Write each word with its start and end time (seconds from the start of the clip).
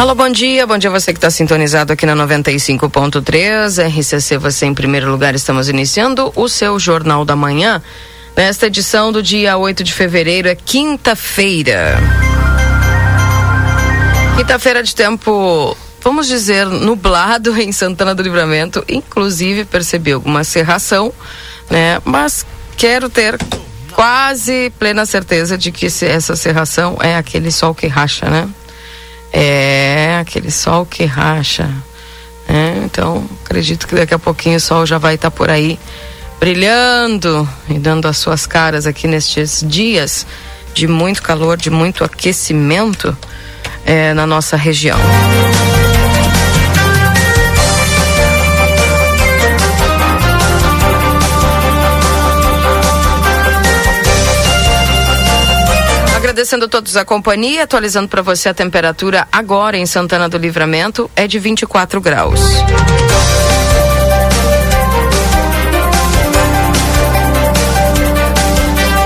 Alô, 0.00 0.14
bom 0.14 0.30
dia. 0.30 0.66
Bom 0.66 0.78
dia 0.78 0.88
você 0.88 1.12
que 1.12 1.18
está 1.18 1.30
sintonizado 1.30 1.92
aqui 1.92 2.06
na 2.06 2.16
95.3. 2.16 3.86
RCC, 3.86 4.38
você 4.38 4.64
em 4.64 4.72
primeiro 4.72 5.10
lugar. 5.10 5.34
Estamos 5.34 5.68
iniciando 5.68 6.32
o 6.36 6.48
seu 6.48 6.78
Jornal 6.78 7.22
da 7.22 7.36
Manhã. 7.36 7.82
Nesta 8.34 8.68
edição 8.68 9.12
do 9.12 9.22
dia 9.22 9.58
8 9.58 9.84
de 9.84 9.92
fevereiro, 9.92 10.48
é 10.48 10.54
quinta-feira. 10.54 11.98
Quinta-feira 14.38 14.82
de 14.82 14.94
tempo, 14.94 15.76
vamos 16.02 16.26
dizer, 16.26 16.64
nublado 16.64 17.54
em 17.60 17.70
Santana 17.70 18.14
do 18.14 18.22
Livramento. 18.22 18.82
Inclusive, 18.88 19.66
percebi 19.66 20.12
alguma 20.12 20.44
serração, 20.44 21.12
né? 21.68 22.00
Mas 22.06 22.46
quero 22.74 23.10
ter 23.10 23.38
quase 23.92 24.72
plena 24.78 25.04
certeza 25.04 25.58
de 25.58 25.70
que 25.70 25.84
essa 25.84 26.34
serração 26.36 26.96
é 27.02 27.16
aquele 27.16 27.52
sol 27.52 27.74
que 27.74 27.86
racha, 27.86 28.30
né? 28.30 28.48
É, 29.32 30.18
aquele 30.20 30.50
sol 30.50 30.84
que 30.84 31.04
racha. 31.04 31.70
Né? 32.48 32.82
Então, 32.84 33.24
acredito 33.44 33.86
que 33.86 33.94
daqui 33.94 34.14
a 34.14 34.18
pouquinho 34.18 34.56
o 34.56 34.60
sol 34.60 34.84
já 34.84 34.98
vai 34.98 35.14
estar 35.14 35.30
tá 35.30 35.36
por 35.36 35.50
aí 35.50 35.78
brilhando 36.40 37.48
e 37.68 37.78
dando 37.78 38.08
as 38.08 38.16
suas 38.16 38.46
caras 38.46 38.86
aqui 38.86 39.06
nestes 39.06 39.62
dias 39.66 40.26
de 40.72 40.88
muito 40.88 41.22
calor, 41.22 41.56
de 41.56 41.70
muito 41.70 42.02
aquecimento 42.02 43.16
é, 43.84 44.14
na 44.14 44.26
nossa 44.26 44.56
região. 44.56 44.98
Agradecendo 56.30 56.66
a 56.66 56.68
todos 56.68 56.96
a 56.96 57.04
companhia, 57.04 57.64
atualizando 57.64 58.06
para 58.06 58.22
você 58.22 58.48
a 58.48 58.54
temperatura 58.54 59.26
agora 59.32 59.76
em 59.76 59.84
Santana 59.84 60.28
do 60.28 60.38
Livramento 60.38 61.10
é 61.16 61.26
de 61.26 61.40
24 61.40 62.00
graus. 62.00 62.38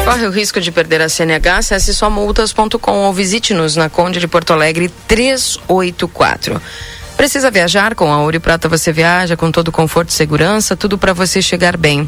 Corre 0.05 0.27
o 0.27 0.31
risco 0.31 0.61
de 0.61 0.71
perder 0.71 1.01
a 1.01 1.09
CNH, 1.09 1.57
acesse 1.57 1.95
somultas.com 1.95 3.07
ou 3.07 3.13
visite-nos 3.15 3.75
na 3.75 3.89
Conde 3.89 4.21
de 4.21 4.29
Porto 4.29 4.53
Alegre 4.53 4.91
384. 5.09 6.61
Precisa 7.17 7.51
viajar? 7.51 7.95
Com 7.95 8.13
a 8.13 8.21
Ouro 8.21 8.37
e 8.37 8.39
Prata 8.39 8.69
você 8.69 8.93
viaja 8.93 9.35
com 9.35 9.51
todo 9.51 9.73
conforto 9.73 10.11
e 10.11 10.13
segurança, 10.13 10.77
tudo 10.77 10.99
para 10.99 11.15
você 11.15 11.41
chegar 11.41 11.79
bem. 11.79 12.07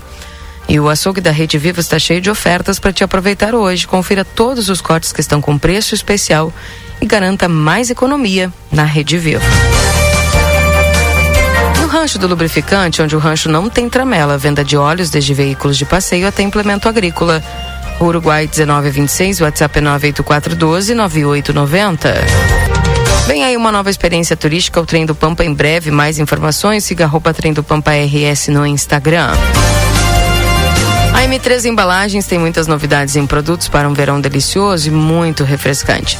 E 0.68 0.80
o 0.80 0.88
açougue 0.88 1.20
da 1.20 1.30
Rede 1.30 1.58
Viva 1.58 1.80
está 1.80 1.98
cheio 1.98 2.20
de 2.20 2.28
ofertas 2.28 2.78
para 2.78 2.92
te 2.92 3.04
aproveitar 3.04 3.54
hoje. 3.54 3.86
Confira 3.86 4.24
todos 4.24 4.68
os 4.68 4.80
cortes 4.80 5.12
que 5.12 5.20
estão 5.20 5.40
com 5.40 5.56
preço 5.56 5.94
especial 5.94 6.52
e 7.00 7.06
garanta 7.06 7.48
mais 7.48 7.90
economia 7.90 8.52
na 8.70 8.84
Rede 8.84 9.16
Viva. 9.16 9.44
No 11.80 11.86
Rancho 11.86 12.18
do 12.18 12.26
Lubrificante, 12.26 13.00
onde 13.00 13.14
o 13.14 13.18
rancho 13.18 13.48
não 13.48 13.70
tem 13.70 13.88
tramela, 13.88 14.36
venda 14.36 14.64
de 14.64 14.76
óleos 14.76 15.08
desde 15.08 15.32
veículos 15.34 15.76
de 15.76 15.84
passeio 15.84 16.26
até 16.26 16.42
implemento 16.42 16.88
agrícola. 16.88 17.42
Uruguai 18.00 18.50
1926, 18.52 19.40
WhatsApp 19.40 19.80
98412 19.80 20.94
9890. 20.94 22.14
Vem 23.26 23.44
aí 23.44 23.56
uma 23.56 23.72
nova 23.72 23.88
experiência 23.88 24.36
turística, 24.36 24.80
o 24.80 24.86
Trem 24.86 25.06
do 25.06 25.14
Pampa 25.14 25.44
em 25.44 25.52
breve. 25.52 25.90
Mais 25.90 26.18
informações, 26.18 26.84
siga 26.84 27.10
a 27.12 27.32
Trem 27.32 27.52
do 27.52 27.62
Pampa 27.62 27.92
RS 27.92 28.48
no 28.48 28.66
Instagram. 28.66 29.30
A 31.16 31.22
M3 31.22 31.64
Embalagens 31.64 32.26
tem 32.26 32.38
muitas 32.38 32.66
novidades 32.66 33.16
em 33.16 33.26
produtos 33.26 33.70
para 33.70 33.88
um 33.88 33.94
verão 33.94 34.20
delicioso 34.20 34.88
e 34.88 34.90
muito 34.90 35.44
refrescante. 35.44 36.18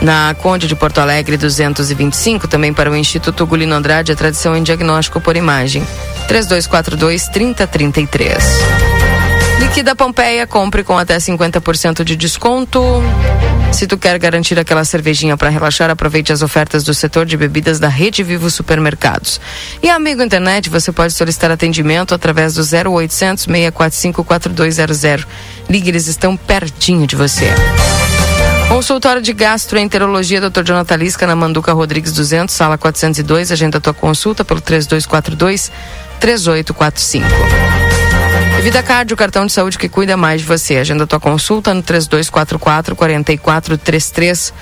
Na 0.00 0.34
Conde 0.34 0.66
de 0.66 0.74
Porto 0.74 0.98
Alegre 0.98 1.36
225, 1.36 2.48
também 2.48 2.72
para 2.72 2.90
o 2.90 2.96
Instituto 2.96 3.46
Gulino 3.46 3.74
Andrade, 3.74 4.12
a 4.12 4.16
tradição 4.16 4.56
em 4.56 4.62
diagnóstico 4.62 5.20
por 5.20 5.36
imagem. 5.36 5.86
3242 6.26 7.28
3033. 7.28 9.09
Liquida 9.60 9.94
Pompeia, 9.94 10.46
compre 10.46 10.82
com 10.82 10.96
até 10.96 11.18
50% 11.18 12.02
de 12.02 12.16
desconto. 12.16 12.80
Se 13.72 13.86
tu 13.86 13.98
quer 13.98 14.18
garantir 14.18 14.58
aquela 14.58 14.84
cervejinha 14.84 15.36
para 15.36 15.50
relaxar, 15.50 15.90
aproveite 15.90 16.32
as 16.32 16.40
ofertas 16.40 16.82
do 16.82 16.94
setor 16.94 17.26
de 17.26 17.36
bebidas 17.36 17.78
da 17.78 17.86
Rede 17.86 18.22
Vivo 18.22 18.50
Supermercados. 18.50 19.38
E 19.82 19.90
amigo 19.90 20.22
internet, 20.22 20.70
você 20.70 20.90
pode 20.90 21.12
solicitar 21.12 21.50
atendimento 21.50 22.14
através 22.14 22.54
do 22.54 22.62
0800 22.62 23.44
645 23.44 24.24
4200. 24.24 25.26
Ligue, 25.68 25.90
eles 25.90 26.06
estão 26.06 26.36
pertinho 26.36 27.06
de 27.06 27.14
você. 27.14 27.46
Consultório 28.68 29.20
de 29.20 29.32
Gastroenterologia, 29.34 30.40
Dr. 30.40 30.62
Jonathan 30.62 30.96
Lisca, 30.96 31.26
na 31.26 31.36
Manduca 31.36 31.72
Rodrigues 31.72 32.12
200, 32.12 32.54
sala 32.54 32.78
402. 32.78 33.52
Agenda 33.52 33.80
tua 33.80 33.92
consulta 33.92 34.42
pelo 34.42 34.60
3242 34.60 35.70
3845. 36.18 38.09
Vida 38.62 38.82
Card, 38.82 39.14
o 39.14 39.16
cartão 39.16 39.46
de 39.46 39.52
saúde 39.52 39.78
que 39.78 39.88
cuida 39.88 40.18
mais 40.18 40.42
de 40.42 40.46
você. 40.46 40.76
Agenda 40.76 41.06
tua 41.06 41.18
consulta 41.18 41.72
no 41.72 41.82
3244 41.82 42.94
4433. 42.94 44.52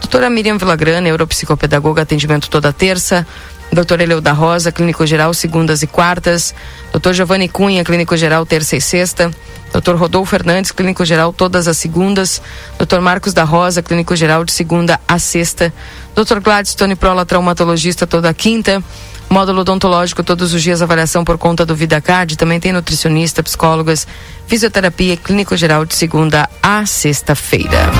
Doutora 0.00 0.28
Miriam 0.28 0.58
Villagrana, 0.58 1.00
neuropsicopedagoga, 1.00 2.02
atendimento 2.02 2.50
toda 2.50 2.72
terça. 2.72 3.24
Doutor 3.72 4.00
Eleu 4.00 4.20
da 4.20 4.32
Rosa, 4.32 4.72
clínico 4.72 5.06
geral, 5.06 5.32
segundas 5.32 5.82
e 5.82 5.86
quartas. 5.86 6.52
Doutor 6.90 7.14
Giovanni 7.14 7.48
Cunha, 7.48 7.84
clínico 7.84 8.16
geral, 8.16 8.44
terça 8.44 8.76
e 8.76 8.80
sexta. 8.80 9.30
Doutor 9.72 9.96
Rodolfo 9.96 10.30
Fernandes, 10.30 10.72
clínico 10.72 11.04
geral, 11.04 11.32
todas 11.32 11.68
as 11.68 11.76
segundas. 11.76 12.42
Doutor 12.76 13.00
Marcos 13.00 13.32
da 13.32 13.44
Rosa, 13.44 13.82
clínico 13.82 14.16
geral, 14.16 14.44
de 14.44 14.50
segunda 14.50 15.00
a 15.06 15.18
sexta. 15.18 15.72
Doutor 16.12 16.40
Gladstone 16.40 16.96
Prola, 16.96 17.24
traumatologista, 17.24 18.04
toda 18.04 18.34
quinta. 18.34 18.82
Módulo 19.28 19.62
odontológico 19.62 20.22
todos 20.22 20.52
os 20.52 20.62
dias, 20.62 20.82
avaliação 20.82 21.24
por 21.24 21.38
conta 21.38 21.66
do 21.66 21.74
VidaCard. 21.74 22.36
Também 22.36 22.60
tem 22.60 22.72
nutricionista, 22.72 23.42
psicólogas, 23.42 24.06
fisioterapia 24.46 25.16
clínico 25.16 25.56
geral 25.56 25.84
de 25.84 25.94
segunda 25.94 26.48
a 26.62 26.86
sexta-feira. 26.86 27.90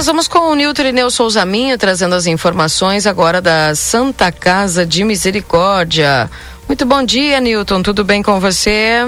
nós 0.00 0.06
vamos 0.06 0.28
com 0.28 0.38
o 0.50 0.54
Nilton 0.54 0.80
Irineu 0.80 1.10
Souza 1.10 1.44
Minha, 1.44 1.76
trazendo 1.76 2.14
as 2.14 2.24
informações 2.24 3.06
agora 3.06 3.38
da 3.38 3.74
Santa 3.74 4.32
Casa 4.32 4.86
de 4.86 5.04
Misericórdia. 5.04 6.30
Muito 6.66 6.86
bom 6.86 7.02
dia, 7.02 7.38
Nilton. 7.38 7.82
Tudo 7.82 8.02
bem 8.02 8.22
com 8.22 8.40
você? 8.40 9.06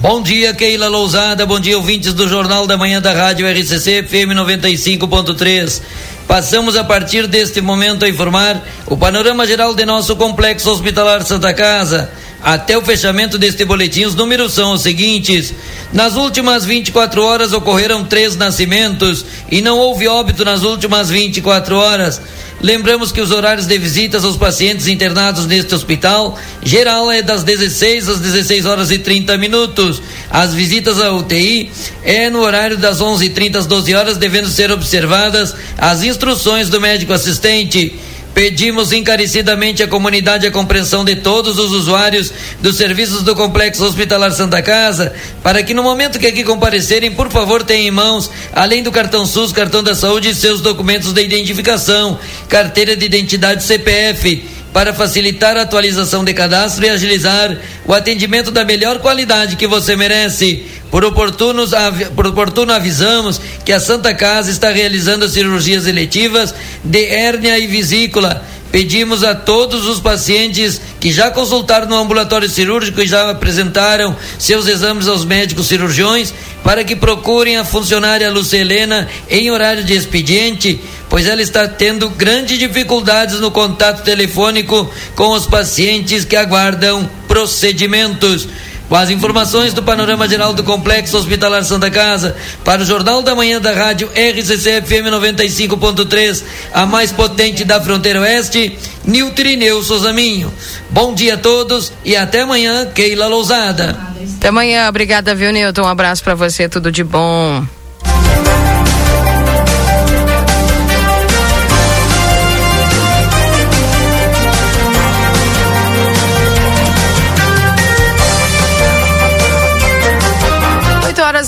Bom 0.00 0.22
dia, 0.22 0.54
Keila 0.54 0.86
Lousada. 0.86 1.44
Bom 1.44 1.58
dia, 1.58 1.76
ouvintes 1.76 2.14
do 2.14 2.28
Jornal 2.28 2.68
da 2.68 2.76
Manhã 2.76 3.02
da 3.02 3.12
Rádio 3.12 3.48
RCC 3.48 4.04
FM 4.04 4.30
95.3. 4.32 5.82
Passamos 6.24 6.76
a 6.76 6.84
partir 6.84 7.26
deste 7.26 7.60
momento 7.60 8.04
a 8.04 8.08
informar 8.08 8.62
o 8.86 8.96
panorama 8.96 9.44
geral 9.44 9.74
de 9.74 9.84
nosso 9.84 10.14
complexo 10.14 10.70
hospitalar 10.70 11.26
Santa 11.26 11.52
Casa. 11.52 12.12
Até 12.40 12.78
o 12.78 12.82
fechamento 12.82 13.36
deste 13.36 13.64
boletim, 13.64 14.04
os 14.04 14.14
números 14.14 14.52
são 14.52 14.72
os 14.72 14.82
seguintes: 14.82 15.52
nas 15.92 16.14
últimas 16.14 16.64
24 16.64 17.20
horas 17.20 17.52
ocorreram 17.52 18.04
três 18.04 18.36
nascimentos 18.36 19.24
e 19.50 19.60
não 19.60 19.78
houve 19.78 20.06
óbito 20.06 20.44
nas 20.44 20.62
últimas 20.62 21.10
24 21.10 21.76
horas. 21.76 22.20
Lembramos 22.60 23.12
que 23.12 23.20
os 23.20 23.30
horários 23.30 23.66
de 23.66 23.78
visitas 23.78 24.24
aos 24.24 24.36
pacientes 24.36 24.88
internados 24.88 25.46
neste 25.46 25.72
hospital 25.74 26.36
geral 26.60 27.10
é 27.10 27.22
das 27.22 27.44
16 27.44 28.08
às 28.08 28.18
16 28.18 28.66
horas 28.66 28.90
e 28.90 28.98
30 28.98 29.38
minutos. 29.38 30.02
As 30.28 30.52
visitas 30.52 31.00
à 31.00 31.12
UTI 31.12 31.70
é 32.02 32.28
no 32.28 32.40
horário 32.40 32.76
das 32.76 33.00
11:30 33.00 33.58
às 33.58 33.66
12 33.66 33.94
horas, 33.94 34.16
devendo 34.16 34.48
ser 34.48 34.72
observadas 34.72 35.54
as 35.76 36.02
instruções 36.02 36.68
do 36.68 36.80
médico 36.80 37.12
assistente. 37.12 37.94
Pedimos 38.34 38.92
encarecidamente 38.92 39.82
à 39.82 39.88
comunidade 39.88 40.46
a 40.46 40.50
compreensão 40.50 41.04
de 41.04 41.16
todos 41.16 41.58
os 41.58 41.72
usuários 41.72 42.32
dos 42.60 42.76
serviços 42.76 43.22
do 43.22 43.34
Complexo 43.34 43.84
Hospitalar 43.84 44.30
Santa 44.32 44.62
Casa, 44.62 45.12
para 45.42 45.62
que 45.62 45.74
no 45.74 45.82
momento 45.82 46.18
que 46.18 46.26
aqui 46.26 46.44
comparecerem, 46.44 47.10
por 47.10 47.30
favor, 47.30 47.64
tenham 47.64 47.88
em 47.88 47.90
mãos, 47.90 48.30
além 48.52 48.82
do 48.82 48.92
cartão 48.92 49.26
SUS, 49.26 49.52
cartão 49.52 49.82
da 49.82 49.94
saúde, 49.94 50.34
seus 50.34 50.60
documentos 50.60 51.12
de 51.12 51.22
identificação, 51.22 52.18
carteira 52.48 52.96
de 52.96 53.06
identidade 53.06 53.64
CPF 53.64 54.57
para 54.72 54.92
facilitar 54.92 55.56
a 55.56 55.62
atualização 55.62 56.24
de 56.24 56.34
cadastro 56.34 56.84
e 56.84 56.88
agilizar 56.88 57.56
o 57.84 57.92
atendimento 57.92 58.50
da 58.50 58.64
melhor 58.64 58.98
qualidade 58.98 59.56
que 59.56 59.66
você 59.66 59.96
merece. 59.96 60.66
Por, 60.90 61.04
oportunos, 61.04 61.72
por 62.14 62.26
oportuno 62.26 62.72
avisamos 62.72 63.40
que 63.64 63.72
a 63.72 63.80
Santa 63.80 64.14
Casa 64.14 64.50
está 64.50 64.70
realizando 64.70 65.28
cirurgias 65.28 65.86
eletivas 65.86 66.54
de 66.82 67.04
hérnia 67.06 67.58
e 67.58 67.66
vesícula. 67.66 68.42
Pedimos 68.70 69.24
a 69.24 69.34
todos 69.34 69.86
os 69.86 69.98
pacientes 69.98 70.80
que 71.00 71.10
já 71.10 71.30
consultaram 71.30 71.86
no 71.86 71.96
ambulatório 71.96 72.48
cirúrgico 72.48 73.00
e 73.00 73.06
já 73.06 73.30
apresentaram 73.30 74.14
seus 74.38 74.66
exames 74.66 75.08
aos 75.08 75.24
médicos 75.24 75.66
cirurgiões 75.66 76.34
para 76.68 76.84
que 76.84 76.94
procurem 76.94 77.56
a 77.56 77.64
funcionária 77.64 78.30
Lucelena 78.30 79.08
em 79.30 79.50
horário 79.50 79.82
de 79.82 79.94
expediente, 79.94 80.78
pois 81.08 81.26
ela 81.26 81.40
está 81.40 81.66
tendo 81.66 82.10
grandes 82.10 82.58
dificuldades 82.58 83.40
no 83.40 83.50
contato 83.50 84.04
telefônico 84.04 84.86
com 85.14 85.30
os 85.30 85.46
pacientes 85.46 86.26
que 86.26 86.36
aguardam 86.36 87.08
procedimentos. 87.26 88.46
Com 88.88 88.96
as 88.96 89.10
informações 89.10 89.74
do 89.74 89.82
panorama 89.82 90.26
geral 90.26 90.54
do 90.54 90.64
Complexo 90.64 91.18
Hospitalar 91.18 91.62
Santa 91.62 91.90
Casa, 91.90 92.34
para 92.64 92.82
o 92.82 92.84
Jornal 92.86 93.22
da 93.22 93.34
Manhã 93.34 93.60
da 93.60 93.72
Rádio 93.72 94.08
RCC 94.08 94.80
FM 94.82 95.12
95.3, 95.12 96.42
a 96.72 96.86
mais 96.86 97.12
potente 97.12 97.64
da 97.64 97.80
fronteira 97.80 98.20
oeste, 98.20 98.78
Niltrineu 99.04 99.82
Souzaminho. 99.82 100.52
Bom 100.88 101.12
dia 101.12 101.34
a 101.34 101.38
todos 101.38 101.92
e 102.02 102.16
até 102.16 102.40
amanhã, 102.40 102.86
Keila 102.86 103.26
Lousada. 103.26 103.94
Até 104.36 104.48
amanhã, 104.48 104.88
obrigada, 104.88 105.34
viu, 105.34 105.52
Nilton? 105.52 105.82
Um 105.82 105.88
abraço 105.88 106.24
para 106.24 106.34
você, 106.34 106.68
tudo 106.68 106.90
de 106.90 107.04
bom. 107.04 107.77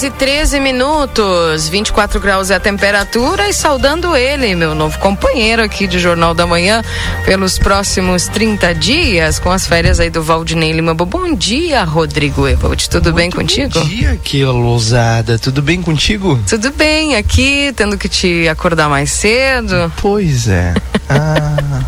Horas 0.00 0.02
e 0.02 0.10
13 0.10 0.60
minutos, 0.60 1.68
24 1.68 2.20
graus 2.20 2.50
é 2.50 2.54
a 2.54 2.60
temperatura 2.60 3.48
e 3.48 3.52
saudando 3.52 4.16
ele, 4.16 4.54
meu 4.54 4.74
novo 4.74 4.98
companheiro 4.98 5.62
aqui 5.62 5.86
de 5.86 5.98
Jornal 5.98 6.32
da 6.34 6.46
Manhã, 6.46 6.82
pelos 7.24 7.58
próximos 7.58 8.26
30 8.28 8.74
dias, 8.74 9.38
com 9.38 9.50
as 9.50 9.66
férias 9.66 10.00
aí 10.00 10.08
do 10.08 10.22
Valdinei 10.22 10.72
Lima. 10.72 10.94
Bom 10.94 11.34
dia, 11.34 11.84
Rodrigo 11.84 12.48
Evald, 12.48 12.88
tudo 12.88 13.04
Muito 13.04 13.16
bem 13.16 13.30
contigo? 13.30 13.78
Bom 13.78 13.86
dia, 13.86 14.18
que 14.22 14.44
lousada, 14.44 15.38
tudo 15.38 15.60
bem 15.60 15.82
contigo? 15.82 16.38
Tudo 16.48 16.70
bem, 16.72 17.16
aqui, 17.16 17.72
tendo 17.76 17.98
que 17.98 18.08
te 18.08 18.48
acordar 18.48 18.88
mais 18.88 19.10
cedo. 19.10 19.92
Pois 20.00 20.48
é. 20.48 20.74
Ah. 21.12 21.82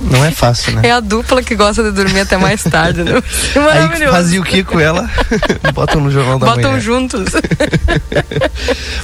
Não 0.00 0.24
é 0.24 0.30
fácil, 0.30 0.72
né? 0.74 0.82
É 0.84 0.92
a 0.92 1.00
dupla 1.00 1.42
que 1.42 1.54
gosta 1.54 1.82
de 1.82 1.90
dormir 1.90 2.20
até 2.20 2.36
mais 2.36 2.62
tarde, 2.62 3.02
né? 3.02 3.12
Aí 3.72 4.08
fazia 4.08 4.40
o 4.40 4.44
que 4.44 4.62
com 4.62 4.78
ela? 4.78 5.10
Botam 5.74 6.00
no 6.00 6.10
jornal 6.10 6.38
da 6.38 6.46
Botam 6.46 6.62
manhã. 6.62 6.68
Botam 6.68 6.80
juntos. 6.80 7.32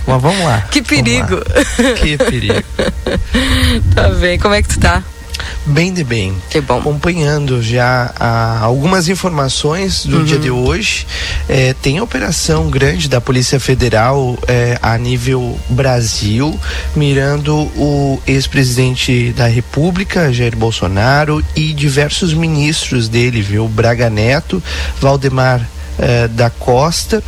Mas 0.07 0.23
vamos 0.23 0.45
lá. 0.45 0.63
Que 0.71 0.83
perigo. 0.83 1.41
Que 1.97 2.17
perigo. 2.17 2.63
tá 3.95 4.09
bem, 4.11 4.39
como 4.39 4.55
é 4.55 4.63
que 4.63 4.69
tu 4.69 4.81
tá? 4.81 5.03
Bem 5.67 5.93
de 5.93 6.05
bem. 6.05 6.35
Que 6.51 6.61
bom. 6.61 6.79
Acompanhando 6.79 7.63
já 7.63 8.13
ah, 8.21 8.61
algumas 8.61 9.09
informações 9.09 10.05
do 10.05 10.19
uhum. 10.19 10.25
dia 10.25 10.39
de 10.39 10.51
hoje. 10.51 11.07
Eh, 11.49 11.75
tem 11.81 12.01
operação 12.01 12.69
grande 12.69 13.09
da 13.09 13.21
Polícia 13.21 13.59
Federal 13.59 14.39
eh, 14.47 14.79
a 14.83 14.97
nível 14.99 15.59
Brasil, 15.69 16.59
mirando 16.95 17.57
o 17.77 18.21
ex-presidente 18.27 19.33
da 19.37 19.47
República, 19.47 20.33
Jair 20.33 20.57
Bolsonaro, 20.57 21.43
e 21.57 21.73
diversos 21.73 22.35
ministros 22.35 23.09
dele, 23.09 23.41
viu? 23.41 23.67
Braga 23.67 24.11
Neto, 24.11 24.63
Valdemar 25.01 25.67
eh, 25.99 26.29
da 26.29 26.51
Costa, 26.51 27.23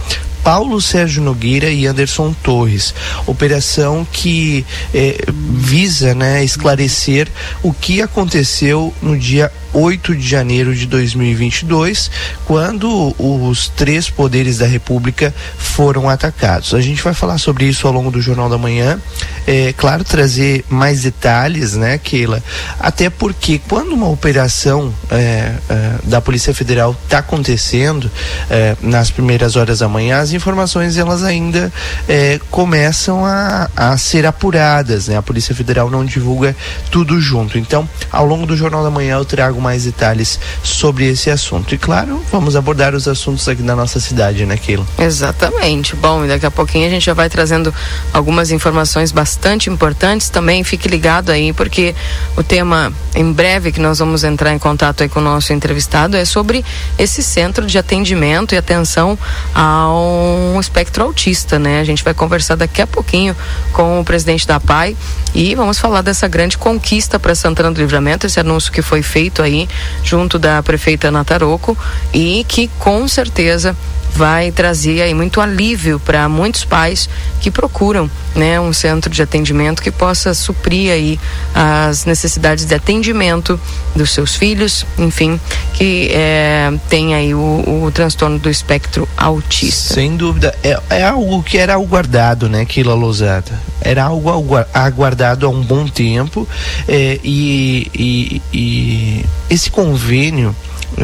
Paulo 0.47 0.81
Sérgio 0.81 1.25
Nogueira 1.25 1.71
e 1.71 1.89
Anderson 1.89 2.33
Torres. 2.33 2.95
Operação 3.27 4.07
que 4.13 4.65
eh, 4.95 5.19
visa 5.29 6.15
né, 6.15 6.45
esclarecer 6.45 7.27
o 7.65 7.73
que 7.73 8.01
aconteceu 8.01 8.95
no 9.03 9.19
dia 9.19 9.53
8 9.77 10.17
de 10.17 10.27
janeiro 10.27 10.75
de 10.75 10.87
2022, 10.87 12.11
quando 12.47 13.15
os 13.19 13.69
três 13.69 14.09
poderes 14.09 14.57
da 14.57 14.67
República 14.67 15.35
foram 15.59 16.09
atacados. 16.09 16.73
A 16.73 16.81
gente 16.81 17.03
vai 17.03 17.13
falar 17.13 17.37
sobre 17.37 17.67
isso 17.67 17.87
ao 17.87 17.93
longo 17.93 18.11
do 18.11 18.19
Jornal 18.19 18.49
da 18.49 18.57
Manhã. 18.57 18.99
É 19.47 19.75
claro, 19.75 20.03
trazer 20.03 20.65
mais 20.71 21.03
detalhes, 21.03 21.75
né, 21.75 21.99
Keila? 21.99 22.43
Até 22.81 23.11
porque 23.11 23.61
quando 23.69 23.93
uma 23.93 24.09
operação 24.09 24.95
é, 25.11 25.53
é, 25.69 25.93
da 26.05 26.23
Polícia 26.23 26.55
Federal 26.55 26.97
está 27.05 27.19
acontecendo 27.19 28.11
é, 28.49 28.77
nas 28.81 29.11
primeiras 29.11 29.57
horas 29.57 29.81
da 29.81 29.89
manhã, 29.89 30.21
as 30.21 30.33
informações 30.33 30.97
elas 30.97 31.23
ainda 31.23 31.71
é, 32.09 32.41
começam 32.51 33.27
a, 33.27 33.69
a 33.77 33.99
ser 33.99 34.25
apuradas, 34.25 35.09
né? 35.09 35.19
A 35.19 35.23
Polícia 35.23 35.55
Federal 35.55 35.91
não 35.91 36.03
divulga 36.03 36.57
tudo 36.91 37.21
junto. 37.21 37.59
Então, 37.59 37.87
ao 38.11 38.25
longo 38.25 38.47
do 38.47 38.57
Jornal 38.57 38.83
da 38.83 38.91
Manhã 38.91 39.17
eu 39.17 39.25
trago 39.25 39.66
mais 39.67 39.83
detalhes 39.83 40.39
sobre 40.63 41.09
esse 41.09 41.29
assunto. 41.29 41.75
E 41.75 41.79
claro, 41.79 42.23
vamos 42.31 42.55
abordar 42.55 42.95
os 42.95 43.09
assuntos 43.09 43.49
aqui 43.49 43.63
da 43.63 43.75
nossa 43.75 43.99
cidade, 43.99 44.47
né, 44.47 44.57
Keila? 44.57 44.87
Exatamente. 44.97 45.97
Bom, 45.97 46.25
e 46.25 46.29
daqui 46.29 46.47
a 46.47 46.53
pouquinho 46.53 46.87
a 46.87 46.91
gente 46.91 47.05
já 47.05 47.15
vai 47.15 47.29
trazendo 47.29 47.75
algumas 48.13 48.53
informações 48.53 49.11
bastante 49.11 49.69
importantes 49.69 50.29
também. 50.29 50.63
Fique 50.63 50.87
ligado 50.87 51.31
aí, 51.33 51.53
porque 51.53 51.97
o 52.37 52.45
tema 52.45 52.93
em 53.13 53.33
breve 53.33 53.73
que 53.73 53.81
nós 53.81 53.99
vamos 53.99 54.23
entrar 54.23 54.53
em 54.53 54.59
contato 54.59 55.03
aí 55.03 55.09
com 55.09 55.19
o 55.19 55.23
nosso 55.23 55.53
entrevistado 55.53 56.17
é 56.17 56.25
sobre 56.25 56.65
esse 56.97 57.25
centro 57.25 57.67
de 57.67 57.77
atendimento 57.77 58.55
e 58.55 58.59
atenção 58.59 59.19
ao 59.53 60.61
espectro 60.61 61.03
autista, 61.03 61.59
né? 61.59 61.81
A 61.81 61.85
gente 61.85 62.05
vai 62.05 62.15
conversar 62.15 62.55
daqui 62.55 62.81
a 62.81 62.87
pouquinho 62.87 63.35
com 63.73 64.01
o 64.01 64.05
presidente 64.05 64.47
da 64.47 64.61
PAI 64.61 64.97
e 65.35 65.57
vamos 65.57 65.79
falar 65.79 66.03
dessa 66.03 66.29
grande 66.29 66.57
conquista 66.57 67.19
para 67.19 67.35
Santana 67.35 67.73
do 67.73 67.81
Livramento, 67.81 68.27
esse 68.27 68.39
anúncio 68.39 68.71
que 68.71 68.83
foi 68.83 69.03
feito 69.03 69.43
aí 69.43 69.56
junto 70.03 70.39
da 70.39 70.63
prefeita 70.63 71.11
Nataroco, 71.11 71.79
e 72.13 72.45
que 72.49 72.69
com 72.79 73.07
certeza 73.07 73.77
vai 74.17 74.51
trazer 74.51 75.03
aí 75.03 75.13
muito 75.13 75.43
alívio 75.43 76.01
para 76.01 76.27
muitos 76.27 76.65
pais 76.65 77.09
que 77.39 77.51
procuram 77.51 78.11
né, 78.35 78.59
um 78.59 78.73
centro 78.73 79.11
de 79.11 79.23
atendimento 79.23 79.83
que 79.83 79.91
possa 79.91 80.33
suprir 80.33 80.91
aí 80.91 81.21
as 81.55 82.07
necessidades 82.07 82.65
de 82.65 82.75
atendimento 82.75 83.61
dos 83.95 84.11
seus 84.11 84.35
filhos, 84.35 84.87
enfim, 84.97 85.39
que 85.75 86.11
é, 86.13 86.73
tem 86.89 87.15
aí 87.15 87.35
o, 87.35 87.39
o, 87.85 87.91
transtorno 87.93 88.39
do 88.39 88.49
espectro 88.49 89.07
autista. 89.17 89.95
Sem 89.95 90.17
dúvida, 90.17 90.55
é, 90.63 90.79
é 90.91 91.05
algo 91.05 91.43
que 91.43 91.59
era 91.59 91.75
aguardado, 91.75 92.49
né, 92.49 92.65
Kila 92.65 92.95
Lousada? 92.95 93.53
Era 93.83 94.05
algo 94.05 94.31
aguardado 94.73 95.47
há 95.47 95.51
um 95.51 95.63
bom 95.63 95.87
tempo 95.87 96.49
é, 96.89 97.21
e, 97.23 97.91
e, 97.95 98.43
e 98.53 99.27
esse 99.49 99.71
convênio 99.71 100.55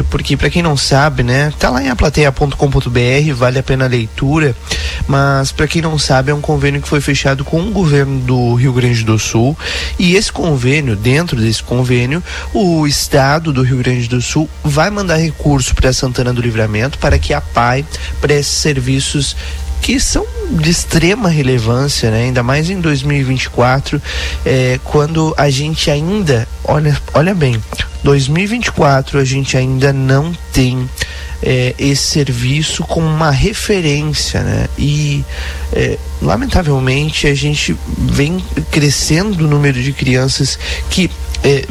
porque 0.09 0.35
para 0.37 0.49
quem 0.49 0.61
não 0.61 0.77
sabe, 0.77 1.23
né, 1.23 1.53
tá 1.59 1.69
lá 1.69 1.83
em 1.83 1.89
aplateia.com.br, 1.89 3.33
vale 3.35 3.59
a 3.59 3.63
pena 3.63 3.85
a 3.85 3.87
leitura, 3.87 4.55
mas 5.07 5.51
para 5.51 5.67
quem 5.67 5.81
não 5.81 5.99
sabe, 5.99 6.31
é 6.31 6.33
um 6.33 6.41
convênio 6.41 6.81
que 6.81 6.87
foi 6.87 7.01
fechado 7.01 7.43
com 7.43 7.61
o 7.61 7.71
governo 7.71 8.19
do 8.21 8.55
Rio 8.55 8.73
Grande 8.73 9.03
do 9.03 9.19
Sul, 9.19 9.57
e 9.99 10.15
esse 10.15 10.31
convênio, 10.31 10.95
dentro 10.95 11.39
desse 11.39 11.61
convênio, 11.61 12.23
o 12.53 12.87
estado 12.87 13.51
do 13.51 13.61
Rio 13.61 13.77
Grande 13.77 14.07
do 14.07 14.21
Sul 14.21 14.49
vai 14.63 14.89
mandar 14.89 15.17
recurso 15.17 15.75
para 15.75 15.93
Santana 15.93 16.33
do 16.33 16.41
Livramento 16.41 16.97
para 16.97 17.19
que 17.19 17.33
a 17.33 17.41
PAI 17.41 17.85
preste 18.21 18.51
serviços 18.51 19.35
que 19.83 19.99
são 19.99 20.25
de 20.49 20.71
extrema 20.71 21.27
relevância, 21.27 22.09
né? 22.09 22.23
ainda 22.23 22.41
mais 22.41 22.69
em 22.69 22.79
2024, 22.79 24.01
é, 24.45 24.79
quando 24.81 25.33
a 25.37 25.49
gente 25.49 25.91
ainda, 25.91 26.47
olha, 26.63 26.97
olha 27.13 27.35
bem, 27.35 27.61
2024 28.01 29.19
a 29.19 29.25
gente 29.25 29.57
ainda 29.57 29.91
não 29.91 30.33
tem 30.53 30.89
é, 31.41 31.75
esse 31.77 32.01
serviço 32.01 32.83
como 32.83 33.05
uma 33.05 33.29
referência, 33.29 34.41
né? 34.41 34.67
E 34.77 35.25
é, 35.73 35.97
lamentavelmente 36.21 37.27
a 37.27 37.35
gente 37.35 37.75
vem 37.97 38.41
crescendo 38.71 39.43
o 39.43 39.47
número 39.49 39.83
de 39.83 39.91
crianças 39.91 40.57
que 40.89 41.11
é, 41.43 41.65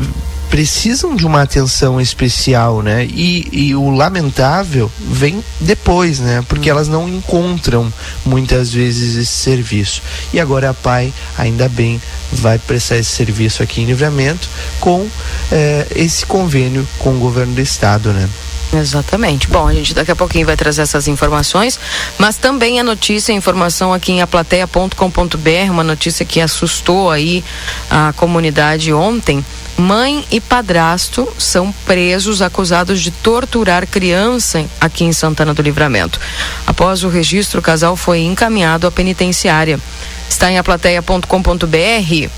precisam 0.53 1.17
de 1.17 1.25
uma 1.25 1.41
atenção 1.41 1.99
especial, 1.99 2.83
né? 2.83 3.07
E, 3.07 3.49
e 3.51 3.75
o 3.75 3.89
lamentável 3.89 4.93
vem 5.01 5.43
depois, 5.59 6.21
né? 6.21 6.45
Porque 6.47 6.69
elas 6.69 6.89
não 6.89 7.09
encontram 7.09 7.91
muitas 8.23 8.71
vezes 8.71 9.17
esse 9.17 9.33
serviço. 9.33 10.03
E 10.31 10.39
agora 10.39 10.69
a 10.69 10.75
PAI, 10.75 11.11
ainda 11.39 11.71
bem, 11.71 11.99
vai 12.31 12.59
prestar 12.59 12.99
esse 12.99 13.09
serviço 13.09 13.63
aqui 13.63 13.81
em 13.81 13.87
Livramento 13.87 14.47
com 14.79 15.09
eh, 15.51 15.87
esse 15.97 16.27
convênio 16.27 16.87
com 16.99 17.17
o 17.17 17.19
governo 17.19 17.55
do 17.55 17.61
estado, 17.63 18.13
né? 18.13 18.29
Exatamente. 18.75 19.49
Bom, 19.49 19.67
a 19.67 19.73
gente 19.73 19.95
daqui 19.95 20.11
a 20.11 20.17
pouquinho 20.17 20.47
vai 20.47 20.57
trazer 20.57 20.83
essas 20.83 21.09
informações, 21.09 21.79
mas 22.19 22.37
também 22.37 22.81
a 22.81 22.85
notícia, 22.85 23.33
a 23.33 23.37
informação 23.37 23.93
aqui 23.93 24.13
em 24.13 24.23
aplateia.com.br, 24.23 25.71
uma 25.71 25.85
notícia 25.85 26.25
que 26.25 26.41
assustou 26.41 27.11
aí 27.11 27.45
a 27.91 28.13
comunidade 28.15 28.93
ontem. 28.93 29.45
Mãe 29.77 30.25
e 30.31 30.41
padrasto 30.41 31.27
são 31.39 31.73
presos 31.87 32.43
acusados 32.43 33.01
de 33.01 33.11
torturar 33.11 33.87
criança 33.87 34.65
aqui 34.81 35.05
em 35.05 35.13
Santana 35.13 35.55
do 35.55 35.63
Livramento. 35.63 36.21
Após 36.67 37.03
o 37.03 37.09
registro, 37.09 37.61
o 37.61 37.63
casal 37.63 37.97
foi 37.97 38.21
encaminhado 38.21 38.87
à 38.87 38.91
penitenciária. 38.91 39.81
Está 40.29 40.51
em 40.51 40.59
aplateia.com.br. 40.59 42.29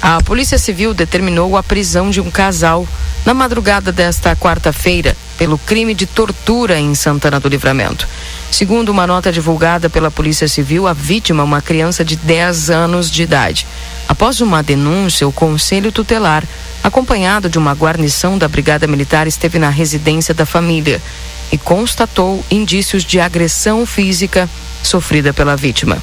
A 0.00 0.22
Polícia 0.22 0.58
Civil 0.58 0.94
determinou 0.94 1.56
a 1.56 1.62
prisão 1.62 2.10
de 2.10 2.20
um 2.20 2.30
casal 2.30 2.86
na 3.24 3.32
madrugada 3.32 3.90
desta 3.90 4.36
quarta-feira 4.36 5.16
pelo 5.38 5.58
crime 5.58 5.94
de 5.94 6.06
tortura 6.06 6.78
em 6.78 6.94
Santana 6.94 7.40
do 7.40 7.48
Livramento. 7.48 8.06
Segundo 8.50 8.90
uma 8.90 9.06
nota 9.06 9.32
divulgada 9.32 9.90
pela 9.90 10.10
Polícia 10.10 10.46
Civil, 10.46 10.86
a 10.86 10.92
vítima 10.92 11.42
é 11.42 11.44
uma 11.44 11.62
criança 11.62 12.04
de 12.04 12.16
10 12.16 12.70
anos 12.70 13.10
de 13.10 13.22
idade. 13.22 13.66
Após 14.06 14.40
uma 14.40 14.62
denúncia, 14.62 15.26
o 15.26 15.32
Conselho 15.32 15.90
Tutelar, 15.90 16.44
acompanhado 16.84 17.48
de 17.48 17.58
uma 17.58 17.72
guarnição 17.72 18.36
da 18.36 18.46
Brigada 18.46 18.86
Militar, 18.86 19.26
esteve 19.26 19.58
na 19.58 19.70
residência 19.70 20.34
da 20.34 20.44
família 20.44 21.00
e 21.50 21.56
constatou 21.56 22.44
indícios 22.50 23.04
de 23.04 23.18
agressão 23.18 23.86
física 23.86 24.48
sofrida 24.82 25.32
pela 25.32 25.56
vítima. 25.56 25.96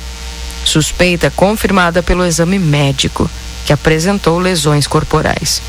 Suspeita 0.65 1.29
confirmada 1.29 2.01
pelo 2.01 2.25
exame 2.25 2.57
médico 2.57 3.29
que 3.63 3.71
apresentou 3.71 4.39
lesões 4.39 4.88
corporais. 4.88 5.61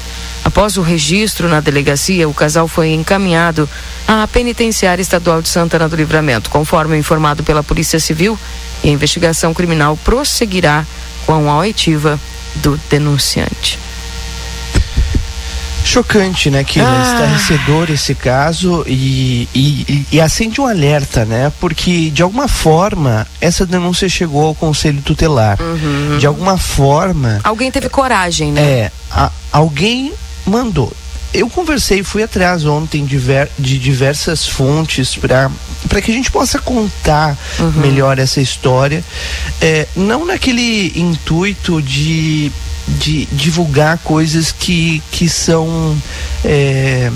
Após 0.42 0.78
o 0.78 0.82
registro 0.82 1.46
na 1.46 1.60
delegacia, 1.60 2.26
o 2.26 2.34
casal 2.34 2.66
foi 2.66 2.92
encaminhado 2.92 3.68
à 4.08 4.26
Penitenciária 4.26 5.02
Estadual 5.02 5.42
de 5.42 5.48
Santana 5.50 5.88
do 5.88 5.96
Livramento, 5.96 6.48
conforme 6.48 6.96
informado 6.96 7.44
pela 7.44 7.62
Polícia 7.62 8.00
Civil, 8.00 8.38
e 8.82 8.88
a 8.88 8.92
investigação 8.92 9.52
criminal 9.52 9.96
prosseguirá 10.02 10.86
com 11.26 11.50
a 11.50 11.58
oitiva 11.58 12.18
do 12.56 12.80
denunciante. 12.88 13.78
Chocante, 15.84 16.50
né, 16.50 16.64
que 16.64 16.80
ah. 16.80 17.02
estarrecedor 17.04 17.90
esse 17.90 18.14
caso 18.14 18.84
e, 18.86 19.48
e, 19.54 20.06
e, 20.12 20.20
acende 20.20 20.60
um 20.60 20.66
alerta, 20.66 21.24
né? 21.24 21.52
Porque 21.60 22.10
de 22.10 22.22
alguma 22.22 22.48
forma 22.48 23.26
essa 23.40 23.66
denúncia 23.66 24.08
chegou 24.08 24.46
ao 24.46 24.54
Conselho 24.54 25.02
Tutelar. 25.02 25.58
Uhum. 25.60 26.18
De 26.18 26.26
alguma 26.26 26.56
forma. 26.56 27.40
Alguém 27.44 27.70
teve 27.70 27.88
coragem, 27.88 28.52
né? 28.52 28.62
É, 28.62 28.92
a, 29.10 29.30
alguém 29.50 30.12
mandou. 30.46 30.92
Eu 31.34 31.48
conversei, 31.48 32.02
fui 32.02 32.22
atrás 32.22 32.64
ontem 32.64 33.04
de, 33.04 33.16
ver, 33.16 33.48
de 33.58 33.78
diversas 33.78 34.46
fontes 34.46 35.16
para 35.16 35.50
para 35.88 36.00
que 36.00 36.10
a 36.10 36.14
gente 36.14 36.30
possa 36.30 36.58
contar 36.58 37.36
uhum. 37.58 37.72
melhor 37.72 38.18
essa 38.18 38.40
história, 38.40 39.04
é, 39.60 39.86
não 39.96 40.24
naquele 40.24 40.92
intuito 40.96 41.82
de 41.82 42.52
de 42.86 43.26
divulgar 43.26 43.98
coisas 43.98 44.52
que, 44.52 45.02
que 45.10 45.28
são 45.28 45.96
é, 46.44 47.10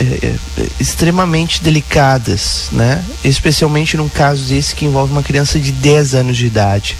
é, 0.00 0.04
é, 0.04 0.34
extremamente 0.78 1.62
delicadas, 1.62 2.68
né? 2.70 3.04
Especialmente 3.24 3.96
num 3.96 4.08
caso 4.08 4.44
desse 4.44 4.74
que 4.74 4.84
envolve 4.84 5.12
uma 5.12 5.22
criança 5.22 5.58
de 5.58 5.72
10 5.72 6.14
anos 6.14 6.36
de 6.36 6.46
idade. 6.46 6.96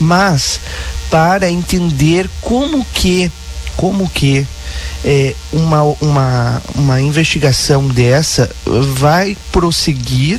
Mas 0.00 0.58
para 1.10 1.50
entender 1.50 2.28
como 2.40 2.84
que, 2.92 3.30
como 3.80 4.06
que 4.10 4.46
é, 5.02 5.34
uma, 5.50 5.82
uma, 6.02 6.62
uma 6.74 7.00
investigação 7.00 7.88
dessa 7.88 8.50
vai 8.66 9.34
prosseguir 9.50 10.38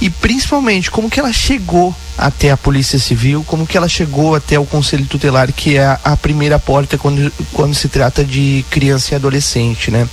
e 0.00 0.08
principalmente 0.08 0.88
como 0.88 1.10
que 1.10 1.18
ela 1.18 1.32
chegou 1.32 1.92
até 2.16 2.52
a 2.52 2.56
Polícia 2.56 2.96
Civil, 2.96 3.42
como 3.44 3.66
que 3.66 3.76
ela 3.76 3.88
chegou 3.88 4.36
até 4.36 4.56
o 4.56 4.64
Conselho 4.64 5.04
Tutelar, 5.04 5.52
que 5.52 5.78
é 5.78 5.84
a, 5.84 6.00
a 6.04 6.16
primeira 6.16 6.60
porta 6.60 6.96
quando, 6.96 7.32
quando 7.52 7.74
se 7.74 7.88
trata 7.88 8.24
de 8.24 8.64
criança 8.70 9.14
e 9.14 9.16
adolescente, 9.16 9.90
né? 9.90 10.08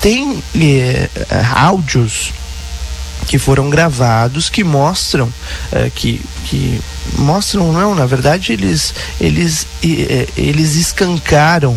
Tem 0.00 0.42
é, 0.56 1.08
áudios 1.54 2.32
que 3.26 3.38
foram 3.38 3.68
gravados 3.68 4.48
que 4.48 4.62
mostram 4.62 5.32
é, 5.72 5.90
que, 5.94 6.20
que 6.44 6.80
mostram 7.18 7.72
não 7.72 7.94
na 7.94 8.06
verdade 8.06 8.52
eles 8.52 8.94
eles 9.20 9.66
é, 9.82 10.28
eles 10.36 10.76
escancaram 10.76 11.76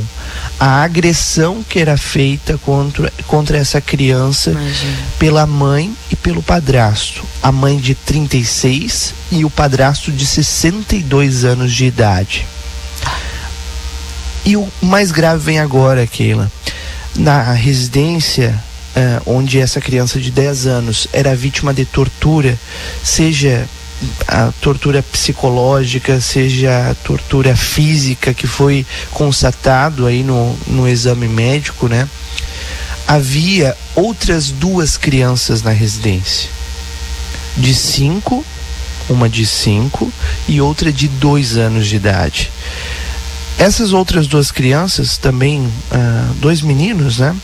a 0.60 0.84
agressão 0.84 1.63
que 1.68 1.79
era 1.79 1.98
feita 1.98 2.58
contra, 2.60 3.12
contra 3.27 3.58
essa 3.58 3.79
criança 3.79 4.51
Imagina. 4.51 4.98
pela 5.18 5.48
mãe 5.48 5.94
e 6.12 6.15
pelo 6.15 6.44
padrasto. 6.44 7.24
A 7.41 7.51
mãe 7.51 7.77
de 7.77 7.96
36 7.96 9.13
e 9.32 9.46
o 9.46 9.50
padrasto 9.50 10.12
de 10.12 10.25
62 10.25 11.46
anos 11.46 11.74
de 11.74 11.86
idade. 11.86 12.46
E 14.46 14.58
o 14.58 14.68
mais 14.82 15.12
grave 15.12 15.44
vem 15.44 15.60
agora, 15.60 16.06
Keila. 16.06 16.51
Na 17.15 17.53
residência 17.53 18.62
uh, 18.96 19.22
onde 19.25 19.60
essa 19.60 19.79
criança 19.81 20.19
de 20.19 20.31
10 20.31 20.67
anos 20.67 21.08
era 21.13 21.36
vítima 21.36 21.74
de 21.74 21.86
tortura, 21.86 22.58
seja 23.03 23.67
a 24.27 24.51
tortura 24.62 25.03
psicológica, 25.03 26.22
seja 26.22 26.89
a 26.89 26.96
tortura 26.96 27.55
física 27.55 28.34
que 28.34 28.48
foi 28.48 28.86
constatado 29.12 30.05
aí 30.05 30.24
no, 30.24 30.58
no 30.67 30.88
exame 30.88 31.27
médico, 31.27 31.88
né? 31.88 32.08
Havia 33.08 33.75
outras 33.96 34.51
duas 34.51 34.96
crianças 34.96 35.62
na 35.63 35.72
residência, 35.72 36.50
de 37.58 37.74
cinco, 37.74 38.46
uma 39.10 39.27
de 39.27 39.46
cinco 39.46 40.12
e 40.48 40.62
outra 40.62 40.93
de 40.93 41.08
dois 41.08 41.58
anos 41.58 41.88
de 41.88 41.96
idade. 41.96 42.51
Essas 43.58 43.91
outras 43.91 44.27
duas 44.27 44.51
crianças, 44.51 45.17
também 45.17 45.62
uh, 45.62 46.34
dois 46.36 46.62
meninos, 46.62 47.17
né? 47.17 47.36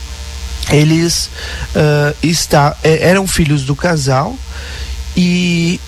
Eles 0.72 1.30
uh, 1.76 2.16
está, 2.24 2.76
eram 2.84 3.28
filhos 3.28 3.64
do 3.64 3.76
casal 3.76 4.36
e 5.16 5.80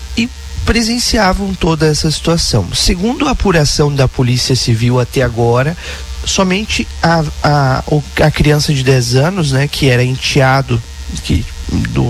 presenciavam 0.67 1.53
toda 1.53 1.87
essa 1.87 2.11
situação. 2.11 2.67
Segundo 2.75 3.25
a 3.25 3.31
apuração 3.31 3.93
da 3.95 4.05
Polícia 4.05 4.53
Civil 4.53 4.99
até 4.99 5.21
agora, 5.21 5.77
somente 6.25 6.85
a, 7.01 7.23
a, 7.41 7.83
a 8.21 8.29
criança 8.29 8.73
de 8.73 8.83
10 8.83 9.15
anos, 9.15 9.53
né, 9.53 9.65
que 9.65 9.89
era 9.89 10.03
enteado 10.03 10.81
que, 11.23 11.45
do, 11.69 12.03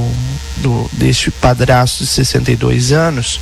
do, 0.62 0.90
deste 0.94 1.32
padrasto 1.32 2.04
de 2.04 2.10
62 2.10 2.92
anos, 2.92 3.40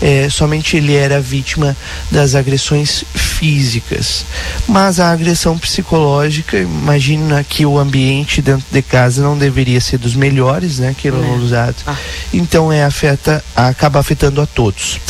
é, 0.00 0.28
somente 0.28 0.76
ele 0.76 0.94
era 0.94 1.20
vítima 1.20 1.76
das 2.10 2.34
agressões 2.34 3.04
físicas. 3.14 4.24
Mas 4.66 5.00
a 5.00 5.10
agressão 5.10 5.56
psicológica, 5.58 6.58
imagina 6.58 7.44
que 7.44 7.64
o 7.64 7.78
ambiente 7.78 8.42
dentro 8.42 8.66
de 8.70 8.82
casa 8.82 9.22
não 9.22 9.36
deveria 9.36 9.80
ser 9.80 9.98
dos 9.98 10.14
melhores, 10.14 10.78
né, 10.78 10.94
que 10.96 11.08
é. 11.08 11.12
usado. 11.12 11.76
Ah. 11.86 11.96
Então 12.32 12.72
é 12.72 12.84
afeta, 12.84 13.44
acaba 13.54 14.00
afetando 14.00 14.40
a 14.40 14.46
todos. 14.46 15.00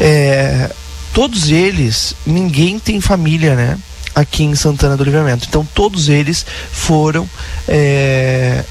É, 0.00 0.70
todos 1.12 1.50
eles, 1.50 2.14
ninguém 2.26 2.78
tem 2.78 3.00
família, 3.00 3.54
né? 3.54 3.78
Aqui 4.14 4.44
em 4.44 4.54
Santana 4.54 4.96
do 4.96 5.04
Livramento. 5.04 5.46
Então 5.48 5.66
todos 5.74 6.08
eles 6.08 6.44
foram 6.72 7.28
é, 7.68 8.64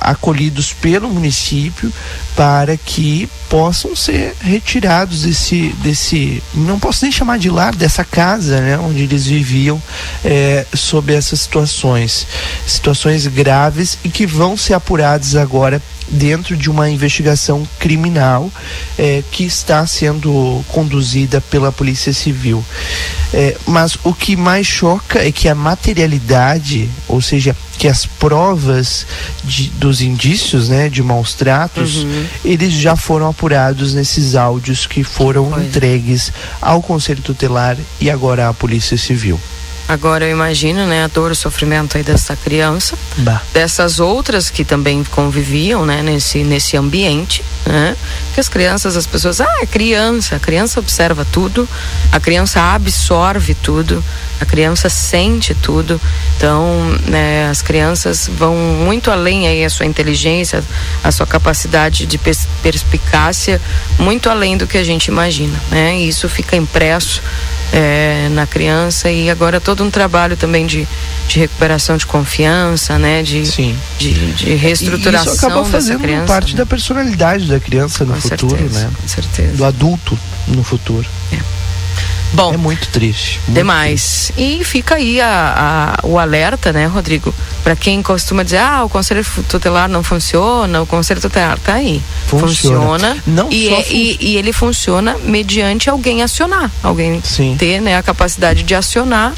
acolhidos 0.00 0.72
pelo 0.72 1.08
município 1.08 1.92
para 2.36 2.76
que 2.76 3.28
possam 3.48 3.94
ser 3.94 4.34
retirados 4.40 5.22
desse, 5.22 5.68
desse 5.82 6.42
não 6.54 6.78
posso 6.78 7.04
nem 7.04 7.12
chamar 7.12 7.38
de 7.38 7.50
lar, 7.50 7.74
dessa 7.74 8.04
casa 8.04 8.60
né, 8.60 8.78
onde 8.78 9.02
eles 9.02 9.26
viviam 9.26 9.80
é, 10.24 10.66
sob 10.74 11.12
essas 11.12 11.40
situações. 11.40 12.26
Situações 12.66 13.26
graves 13.26 13.98
e 14.04 14.08
que 14.08 14.26
vão 14.26 14.56
ser 14.56 14.74
apuradas 14.74 15.36
agora 15.36 15.80
dentro 16.12 16.56
de 16.56 16.70
uma 16.70 16.90
investigação 16.90 17.66
criminal 17.78 18.50
é, 18.98 19.24
que 19.32 19.44
está 19.44 19.86
sendo 19.86 20.62
conduzida 20.68 21.40
pela 21.40 21.72
Polícia 21.72 22.12
Civil. 22.12 22.62
É, 23.32 23.56
mas 23.66 23.96
o 24.04 24.12
que 24.12 24.36
mais 24.36 24.66
choca 24.66 25.26
é 25.26 25.32
que 25.32 25.48
a 25.48 25.54
materialidade, 25.54 26.88
ou 27.08 27.20
seja, 27.20 27.56
que 27.78 27.88
as 27.88 28.04
provas 28.04 29.06
de, 29.42 29.68
dos 29.70 30.02
indícios, 30.02 30.68
né, 30.68 30.88
de 30.88 31.02
maus 31.02 31.32
tratos, 31.32 32.04
uhum. 32.04 32.26
eles 32.44 32.74
já 32.74 32.94
foram 32.94 33.28
apurados 33.28 33.94
nesses 33.94 34.36
áudios 34.36 34.86
que 34.86 35.02
foram 35.02 35.50
entregues 35.60 36.30
ao 36.60 36.82
Conselho 36.82 37.22
Tutelar 37.22 37.76
e 38.00 38.10
agora 38.10 38.48
à 38.48 38.54
Polícia 38.54 38.96
Civil. 38.96 39.40
Agora 39.92 40.24
eu 40.24 40.30
imagino, 40.30 40.86
né, 40.86 41.04
a 41.04 41.06
dor, 41.06 41.32
o 41.32 41.34
sofrimento 41.34 41.98
aí 41.98 42.02
dessa 42.02 42.34
criança, 42.34 42.96
bah. 43.18 43.42
dessas 43.52 44.00
outras 44.00 44.48
que 44.48 44.64
também 44.64 45.04
conviviam, 45.04 45.84
né, 45.84 46.02
nesse 46.02 46.42
nesse 46.42 46.78
ambiente, 46.78 47.44
né? 47.66 47.94
Que 48.32 48.40
as 48.40 48.48
crianças, 48.48 48.96
as 48.96 49.06
pessoas, 49.06 49.38
ah, 49.42 49.58
é 49.60 49.66
criança, 49.66 50.36
a 50.36 50.38
criança 50.38 50.80
observa 50.80 51.26
tudo, 51.30 51.68
a 52.10 52.18
criança 52.18 52.58
absorve 52.74 53.54
tudo, 53.54 54.02
a 54.42 54.46
criança 54.46 54.88
sente 54.88 55.54
tudo. 55.54 56.00
Então, 56.36 56.66
né, 57.06 57.48
as 57.48 57.62
crianças 57.62 58.28
vão 58.28 58.56
muito 58.56 59.10
além 59.10 59.46
aí 59.46 59.64
a 59.64 59.70
sua 59.70 59.86
inteligência, 59.86 60.62
a 61.02 61.12
sua 61.12 61.26
capacidade 61.26 62.06
de 62.06 62.18
perspicácia, 62.62 63.60
muito 63.98 64.28
além 64.28 64.56
do 64.56 64.66
que 64.66 64.76
a 64.76 64.84
gente 64.84 65.06
imagina, 65.06 65.56
né? 65.70 65.96
E 65.96 66.08
isso 66.08 66.28
fica 66.28 66.56
impresso 66.56 67.22
é, 67.72 68.28
na 68.32 68.46
criança 68.46 69.10
e 69.10 69.30
agora 69.30 69.60
todo 69.60 69.84
um 69.84 69.90
trabalho 69.90 70.36
também 70.36 70.66
de, 70.66 70.86
de 71.28 71.38
recuperação 71.38 71.96
de 71.96 72.04
confiança, 72.04 72.98
né? 72.98 73.22
De, 73.22 73.46
Sim. 73.46 73.76
de, 73.98 74.32
de 74.32 74.54
reestruturação. 74.54 75.32
E 75.32 75.36
isso 75.36 75.46
acaba 75.46 75.64
fazendo 75.64 76.00
criança, 76.00 76.26
parte 76.26 76.52
né? 76.52 76.58
da 76.58 76.66
personalidade 76.66 77.46
da 77.46 77.60
criança 77.60 78.04
no 78.04 78.14
com 78.14 78.20
futuro, 78.20 78.56
certeza, 78.56 78.80
né? 78.80 78.90
Com 79.00 79.08
certeza. 79.08 79.56
Do 79.56 79.64
adulto 79.64 80.18
no 80.48 80.64
futuro. 80.64 81.06
É. 81.32 81.61
Bom, 82.32 82.54
é 82.54 82.56
muito 82.56 82.88
triste. 82.88 83.40
Muito 83.46 83.56
demais. 83.56 84.30
Triste. 84.34 84.60
E 84.60 84.64
fica 84.64 84.94
aí 84.96 85.20
a, 85.20 85.98
a, 86.02 86.06
o 86.06 86.18
alerta, 86.18 86.72
né, 86.72 86.86
Rodrigo? 86.86 87.34
Para 87.62 87.76
quem 87.76 88.02
costuma 88.02 88.42
dizer, 88.42 88.58
ah, 88.58 88.84
o 88.84 88.88
conselho 88.88 89.24
tutelar 89.48 89.88
não 89.88 90.02
funciona, 90.02 90.80
o 90.82 90.86
conselho 90.86 91.20
tutelar 91.20 91.58
tá 91.58 91.74
aí. 91.74 92.02
Funciona. 92.26 92.80
funciona 92.80 93.22
não 93.26 93.50
e, 93.50 93.68
é, 93.68 93.82
fun 93.82 93.90
e, 93.90 94.18
e, 94.20 94.36
ele 94.36 94.52
funciona 94.52 95.16
mediante 95.24 95.90
alguém 95.90 96.22
acionar. 96.22 96.70
Alguém 96.82 97.20
Sim. 97.22 97.56
ter 97.58 97.80
né, 97.80 97.96
a 97.96 98.02
capacidade 98.02 98.62
de 98.62 98.74
acionar 98.74 99.32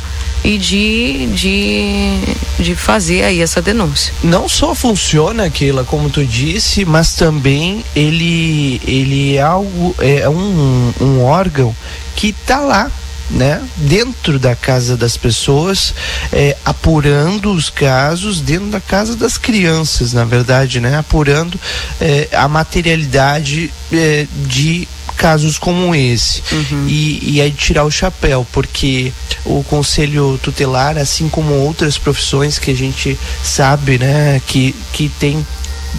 e 0.44 0.58
de, 0.58 1.26
de, 1.34 2.18
de 2.58 2.74
fazer 2.74 3.24
aí 3.24 3.40
essa 3.40 3.60
denúncia. 3.62 4.12
Não 4.22 4.48
só 4.48 4.74
funciona, 4.74 5.48
Keila, 5.50 5.84
como 5.84 6.10
tu 6.10 6.24
disse, 6.24 6.84
mas 6.84 7.14
também 7.14 7.84
ele, 7.96 8.80
ele 8.86 9.36
é 9.36 9.42
algo, 9.42 9.94
é 9.98 10.28
um, 10.28 10.92
um 11.00 11.24
órgão 11.24 11.74
que 12.14 12.28
está 12.28 12.60
lá 12.60 12.90
né, 13.30 13.62
dentro 13.76 14.38
da 14.38 14.54
casa 14.54 14.96
das 14.96 15.16
pessoas, 15.16 15.94
é, 16.32 16.56
apurando 16.64 17.52
os 17.52 17.70
casos 17.70 18.40
dentro 18.40 18.66
da 18.66 18.80
casa 18.80 19.16
das 19.16 19.38
crianças, 19.38 20.12
na 20.12 20.24
verdade, 20.24 20.80
né, 20.80 20.96
apurando 20.96 21.58
é, 22.00 22.28
a 22.32 22.48
materialidade 22.48 23.72
é, 23.92 24.26
de 24.46 24.86
casos 25.16 25.58
como 25.58 25.94
esse 25.94 26.42
uhum. 26.50 26.86
e, 26.88 27.34
e 27.34 27.40
aí 27.40 27.50
tirar 27.52 27.84
o 27.84 27.90
chapéu 27.90 28.44
porque 28.52 29.12
o 29.44 29.62
conselho 29.62 30.38
tutelar 30.42 30.98
assim 30.98 31.28
como 31.28 31.54
outras 31.54 31.96
profissões 31.96 32.58
que 32.58 32.72
a 32.72 32.74
gente 32.74 33.16
sabe 33.40 33.96
né 33.96 34.42
que 34.44 34.74
que 34.92 35.08
tem 35.08 35.46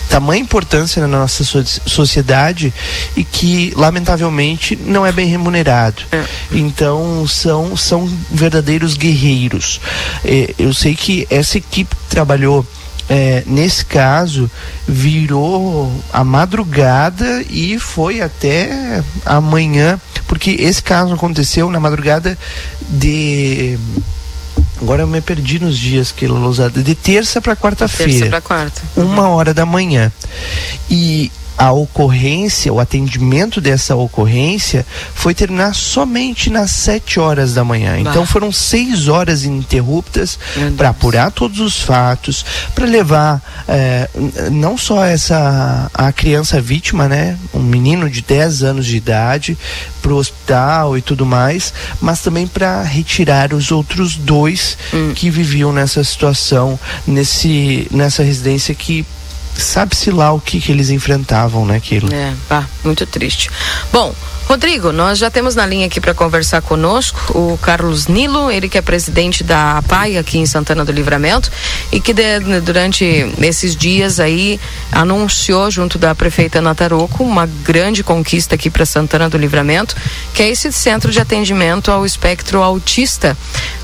tamanha 0.10 0.42
importância 0.42 1.02
na 1.02 1.20
nossa 1.20 1.44
sociedade 1.86 2.74
e 3.16 3.24
que 3.24 3.74
lamentavelmente 3.76 4.76
não 4.76 5.06
é 5.06 5.12
bem 5.12 5.28
remunerado. 5.28 6.04
É. 6.12 6.24
Então 6.52 7.28
são 7.28 7.76
são 7.76 8.10
verdadeiros 8.32 8.96
guerreiros. 8.96 9.80
É, 10.24 10.54
eu 10.58 10.74
sei 10.74 10.96
que 10.96 11.28
essa 11.30 11.58
equipe 11.58 11.96
que 11.96 12.10
trabalhou 12.10 12.66
é, 13.08 13.44
nesse 13.46 13.86
caso 13.86 14.50
virou 14.88 15.92
a 16.12 16.24
madrugada 16.24 17.44
e 17.50 17.78
foi 17.80 18.22
até 18.22 19.04
amanhã, 19.26 20.00
porque 20.28 20.52
esse 20.52 20.82
caso 20.82 21.14
aconteceu 21.14 21.70
na 21.70 21.80
madrugada 21.80 22.38
de 22.90 23.78
Agora 24.82 25.04
eu 25.04 25.08
me 25.08 25.22
perdi 25.22 25.60
nos 25.60 25.78
dias 25.78 26.12
que 26.12 26.28
Lousada. 26.28 26.84
De 26.84 26.96
terça 26.96 27.42
para 27.42 27.56
quarta-feira. 27.56 28.12
Terça 28.12 28.26
para 28.28 28.42
quarta. 28.42 28.82
Uma 28.96 29.30
hora 29.30 29.54
da 29.54 29.66
manhã. 29.66 30.12
E 30.90 31.32
a 31.58 31.72
ocorrência, 31.72 32.74
o 32.74 32.80
atendimento 32.80 33.62
dessa 33.62 33.96
ocorrência 33.96 34.86
foi 35.14 35.34
terminar 35.34 35.74
somente 35.74 36.50
nas 36.50 36.72
7 36.72 37.20
horas 37.20 37.54
da 37.54 37.64
manhã. 37.64 37.94
Bah. 38.04 38.10
Então 38.10 38.26
foram 38.26 38.52
seis 38.52 39.08
horas 39.08 39.44
ininterruptas 39.44 40.38
para 40.78 40.90
apurar 40.90 41.32
todos 41.32 41.60
os 41.60 41.82
fatos, 41.82 42.46
para 42.74 42.86
levar 42.86 43.42
é, 43.68 44.10
não 44.52 44.78
só 44.78 45.04
essa 45.04 45.90
a 45.94 46.12
criança 46.12 46.60
vítima, 46.60 47.08
né, 47.08 47.38
um 47.54 47.62
menino 47.62 48.10
de 48.10 48.22
10 48.22 48.64
anos 48.64 48.86
de 48.86 48.98
idade, 48.98 49.58
para 50.02 50.14
o 50.14 50.18
hospital 50.18 50.98
e 50.98 51.02
tudo 51.02 51.26
mais, 51.26 51.74
mas 52.00 52.22
também 52.22 52.46
para 52.46 52.84
retirar 52.84 53.54
os 53.54 53.72
outros 53.72 54.16
dois 54.16 54.78
hum. 54.94 55.14
que 55.16 55.30
viviam 55.30 55.72
nessa 55.74 56.04
situação, 56.04 56.80
nesse, 57.08 57.88
nessa 57.92 58.24
residência 58.24 58.76
que 58.76 59.06
sabe-se 59.58 60.12
lá 60.12 60.32
o 60.32 60.40
que, 60.40 60.60
que 60.60 60.72
eles 60.72 60.90
enfrentavam, 60.90 61.66
né, 61.66 61.78
aquilo. 61.78 62.14
É, 62.14 62.34
pá, 62.48 62.68
muito 62.84 63.06
triste. 63.06 63.50
Bom, 63.92 64.14
Rodrigo, 64.48 64.92
nós 64.92 65.18
já 65.18 65.32
temos 65.32 65.56
na 65.56 65.66
linha 65.66 65.88
aqui 65.88 66.00
para 66.00 66.14
conversar 66.14 66.62
conosco 66.62 67.20
o 67.36 67.58
Carlos 67.58 68.06
Nilo, 68.06 68.52
ele 68.52 68.70
que 68.70 68.78
é 68.78 68.82
presidente 68.82 69.44
da 69.44 69.80
APAI 69.80 70.20
aqui 70.20 70.38
em 70.38 70.46
Santana 70.46 70.86
do 70.86 70.92
Livramento 70.92 71.52
e 71.92 72.00
que 72.00 72.14
de, 72.14 72.40
durante 72.62 73.04
esses 73.42 73.76
dias 73.76 74.20
aí 74.20 74.60
anunciou 74.92 75.72
junto 75.72 75.98
da 75.98 76.14
prefeita 76.14 76.62
Nataroco 76.62 77.24
uma 77.24 77.48
grande 77.48 78.04
conquista 78.04 78.54
aqui 78.54 78.70
para 78.70 78.86
Santana 78.86 79.28
do 79.28 79.38
Livramento, 79.38 79.96
que 80.32 80.44
é 80.44 80.50
esse 80.50 80.72
centro 80.72 81.12
de 81.12 81.20
atendimento 81.20 81.90
ao 81.90 82.06
espectro 82.06 82.62
autista, 82.62 83.36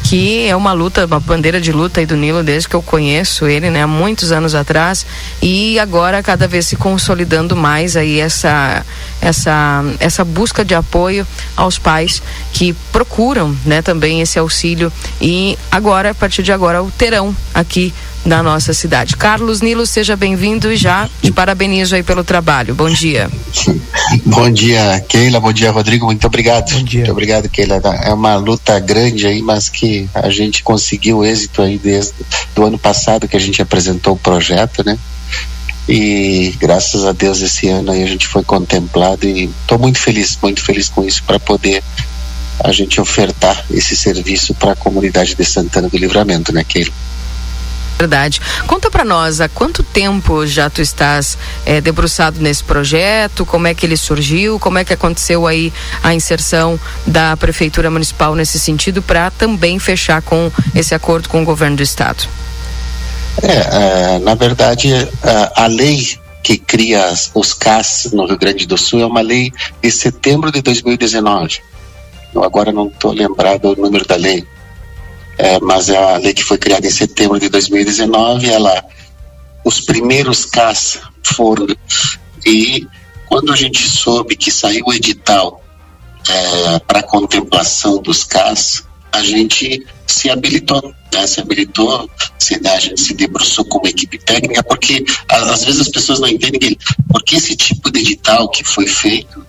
que 0.04 0.48
é 0.48 0.56
uma 0.56 0.74
luta, 0.74 1.08
uma 1.08 1.20
bandeira 1.20 1.60
de 1.60 1.72
luta 1.72 2.02
aí 2.02 2.06
do 2.06 2.16
Nilo 2.16 2.44
desde 2.44 2.70
que 2.70 2.76
eu 2.76 2.84
conheço 2.84 3.48
ele, 3.48 3.72
né, 3.72 3.82
há 3.82 3.88
muitos 3.88 4.32
anos 4.32 4.54
atrás 4.54 5.08
e 5.42 5.80
agora 5.80 6.22
cada 6.22 6.48
vez 6.48 6.68
se 6.68 6.76
consolidando 6.76 7.56
mais 7.56 7.98
aí 7.98 8.20
essa 8.20 8.86
essa 9.20 9.84
essa 10.00 10.24
busca 10.24 10.51
busca 10.52 10.66
de 10.66 10.76
apoio 10.76 11.26
aos 11.56 11.80
pais 11.80 12.22
que 12.52 12.74
procuram, 12.92 13.56
né, 13.66 13.82
também 13.82 14.20
esse 14.20 14.38
auxílio 14.38 14.92
e 15.22 15.58
agora, 15.72 16.12
a 16.12 16.14
partir 16.14 16.44
de 16.44 16.52
agora, 16.52 16.84
o 16.84 16.92
terão 16.92 17.34
aqui 17.54 17.94
na 18.26 18.44
nossa 18.44 18.74
cidade. 18.74 19.16
Carlos 19.16 19.62
Nilo, 19.62 19.86
seja 19.86 20.16
bem-vindo 20.16 20.72
e 20.72 20.76
já 20.76 21.10
te 21.24 21.32
parabenizo 21.32 21.96
aí 21.96 22.04
pelo 22.04 22.24
trabalho. 22.24 22.76
Bom 22.76 22.90
dia. 22.90 23.30
Bom 24.26 24.52
dia, 24.52 25.04
Keila. 25.08 25.40
Bom 25.40 25.52
dia, 25.52 25.72
Rodrigo. 25.72 26.06
Muito 26.06 26.28
obrigado. 26.28 26.72
Bom 26.72 26.84
dia. 26.84 27.00
Muito 27.00 27.12
obrigado, 27.14 27.50
Keila. 27.50 27.82
É 28.04 28.14
uma 28.14 28.36
luta 28.36 28.78
grande 28.80 29.26
aí, 29.26 29.42
mas 29.42 29.70
que 29.70 30.08
a 30.14 30.30
gente 30.30 30.62
conseguiu 30.62 31.26
êxito 31.26 31.64
aí 31.64 31.80
desde 31.80 32.14
do 32.54 32.64
ano 32.64 32.78
passado 32.78 33.28
que 33.28 33.38
a 33.38 33.40
gente 33.40 33.60
apresentou 33.62 34.14
o 34.14 34.20
projeto, 34.20 34.84
né? 34.86 35.00
E 35.88 36.56
graças 36.60 37.06
a 37.06 37.12
Deus 37.12 37.42
esse 37.42 37.68
ano 37.68 37.92
aí 37.92 38.04
a 38.04 38.08
gente 38.08 38.28
foi 38.28 38.44
contemplado 38.44 39.28
e 39.28 39.46
estou 39.62 39.80
muito 39.80 40.00
feliz, 40.00 40.38
muito 40.42 40.64
feliz 40.64 40.90
com 40.90 41.04
isso 41.04 41.24
para 41.24 41.40
poder 41.40 41.84
a 42.64 42.72
gente 42.72 43.02
ofertar 43.02 43.66
esse 43.72 43.96
serviço 43.96 44.54
para 44.54 44.74
a 44.74 44.76
comunidade 44.76 45.36
de 45.36 45.44
Santana 45.44 45.90
do 45.90 45.98
Livramento, 45.98 46.54
né, 46.54 46.64
Keilo? 46.64 46.94
Verdade. 47.98 48.42
Conta 48.66 48.90
para 48.90 49.06
nós, 49.06 49.42
há 49.42 49.48
quanto 49.48 49.84
tempo 49.84 50.46
já 50.48 50.72
tu 50.72 50.82
estás 50.82 51.38
é, 51.66 51.80
debruçado 51.80 52.40
nesse 52.42 52.64
projeto? 52.64 53.46
Como 53.46 53.68
é 53.68 53.76
que 53.76 53.86
ele 53.86 53.96
surgiu? 53.96 54.60
Como 54.60 54.80
é 54.80 54.84
que 54.84 54.92
aconteceu 54.92 55.46
aí 55.46 55.72
a 56.02 56.12
inserção 56.12 56.80
da 57.06 57.38
Prefeitura 57.38 57.92
Municipal 57.92 58.34
nesse 58.34 58.60
sentido 58.60 59.04
para 59.04 59.30
também 59.30 59.78
fechar 59.78 60.20
com 60.24 60.52
esse 60.74 60.96
acordo 60.96 61.30
com 61.30 61.44
o 61.44 61.46
governo 61.46 61.78
do 61.78 61.84
Estado? 61.84 62.28
É, 63.44 64.16
é, 64.16 64.20
na 64.20 64.36
verdade, 64.36 64.90
a, 65.24 65.64
a 65.64 65.68
lei 65.68 66.20
que 66.44 66.58
cria 66.58 67.14
os 67.34 67.54
CAS 67.54 68.10
no 68.14 68.26
Rio 68.26 68.38
Grande 68.38 68.66
do 68.66 68.78
Sul 68.78 69.02
é 69.02 69.06
uma 69.06 69.22
lei 69.22 69.52
de 69.82 69.92
setembro 69.92 70.52
de 70.52 70.62
2019. 70.62 71.60
Eu 72.34 72.44
agora 72.44 72.72
não 72.72 72.88
estou 72.88 73.12
lembrado 73.12 73.66
o 73.66 73.76
número 73.76 74.06
da 74.06 74.16
lei, 74.16 74.46
é, 75.38 75.60
mas 75.60 75.90
é 75.90 75.98
a 75.98 76.18
lei 76.18 76.34
que 76.34 76.44
foi 76.44 76.58
criada 76.58 76.86
em 76.86 76.92
setembro 76.92 77.40
de 77.40 77.50
2019. 77.50 78.50
Ela, 78.50 78.84
os 79.66 79.82
primeiros 79.82 80.46
CAS 80.46 81.00
foram 81.24 81.68
e 82.46 82.88
quando 83.28 83.52
a 83.52 83.56
gente 83.56 83.88
soube 83.88 84.36
que 84.36 84.52
saiu 84.52 84.86
o 84.88 84.94
edital 84.94 85.64
é, 86.28 86.80
para 86.80 87.04
contemplação 87.04 88.02
dos 88.02 88.24
CAS, 88.24 88.84
a 89.12 89.24
gente 89.24 89.86
se 90.06 90.30
habilitou, 90.30 90.94
né? 91.14 91.28
se 91.28 91.40
habilitou, 91.40 92.10
se, 92.40 92.60
se 92.98 93.14
debruçou 93.14 93.66
como 93.66 93.88
equipe 93.88 94.18
técnica, 94.18 94.64
porque 94.64 95.04
às 95.28 95.64
vezes 95.64 95.82
as 95.82 95.90
pessoas 95.90 96.20
não 96.20 96.28
entendem 96.28 96.78
porque 97.10 97.36
esse 97.36 97.56
tipo 97.56 97.92
de 97.92 98.00
edital 98.00 98.50
que 98.50 98.64
foi 98.64 98.88
feito, 98.88 99.46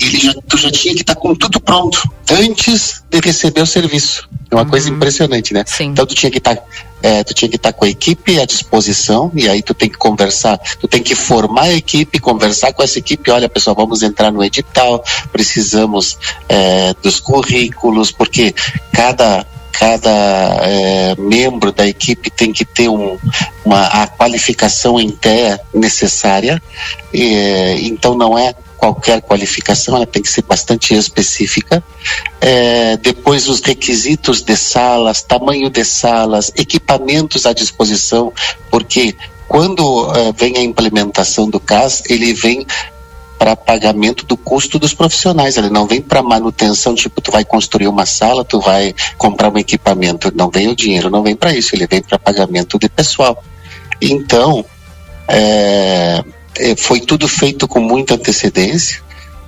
ele 0.00 0.18
já, 0.18 0.34
tu 0.48 0.56
já 0.56 0.70
tinha 0.70 0.94
que 0.94 1.00
estar 1.00 1.14
tá 1.14 1.20
com 1.20 1.34
tudo 1.34 1.60
pronto 1.60 2.08
antes 2.30 3.02
de 3.10 3.20
receber 3.20 3.62
o 3.62 3.66
serviço. 3.66 4.28
É 4.50 4.54
uma 4.54 4.62
uhum. 4.62 4.70
coisa 4.70 4.88
impressionante, 4.88 5.52
né? 5.52 5.64
Sim. 5.66 5.86
Então 5.86 6.06
tu 6.06 6.14
tinha 6.14 6.30
que 6.30 6.38
estar 6.38 6.56
tá, 6.56 6.62
é, 7.02 7.22
tu 7.22 7.34
tinha 7.34 7.48
que 7.48 7.56
estar 7.56 7.72
tá 7.72 7.78
com 7.78 7.84
a 7.84 7.88
equipe 7.88 8.40
à 8.40 8.46
disposição 8.46 9.30
e 9.34 9.48
aí 9.48 9.60
tu 9.60 9.74
tem 9.74 9.90
que 9.90 9.98
conversar, 9.98 10.58
tu 10.80 10.88
tem 10.88 11.02
que 11.02 11.14
formar 11.14 11.64
a 11.64 11.74
equipe, 11.74 12.18
conversar 12.18 12.72
com 12.72 12.82
essa 12.82 12.98
equipe, 12.98 13.30
olha 13.30 13.48
pessoal, 13.48 13.76
vamos 13.76 14.02
entrar 14.02 14.30
no 14.30 14.42
edital, 14.42 15.04
precisamos 15.32 16.16
é, 16.48 16.94
dos 17.02 17.20
currículos, 17.20 18.10
porque 18.10 18.54
cada 18.92 19.46
cada 19.78 20.10
é, 20.62 21.14
membro 21.16 21.70
da 21.70 21.86
equipe 21.86 22.30
tem 22.30 22.52
que 22.52 22.64
ter 22.64 22.88
um, 22.88 23.16
uma, 23.64 23.86
a 23.86 24.08
qualificação 24.08 24.98
em 24.98 25.08
TEA 25.08 25.60
necessária, 25.72 26.60
e, 27.14 27.78
então 27.84 28.16
não 28.16 28.36
é 28.36 28.52
qualquer 28.76 29.22
qualificação, 29.22 29.94
ela 29.94 30.06
tem 30.06 30.20
que 30.20 30.30
ser 30.30 30.42
bastante 30.42 30.94
específica. 30.94 31.82
É, 32.40 32.96
depois, 32.96 33.48
os 33.48 33.60
requisitos 33.60 34.42
de 34.42 34.56
salas, 34.56 35.22
tamanho 35.22 35.70
de 35.70 35.84
salas, 35.84 36.50
equipamentos 36.56 37.46
à 37.46 37.52
disposição, 37.52 38.32
porque 38.70 39.14
quando 39.46 40.12
é, 40.14 40.32
vem 40.32 40.56
a 40.56 40.62
implementação 40.62 41.48
do 41.48 41.60
CAS, 41.60 42.02
ele 42.08 42.34
vem 42.34 42.66
para 43.38 43.54
pagamento 43.54 44.26
do 44.26 44.36
custo 44.36 44.78
dos 44.78 44.92
profissionais, 44.92 45.56
ele 45.56 45.70
não 45.70 45.86
vem 45.86 46.02
para 46.02 46.22
manutenção, 46.22 46.94
tipo, 46.94 47.20
tu 47.20 47.30
vai 47.30 47.44
construir 47.44 47.86
uma 47.86 48.04
sala, 48.04 48.44
tu 48.44 48.60
vai 48.60 48.94
comprar 49.16 49.52
um 49.52 49.56
equipamento, 49.56 50.32
não 50.34 50.50
vem 50.50 50.68
o 50.68 50.74
dinheiro, 50.74 51.08
não 51.08 51.22
vem 51.22 51.36
para 51.36 51.54
isso, 51.54 51.74
ele 51.74 51.86
vem 51.86 52.02
para 52.02 52.18
pagamento 52.18 52.78
de 52.78 52.88
pessoal. 52.88 53.42
Então, 54.02 54.64
é, 55.28 56.24
é, 56.58 56.76
foi 56.76 57.00
tudo 57.00 57.28
feito 57.28 57.68
com 57.68 57.80
muita 57.80 58.14
antecedência. 58.14 59.00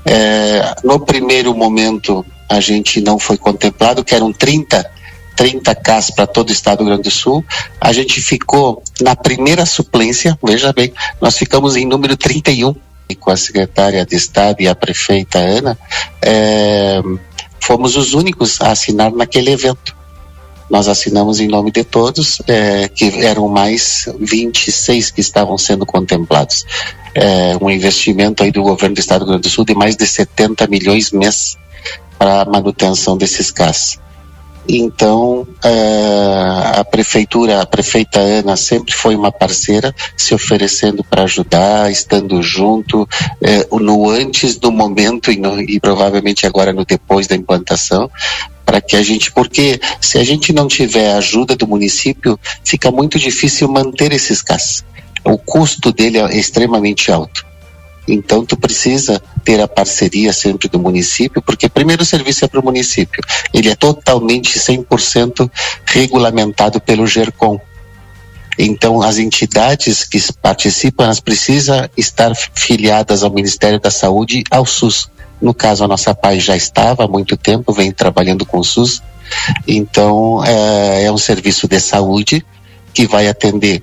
É, 0.04 0.74
no 0.84 1.00
primeiro 1.00 1.54
momento, 1.54 2.24
a 2.48 2.60
gente 2.60 3.00
não 3.00 3.18
foi 3.18 3.36
contemplado, 3.36 4.04
que 4.04 4.14
eram 4.14 4.32
30 4.32 4.88
30 5.36 5.74
CAS 5.74 6.10
para 6.10 6.26
todo 6.26 6.50
o 6.50 6.52
estado 6.52 6.78
do 6.78 6.84
Rio 6.84 6.92
Grande 6.92 7.08
do 7.08 7.10
Sul. 7.10 7.42
A 7.80 7.94
gente 7.94 8.20
ficou 8.20 8.82
na 9.00 9.16
primeira 9.16 9.64
suplência, 9.64 10.38
veja 10.42 10.70
bem, 10.70 10.92
nós 11.18 11.38
ficamos 11.38 11.76
em 11.76 11.86
número 11.86 12.14
31 12.14 12.74
com 13.14 13.30
a 13.30 13.36
secretária 13.36 14.04
de 14.04 14.16
Estado 14.16 14.60
e 14.60 14.68
a 14.68 14.74
prefeita 14.74 15.38
Ana, 15.38 15.78
é, 16.22 17.00
fomos 17.60 17.96
os 17.96 18.14
únicos 18.14 18.60
a 18.60 18.72
assinar 18.72 19.12
naquele 19.12 19.50
evento. 19.50 19.96
Nós 20.70 20.86
assinamos 20.86 21.40
em 21.40 21.48
nome 21.48 21.72
de 21.72 21.82
todos, 21.82 22.40
é, 22.46 22.88
que 22.88 23.24
eram 23.24 23.48
mais 23.48 24.08
26 24.20 25.10
que 25.10 25.20
estavam 25.20 25.58
sendo 25.58 25.84
contemplados. 25.84 26.64
É, 27.12 27.56
um 27.60 27.68
investimento 27.68 28.44
aí 28.44 28.52
do 28.52 28.62
governo 28.62 28.94
do 28.94 29.00
Estado 29.00 29.20
do 29.20 29.24
Rio 29.24 29.32
Grande 29.32 29.48
do 29.48 29.52
Sul 29.52 29.64
de 29.64 29.74
mais 29.74 29.96
de 29.96 30.06
70 30.06 30.68
milhões 30.68 31.10
mês 31.10 31.56
para 32.16 32.42
a 32.42 32.44
manutenção 32.44 33.16
desses 33.16 33.50
CAS. 33.50 33.98
Então, 34.72 35.40
uh, 35.42 36.78
a 36.78 36.84
prefeitura, 36.84 37.60
a 37.60 37.66
prefeita 37.66 38.20
Ana 38.20 38.56
sempre 38.56 38.94
foi 38.94 39.16
uma 39.16 39.32
parceira, 39.32 39.92
se 40.16 40.32
oferecendo 40.32 41.02
para 41.02 41.24
ajudar, 41.24 41.90
estando 41.90 42.40
junto, 42.40 43.02
uh, 43.02 43.78
no 43.80 44.08
antes 44.08 44.56
do 44.56 44.70
momento 44.70 45.32
e, 45.32 45.36
no, 45.36 45.60
e 45.60 45.80
provavelmente 45.80 46.46
agora 46.46 46.72
no 46.72 46.84
depois 46.84 47.26
da 47.26 47.34
implantação, 47.34 48.08
para 48.64 48.80
que 48.80 48.94
a 48.94 49.02
gente, 49.02 49.32
porque 49.32 49.80
se 50.00 50.18
a 50.18 50.24
gente 50.24 50.52
não 50.52 50.68
tiver 50.68 51.14
a 51.14 51.18
ajuda 51.18 51.56
do 51.56 51.66
município, 51.66 52.38
fica 52.64 52.92
muito 52.92 53.18
difícil 53.18 53.66
manter 53.66 54.12
esses 54.12 54.40
CAS. 54.40 54.84
O 55.24 55.36
custo 55.36 55.92
dele 55.92 56.18
é 56.18 56.38
extremamente 56.38 57.10
alto. 57.10 57.49
Então, 58.12 58.44
tu 58.44 58.56
precisa 58.56 59.22
ter 59.44 59.60
a 59.60 59.68
parceria 59.68 60.32
sempre 60.32 60.68
do 60.68 60.78
município, 60.78 61.40
porque 61.42 61.68
primeiro 61.68 62.02
o 62.02 62.06
serviço 62.06 62.44
é 62.44 62.48
para 62.48 62.60
o 62.60 62.64
município. 62.64 63.22
Ele 63.52 63.70
é 63.70 63.74
totalmente 63.74 64.58
100% 64.58 65.50
regulamentado 65.84 66.80
pelo 66.80 67.06
GERCOM. 67.06 67.60
Então, 68.58 69.00
as 69.00 69.18
entidades 69.18 70.04
que 70.04 70.20
participam, 70.42 71.04
elas 71.04 71.20
precisam 71.20 71.88
estar 71.96 72.32
filiadas 72.54 73.22
ao 73.22 73.30
Ministério 73.30 73.80
da 73.80 73.90
Saúde 73.90 74.44
ao 74.50 74.66
SUS. 74.66 75.08
No 75.40 75.54
caso, 75.54 75.82
a 75.82 75.88
nossa 75.88 76.14
PAI 76.14 76.38
já 76.38 76.56
estava 76.56 77.04
há 77.04 77.08
muito 77.08 77.36
tempo, 77.36 77.72
vem 77.72 77.90
trabalhando 77.90 78.44
com 78.44 78.58
o 78.58 78.64
SUS. 78.64 79.02
Então, 79.66 80.44
é, 80.44 81.04
é 81.04 81.12
um 81.12 81.16
serviço 81.16 81.66
de 81.66 81.80
saúde 81.80 82.44
que 82.92 83.06
vai 83.06 83.28
atender 83.28 83.82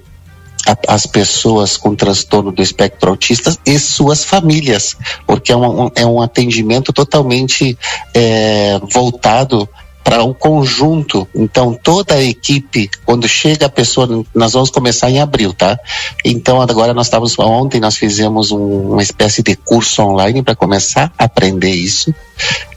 a, 0.68 0.94
as 0.94 1.06
pessoas 1.06 1.78
com 1.78 1.96
transtorno 1.96 2.52
do 2.52 2.62
espectro 2.62 3.10
autista 3.10 3.58
e 3.66 3.80
suas 3.80 4.24
famílias, 4.24 4.98
porque 5.26 5.52
é 5.52 5.58
um, 5.58 5.90
é 5.96 6.06
um 6.06 6.22
atendimento 6.22 6.92
totalmente 6.92 7.78
é, 8.14 8.80
voltado 8.92 9.68
para 10.04 10.24
o 10.24 10.30
um 10.30 10.34
conjunto. 10.34 11.28
Então, 11.36 11.74
toda 11.74 12.16
a 12.16 12.24
equipe, 12.24 12.90
quando 13.06 13.28
chega 13.28 13.66
a 13.66 13.70
pessoa, 13.70 14.24
nós 14.34 14.54
vamos 14.54 14.70
começar 14.70 15.10
em 15.10 15.20
abril, 15.20 15.54
tá? 15.54 15.78
Então, 16.24 16.62
agora 16.62 16.94
nós 16.94 17.08
estávamos, 17.08 17.38
ontem 17.38 17.82
nós 17.82 17.98
fizemos 17.98 18.52
um, 18.52 18.92
uma 18.92 19.04
espécie 19.04 19.44
de 19.44 19.58
curso 19.58 20.02
online 20.02 20.42
para 20.42 20.56
começar 20.56 21.12
a 21.18 21.26
aprender 21.26 21.72
isso. 21.72 22.16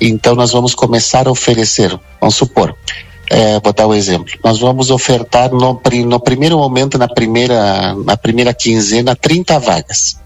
Então, 0.01 0.35
nós 0.35 0.51
vamos 0.51 0.75
começar 0.75 1.29
a 1.29 1.31
oferecer, 1.31 1.97
vamos 2.21 2.35
supor, 2.35 2.75
é, 3.31 3.61
vou 3.61 3.73
dar 3.73 3.87
um 3.87 3.95
exemplo. 3.95 4.35
Nós 4.43 4.59
vamos 4.59 4.91
ofertar 4.91 5.51
no, 5.53 5.81
no 6.05 6.21
primeiro 6.21 6.59
momento, 6.59 6.99
na 6.99 7.07
primeira, 7.07 7.95
na 7.95 8.17
primeira 8.17 8.53
quinzena, 8.53 9.15
30 9.15 9.57
vagas, 9.61 10.21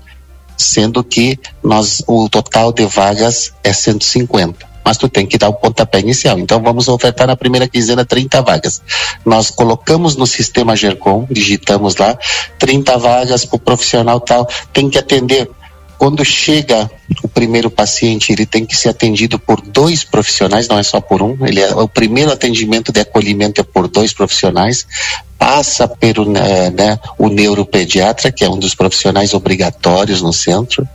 sendo 0.56 1.04
que 1.04 1.38
nós, 1.62 2.02
o 2.06 2.30
total 2.30 2.72
de 2.72 2.86
vagas 2.86 3.52
é 3.62 3.72
150 3.72 4.74
mas 4.84 4.98
tu 4.98 5.08
tem 5.08 5.26
que 5.26 5.38
dar 5.38 5.48
o 5.48 5.54
pontapé 5.54 6.00
inicial. 6.00 6.38
Então 6.38 6.60
vamos 6.62 6.88
ofertar 6.88 7.26
na 7.26 7.34
primeira 7.34 7.66
quinzena 7.66 8.04
30 8.04 8.42
vagas. 8.42 8.82
Nós 9.24 9.50
colocamos 9.50 10.14
no 10.14 10.26
sistema 10.26 10.76
Gercom, 10.76 11.26
digitamos 11.30 11.96
lá, 11.96 12.18
30 12.58 12.98
vagas 12.98 13.46
para 13.46 13.56
o 13.56 13.58
profissional 13.58 14.20
tal, 14.20 14.46
tem 14.74 14.90
que 14.90 14.98
atender 14.98 15.50
quando 15.98 16.24
chega 16.24 16.90
o 17.22 17.28
primeiro 17.28 17.70
paciente, 17.70 18.32
ele 18.32 18.46
tem 18.46 18.64
que 18.64 18.76
ser 18.76 18.88
atendido 18.88 19.38
por 19.38 19.60
dois 19.60 20.04
profissionais, 20.04 20.68
não 20.68 20.78
é 20.78 20.82
só 20.82 21.00
por 21.00 21.22
um. 21.22 21.36
Ele 21.46 21.60
é, 21.60 21.74
o 21.74 21.88
primeiro 21.88 22.32
atendimento 22.32 22.92
de 22.92 23.00
acolhimento 23.00 23.60
é 23.60 23.64
por 23.64 23.88
dois 23.88 24.12
profissionais. 24.12 24.86
Passa 25.38 25.86
pelo 25.86 26.24
né, 26.24 26.70
né, 26.70 26.98
o 27.18 27.28
neuropediatra, 27.28 28.32
que 28.32 28.44
é 28.44 28.48
um 28.48 28.58
dos 28.58 28.74
profissionais 28.74 29.34
obrigatórios 29.34 30.22
no 30.22 30.32
centro, 30.32 30.88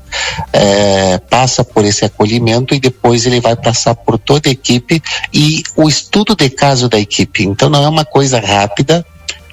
é, 0.52 1.18
passa 1.18 1.64
por 1.64 1.86
esse 1.86 2.06
acolhimento 2.06 2.74
e 2.74 2.80
depois 2.80 3.26
ele 3.26 3.40
vai 3.40 3.56
passar 3.56 3.94
por 3.94 4.18
toda 4.18 4.50
a 4.50 4.52
equipe 4.52 5.02
e 5.34 5.62
o 5.76 5.88
estudo 5.88 6.36
de 6.36 6.50
caso 6.50 6.90
da 6.90 7.00
equipe. 7.00 7.44
Então 7.44 7.70
não 7.70 7.84
é 7.84 7.90
uma 7.90 8.06
coisa 8.06 8.40
rápida, 8.40 9.06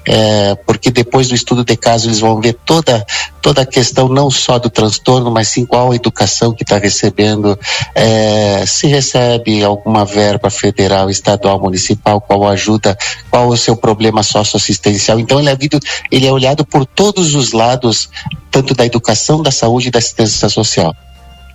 é, 0.07 0.55
porque 0.65 0.89
depois 0.89 1.27
do 1.27 1.35
estudo 1.35 1.65
de 1.65 1.75
caso 1.75 2.07
eles 2.07 2.21
vão 2.21 2.39
ver 2.39 2.53
toda, 2.65 3.05
toda 3.41 3.63
a 3.63 3.65
questão 3.65 4.07
não 4.07 4.31
só 4.31 4.57
do 4.57 4.69
transtorno, 4.69 5.29
mas 5.29 5.49
sim 5.49 5.65
qual 5.65 5.91
a 5.91 5.95
educação 5.95 6.53
que 6.53 6.63
está 6.63 6.77
recebendo, 6.77 7.59
é, 7.93 8.65
se 8.65 8.87
recebe 8.87 9.61
alguma 9.65 10.05
verba 10.05 10.49
federal, 10.49 11.09
estadual, 11.09 11.59
municipal, 11.59 12.21
qual 12.21 12.47
ajuda, 12.47 12.97
qual 13.29 13.49
o 13.49 13.57
seu 13.57 13.75
problema 13.75 14.23
socioassistencial. 14.23 15.19
Então 15.19 15.39
ele 15.39 15.49
é, 15.49 15.55
visto, 15.55 15.77
ele 16.09 16.25
é 16.25 16.31
olhado 16.31 16.65
por 16.65 16.85
todos 16.85 17.35
os 17.35 17.51
lados, 17.51 18.09
tanto 18.49 18.73
da 18.73 18.85
educação, 18.85 19.43
da 19.43 19.51
saúde 19.51 19.89
e 19.89 19.91
da 19.91 19.99
assistência 19.99 20.47
social. 20.47 20.95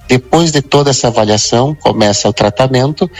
Depois 0.06 0.52
de 0.52 0.60
toda 0.60 0.90
essa 0.90 1.08
avaliação, 1.08 1.74
começa 1.74 2.28
o 2.28 2.34
tratamento, 2.34 3.10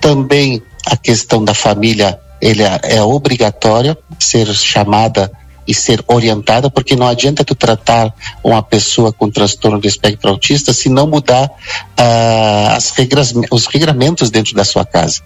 também 0.00 0.62
a 0.86 0.96
questão 0.96 1.44
da 1.44 1.52
família 1.52 2.18
ele 2.46 2.62
é, 2.62 2.80
é 2.84 3.02
obrigatório 3.02 3.96
ser 4.20 4.46
chamada 4.54 5.30
e 5.66 5.74
ser 5.74 6.02
orientada, 6.06 6.70
porque 6.70 6.94
não 6.94 7.08
adianta 7.08 7.44
tu 7.44 7.56
tratar 7.56 8.14
uma 8.42 8.62
pessoa 8.62 9.12
com 9.12 9.28
transtorno 9.28 9.80
do 9.80 9.86
espectro 9.88 10.30
autista 10.30 10.72
se 10.72 10.88
não 10.88 11.08
mudar 11.08 11.46
uh, 11.46 12.76
as 12.76 12.90
regras, 12.90 13.34
os 13.50 13.66
regramentos 13.66 14.30
dentro 14.30 14.54
da 14.54 14.64
sua 14.64 14.86
casa. 14.86 15.22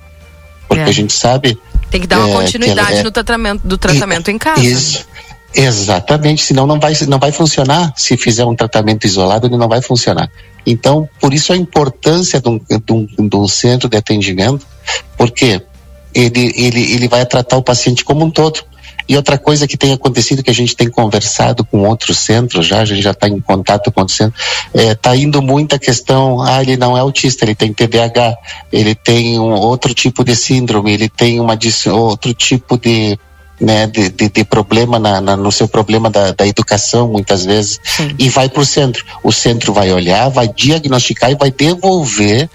Porque 0.66 0.82
é. 0.82 0.86
a 0.86 0.92
gente 0.92 1.12
sabe. 1.12 1.58
Tem 1.90 2.00
que 2.00 2.06
dar 2.06 2.20
uma 2.20 2.30
é, 2.30 2.32
continuidade 2.32 3.02
no 3.02 3.10
tratamento, 3.10 3.66
do 3.66 3.76
tratamento 3.76 4.30
e, 4.30 4.34
em 4.34 4.38
casa. 4.38 4.64
Isso. 4.64 5.06
Exatamente, 5.52 6.42
senão 6.42 6.66
não 6.66 6.80
vai, 6.80 6.94
não 7.06 7.18
vai 7.18 7.32
funcionar. 7.32 7.92
Se 7.96 8.16
fizer 8.16 8.46
um 8.46 8.54
tratamento 8.54 9.04
isolado, 9.04 9.46
ele 9.46 9.58
não 9.58 9.68
vai 9.68 9.82
funcionar. 9.82 10.30
Então, 10.64 11.06
por 11.20 11.34
isso 11.34 11.52
a 11.52 11.56
importância 11.56 12.40
de 12.40 12.48
um, 12.48 12.58
de 12.58 12.92
um, 12.92 13.28
de 13.28 13.36
um 13.36 13.48
centro 13.48 13.88
de 13.88 13.96
atendimento, 13.96 14.64
porque 15.18 15.60
ele, 16.14 16.52
ele, 16.56 16.92
ele 16.92 17.08
vai 17.08 17.24
tratar 17.26 17.56
o 17.56 17.62
paciente 17.62 18.04
como 18.04 18.24
um 18.24 18.30
todo. 18.30 18.62
E 19.10 19.16
outra 19.16 19.36
coisa 19.36 19.66
que 19.66 19.76
tem 19.76 19.92
acontecido, 19.92 20.40
que 20.40 20.50
a 20.50 20.54
gente 20.54 20.76
tem 20.76 20.88
conversado 20.88 21.64
com 21.64 21.84
outros 21.88 22.18
centros 22.18 22.64
já, 22.64 22.80
a 22.80 22.84
gente 22.84 23.02
já 23.02 23.10
está 23.10 23.28
em 23.28 23.40
contato 23.40 23.90
com 23.90 24.02
outros 24.02 24.16
centros, 24.16 24.40
está 24.72 24.80
é, 24.80 24.94
tá 24.94 25.16
indo 25.16 25.42
muita 25.42 25.80
questão, 25.80 26.40
ah, 26.40 26.62
ele 26.62 26.76
não 26.76 26.96
é 26.96 27.00
autista, 27.00 27.44
ele 27.44 27.56
tem 27.56 27.72
TDAH, 27.72 28.36
ele 28.72 28.94
tem 28.94 29.36
um 29.36 29.52
outro 29.52 29.92
tipo 29.94 30.22
de 30.22 30.36
síndrome, 30.36 30.92
ele 30.92 31.08
tem 31.08 31.40
uma, 31.40 31.58
outro 31.92 32.32
tipo 32.32 32.78
de, 32.78 33.18
né, 33.60 33.88
de, 33.88 34.10
de, 34.10 34.28
de 34.28 34.44
problema 34.44 34.96
na, 34.96 35.20
na, 35.20 35.36
no 35.36 35.50
seu 35.50 35.66
problema 35.66 36.08
da, 36.08 36.30
da 36.30 36.46
educação, 36.46 37.08
muitas 37.08 37.44
vezes, 37.44 37.80
Sim. 37.82 38.14
e 38.16 38.28
vai 38.28 38.48
para 38.48 38.62
o 38.62 38.64
centro. 38.64 39.04
O 39.24 39.32
centro 39.32 39.72
vai 39.72 39.92
olhar, 39.92 40.28
vai 40.28 40.46
diagnosticar 40.46 41.32
e 41.32 41.34
vai 41.34 41.50
devolver 41.50 42.48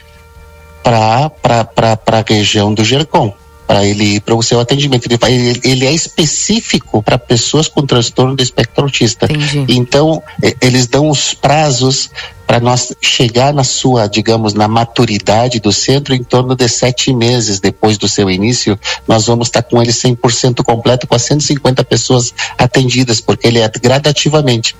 para 0.82 1.30
a 1.44 2.24
região 2.26 2.74
do 2.74 2.82
GERCOM 2.82 3.34
para 3.68 3.86
ele 3.86 4.20
para 4.20 4.36
o 4.36 4.44
seu 4.44 4.60
atendimento. 4.60 5.08
Ele, 5.08 5.18
vai, 5.18 5.34
ele, 5.34 5.62
ele 5.64 5.86
é 5.86 5.92
específico 5.92 7.02
para 7.02 7.18
pessoas 7.18 7.68
com 7.68 7.86
transtorno 7.86 8.36
do 8.36 8.44
espectro 8.44 8.84
autista. 8.84 9.26
Entendi. 9.26 9.66
Então, 9.70 10.22
eles 10.62 10.88
dão 10.88 11.10
os 11.10 11.34
prazos 11.34 12.10
para 12.46 12.60
nós 12.60 12.94
chegar 13.02 13.54
na 13.54 13.64
sua, 13.64 14.08
digamos, 14.08 14.54
na 14.54 14.68
maturidade 14.68 15.60
do 15.60 15.72
centro 15.72 16.14
em 16.14 16.24
torno 16.24 16.56
de 16.56 16.68
sete 16.68 17.12
meses 17.12 17.60
depois 17.60 17.98
do 17.98 18.08
seu 18.08 18.30
início, 18.30 18.80
nós 19.08 19.26
vamos 19.26 19.48
estar 19.48 19.64
com 19.64 19.82
ele 19.82 19.92
100% 19.92 20.64
completo, 20.64 21.08
com 21.08 21.16
as 21.16 21.24
150 21.24 21.84
pessoas 21.84 22.34
atendidas, 22.58 23.20
porque 23.20 23.48
ele 23.48 23.60
é 23.60 23.72
gradativamente. 23.82 24.76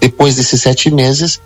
Depois 0.00 0.36
desses 0.36 0.62
sete 0.62 0.90
meses, 0.90 1.40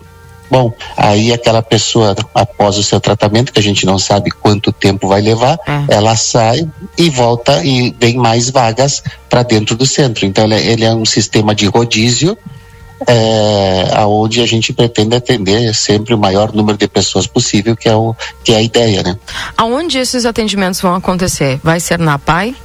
Bom, 0.53 0.71
aí 0.95 1.33
aquela 1.33 1.63
pessoa, 1.63 2.15
após 2.31 2.77
o 2.77 2.83
seu 2.83 2.99
tratamento, 2.99 3.51
que 3.51 3.59
a 3.59 3.63
gente 3.63 3.87
não 3.87 3.97
sabe 3.97 4.29
quanto 4.29 4.71
tempo 4.71 5.07
vai 5.07 5.19
levar, 5.19 5.57
é. 5.65 5.95
ela 5.95 6.15
sai 6.15 6.69
e 6.95 7.09
volta 7.09 7.65
e 7.65 7.91
vem 7.99 8.17
mais 8.17 8.51
vagas 8.51 9.01
para 9.27 9.41
dentro 9.41 9.75
do 9.75 9.83
centro. 9.87 10.27
Então, 10.27 10.43
ele, 10.43 10.53
é, 10.53 10.63
ele, 10.63 10.85
é 10.85 10.93
um 10.93 11.05
sistema 11.05 11.55
de 11.55 11.65
rodízio, 11.65 12.37
é, 13.07 13.93
aonde 13.95 14.41
a 14.41 14.45
gente 14.45 14.71
pretende 14.71 15.15
atender 15.15 15.73
sempre 15.73 16.13
o 16.13 16.19
maior 16.19 16.53
número 16.53 16.77
de 16.77 16.87
pessoas 16.87 17.25
possível, 17.25 17.75
que 17.75 17.89
é, 17.89 17.95
o, 17.95 18.15
que 18.43 18.53
é 18.53 18.57
a 18.57 18.61
ideia, 18.61 19.01
né? 19.01 19.17
Aonde 19.57 19.97
esses 19.97 20.23
atendimentos 20.23 20.79
vão 20.79 20.93
acontecer? 20.93 21.59
Vai 21.63 21.79
ser 21.79 21.97
na 21.97 22.19
PAI? 22.19 22.55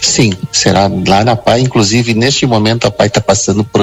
Sim, 0.00 0.32
será 0.52 0.90
lá 1.06 1.24
na 1.24 1.36
PAI. 1.36 1.60
Inclusive, 1.60 2.14
neste 2.14 2.46
momento, 2.46 2.86
a 2.86 2.90
PAI 2.90 3.08
está 3.08 3.20
passando 3.20 3.64
por, 3.64 3.82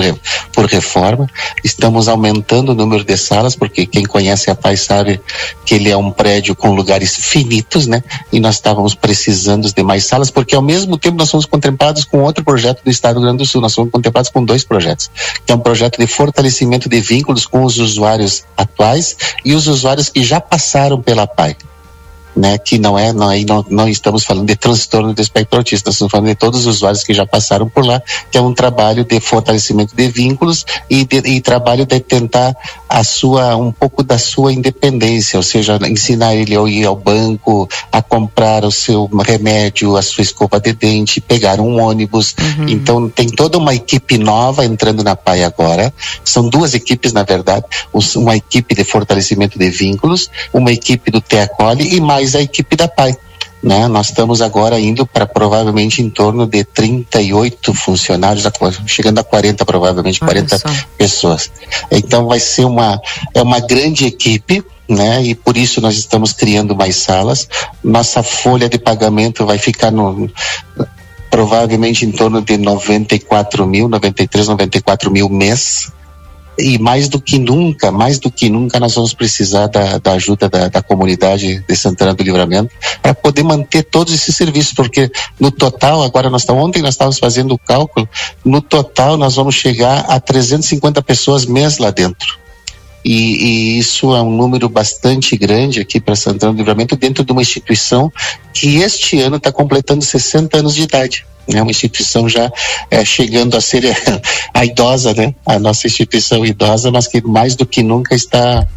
por 0.54 0.66
reforma. 0.66 1.30
Estamos 1.64 2.08
aumentando 2.08 2.72
o 2.72 2.76
número 2.76 3.04
de 3.04 3.18
salas, 3.18 3.56
porque 3.56 3.86
quem 3.86 4.04
conhece 4.04 4.50
a 4.50 4.56
PAI 4.56 4.78
sabe 4.78 5.22
que 5.66 5.76
ele 5.76 5.90
é 5.90 5.98
um 5.98 6.12
prédio 6.12 6.56
com 6.56 6.74
lugares 6.74 7.16
finitos, 7.16 7.88
né? 7.88 8.04
E 8.32 8.40
nós 8.40 8.56
estávamos 8.56 8.96
precisando 8.96 9.72
de 9.72 9.84
mais 9.84 10.06
salas, 10.06 10.32
porque 10.32 10.56
ao 10.56 10.62
mesmo 10.62 10.98
tempo 10.98 11.18
nós 11.18 11.30
somos 11.30 11.46
contemplados 11.46 12.06
com 12.06 12.22
outro 12.22 12.44
projeto 12.44 12.84
do 12.84 12.92
Estado 12.92 13.16
do 13.16 13.20
Rio 13.20 13.28
Grande 13.28 13.44
do 13.44 13.46
Sul. 13.46 13.62
Nós 13.62 13.74
somos 13.74 13.92
contemplados 13.92 14.30
com 14.30 14.44
dois 14.44 14.64
projetos, 14.64 15.10
que 15.46 15.52
é 15.52 15.56
um 15.56 15.60
projeto 15.60 15.98
de 15.98 16.08
fortalecimento 16.08 16.90
de 16.90 17.00
vínculos 17.02 17.46
com 17.46 17.64
os 17.64 17.78
usuários 17.78 18.44
atuais 18.58 19.16
e 19.44 19.54
os 19.54 19.68
usuários 19.68 20.10
que 20.10 20.24
já 20.24 20.40
passaram 20.40 21.02
pela 21.02 21.28
PAI 21.28 21.56
né, 22.36 22.58
que 22.58 22.78
não 22.78 22.98
é, 22.98 23.14
não, 23.14 23.30
não, 23.48 23.66
não 23.70 23.90
estamos 23.90 24.24
falando 24.24 24.48
de 24.48 24.56
transtorno 24.56 25.14
do 25.14 25.22
espectro 25.22 25.58
autista, 25.60 25.90
estamos 25.90 26.12
falando 26.12 26.28
de 26.28 26.36
todos 26.36 26.62
os 26.62 26.78
usuários 26.78 27.04
que 27.04 27.14
já 27.14 27.26
passaram 27.26 27.70
por 27.70 27.86
lá, 27.86 28.02
que 28.32 28.38
é 28.38 28.42
um 28.42 28.54
trabalho 28.54 29.06
de 29.06 29.20
fortalecimento 29.20 29.96
de 29.96 30.08
vínculos 30.10 30.66
e, 30.90 31.06
de, 31.06 31.18
e 31.18 31.42
trabalho 31.42 31.86
de 31.86 32.00
tentar 32.00 32.56
a 32.90 33.04
sua, 33.04 33.56
um 33.56 33.72
pouco 33.72 34.04
da 34.04 34.18
sua 34.18 34.54
independência, 34.54 35.38
ou 35.38 35.44
seja, 35.44 35.78
ensinar 35.88 36.36
ele 36.36 36.56
a 36.56 36.62
ir 36.64 36.86
ao 36.86 36.96
banco, 36.96 37.68
a 37.92 38.02
comprar 38.02 38.64
o 38.64 38.72
seu 38.72 39.10
remédio, 39.26 39.98
a 39.98 40.02
sua 40.02 40.22
escova 40.22 40.60
de 40.60 40.74
dente, 40.74 41.22
pegar 41.22 41.60
um 41.60 41.80
ônibus. 41.82 42.36
Uhum. 42.40 42.70
Então, 42.70 43.10
tem 43.10 43.28
toda 43.28 43.58
uma 43.58 43.76
equipe 43.76 44.18
nova 44.18 44.66
entrando 44.66 45.04
na 45.04 45.16
PAI 45.16 45.44
agora. 45.44 45.94
São 46.24 46.50
duas 46.50 46.74
equipes, 46.74 47.14
na 47.14 47.24
verdade, 47.24 47.66
uma 48.16 48.36
equipe 48.36 48.74
de 48.74 48.84
fortalecimento 48.84 49.60
de 49.60 49.70
vínculos, 49.70 50.30
uma 50.54 50.72
equipe 50.72 51.12
do 51.12 51.22
TEACOLE 51.22 51.96
e 51.96 52.02
mais 52.02 52.25
mais 52.26 52.36
a 52.36 52.42
equipe 52.42 52.76
da 52.76 52.88
PAI. 52.88 53.16
Né? 53.62 53.88
Nós 53.88 54.08
estamos 54.08 54.42
agora 54.42 54.80
indo 54.80 55.06
para 55.06 55.26
provavelmente 55.26 56.02
em 56.02 56.10
torno 56.10 56.46
de 56.46 56.64
38 56.64 57.74
funcionários, 57.74 58.46
chegando 58.86 59.20
a 59.20 59.24
40 59.24 59.66
provavelmente, 59.66 60.20
40 60.20 60.60
pessoas. 60.98 61.52
Então 61.90 62.28
vai 62.28 62.40
ser 62.40 62.66
uma 62.66 63.00
é 63.34 63.42
uma 63.42 63.60
grande 63.60 64.06
equipe, 64.06 64.64
né? 64.88 65.24
E 65.24 65.34
por 65.34 65.58
isso 65.58 65.82
nós 65.82 65.96
estamos 65.98 66.32
criando 66.32 66.76
mais 66.76 66.96
salas. 66.98 67.48
Nossa 67.84 68.22
folha 68.22 68.70
de 68.70 68.78
pagamento 68.78 69.46
vai 69.46 69.58
ficar 69.58 69.92
no 69.92 70.30
provavelmente 71.32 72.06
em 72.06 72.12
torno 72.12 72.42
de 72.42 72.58
94 72.58 73.66
mil, 73.66 73.90
93, 73.90 74.48
94 74.48 75.12
mil 75.12 75.28
mês 75.28 75.92
e 76.58 76.78
mais 76.80 77.10
do 77.10 77.20
que 77.20 77.38
nunca, 77.38 77.92
mais 77.92 78.20
do 78.20 78.32
que 78.32 78.50
nunca, 78.50 78.80
nós 78.80 78.96
vamos 78.96 79.14
precisar 79.14 79.68
da, 79.68 79.98
da 79.98 80.14
ajuda 80.14 80.50
da, 80.50 80.68
da, 80.68 80.82
comunidade 80.82 81.64
de 81.68 81.76
Santana 81.76 82.14
do 82.14 82.24
Livramento 82.24 82.74
para 83.02 83.14
poder 83.14 83.44
manter 83.44 83.84
todos 83.84 84.14
esses 84.14 84.36
serviços, 84.36 84.74
porque 84.74 85.12
no 85.40 85.52
total, 85.52 86.04
agora 86.04 86.30
nós 86.30 86.42
estamos, 86.42 86.64
ontem 86.64 86.82
nós 86.82 86.94
estávamos 86.94 87.20
fazendo 87.20 87.54
o 87.54 87.58
cálculo, 87.58 88.08
no 88.44 88.62
total 88.62 89.18
nós 89.18 89.36
vamos 89.36 89.56
chegar 89.56 90.06
a 90.08 90.20
350 90.20 91.02
pessoas 91.02 91.46
mês 91.46 91.78
lá 91.78 91.92
dentro. 91.92 92.38
E, 93.04 93.76
e, 93.76 93.78
isso 93.78 94.16
é 94.16 94.22
um 94.22 94.32
número 94.32 94.68
bastante 94.68 95.38
grande 95.38 95.80
aqui 95.80 96.00
para 96.00 96.16
Santana 96.16 96.54
do 96.54 96.58
Livramento, 96.58 96.96
dentro 96.96 97.24
de 97.24 97.32
uma 97.32 97.42
instituição 97.42 98.12
que 98.52 98.78
este 98.78 99.22
ano 99.22 99.36
está 99.36 99.52
completando 99.52 100.04
60 100.04 100.58
anos 100.58 100.74
de 100.74 100.82
idade 100.82 101.26
né, 101.48 101.62
uma 101.62 101.72
instituição 101.72 102.28
já 102.28 102.52
é, 102.90 103.04
chegando 103.04 103.56
a 103.56 103.62
ser 103.62 103.84
a 104.54 104.66
idosa, 104.66 105.14
né, 105.14 105.34
a 105.46 105.60
nossa 105.60 105.88
instituição 105.88 106.46
idosa, 106.46 106.92
mas 106.92 107.08
que 107.08 107.22
mais 107.22 107.56
do 107.56 107.66
que 107.66 107.84
nunca 107.84 108.16
está 108.16 108.68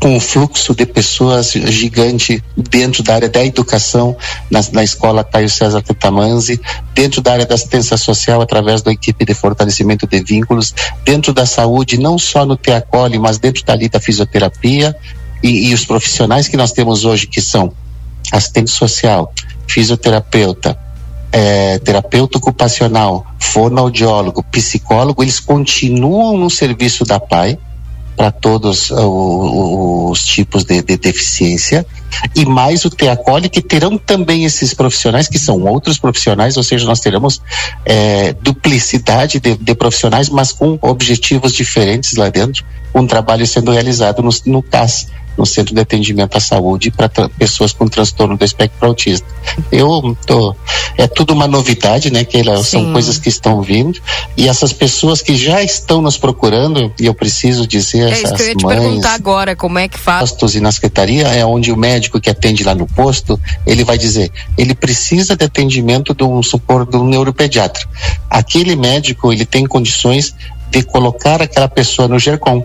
com 0.00 0.16
um 0.16 0.20
fluxo 0.20 0.74
de 0.74 0.84
pessoas 0.84 1.52
gigante 1.52 2.42
dentro 2.56 3.02
da 3.02 3.14
área 3.14 3.28
da 3.28 3.44
educação, 3.44 4.16
na, 4.50 4.60
na 4.72 4.82
escola 4.82 5.22
Caio 5.22 5.48
César 5.48 5.80
Tetamanzi, 5.80 6.60
dentro 6.92 7.20
da 7.20 7.32
área 7.32 7.46
da 7.46 7.54
assistência 7.54 7.96
social, 7.96 8.40
através 8.40 8.82
da 8.82 8.90
equipe 8.90 9.24
de 9.24 9.32
fortalecimento 9.32 10.06
de 10.06 10.22
vínculos, 10.22 10.74
dentro 11.04 11.32
da 11.32 11.46
saúde, 11.46 11.98
não 11.98 12.18
só 12.18 12.44
no 12.44 12.56
Teacole, 12.56 13.18
mas 13.18 13.38
dentro 13.38 13.64
dali 13.64 13.88
da 13.88 14.00
fisioterapia 14.00 14.96
e, 15.42 15.68
e 15.68 15.74
os 15.74 15.84
profissionais 15.84 16.48
que 16.48 16.56
nós 16.56 16.72
temos 16.72 17.04
hoje, 17.04 17.28
que 17.28 17.40
são 17.40 17.72
assistente 18.32 18.70
social, 18.70 19.32
fisioterapeuta, 19.68 20.76
é, 21.32 21.78
terapeuta 21.78 22.38
ocupacional, 22.38 23.26
fonoaudiólogo, 23.38 24.42
psicólogo, 24.44 25.22
eles 25.22 25.40
continuam 25.40 26.36
no 26.36 26.50
serviço 26.50 27.04
da 27.04 27.20
PAI 27.20 27.58
para 28.20 28.30
todos 28.30 28.90
uh, 28.90 30.10
os 30.10 30.26
tipos 30.26 30.62
de, 30.62 30.82
de, 30.82 30.98
deficiência. 30.98 31.86
E 32.34 32.44
mais 32.44 32.84
o 32.84 32.90
TEACOLE 32.90 33.48
que 33.48 33.62
terão 33.62 33.96
também 33.96 34.44
esses 34.44 34.74
profissionais 34.74 35.26
que 35.26 35.38
são 35.38 35.62
outros 35.62 35.98
profissionais, 35.98 36.58
ou 36.58 36.62
seja, 36.62 36.84
nós 36.84 37.00
teremos 37.00 37.40
é, 37.82 38.34
duplicidade 38.34 39.40
de, 39.40 39.56
de, 39.56 39.74
profissionais, 39.74 40.28
mas 40.28 40.52
com 40.52 40.78
objetivos 40.82 41.54
diferentes 41.54 42.14
lá 42.16 42.28
dentro, 42.28 42.62
um 42.94 43.06
trabalho 43.06 43.46
sendo 43.46 43.70
realizado 43.70 44.22
no, 44.22 44.30
no 44.44 44.62
CAS, 44.62 45.06
no 45.40 45.46
Centro 45.46 45.74
de 45.74 45.80
Atendimento 45.80 46.36
à 46.36 46.40
Saúde 46.40 46.90
para 46.90 47.08
pessoas 47.30 47.72
com 47.72 47.88
transtorno 47.88 48.36
do 48.36 48.44
espectro 48.44 48.86
autista. 48.86 49.26
Eu 49.72 50.14
tô, 50.26 50.54
é 50.98 51.06
tudo 51.06 51.32
uma 51.32 51.48
novidade, 51.48 52.12
né? 52.12 52.24
Que 52.24 52.42
são 52.62 52.92
coisas 52.92 53.16
que 53.16 53.30
estão 53.30 53.62
vindo 53.62 53.98
e 54.36 54.46
essas 54.46 54.70
pessoas 54.70 55.22
que 55.22 55.34
já 55.34 55.62
estão 55.62 56.02
nos 56.02 56.18
procurando 56.18 56.92
e 57.00 57.06
eu 57.06 57.14
preciso 57.14 57.66
dizer 57.66 58.08
é 58.08 58.10
essas 58.10 58.24
isso 58.24 58.34
que 58.34 58.42
eu 58.42 58.48
ia 58.48 58.54
te 58.54 58.64
mães, 58.64 58.80
perguntar 58.80 59.14
agora 59.14 59.56
como 59.56 59.78
é 59.78 59.88
que 59.88 59.98
faz. 59.98 60.30
E 60.54 60.60
na 60.60 60.70
secretaria 60.70 61.26
é 61.28 61.44
onde 61.44 61.72
o 61.72 61.76
médico 61.76 62.20
que 62.20 62.28
atende 62.28 62.62
lá 62.62 62.74
no 62.74 62.86
posto 62.86 63.40
ele 63.66 63.82
vai 63.82 63.96
dizer 63.96 64.30
ele 64.58 64.74
precisa 64.74 65.34
de 65.34 65.44
atendimento 65.44 66.14
de 66.14 66.22
um 66.22 66.42
suporte 66.42 66.90
de 66.90 66.98
um 66.98 67.06
neuropediatra. 67.06 67.88
Aquele 68.28 68.76
médico 68.76 69.32
ele 69.32 69.46
tem 69.46 69.64
condições 69.64 70.34
de 70.70 70.82
colocar 70.82 71.40
aquela 71.40 71.68
pessoa 71.68 72.06
no 72.06 72.18
GERCOM 72.18 72.62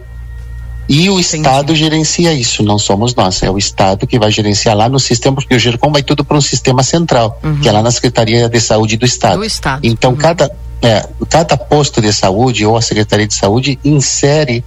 e 0.87 1.09
o 1.09 1.19
Entendi. 1.19 1.37
Estado 1.37 1.75
gerencia 1.75 2.31
isso, 2.33 2.61
não 2.63 2.77
somos 2.77 3.15
nós. 3.15 3.41
É 3.41 3.49
o 3.49 3.57
Estado 3.57 4.05
que 4.05 4.19
vai 4.19 4.31
gerenciar 4.31 4.75
lá 4.75 4.87
no 4.87 4.99
sistema, 4.99 5.35
porque 5.35 5.55
o 5.55 5.59
GERCOM 5.59 5.91
vai 5.91 6.03
tudo 6.03 6.23
para 6.23 6.37
um 6.37 6.41
sistema 6.41 6.83
central, 6.83 7.39
uhum. 7.43 7.59
que 7.59 7.67
é 7.67 7.71
lá 7.71 7.81
na 7.81 7.91
Secretaria 7.91 8.47
de 8.47 8.61
Saúde 8.61 8.95
do 8.95 9.05
Estado. 9.05 9.37
Do 9.37 9.43
Estado. 9.43 9.81
Então, 9.83 10.11
uhum. 10.11 10.17
cada, 10.17 10.51
é, 10.81 11.07
cada 11.29 11.57
posto 11.57 12.01
de 12.01 12.13
saúde 12.13 12.65
ou 12.65 12.77
a 12.77 12.81
Secretaria 12.81 13.27
de 13.27 13.33
Saúde 13.33 13.79
insere 13.83 14.63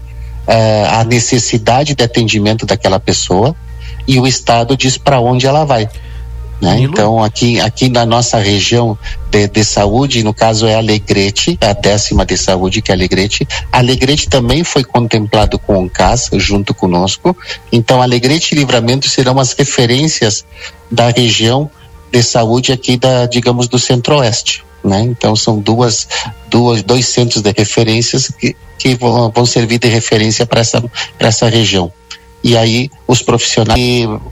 uh, 0.49 0.99
a 1.01 1.05
necessidade 1.05 1.95
de 1.95 2.03
atendimento 2.03 2.67
daquela 2.67 2.99
pessoa 2.99 3.55
e 4.07 4.19
o 4.19 4.27
Estado 4.27 4.77
diz 4.77 4.97
para 4.97 5.21
onde 5.21 5.47
ela 5.47 5.65
vai. 5.65 5.89
Né? 6.61 6.81
Então, 6.81 7.23
aqui, 7.23 7.61
aqui 7.61 7.89
na 7.89 8.05
nossa 8.05 8.39
região 8.39 8.99
de, 9.31 9.47
de, 9.47 9.65
saúde, 9.65 10.25
no 10.25 10.35
caso 10.35 10.67
é 10.67 10.75
Alegrete, 10.75 11.57
a 11.61 11.73
décima 11.73 12.27
de 12.27 12.37
saúde, 12.37 12.83
que 12.83 12.91
é 12.91 12.95
Alegrete. 12.95 13.47
Alegrete 13.71 14.29
também 14.29 14.65
foi 14.65 14.83
contemplado 14.83 15.59
com 15.59 15.85
o 15.85 15.91
CAS 15.91 16.31
junto 16.35 16.75
conosco. 16.75 17.37
Então, 17.71 18.03
Alegrete 18.03 18.55
e 18.55 18.59
Livramento 18.59 19.09
serão 19.09 19.39
as 19.39 19.53
referências 19.53 20.45
da 20.91 21.11
região 21.11 21.71
de 22.11 22.23
saúde 22.23 22.73
aqui 22.73 22.97
da, 22.97 23.27
digamos, 23.27 23.69
do 23.69 23.79
Centro-Oeste. 23.79 24.65
Né? 24.83 25.03
Então, 25.03 25.37
são 25.37 25.61
duas, 25.61 26.09
duas, 26.49 26.83
dois 26.83 27.07
centros 27.07 27.41
de 27.41 27.53
referências 27.57 28.33
que, 28.37 28.57
que 28.79 28.97
vão, 28.97 29.31
vão 29.31 29.47
servir 29.47 29.79
de 29.79 29.89
referência 29.89 30.45
para 30.45 30.61
essa, 30.61 30.83
essa 31.21 31.49
região 31.49 31.93
e 32.43 32.57
aí 32.57 32.91
os 33.07 33.23
profissionais, 33.23 33.81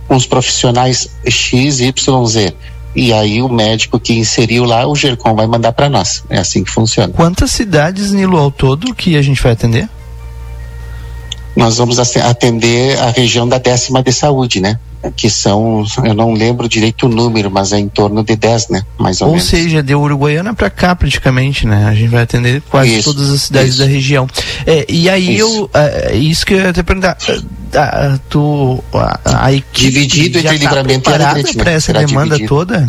os 0.08 0.26
profissionais 0.26 1.08
X, 1.28 1.80
Y, 1.80 2.26
Z. 2.26 2.54
E 2.94 3.12
aí 3.12 3.42
o 3.42 3.48
médico 3.48 4.00
que 4.00 4.14
inseriu 4.14 4.64
lá, 4.64 4.86
o 4.86 4.96
GERCOM 4.96 5.34
vai 5.34 5.46
mandar 5.46 5.72
para 5.72 5.88
nós. 5.88 6.24
É 6.30 6.38
assim 6.38 6.64
que 6.64 6.70
funciona. 6.70 7.12
Quantas 7.12 7.50
cidades, 7.50 8.10
Nilo, 8.10 8.38
ao 8.38 8.50
todo 8.50 8.94
que 8.94 9.16
a 9.16 9.22
gente 9.22 9.42
vai 9.42 9.52
atender? 9.52 9.88
Nós 11.54 11.76
vamos 11.76 11.98
atender 11.98 12.98
a 12.98 13.10
região 13.10 13.46
da 13.48 13.58
décima 13.58 14.02
de 14.02 14.12
saúde, 14.12 14.60
né? 14.60 14.78
Que 15.14 15.28
são, 15.28 15.84
eu 16.04 16.14
não 16.14 16.32
lembro 16.32 16.68
direito 16.68 17.06
o 17.06 17.08
número, 17.08 17.50
mas 17.50 17.72
é 17.72 17.78
em 17.78 17.88
torno 17.88 18.22
de 18.24 18.36
10, 18.36 18.68
né? 18.68 18.82
Mais 18.98 19.20
ou, 19.20 19.28
ou 19.28 19.34
menos. 19.34 19.48
seja, 19.48 19.82
de 19.82 19.94
Uruguaiana 19.94 20.54
para 20.54 20.70
cá 20.70 20.94
praticamente, 20.94 21.66
né? 21.66 21.86
A 21.86 21.94
gente 21.94 22.08
vai 22.08 22.22
atender 22.22 22.62
quase 22.70 22.98
isso, 22.98 23.12
todas 23.12 23.30
as 23.30 23.42
cidades 23.42 23.74
isso. 23.74 23.78
da 23.78 23.86
região. 23.86 24.26
É, 24.66 24.86
e 24.88 25.08
aí 25.08 25.36
isso. 25.36 25.44
eu, 25.44 25.70
é, 25.74 26.16
isso 26.16 26.46
que 26.46 26.54
eu 26.54 26.58
ia 26.58 26.72
te 26.72 26.82
perguntar, 26.82 27.16
a, 27.74 28.18
tu, 28.28 28.82
a, 28.92 29.44
a 29.46 29.52
equipe 29.52 30.06
dividido 30.06 30.38
entre 30.38 30.68
tá 30.98 31.38
e 31.38 31.54
para 31.54 31.70
essa 31.72 31.92
demanda 31.92 32.36
dividido. 32.36 32.48
toda? 32.48 32.86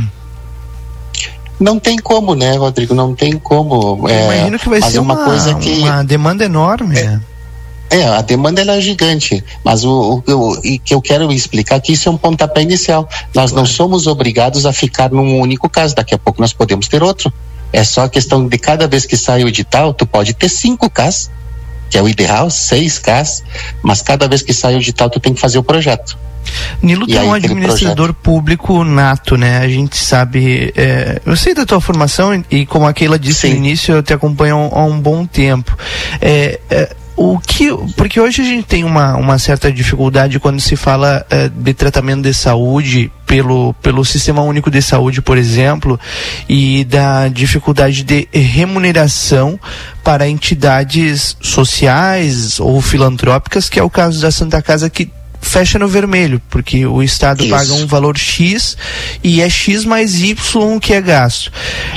Não 1.59 1.79
tem 1.79 1.97
como, 1.97 2.35
né, 2.35 2.55
Rodrigo? 2.55 2.93
Não 2.93 3.15
tem 3.15 3.37
como. 3.37 4.07
É, 4.07 4.25
Imagino 4.25 4.59
que 4.59 4.69
vai 4.69 4.81
ser 4.81 4.99
uma, 4.99 5.15
uma, 5.15 5.25
coisa 5.25 5.55
que 5.55 5.79
uma 5.79 6.03
demanda 6.03 6.45
enorme. 6.45 6.97
É, 6.97 7.19
é, 7.89 8.05
a 8.05 8.21
demanda 8.21 8.61
ela 8.61 8.75
é 8.75 8.81
gigante, 8.81 9.43
mas 9.63 9.83
o, 9.83 10.21
o, 10.27 10.51
o 10.51 10.61
que 10.61 10.93
eu 10.93 11.01
quero 11.01 11.31
explicar 11.31 11.79
que 11.79 11.93
isso 11.93 12.09
é 12.09 12.11
um 12.11 12.17
pontapé 12.17 12.61
inicial. 12.61 13.07
Nós 13.33 13.51
não 13.51 13.65
somos 13.65 14.07
obrigados 14.07 14.65
a 14.65 14.73
ficar 14.73 15.09
num 15.09 15.39
único 15.39 15.69
caso, 15.69 15.95
daqui 15.95 16.13
a 16.13 16.17
pouco 16.17 16.41
nós 16.41 16.53
podemos 16.53 16.87
ter 16.87 17.01
outro. 17.01 17.31
É 17.71 17.83
só 17.83 18.03
a 18.03 18.09
questão 18.09 18.47
de 18.47 18.57
cada 18.57 18.87
vez 18.87 19.05
que 19.05 19.15
sai 19.15 19.43
o 19.43 19.47
edital, 19.47 19.93
tu 19.93 20.05
pode 20.05 20.33
ter 20.33 20.49
cinco 20.49 20.89
casos, 20.89 21.29
que 21.89 21.97
é 21.97 22.01
o 22.01 22.09
ideal, 22.09 22.49
seis 22.49 22.99
casos, 22.99 23.43
mas 23.81 24.01
cada 24.01 24.27
vez 24.27 24.41
que 24.41 24.53
sai 24.53 24.75
o 24.75 24.79
edital, 24.79 25.09
tu 25.09 25.19
tem 25.19 25.33
que 25.33 25.39
fazer 25.39 25.57
o 25.57 25.63
projeto. 25.63 26.17
Nilo 26.81 27.05
tem 27.05 27.19
um 27.21 27.33
administrador 27.33 28.13
projeto... 28.13 28.23
público 28.23 28.83
nato, 28.83 29.35
né? 29.35 29.59
A 29.59 29.67
gente 29.67 29.97
sabe. 29.97 30.73
É, 30.77 31.21
eu 31.25 31.35
sei 31.35 31.53
da 31.53 31.65
tua 31.65 31.81
formação 31.81 32.41
e, 32.49 32.65
como 32.65 32.87
a 32.87 32.93
Keila 32.93 33.19
disse 33.19 33.47
Sim. 33.47 33.51
no 33.51 33.55
início, 33.57 33.95
eu 33.95 34.03
te 34.03 34.13
acompanho 34.13 34.69
há 34.71 34.83
um 34.85 34.99
bom 34.99 35.25
tempo. 35.25 35.77
É, 36.21 36.59
é, 36.69 36.95
o 37.17 37.39
que 37.39 37.69
porque 37.95 38.21
hoje 38.21 38.43
a 38.43 38.45
gente 38.45 38.67
tem 38.67 38.83
uma, 38.83 39.17
uma 39.17 39.39
certa 39.39 39.71
dificuldade 39.71 40.39
quando 40.39 40.61
se 40.61 40.75
fala 40.75 41.25
uh, 41.31 41.49
de 41.49 41.73
tratamento 41.73 42.21
de 42.21 42.33
saúde 42.33 43.11
pelo, 43.25 43.73
pelo 43.81 44.05
sistema 44.05 44.43
único 44.43 44.69
de 44.69 44.81
saúde 44.83 45.19
por 45.19 45.35
exemplo 45.35 45.99
e 46.47 46.85
da 46.85 47.27
dificuldade 47.27 48.03
de 48.03 48.29
remuneração 48.31 49.59
para 50.03 50.29
entidades 50.29 51.35
sociais 51.41 52.59
ou 52.59 52.79
filantrópicas 52.79 53.67
que 53.67 53.79
é 53.79 53.83
o 53.83 53.89
caso 53.89 54.21
da 54.21 54.29
Santa 54.29 54.61
Casa 54.61 54.87
que 54.87 55.09
fecha 55.41 55.79
no 55.79 55.87
vermelho, 55.87 56.41
porque 56.49 56.85
o 56.85 57.01
Estado 57.01 57.41
Isso. 57.41 57.49
paga 57.49 57.73
um 57.73 57.87
valor 57.87 58.17
X 58.17 58.77
e 59.23 59.41
é 59.41 59.49
X 59.49 59.85
mais 59.85 60.21
Y 60.21 60.79
que 60.79 60.93
é 60.93 61.01
gasto. 61.01 61.51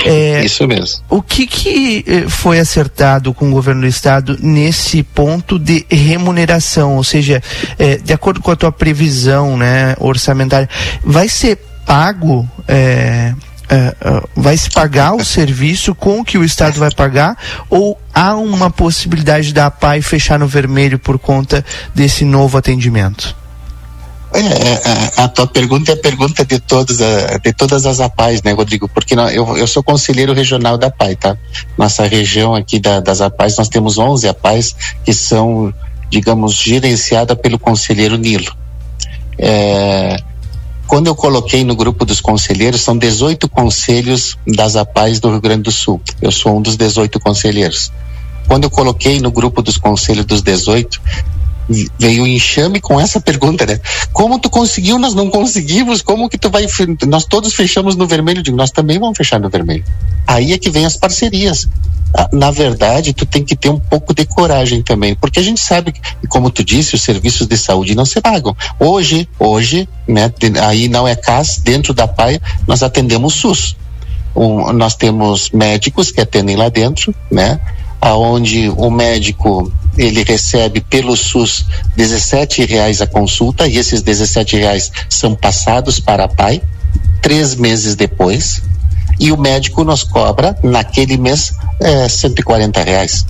É, 0.05 0.43
Isso 0.43 0.67
mesmo. 0.67 1.03
O 1.09 1.21
que, 1.21 1.45
que 1.45 2.03
eh, 2.07 2.25
foi 2.27 2.59
acertado 2.59 3.33
com 3.33 3.49
o 3.49 3.51
governo 3.51 3.81
do 3.81 3.87
Estado 3.87 4.37
nesse 4.41 5.03
ponto 5.03 5.59
de 5.59 5.85
remuneração? 5.89 6.95
Ou 6.95 7.03
seja, 7.03 7.41
é, 7.77 7.97
de 7.97 8.13
acordo 8.13 8.41
com 8.41 8.51
a 8.51 8.55
tua 8.55 8.71
previsão 8.71 9.57
né, 9.57 9.95
orçamentária, 9.99 10.69
vai 11.03 11.27
ser 11.27 11.57
pago. 11.85 12.49
É, 12.67 13.33
uh, 13.71 14.29
vai 14.35 14.57
se 14.57 14.69
pagar 14.69 15.13
o 15.13 15.23
serviço 15.23 15.95
com 15.95 16.23
que 16.23 16.37
o 16.37 16.43
Estado 16.43 16.79
vai 16.79 16.91
pagar 16.91 17.37
ou 17.69 17.99
há 18.13 18.35
uma 18.35 18.69
possibilidade 18.69 19.53
da 19.53 19.67
APAI 19.67 20.01
fechar 20.01 20.37
no 20.37 20.47
vermelho 20.47 20.99
por 20.99 21.17
conta 21.17 21.63
desse 21.95 22.25
novo 22.25 22.57
atendimento? 22.57 23.35
É, 24.33 24.39
a, 24.39 24.43
é, 24.43 24.73
é, 25.17 25.23
a, 25.23 25.27
tua 25.27 25.45
pergunta 25.45 25.91
é 25.91 25.93
a 25.93 25.97
pergunta 25.97 26.45
de 26.45 26.57
todas, 26.59 26.97
de 26.97 27.53
todas 27.53 27.85
as 27.85 27.99
APAIs, 27.99 28.41
né, 28.41 28.53
Rodrigo? 28.53 28.87
Porque 28.87 29.13
não, 29.13 29.29
eu, 29.29 29.57
eu 29.57 29.67
sou 29.67 29.83
conselheiro 29.83 30.33
regional 30.33 30.77
da 30.77 30.87
APAI, 30.87 31.15
tá? 31.17 31.37
Nossa 31.77 32.05
região 32.05 32.55
aqui 32.55 32.79
da, 32.79 33.01
das 33.01 33.19
APAIs, 33.19 33.57
nós 33.57 33.67
temos 33.67 33.97
11 33.97 34.29
APAIs 34.29 34.73
que 35.03 35.13
são, 35.13 35.73
digamos, 36.09 36.53
gerenciadas 36.53 37.37
pelo 37.37 37.59
conselheiro 37.59 38.17
Nilo. 38.17 38.55
É, 39.37 40.15
quando 40.91 41.07
eu 41.07 41.15
coloquei 41.15 41.63
no 41.63 41.73
grupo 41.73 42.03
dos 42.03 42.19
conselheiros, 42.19 42.81
são 42.81 42.97
18 42.97 43.47
conselhos 43.47 44.37
das 44.45 44.75
APAES 44.75 45.21
do 45.21 45.29
Rio 45.29 45.39
Grande 45.39 45.63
do 45.63 45.71
Sul. 45.71 46.01
Eu 46.21 46.33
sou 46.33 46.57
um 46.57 46.61
dos 46.61 46.75
18 46.75 47.17
conselheiros. 47.17 47.89
Quando 48.45 48.65
eu 48.65 48.69
coloquei 48.69 49.17
no 49.21 49.31
grupo 49.31 49.61
dos 49.61 49.77
conselhos 49.77 50.25
dos 50.25 50.41
18, 50.41 51.01
veio 51.97 52.23
o 52.23 52.27
enxame 52.27 52.81
com 52.81 52.99
essa 52.99 53.21
pergunta, 53.21 53.65
né? 53.65 53.79
Como 54.11 54.37
tu 54.37 54.49
conseguiu? 54.49 54.99
Nós 54.99 55.15
não 55.15 55.29
conseguimos. 55.29 56.01
Como 56.01 56.27
que 56.27 56.37
tu 56.37 56.49
vai? 56.49 56.67
Nós 57.07 57.23
todos 57.23 57.53
fechamos 57.53 57.95
no 57.95 58.05
vermelho. 58.05 58.43
Digo, 58.43 58.57
nós 58.57 58.69
também 58.69 58.99
vamos 58.99 59.17
fechar 59.17 59.39
no 59.39 59.49
vermelho. 59.49 59.85
Aí 60.27 60.51
é 60.51 60.57
que 60.57 60.69
vem 60.69 60.85
as 60.85 60.97
parcerias. 60.97 61.69
Ah, 62.13 62.29
na 62.31 62.51
verdade, 62.51 63.13
tu 63.13 63.25
tem 63.25 63.43
que 63.43 63.55
ter 63.55 63.69
um 63.69 63.79
pouco 63.79 64.13
de 64.13 64.25
coragem 64.25 64.81
também, 64.81 65.15
porque 65.15 65.39
a 65.39 65.43
gente 65.43 65.61
sabe 65.61 65.93
que, 65.93 66.01
como 66.27 66.49
tu 66.49 66.63
disse, 66.63 66.95
os 66.95 67.01
serviços 67.01 67.47
de 67.47 67.57
saúde 67.57 67.95
não 67.95 68.05
se 68.05 68.19
pagam. 68.19 68.55
Hoje, 68.79 69.27
hoje, 69.39 69.87
né, 70.07 70.31
aí 70.61 70.87
não 70.89 71.07
é 71.07 71.15
CAS, 71.15 71.57
dentro 71.63 71.93
da 71.93 72.07
PAI, 72.07 72.39
nós 72.67 72.83
atendemos 72.83 73.35
SUS. 73.35 73.75
Um, 74.35 74.71
nós 74.73 74.95
temos 74.95 75.49
médicos 75.51 76.11
que 76.11 76.21
atendem 76.21 76.55
lá 76.55 76.69
dentro, 76.69 77.13
né? 77.29 77.59
Aonde 77.99 78.69
o 78.69 78.89
médico 78.89 79.71
ele 79.97 80.23
recebe 80.23 80.79
pelo 80.79 81.17
SUS 81.17 81.65
17 81.97 82.65
reais 82.65 83.01
a 83.01 83.07
consulta 83.07 83.67
e 83.67 83.77
esses 83.77 84.01
17 84.01 84.55
reais 84.55 84.89
são 85.09 85.35
passados 85.35 85.99
para 85.99 86.23
a 86.23 86.27
PAI 86.29 86.61
três 87.21 87.55
meses 87.55 87.95
depois 87.95 88.63
e 89.19 89.31
o 89.31 89.37
médico 89.37 89.83
nos 89.83 90.03
cobra 90.03 90.57
naquele 90.63 91.17
mês 91.17 91.53
é, 91.81 92.07
140 92.07 92.81
reais. 92.83 93.25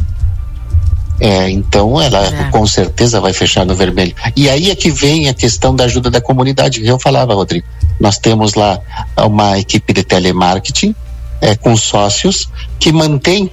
É, 1.20 1.50
então 1.52 2.02
ela 2.02 2.26
é. 2.26 2.50
com 2.50 2.66
certeza 2.66 3.20
vai 3.20 3.32
fechar 3.32 3.64
no 3.64 3.76
vermelho. 3.76 4.16
E 4.36 4.50
aí 4.50 4.72
é 4.72 4.76
que 4.76 4.90
vem 4.90 5.30
a 5.30 5.34
questão 5.34 5.76
da 5.76 5.84
ajuda 5.84 6.10
da 6.10 6.20
comunidade 6.20 6.86
eu 6.86 7.00
falava, 7.00 7.36
Rodrigo. 7.36 7.68
Nós 8.00 8.18
temos 8.18 8.56
lá 8.56 8.80
uma 9.18 9.60
equipe 9.60 9.94
de 9.94 10.04
telemarketing 10.04 10.96
é, 11.40 11.56
com 11.56 11.76
sócios 11.76 12.50
que 12.80 12.92
mantém 12.92 13.52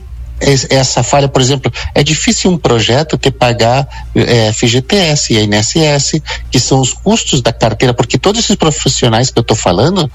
essa 0.70 1.02
falha, 1.02 1.28
por 1.28 1.42
exemplo, 1.42 1.70
é 1.94 2.02
difícil 2.02 2.50
um 2.50 2.56
projeto 2.56 3.18
ter 3.18 3.32
pagar 3.32 3.88
é, 4.14 4.52
FGTS 4.52 5.34
e 5.34 5.44
INSS, 5.44 6.22
que 6.48 6.60
são 6.60 6.80
os 6.80 6.92
custos 6.92 7.42
da 7.42 7.52
carteira, 7.52 7.92
porque 7.92 8.16
todos 8.16 8.44
esses 8.44 8.54
profissionais 8.54 9.30
que 9.30 9.38
eu 9.38 9.42
estou 9.42 9.56
falando 9.56 10.10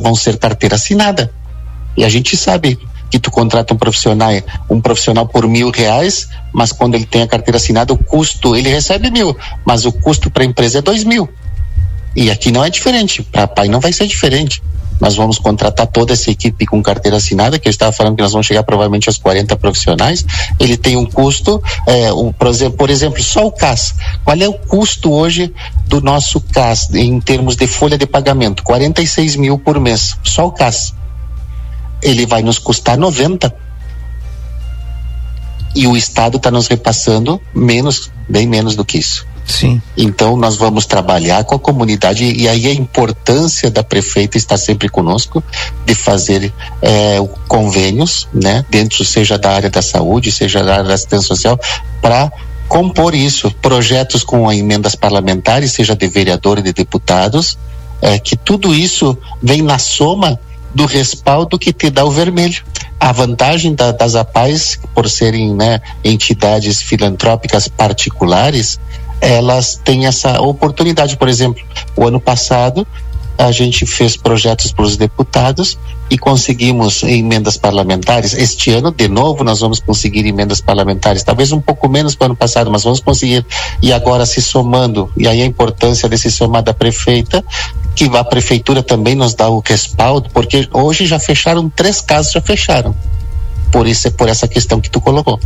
vão 0.00 0.14
ser 0.14 0.38
carteira 0.38 0.76
assinada. 0.76 1.32
E 1.96 2.04
a 2.04 2.08
gente 2.08 2.36
sabe 2.36 2.78
que 3.10 3.18
tu 3.18 3.30
contrata 3.30 3.74
um 3.74 3.76
profissional, 3.76 4.30
um 4.68 4.80
profissional 4.80 5.26
por 5.26 5.46
mil 5.48 5.70
reais, 5.70 6.28
mas 6.52 6.72
quando 6.72 6.94
ele 6.94 7.04
tem 7.04 7.22
a 7.22 7.26
carteira 7.26 7.56
assinada, 7.56 7.92
o 7.92 7.98
custo, 7.98 8.54
ele 8.54 8.68
recebe 8.68 9.10
mil, 9.10 9.36
mas 9.64 9.84
o 9.84 9.92
custo 9.92 10.30
para 10.30 10.42
a 10.42 10.46
empresa 10.46 10.78
é 10.78 10.82
dois 10.82 11.04
mil. 11.04 11.28
E 12.14 12.30
aqui 12.30 12.50
não 12.50 12.64
é 12.64 12.70
diferente, 12.70 13.22
para 13.22 13.46
pai 13.46 13.68
não 13.68 13.80
vai 13.80 13.92
ser 13.92 14.06
diferente. 14.06 14.62
Nós 15.00 15.16
vamos 15.16 15.38
contratar 15.38 15.86
toda 15.86 16.12
essa 16.12 16.30
equipe 16.30 16.66
com 16.66 16.82
carteira 16.82 17.16
assinada, 17.16 17.58
que 17.58 17.66
eu 17.66 17.70
estava 17.70 17.90
falando 17.90 18.16
que 18.16 18.22
nós 18.22 18.32
vamos 18.32 18.46
chegar 18.46 18.62
provavelmente 18.62 19.08
aos 19.08 19.16
40 19.16 19.56
profissionais. 19.56 20.26
Ele 20.58 20.76
tem 20.76 20.96
um 20.96 21.06
custo, 21.06 21.62
é, 21.86 22.12
um, 22.12 22.30
por, 22.30 22.48
exemplo, 22.48 22.76
por 22.76 22.90
exemplo, 22.90 23.22
só 23.22 23.46
o 23.46 23.52
CAS. 23.52 23.94
Qual 24.22 24.36
é 24.36 24.46
o 24.46 24.52
custo 24.52 25.10
hoje 25.10 25.54
do 25.86 26.02
nosso 26.02 26.38
CAS 26.40 26.92
em 26.92 27.18
termos 27.18 27.56
de 27.56 27.66
folha 27.66 27.96
de 27.96 28.06
pagamento? 28.06 28.62
46 28.62 29.36
mil 29.36 29.58
por 29.58 29.80
mês, 29.80 30.18
só 30.22 30.46
o 30.46 30.52
CAS 30.52 30.92
ele 32.02 32.26
vai 32.26 32.42
nos 32.42 32.58
custar 32.58 32.98
90. 32.98 33.54
E 35.74 35.86
o 35.86 35.96
Estado 35.96 36.36
está 36.36 36.50
nos 36.50 36.66
repassando 36.66 37.40
menos, 37.54 38.10
bem 38.28 38.46
menos 38.46 38.74
do 38.74 38.84
que 38.84 38.98
isso. 38.98 39.26
Sim. 39.50 39.82
Então 39.96 40.36
nós 40.36 40.56
vamos 40.56 40.86
trabalhar 40.86 41.44
com 41.44 41.56
a 41.56 41.58
comunidade 41.58 42.24
e 42.24 42.48
aí 42.48 42.66
a 42.66 42.72
importância 42.74 43.70
da 43.70 43.82
prefeita 43.82 44.36
está 44.36 44.56
sempre 44.56 44.88
conosco 44.88 45.42
de 45.84 45.94
fazer 45.94 46.52
é, 46.80 47.16
convênios, 47.48 48.28
né, 48.32 48.64
dentro 48.70 49.04
seja 49.04 49.36
da 49.36 49.50
área 49.50 49.68
da 49.68 49.82
saúde, 49.82 50.30
seja 50.30 50.62
da 50.62 50.74
área 50.74 50.84
da 50.84 50.94
assistência 50.94 51.26
social, 51.26 51.58
para 52.00 52.30
compor 52.68 53.14
isso, 53.14 53.50
projetos 53.60 54.22
com 54.22 54.50
emendas 54.52 54.94
parlamentares, 54.94 55.72
seja 55.72 55.96
de 55.96 56.06
vereador 56.06 56.60
e 56.60 56.62
de 56.62 56.72
deputados, 56.72 57.58
é, 58.00 58.18
que 58.18 58.36
tudo 58.36 58.72
isso 58.72 59.18
vem 59.42 59.62
na 59.62 59.78
soma 59.78 60.38
do 60.74 60.86
respaldo 60.86 61.58
que 61.58 61.72
te 61.72 61.90
dá 61.90 62.04
o 62.04 62.10
vermelho. 62.10 62.62
A 62.98 63.12
vantagem 63.12 63.74
da, 63.74 63.92
das 63.92 64.14
APAES, 64.14 64.78
por 64.94 65.08
serem 65.08 65.54
né, 65.54 65.80
entidades 66.04 66.82
filantrópicas 66.82 67.66
particulares, 67.66 68.78
elas 69.20 69.80
têm 69.82 70.06
essa 70.06 70.40
oportunidade. 70.40 71.16
Por 71.16 71.28
exemplo, 71.28 71.62
o 71.96 72.06
ano 72.06 72.20
passado 72.20 72.86
a 73.40 73.50
gente 73.52 73.86
fez 73.86 74.16
projetos 74.18 74.70
para 74.70 74.84
os 74.84 74.98
deputados 74.98 75.78
e 76.10 76.18
conseguimos 76.18 77.02
emendas 77.02 77.56
parlamentares. 77.56 78.34
Este 78.34 78.70
ano, 78.70 78.90
de 78.90 79.08
novo, 79.08 79.42
nós 79.42 79.60
vamos 79.60 79.80
conseguir 79.80 80.26
emendas 80.26 80.60
parlamentares, 80.60 81.22
talvez 81.22 81.50
um 81.50 81.60
pouco 81.60 81.88
menos 81.88 82.14
que 82.14 82.22
o 82.22 82.26
ano 82.26 82.36
passado, 82.36 82.70
mas 82.70 82.82
vamos 82.82 83.00
conseguir. 83.00 83.46
E 83.80 83.94
agora 83.94 84.26
se 84.26 84.42
somando, 84.42 85.10
e 85.16 85.26
aí 85.26 85.40
a 85.40 85.46
importância 85.46 86.06
desse 86.06 86.30
somar 86.30 86.62
da 86.62 86.74
prefeita, 86.74 87.42
que 87.94 88.04
a 88.14 88.24
prefeitura 88.24 88.82
também 88.82 89.14
nos 89.14 89.34
dá 89.34 89.48
o 89.48 89.62
respaldo, 89.66 90.28
porque 90.34 90.68
hoje 90.72 91.06
já 91.06 91.18
fecharam 91.18 91.70
três 91.70 92.02
casos, 92.02 92.32
já 92.32 92.42
fecharam. 92.42 92.94
Por 93.72 93.86
isso, 93.86 94.08
é 94.08 94.10
por 94.10 94.28
essa 94.28 94.46
questão 94.46 94.80
que 94.80 94.90
tu 94.90 95.00
colocou. 95.00 95.40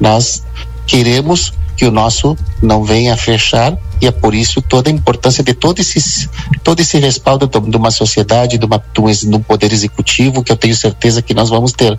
Nós 0.00 0.42
queremos 0.86 1.52
que 1.76 1.84
o 1.84 1.90
nosso 1.90 2.36
não 2.62 2.84
venha 2.84 3.14
a 3.14 3.16
fechar 3.16 3.76
e 4.00 4.06
é 4.06 4.10
por 4.10 4.34
isso 4.34 4.62
toda 4.62 4.90
a 4.90 4.92
importância 4.92 5.42
de 5.42 5.54
todo 5.54 5.80
esse 5.80 6.28
todo 6.62 6.80
esse 6.80 6.98
respaldo 6.98 7.48
de 7.48 7.76
uma 7.76 7.90
sociedade, 7.90 8.58
de, 8.58 8.64
uma, 8.64 8.78
de 8.78 9.34
um 9.34 9.40
poder 9.40 9.72
executivo 9.72 10.42
que 10.42 10.52
eu 10.52 10.56
tenho 10.56 10.74
certeza 10.76 11.22
que 11.22 11.34
nós 11.34 11.48
vamos 11.48 11.72
ter. 11.72 11.98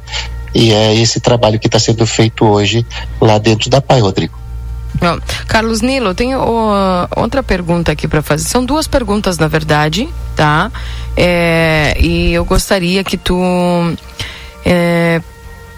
E 0.53 0.71
é 0.71 0.95
esse 0.95 1.19
trabalho 1.19 1.59
que 1.59 1.67
está 1.67 1.79
sendo 1.79 2.05
feito 2.07 2.45
hoje 2.45 2.85
lá 3.19 3.37
dentro 3.37 3.69
da 3.69 3.81
PAI, 3.81 3.99
Rodrigo. 3.99 4.45
Bom, 4.95 5.19
Carlos 5.47 5.81
Nilo, 5.81 6.07
eu 6.07 6.15
tenho 6.15 6.39
uh, 6.39 7.07
outra 7.17 7.43
pergunta 7.43 7.91
aqui 7.91 8.07
para 8.07 8.21
fazer. 8.21 8.45
São 8.45 8.63
duas 8.63 8.87
perguntas, 8.87 9.37
na 9.37 9.47
verdade, 9.47 10.07
tá? 10.35 10.71
É, 11.17 11.97
e 11.99 12.31
eu 12.31 12.45
gostaria 12.45 13.03
que 13.03 13.17
tu 13.17 13.37
é, 14.65 15.21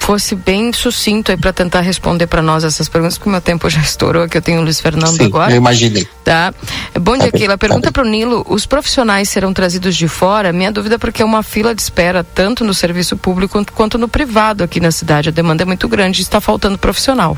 fosse 0.07 0.35
bem 0.35 0.71
sucinto 0.71 1.31
aí 1.31 1.37
para 1.37 1.51
tentar 1.51 1.81
responder 1.81 2.27
para 2.27 2.41
nós 2.41 2.63
essas 2.63 2.87
perguntas, 2.87 3.17
porque 3.17 3.27
o 3.27 3.31
meu 3.33 3.41
tempo 3.41 3.69
já 3.69 3.81
estourou, 3.81 4.25
que 4.29 4.37
eu 4.37 4.41
tenho 4.41 4.61
o 4.61 4.63
Luiz 4.63 4.79
Fernando 4.79 5.17
Sim, 5.17 5.25
agora. 5.25 5.51
Eu 5.51 5.57
imaginei. 5.57 6.07
Tá. 6.23 6.53
Bom 6.97 7.17
dia, 7.17 7.29
tá 7.29 7.37
Keila. 7.37 7.57
Pergunta 7.57 7.89
tá 7.89 7.91
para 7.91 8.03
o 8.03 8.05
Nilo: 8.05 8.45
os 8.47 8.65
profissionais 8.65 9.27
serão 9.27 9.53
trazidos 9.53 9.97
de 9.97 10.07
fora? 10.07 10.53
Minha 10.53 10.71
dúvida 10.71 10.95
é 10.95 10.97
porque 10.97 11.21
é 11.21 11.25
uma 11.25 11.43
fila 11.43 11.75
de 11.75 11.81
espera 11.81 12.23
tanto 12.23 12.63
no 12.63 12.73
serviço 12.73 13.17
público 13.17 13.61
quanto 13.75 13.97
no 13.97 14.07
privado 14.07 14.63
aqui 14.63 14.79
na 14.79 14.91
cidade. 14.91 15.27
A 15.27 15.31
demanda 15.33 15.63
é 15.63 15.65
muito 15.65 15.89
grande 15.89 16.21
está 16.21 16.39
faltando 16.39 16.77
profissional. 16.77 17.37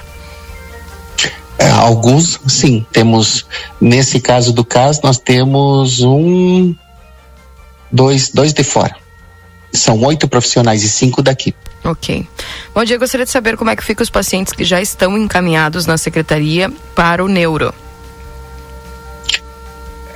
É, 1.57 1.71
alguns, 1.71 2.39
sim. 2.45 2.85
Temos, 2.91 3.47
nesse 3.81 4.19
caso 4.19 4.53
do 4.53 4.63
caso, 4.63 4.99
nós 5.03 5.17
temos 5.17 6.01
um, 6.01 6.75
dois, 7.91 8.29
dois 8.29 8.53
de 8.53 8.63
fora. 8.63 8.95
São 9.73 9.99
oito 10.03 10.27
profissionais 10.27 10.83
e 10.83 10.89
cinco 10.89 11.23
daqui. 11.23 11.55
Ok. 11.83 12.27
Bom 12.73 12.83
dia, 12.83 12.97
gostaria 12.97 13.25
de 13.25 13.31
saber 13.31 13.57
como 13.57 13.69
é 13.69 13.75
que 13.75 13.83
ficam 13.83 14.03
os 14.03 14.09
pacientes 14.09 14.53
que 14.53 14.63
já 14.63 14.81
estão 14.81 15.17
encaminhados 15.17 15.85
na 15.85 15.97
secretaria 15.97 16.71
para 16.95 17.23
o 17.23 17.27
neuro. 17.27 17.73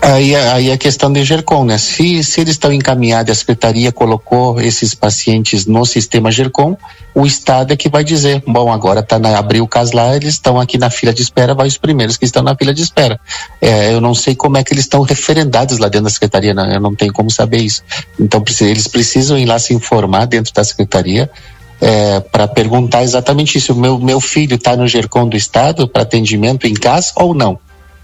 Aí, 0.05 0.35
aí 0.35 0.69
a 0.69 0.77
questão 0.77 1.13
de 1.13 1.23
GERCOM, 1.23 1.63
né? 1.63 1.77
Se, 1.77 2.21
se 2.25 2.41
eles 2.41 2.55
estão 2.55 2.73
encaminhados, 2.73 3.31
a 3.31 3.35
Secretaria 3.35 3.89
colocou 3.89 4.59
esses 4.59 4.93
pacientes 4.93 5.65
no 5.65 5.85
sistema 5.85 6.29
GERCOM, 6.29 6.75
o 7.15 7.25
Estado 7.25 7.71
é 7.71 7.77
que 7.77 7.87
vai 7.87 8.03
dizer, 8.03 8.43
bom, 8.45 8.69
agora 8.69 9.01
tá 9.01 9.17
na, 9.17 9.37
abriu 9.37 9.63
o 9.63 9.67
caso 9.67 9.95
lá, 9.95 10.13
eles 10.13 10.33
estão 10.33 10.59
aqui 10.59 10.77
na 10.77 10.89
fila 10.89 11.13
de 11.13 11.21
espera, 11.21 11.55
vai 11.55 11.67
os 11.67 11.77
primeiros 11.77 12.17
que 12.17 12.25
estão 12.25 12.43
na 12.43 12.53
fila 12.53 12.73
de 12.73 12.81
espera. 12.81 13.17
É, 13.61 13.93
eu 13.93 14.01
não 14.01 14.13
sei 14.13 14.35
como 14.35 14.57
é 14.57 14.63
que 14.63 14.73
eles 14.73 14.83
estão 14.83 15.03
referendados 15.03 15.77
lá 15.77 15.87
dentro 15.87 16.03
da 16.03 16.09
Secretaria, 16.09 16.53
né? 16.53 16.75
eu 16.75 16.81
não 16.81 16.93
tenho 16.93 17.13
como 17.13 17.31
saber 17.31 17.61
isso. 17.61 17.81
Então, 18.19 18.43
eles 18.59 18.89
precisam 18.89 19.37
ir 19.37 19.45
lá 19.45 19.57
se 19.57 19.73
informar 19.73 20.25
dentro 20.25 20.53
da 20.53 20.65
Secretaria, 20.65 21.31
é, 21.79 22.19
para 22.19 22.45
perguntar 22.45 23.03
exatamente 23.03 23.57
isso. 23.57 23.73
Meu, 23.73 23.97
meu 23.97 24.19
filho 24.19 24.55
está 24.55 24.75
no 24.75 24.85
GERCOM 24.85 25.29
do 25.29 25.37
Estado 25.37 25.87
para 25.87 26.01
atendimento 26.01 26.67
em 26.67 26.73
casa 26.73 27.13
ou 27.15 27.33
não? 27.33 27.57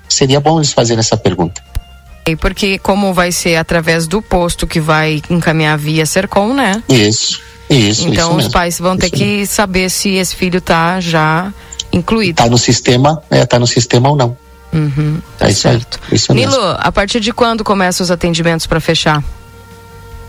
Seria 0.08 0.40
bom 0.40 0.60
eles 0.60 0.72
fazerem 0.72 1.02
essa 1.02 1.18
pergunta. 1.18 1.62
Porque 2.40 2.78
como 2.80 3.14
vai 3.14 3.32
ser 3.32 3.56
através 3.56 4.08
do 4.08 4.22
posto 4.22 4.68
que 4.68 4.80
vai 4.80 5.22
encaminhar 5.30 5.78
via 5.78 6.06
Sercom, 6.06 6.54
né? 6.54 6.84
Isso, 6.88 7.42
isso. 7.70 8.08
Então 8.08 8.38
isso 8.38 8.48
os 8.48 8.54
pais 8.54 8.80
vão 8.80 8.98
ter 8.98 9.10
que 9.10 9.26
mesmo. 9.26 9.54
saber 9.54 9.90
se 9.90 10.16
esse 10.16 10.36
filho 10.36 10.62
tá 10.62 11.00
já 11.00 11.52
incluído. 11.92 12.36
Tá 12.36 12.48
no 12.48 12.58
sistema, 12.58 13.22
é, 13.30 13.46
tá 13.46 13.58
no 13.60 13.68
sistema 13.68 14.10
ou 14.10 14.16
não. 14.16 14.38
Uhum, 14.72 15.20
tá 15.38 15.50
é 15.50 15.54
certo. 15.54 16.00
Aí, 16.04 16.16
isso 16.16 16.34
Milo, 16.34 16.52
mesmo. 16.52 16.76
a 16.78 16.92
partir 16.92 17.20
de 17.20 17.34
quando 17.34 17.64
começam 17.64 18.04
os 18.04 18.12
atendimentos 18.12 18.68
para 18.68 18.80
fechar? 18.80 19.24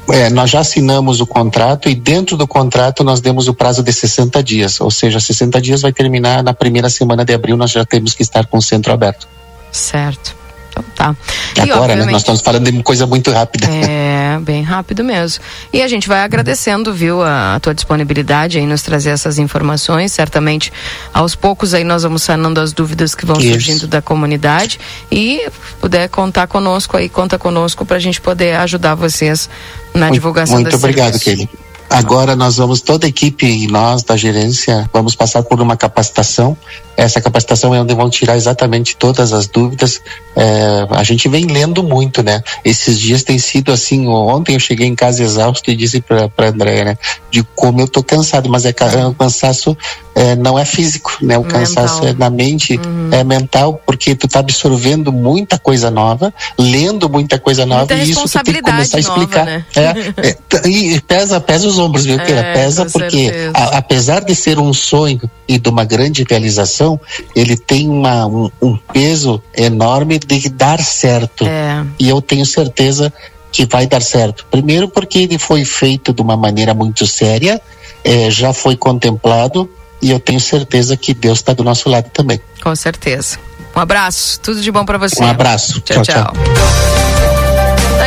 É, 0.08 0.28
nós 0.30 0.50
já 0.50 0.60
assinamos 0.60 1.20
o 1.20 1.26
contrato 1.26 1.88
e 1.88 1.94
dentro 1.94 2.36
do 2.36 2.46
contrato 2.46 3.04
nós 3.04 3.20
demos 3.20 3.46
o 3.46 3.54
prazo 3.54 3.82
de 3.82 3.92
60 3.92 4.42
dias, 4.42 4.80
ou 4.80 4.90
seja, 4.90 5.20
60 5.20 5.60
dias 5.60 5.82
vai 5.82 5.92
terminar 5.92 6.42
na 6.42 6.52
primeira 6.52 6.88
semana 6.88 7.24
de 7.24 7.32
abril, 7.32 7.56
nós 7.56 7.70
já 7.70 7.84
temos 7.84 8.14
que 8.14 8.22
estar 8.22 8.46
com 8.46 8.58
o 8.58 8.62
centro 8.62 8.92
aberto. 8.92 9.28
Certo. 9.70 10.39
Então 10.70 10.84
tá. 10.94 11.16
E, 11.56 11.70
Agora, 11.70 11.96
né? 11.96 12.04
Nós 12.06 12.22
estamos 12.22 12.40
falando 12.40 12.70
de 12.70 12.82
coisa 12.82 13.06
muito 13.06 13.30
rápida. 13.30 13.66
É, 13.66 14.38
bem 14.40 14.62
rápido 14.62 15.04
mesmo. 15.04 15.42
E 15.72 15.82
a 15.82 15.88
gente 15.88 16.08
vai 16.08 16.22
agradecendo, 16.22 16.92
viu, 16.94 17.22
a, 17.22 17.56
a 17.56 17.60
tua 17.60 17.74
disponibilidade 17.74 18.58
em 18.58 18.66
nos 18.66 18.82
trazer 18.82 19.10
essas 19.10 19.38
informações. 19.38 20.12
Certamente, 20.12 20.72
aos 21.12 21.34
poucos 21.34 21.74
aí 21.74 21.84
nós 21.84 22.02
vamos 22.02 22.22
sanando 22.22 22.60
as 22.60 22.72
dúvidas 22.72 23.14
que 23.14 23.26
vão 23.26 23.36
Isso. 23.36 23.50
surgindo 23.50 23.86
da 23.86 24.00
comunidade. 24.00 24.78
E 25.10 25.48
puder 25.80 26.08
contar 26.08 26.46
conosco 26.46 26.96
aí, 26.96 27.08
conta 27.08 27.38
conosco 27.38 27.84
para 27.84 27.96
a 27.96 28.00
gente 28.00 28.20
poder 28.20 28.56
ajudar 28.56 28.94
vocês 28.94 29.50
na 29.92 30.06
muito, 30.06 30.14
divulgação 30.14 30.60
Muito 30.60 30.76
obrigado, 30.76 31.18
Kelly. 31.18 31.48
Agora 31.90 32.36
nós 32.36 32.56
vamos, 32.56 32.80
toda 32.80 33.04
a 33.04 33.08
equipe 33.08 33.44
e 33.44 33.66
nós 33.66 34.04
da 34.04 34.16
gerência, 34.16 34.88
vamos 34.92 35.16
passar 35.16 35.42
por 35.42 35.60
uma 35.60 35.76
capacitação. 35.76 36.56
Essa 36.96 37.20
capacitação 37.20 37.74
é 37.74 37.80
onde 37.80 37.94
vão 37.94 38.08
tirar 38.08 38.36
exatamente 38.36 38.96
todas 38.96 39.32
as 39.32 39.48
dúvidas. 39.48 40.00
É, 40.36 40.86
a 40.90 41.02
gente 41.02 41.28
vem 41.28 41.46
lendo 41.46 41.82
muito, 41.82 42.22
né? 42.22 42.42
Esses 42.64 43.00
dias 43.00 43.24
tem 43.24 43.38
sido 43.38 43.72
assim. 43.72 44.06
Ontem 44.06 44.54
eu 44.54 44.60
cheguei 44.60 44.86
em 44.86 44.94
casa 44.94 45.22
exausto 45.22 45.70
e 45.70 45.74
disse 45.74 46.00
para 46.00 46.48
André, 46.48 46.84
né? 46.84 46.98
De 47.30 47.42
como 47.54 47.80
eu 47.80 47.88
tô 47.88 48.04
cansado, 48.04 48.48
mas 48.48 48.64
é, 48.64 48.74
é 48.98 49.06
um 49.06 49.14
cansaço 49.14 49.76
é, 50.14 50.36
não 50.36 50.58
é 50.58 50.64
físico, 50.64 51.16
né? 51.22 51.38
O 51.38 51.42
mental. 51.42 51.60
cansaço 51.60 52.06
é 52.06 52.12
na 52.12 52.28
mente, 52.28 52.76
uhum. 52.76 53.10
é 53.12 53.24
mental, 53.24 53.80
porque 53.86 54.14
tu 54.14 54.28
tá 54.28 54.40
absorvendo 54.40 55.10
muita 55.10 55.58
coisa 55.58 55.90
nova, 55.90 56.32
lendo 56.58 57.08
muita 57.08 57.38
coisa 57.38 57.64
nova 57.64 57.86
muita 57.86 57.94
e 57.94 58.10
isso 58.10 58.28
tu 58.28 58.44
tem 58.44 58.54
que 58.54 58.62
começar 58.62 58.98
a 58.98 59.00
explicar. 59.00 59.46
Né? 59.46 59.64
é, 59.74 60.28
é, 60.28 60.68
e 60.68 61.00
pesa, 61.00 61.40
pesa 61.40 61.66
os 61.66 61.78
ombros, 61.80 62.04
viu, 62.04 62.18
Keira? 62.18 62.40
É, 62.40 62.52
pesa 62.54 62.86
porque, 62.86 63.32
a, 63.52 63.78
apesar 63.78 64.24
de 64.24 64.34
ser 64.34 64.58
um 64.58 64.72
sonho 64.72 65.20
e 65.48 65.58
de 65.58 65.68
uma 65.68 65.84
grande 65.84 66.24
realização, 66.28 67.00
ele 67.34 67.56
tem 67.56 67.88
uma, 67.88 68.26
um, 68.26 68.50
um 68.62 68.76
peso 68.76 69.42
enorme 69.56 70.18
de 70.18 70.48
dar 70.48 70.80
certo. 70.80 71.46
É. 71.46 71.84
E 71.98 72.08
eu 72.08 72.22
tenho 72.22 72.46
certeza 72.46 73.12
que 73.50 73.66
vai 73.66 73.86
dar 73.86 74.02
certo. 74.02 74.46
Primeiro 74.50 74.88
porque 74.88 75.18
ele 75.18 75.38
foi 75.38 75.64
feito 75.64 76.12
de 76.12 76.22
uma 76.22 76.36
maneira 76.36 76.72
muito 76.72 77.06
séria, 77.06 77.60
é, 78.04 78.30
já 78.30 78.52
foi 78.52 78.76
contemplado 78.76 79.68
e 80.00 80.10
eu 80.10 80.20
tenho 80.20 80.40
certeza 80.40 80.96
que 80.96 81.12
Deus 81.12 81.38
está 81.38 81.52
do 81.52 81.64
nosso 81.64 81.88
lado 81.88 82.08
também. 82.10 82.40
Com 82.62 82.74
certeza. 82.74 83.38
Um 83.74 83.80
abraço, 83.80 84.40
tudo 84.40 84.60
de 84.60 84.70
bom 84.70 84.84
para 84.84 84.98
você. 84.98 85.22
Um 85.22 85.26
abraço. 85.26 85.80
tchau. 85.80 86.02
tchau. 86.02 86.14
tchau. 86.14 86.32
Tá 86.32 87.29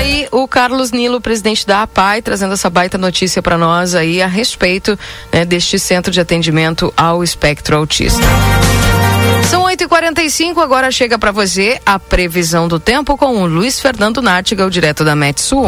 aí 0.03 0.27
o 0.31 0.47
Carlos 0.47 0.91
Nilo, 0.91 1.21
presidente 1.21 1.65
da 1.65 1.83
APAI, 1.83 2.21
trazendo 2.21 2.53
essa 2.53 2.69
baita 2.69 2.97
notícia 2.97 3.41
para 3.41 3.57
nós 3.57 3.95
aí 3.95 4.21
a 4.21 4.27
respeito 4.27 4.99
né, 5.31 5.45
deste 5.45 5.79
centro 5.79 6.11
de 6.11 6.19
atendimento 6.19 6.93
ao 6.95 7.23
espectro 7.23 7.77
autista. 7.77 8.21
São 9.49 9.63
8h45, 9.63 10.61
agora 10.61 10.91
chega 10.91 11.17
para 11.17 11.31
você 11.31 11.79
a 11.85 11.97
previsão 11.97 12.67
do 12.67 12.79
tempo 12.79 13.17
com 13.17 13.41
o 13.41 13.45
Luiz 13.45 13.79
Fernando 13.79 14.21
Nartiga, 14.21 14.65
o 14.65 14.69
direto 14.69 15.05
da 15.05 15.15
Metsul. 15.15 15.67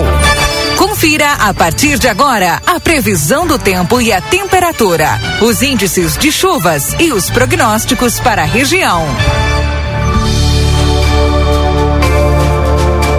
Confira 0.78 1.32
a 1.34 1.54
partir 1.54 1.98
de 1.98 2.08
agora 2.08 2.62
a 2.66 2.80
previsão 2.80 3.48
do 3.48 3.58
tempo 3.58 4.02
e 4.02 4.12
a 4.12 4.20
temperatura, 4.20 5.10
os 5.42 5.62
índices 5.62 6.18
de 6.18 6.32
chuvas 6.32 6.94
e 7.00 7.14
os 7.14 7.30
prognósticos 7.30 8.20
para 8.20 8.42
a 8.44 8.46
região. 8.46 9.06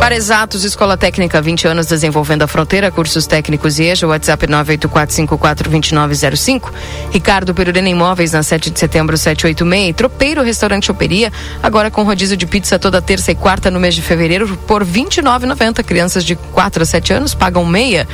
Para 0.07 0.15
Exatos, 0.15 0.63
Escola 0.63 0.97
Técnica, 0.97 1.43
20 1.43 1.67
anos 1.67 1.89
desenvolvendo 1.89 2.43
a 2.43 2.47
fronteira, 2.47 2.93
cursos 2.93 3.27
técnicos 3.27 3.81
e 3.81 3.87
EJA, 3.87 4.07
WhatsApp 4.07 4.47
984542905. 4.47 6.73
Ricardo 7.11 7.53
Perurena 7.53 7.89
Imóveis, 7.89 8.31
na 8.31 8.41
7 8.41 8.71
de 8.71 8.79
setembro, 8.79 9.17
786. 9.17 9.97
Tropeiro 9.97 10.45
Restaurante 10.45 10.87
Choperia, 10.87 11.33
agora 11.61 11.91
com 11.91 12.05
rodízio 12.05 12.37
de 12.37 12.47
pizza 12.47 12.79
toda 12.79 13.03
terça 13.03 13.33
e 13.33 13.35
quarta 13.35 13.69
no 13.69 13.81
mês 13.81 13.97
de 13.97 14.03
fevereiro 14.03 14.57
por 14.59 14.85
R$ 14.85 14.93
29,90. 14.93 15.83
Crianças 15.83 16.25
de 16.25 16.37
4 16.37 16.85
a 16.85 16.87
7 16.87 17.13
anos 17.13 17.35
pagam 17.35 17.65
meia. 17.65 18.07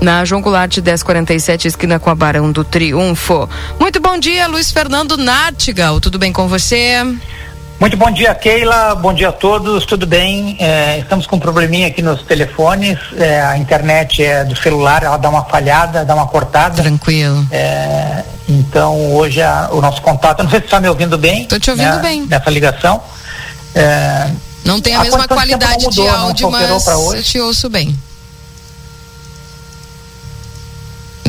Na 0.00 0.24
João 0.24 0.40
Goulart, 0.40 0.78
1047, 0.78 1.66
esquina 1.66 1.98
com 1.98 2.10
a 2.10 2.14
Barão 2.14 2.52
do 2.52 2.62
Triunfo. 2.62 3.50
Muito 3.76 3.98
bom 3.98 4.16
dia, 4.16 4.46
Luiz 4.46 4.70
Fernando 4.70 5.16
Nartigal. 5.16 6.00
Tudo 6.00 6.16
bem 6.16 6.32
com 6.32 6.46
você? 6.46 7.04
Muito 7.80 7.96
bom 7.96 8.10
dia, 8.10 8.34
Keila. 8.34 8.94
Bom 8.94 9.14
dia 9.14 9.30
a 9.30 9.32
todos. 9.32 9.86
Tudo 9.86 10.06
bem? 10.06 10.54
É, 10.60 10.98
estamos 10.98 11.26
com 11.26 11.36
um 11.36 11.38
probleminha 11.40 11.86
aqui 11.86 12.02
nos 12.02 12.20
telefones. 12.22 12.98
É, 13.16 13.40
a 13.40 13.56
internet 13.56 14.22
é 14.22 14.44
do 14.44 14.54
celular, 14.54 15.02
ela 15.02 15.16
dá 15.16 15.30
uma 15.30 15.46
falhada, 15.46 16.04
dá 16.04 16.14
uma 16.14 16.26
cortada. 16.26 16.82
Tranquilo. 16.82 17.46
É, 17.50 18.22
então, 18.46 19.14
hoje 19.14 19.40
a, 19.40 19.70
o 19.72 19.80
nosso 19.80 20.02
contato. 20.02 20.42
Não 20.42 20.50
sei 20.50 20.60
se 20.60 20.66
está 20.66 20.78
me 20.78 20.90
ouvindo 20.90 21.16
bem. 21.16 21.44
Estou 21.44 21.58
te 21.58 21.70
ouvindo 21.70 21.96
né, 21.96 22.02
bem. 22.02 22.26
Nessa 22.26 22.50
ligação. 22.50 23.00
É, 23.74 24.30
não 24.62 24.78
tem 24.78 24.94
a, 24.94 25.00
a 25.00 25.02
mesma 25.02 25.26
qualidade 25.26 25.84
mudou, 25.86 26.04
de 26.04 26.06
áudio, 26.06 26.50
mas 26.50 26.86
eu 26.86 27.22
te 27.22 27.40
ouço 27.40 27.70
bem. 27.70 27.98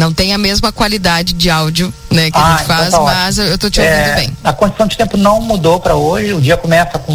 Não 0.01 0.13
tem 0.13 0.33
a 0.33 0.37
mesma 0.37 0.71
qualidade 0.71 1.33
de 1.33 1.49
áudio 1.49 1.93
né, 2.09 2.31
que 2.31 2.37
ah, 2.37 2.45
a 2.45 2.51
gente 2.51 2.63
então 2.63 2.75
faz, 2.75 2.87
então 2.87 3.05
tá 3.05 3.13
mas 3.13 3.37
eu 3.37 3.55
estou 3.55 3.69
te 3.69 3.79
ouvindo 3.79 3.95
é, 3.95 4.15
bem. 4.15 4.37
A 4.43 4.53
condição 4.53 4.87
de 4.87 4.97
tempo 4.97 5.17
não 5.17 5.41
mudou 5.41 5.79
para 5.79 5.95
hoje. 5.95 6.33
O 6.33 6.41
dia 6.41 6.57
começa 6.57 6.97
com 6.99 7.13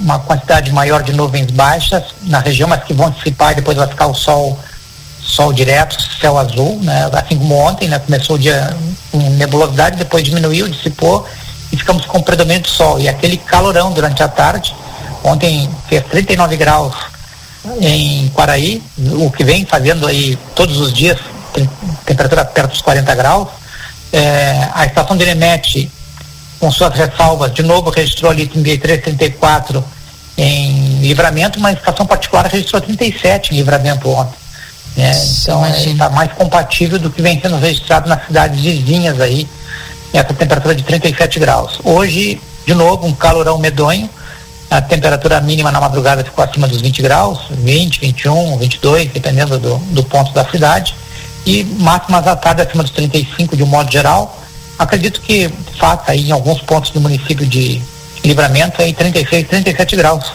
uma 0.00 0.18
quantidade 0.20 0.72
maior 0.72 1.02
de 1.02 1.12
nuvens 1.12 1.50
baixas 1.50 2.04
na 2.22 2.38
região, 2.38 2.68
mas 2.68 2.84
que 2.84 2.94
vão 2.94 3.10
dissipar 3.10 3.52
e 3.52 3.56
depois 3.56 3.76
vai 3.76 3.86
ficar 3.86 4.06
o 4.06 4.14
sol 4.14 4.58
sol 5.20 5.52
direto, 5.52 5.96
céu 6.20 6.38
azul, 6.38 6.78
né? 6.82 7.10
Assim 7.12 7.36
como 7.36 7.54
ontem, 7.56 7.88
né? 7.88 7.98
Começou 7.98 8.36
o 8.36 8.38
dia 8.38 8.76
com 9.10 9.18
nebulosidade, 9.30 9.96
depois 9.96 10.22
diminuiu, 10.22 10.68
dissipou 10.68 11.26
e 11.42 11.46
e 11.72 11.76
ficamos 11.76 12.04
com 12.06 12.22
predomínio 12.22 12.62
do 12.62 12.68
sol. 12.68 12.98
E 12.98 13.08
aquele 13.08 13.36
calorão 13.36 13.92
durante 13.92 14.22
a 14.22 14.28
tarde, 14.28 14.74
ontem 15.22 15.68
fez 15.88 16.02
39 16.06 16.56
graus 16.56 16.94
em 17.80 18.28
Quaraí, 18.28 18.82
o 19.18 19.30
que 19.30 19.44
vem 19.44 19.66
fazendo 19.66 20.06
aí 20.06 20.38
todos 20.54 20.78
os 20.78 20.92
dias, 20.92 21.18
temperatura 22.04 22.44
perto 22.44 22.72
dos 22.72 22.82
40 22.82 23.14
graus. 23.14 23.48
É, 24.12 24.68
a 24.74 24.86
estação 24.86 25.16
de 25.16 25.24
Nemete, 25.24 25.90
com 26.58 26.70
suas 26.70 26.94
ressalvas, 26.94 27.52
de 27.52 27.62
novo 27.62 27.90
registrou 27.90 28.30
ali 28.30 28.46
33, 28.46 29.02
34 29.02 29.84
em 30.38 31.00
livramento, 31.00 31.58
mas 31.60 31.76
a 31.76 31.78
estação 31.78 32.06
particular 32.06 32.46
registrou 32.46 32.80
37 32.80 33.54
em 33.54 33.56
livramento 33.56 34.08
ontem. 34.08 34.36
Né? 34.96 35.12
Então 35.42 35.66
está 35.66 36.08
mais 36.10 36.32
compatível 36.32 36.98
do 36.98 37.10
que 37.10 37.20
vem 37.20 37.40
sendo 37.40 37.56
registrado 37.58 38.08
nas 38.08 38.24
cidades 38.26 38.60
vizinhas 38.60 39.20
aí, 39.20 39.46
essa 40.12 40.32
temperatura 40.32 40.74
de 40.74 40.82
37 40.82 41.38
graus. 41.38 41.78
Hoje, 41.84 42.40
de 42.66 42.74
novo, 42.74 43.06
um 43.06 43.12
calorão 43.12 43.58
medonho, 43.58 44.08
a 44.70 44.80
temperatura 44.80 45.40
mínima 45.40 45.70
na 45.70 45.80
madrugada 45.80 46.24
ficou 46.24 46.42
acima 46.42 46.66
dos 46.66 46.80
20 46.80 47.02
graus, 47.02 47.40
20, 47.50 48.00
21, 48.00 48.58
22, 48.58 49.12
dependendo 49.12 49.58
do, 49.58 49.76
do 49.76 50.02
ponto 50.02 50.32
da 50.32 50.44
cidade, 50.44 50.94
e 51.46 51.64
máximas 51.78 52.26
à 52.26 52.36
tarde 52.36 52.62
acima 52.62 52.82
dos 52.82 52.92
35 52.92 53.56
de 53.56 53.62
um 53.62 53.66
modo 53.66 53.90
geral. 53.90 54.42
Acredito 54.78 55.20
que 55.20 55.48
faça 55.78 56.10
aí 56.12 56.28
em 56.28 56.32
alguns 56.32 56.60
pontos 56.60 56.90
do 56.90 57.00
município 57.00 57.46
de 57.46 57.80
livramento 58.22 58.82
aí 58.82 58.92
36, 58.92 59.46
37 59.46 59.96
graus, 59.96 60.32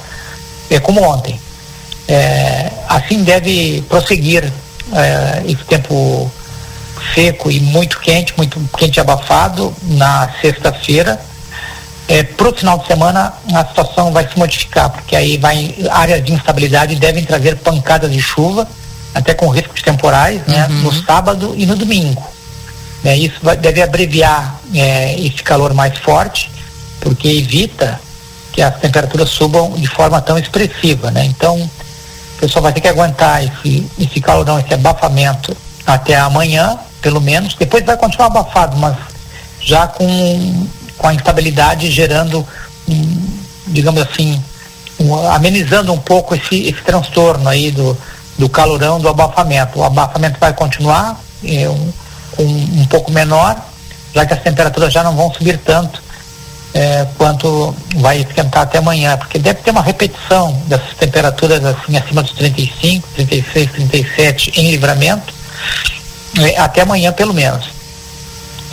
é 0.69 0.79
como 0.79 1.03
ontem. 1.03 1.39
É, 2.07 2.71
assim 2.87 3.23
deve 3.23 3.83
prosseguir 3.87 4.51
é, 4.93 5.43
esse 5.45 5.63
tempo 5.65 6.31
seco 7.13 7.51
e 7.51 7.59
muito 7.59 7.99
quente, 7.99 8.33
muito 8.37 8.59
quente 8.77 8.99
abafado 8.99 9.73
na 9.83 10.29
sexta-feira 10.41 11.19
é, 12.11 12.23
para 12.23 12.49
o 12.49 12.53
final 12.53 12.77
de 12.79 12.87
semana 12.87 13.33
a 13.53 13.65
situação 13.65 14.11
vai 14.11 14.27
se 14.27 14.37
modificar, 14.37 14.89
porque 14.89 15.15
aí 15.15 15.37
vai 15.37 15.73
áreas 15.89 16.21
de 16.21 16.33
instabilidade 16.33 16.95
devem 16.95 17.23
trazer 17.23 17.55
pancadas 17.57 18.11
de 18.11 18.21
chuva, 18.21 18.67
até 19.13 19.33
com 19.33 19.49
risco 19.49 19.73
de 19.73 19.83
temporais, 19.83 20.41
né, 20.47 20.67
uhum. 20.69 20.81
no 20.83 21.03
sábado 21.03 21.53
e 21.57 21.65
no 21.65 21.75
domingo. 21.75 22.23
É, 23.03 23.17
isso 23.17 23.35
vai, 23.41 23.57
deve 23.57 23.81
abreviar 23.81 24.59
é, 24.73 25.19
esse 25.19 25.43
calor 25.43 25.73
mais 25.73 25.97
forte, 25.97 26.51
porque 26.99 27.27
evita 27.27 27.99
que 28.51 28.61
as 28.61 28.75
temperaturas 28.79 29.29
subam 29.29 29.71
de 29.73 29.87
forma 29.87 30.21
tão 30.21 30.37
expressiva, 30.37 31.09
né? 31.09 31.25
Então, 31.25 31.57
o 31.57 32.39
pessoal 32.39 32.63
vai 32.63 32.73
ter 32.73 32.81
que 32.81 32.87
aguentar 32.87 33.43
esse, 33.43 33.89
esse 33.97 34.19
calorão, 34.19 34.59
esse 34.59 34.73
abafamento 34.73 35.55
até 35.85 36.15
amanhã, 36.15 36.77
pelo 37.01 37.19
menos. 37.19 37.55
Depois 37.55 37.83
vai 37.83 37.97
continuar 37.97 38.27
abafado, 38.27 38.77
mas 38.77 38.95
já 39.59 39.87
com 39.87 40.67
com 41.01 41.07
a 41.07 41.13
instabilidade 41.15 41.89
gerando, 41.89 42.47
um, 42.87 43.27
digamos 43.67 44.03
assim, 44.03 44.41
um, 44.99 45.27
amenizando 45.29 45.91
um 45.91 45.97
pouco 45.97 46.35
esse, 46.35 46.67
esse 46.67 46.81
transtorno 46.83 47.49
aí 47.49 47.71
do, 47.71 47.97
do 48.37 48.49
calorão, 48.49 48.99
do 48.99 49.07
abafamento. 49.07 49.79
O 49.79 49.83
abafamento 49.83 50.39
vai 50.39 50.53
continuar 50.53 51.19
é, 51.43 51.69
um, 51.69 51.93
um, 52.39 52.81
um 52.81 52.85
pouco 52.85 53.11
menor, 53.11 53.55
já 54.13 54.25
que 54.25 54.33
as 54.33 54.41
temperaturas 54.41 54.91
já 54.91 55.03
não 55.03 55.15
vão 55.15 55.33
subir 55.33 55.57
tanto 55.59 56.01
é, 56.73 57.05
quanto 57.17 57.75
vai 57.95 58.19
esquentar 58.19 58.63
até 58.63 58.77
amanhã, 58.77 59.17
porque 59.17 59.37
deve 59.37 59.61
ter 59.61 59.71
uma 59.71 59.81
repetição 59.81 60.53
dessas 60.67 60.93
temperaturas 60.95 61.63
assim 61.65 61.97
acima 61.97 62.23
dos 62.23 62.31
35, 62.31 63.07
36, 63.15 63.71
37 63.71 64.59
em 64.59 64.71
livramento, 64.71 65.33
é, 66.39 66.57
até 66.59 66.81
amanhã 66.81 67.11
pelo 67.11 67.33
menos. 67.33 67.69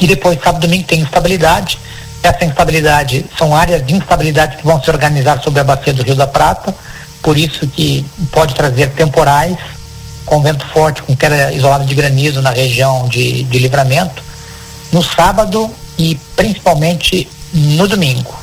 E 0.00 0.06
depois, 0.06 0.38
sábado 0.42 0.64
e 0.64 0.68
domingo, 0.68 0.86
tem 0.86 1.00
instabilidade, 1.00 1.78
essa 2.22 2.44
instabilidade 2.44 3.26
são 3.36 3.54
áreas 3.54 3.84
de 3.84 3.94
instabilidade 3.94 4.56
que 4.56 4.64
vão 4.64 4.82
se 4.82 4.88
organizar 4.90 5.42
sobre 5.42 5.60
a 5.60 5.64
bacia 5.64 5.92
do 5.92 6.02
Rio 6.02 6.14
da 6.14 6.26
Prata, 6.26 6.74
por 7.22 7.36
isso 7.36 7.66
que 7.66 8.04
pode 8.30 8.54
trazer 8.54 8.90
temporais 8.90 9.56
com 10.24 10.42
vento 10.42 10.66
forte, 10.66 11.02
com 11.02 11.16
queda 11.16 11.52
isolada 11.52 11.84
de 11.84 11.94
granizo 11.94 12.42
na 12.42 12.50
região 12.50 13.08
de, 13.08 13.44
de 13.44 13.58
livramento, 13.58 14.22
no 14.92 15.02
sábado 15.02 15.70
e 15.98 16.14
principalmente 16.36 17.28
no 17.52 17.88
domingo. 17.88 18.34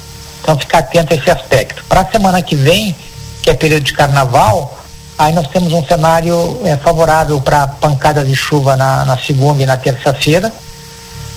Então 0.41 0.57
ficar 0.57 0.79
atento 0.79 1.13
a 1.13 1.17
esse 1.17 1.29
aspecto. 1.29 1.83
Para 1.87 2.01
a 2.01 2.05
semana 2.05 2.41
que 2.41 2.55
vem, 2.55 2.95
que 3.41 3.49
é 3.49 3.53
período 3.53 3.83
de 3.83 3.93
carnaval, 3.93 4.79
aí 5.17 5.33
nós 5.33 5.47
temos 5.47 5.71
um 5.73 5.85
cenário 5.85 6.59
é, 6.65 6.75
favorável 6.77 7.39
para 7.39 7.67
pancadas 7.67 8.27
de 8.27 8.35
chuva 8.35 8.75
na, 8.75 9.05
na 9.05 9.17
segunda 9.17 9.61
e 9.61 9.65
na 9.65 9.77
terça-feira. 9.77 10.51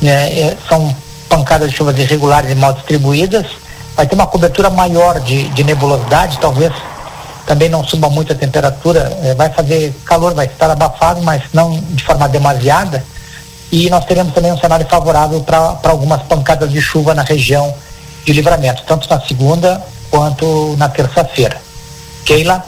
É, 0.03 0.57
são 0.69 0.95
pancadas 1.29 1.71
de 1.71 1.77
chuvas 1.77 1.99
irregulares 1.99 2.51
e 2.51 2.55
mal 2.55 2.73
distribuídas, 2.73 3.47
vai 3.95 4.07
ter 4.07 4.15
uma 4.15 4.27
cobertura 4.27 4.71
maior 4.71 5.21
de, 5.21 5.49
de 5.49 5.65
nebulosidade, 5.65 6.39
talvez 6.39 6.73
também 7.49 7.71
não 7.71 7.83
suba 7.83 8.11
muito 8.11 8.31
a 8.31 8.37
temperatura, 8.37 9.11
eh, 9.23 9.35
vai 9.35 9.49
fazer 9.49 9.95
calor, 10.05 10.35
vai 10.35 10.45
estar 10.45 10.71
abafado, 10.71 11.23
mas 11.23 11.43
não 11.55 11.81
de 11.93 12.05
forma 12.05 12.29
demasiada. 12.29 13.03
E 13.73 13.89
nós 13.89 14.05
teremos 14.05 14.35
também 14.35 14.53
um 14.53 14.59
cenário 14.59 14.87
favorável 14.87 15.41
para 15.41 15.79
algumas 15.85 16.21
pancadas 16.23 16.71
de 16.71 16.81
chuva 16.81 17.15
na 17.15 17.23
região 17.23 17.75
de 18.23 18.35
livramento, 18.35 18.83
tanto 18.87 19.09
na 19.09 19.19
segunda 19.23 19.83
quanto 20.11 20.77
na 20.77 20.91
terça-feira. 20.91 21.59
Keila? 22.27 22.63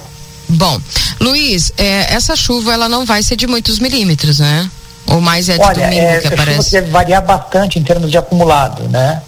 Bom, 0.48 0.80
Luiz, 1.20 1.72
é, 1.76 2.14
essa 2.14 2.34
chuva 2.34 2.72
ela 2.72 2.88
não 2.88 3.04
vai 3.04 3.22
ser 3.22 3.36
de 3.36 3.46
muitos 3.46 3.78
milímetros, 3.78 4.38
né? 4.38 4.70
Ou 5.06 5.20
mais 5.20 5.50
é 5.50 5.58
de 5.58 5.62
Olha, 5.62 5.84
domingo 5.84 6.06
é, 6.06 6.20
que 6.20 6.28
aparece? 6.28 6.70
Deve 6.70 6.90
variar 6.90 7.22
bastante 7.22 7.78
em 7.78 7.82
termos 7.82 8.10
de 8.10 8.16
acumulado, 8.16 8.88
né? 8.88 9.20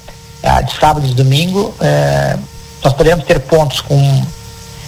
A 0.42 0.62
de 0.62 0.74
sábado 0.80 1.06
e 1.06 1.12
domingo, 1.12 1.74
é, 1.80 2.38
nós 2.82 2.94
podemos 2.94 3.24
ter 3.26 3.38
pontos 3.40 3.82
com 3.82 4.24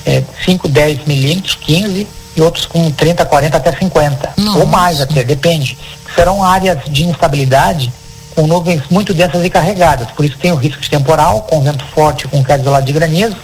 é, 0.04 0.22
5, 0.44 0.68
10 0.68 1.06
milímetros, 1.06 1.54
15 1.56 2.06
e 2.36 2.40
outros 2.40 2.66
com 2.66 2.90
30, 2.90 3.24
40 3.24 3.56
até 3.56 3.72
50. 3.76 4.34
Nossa. 4.36 4.58
Ou 4.58 4.66
mais 4.66 5.00
até, 5.00 5.22
depende. 5.22 5.78
Serão 6.14 6.42
áreas 6.42 6.78
de 6.88 7.04
instabilidade 7.04 7.92
com 8.34 8.46
nuvens 8.46 8.82
muito 8.90 9.14
densas 9.14 9.44
e 9.44 9.50
carregadas. 9.50 10.10
Por 10.10 10.24
isso 10.24 10.36
tem 10.38 10.52
o 10.52 10.56
risco 10.56 10.80
de 10.80 10.90
temporal, 10.90 11.42
com 11.42 11.60
vento 11.60 11.84
forte, 11.94 12.26
com 12.26 12.42
queda 12.42 12.62
isolada 12.62 12.84
de 12.84 12.92
granizo. 12.92 13.36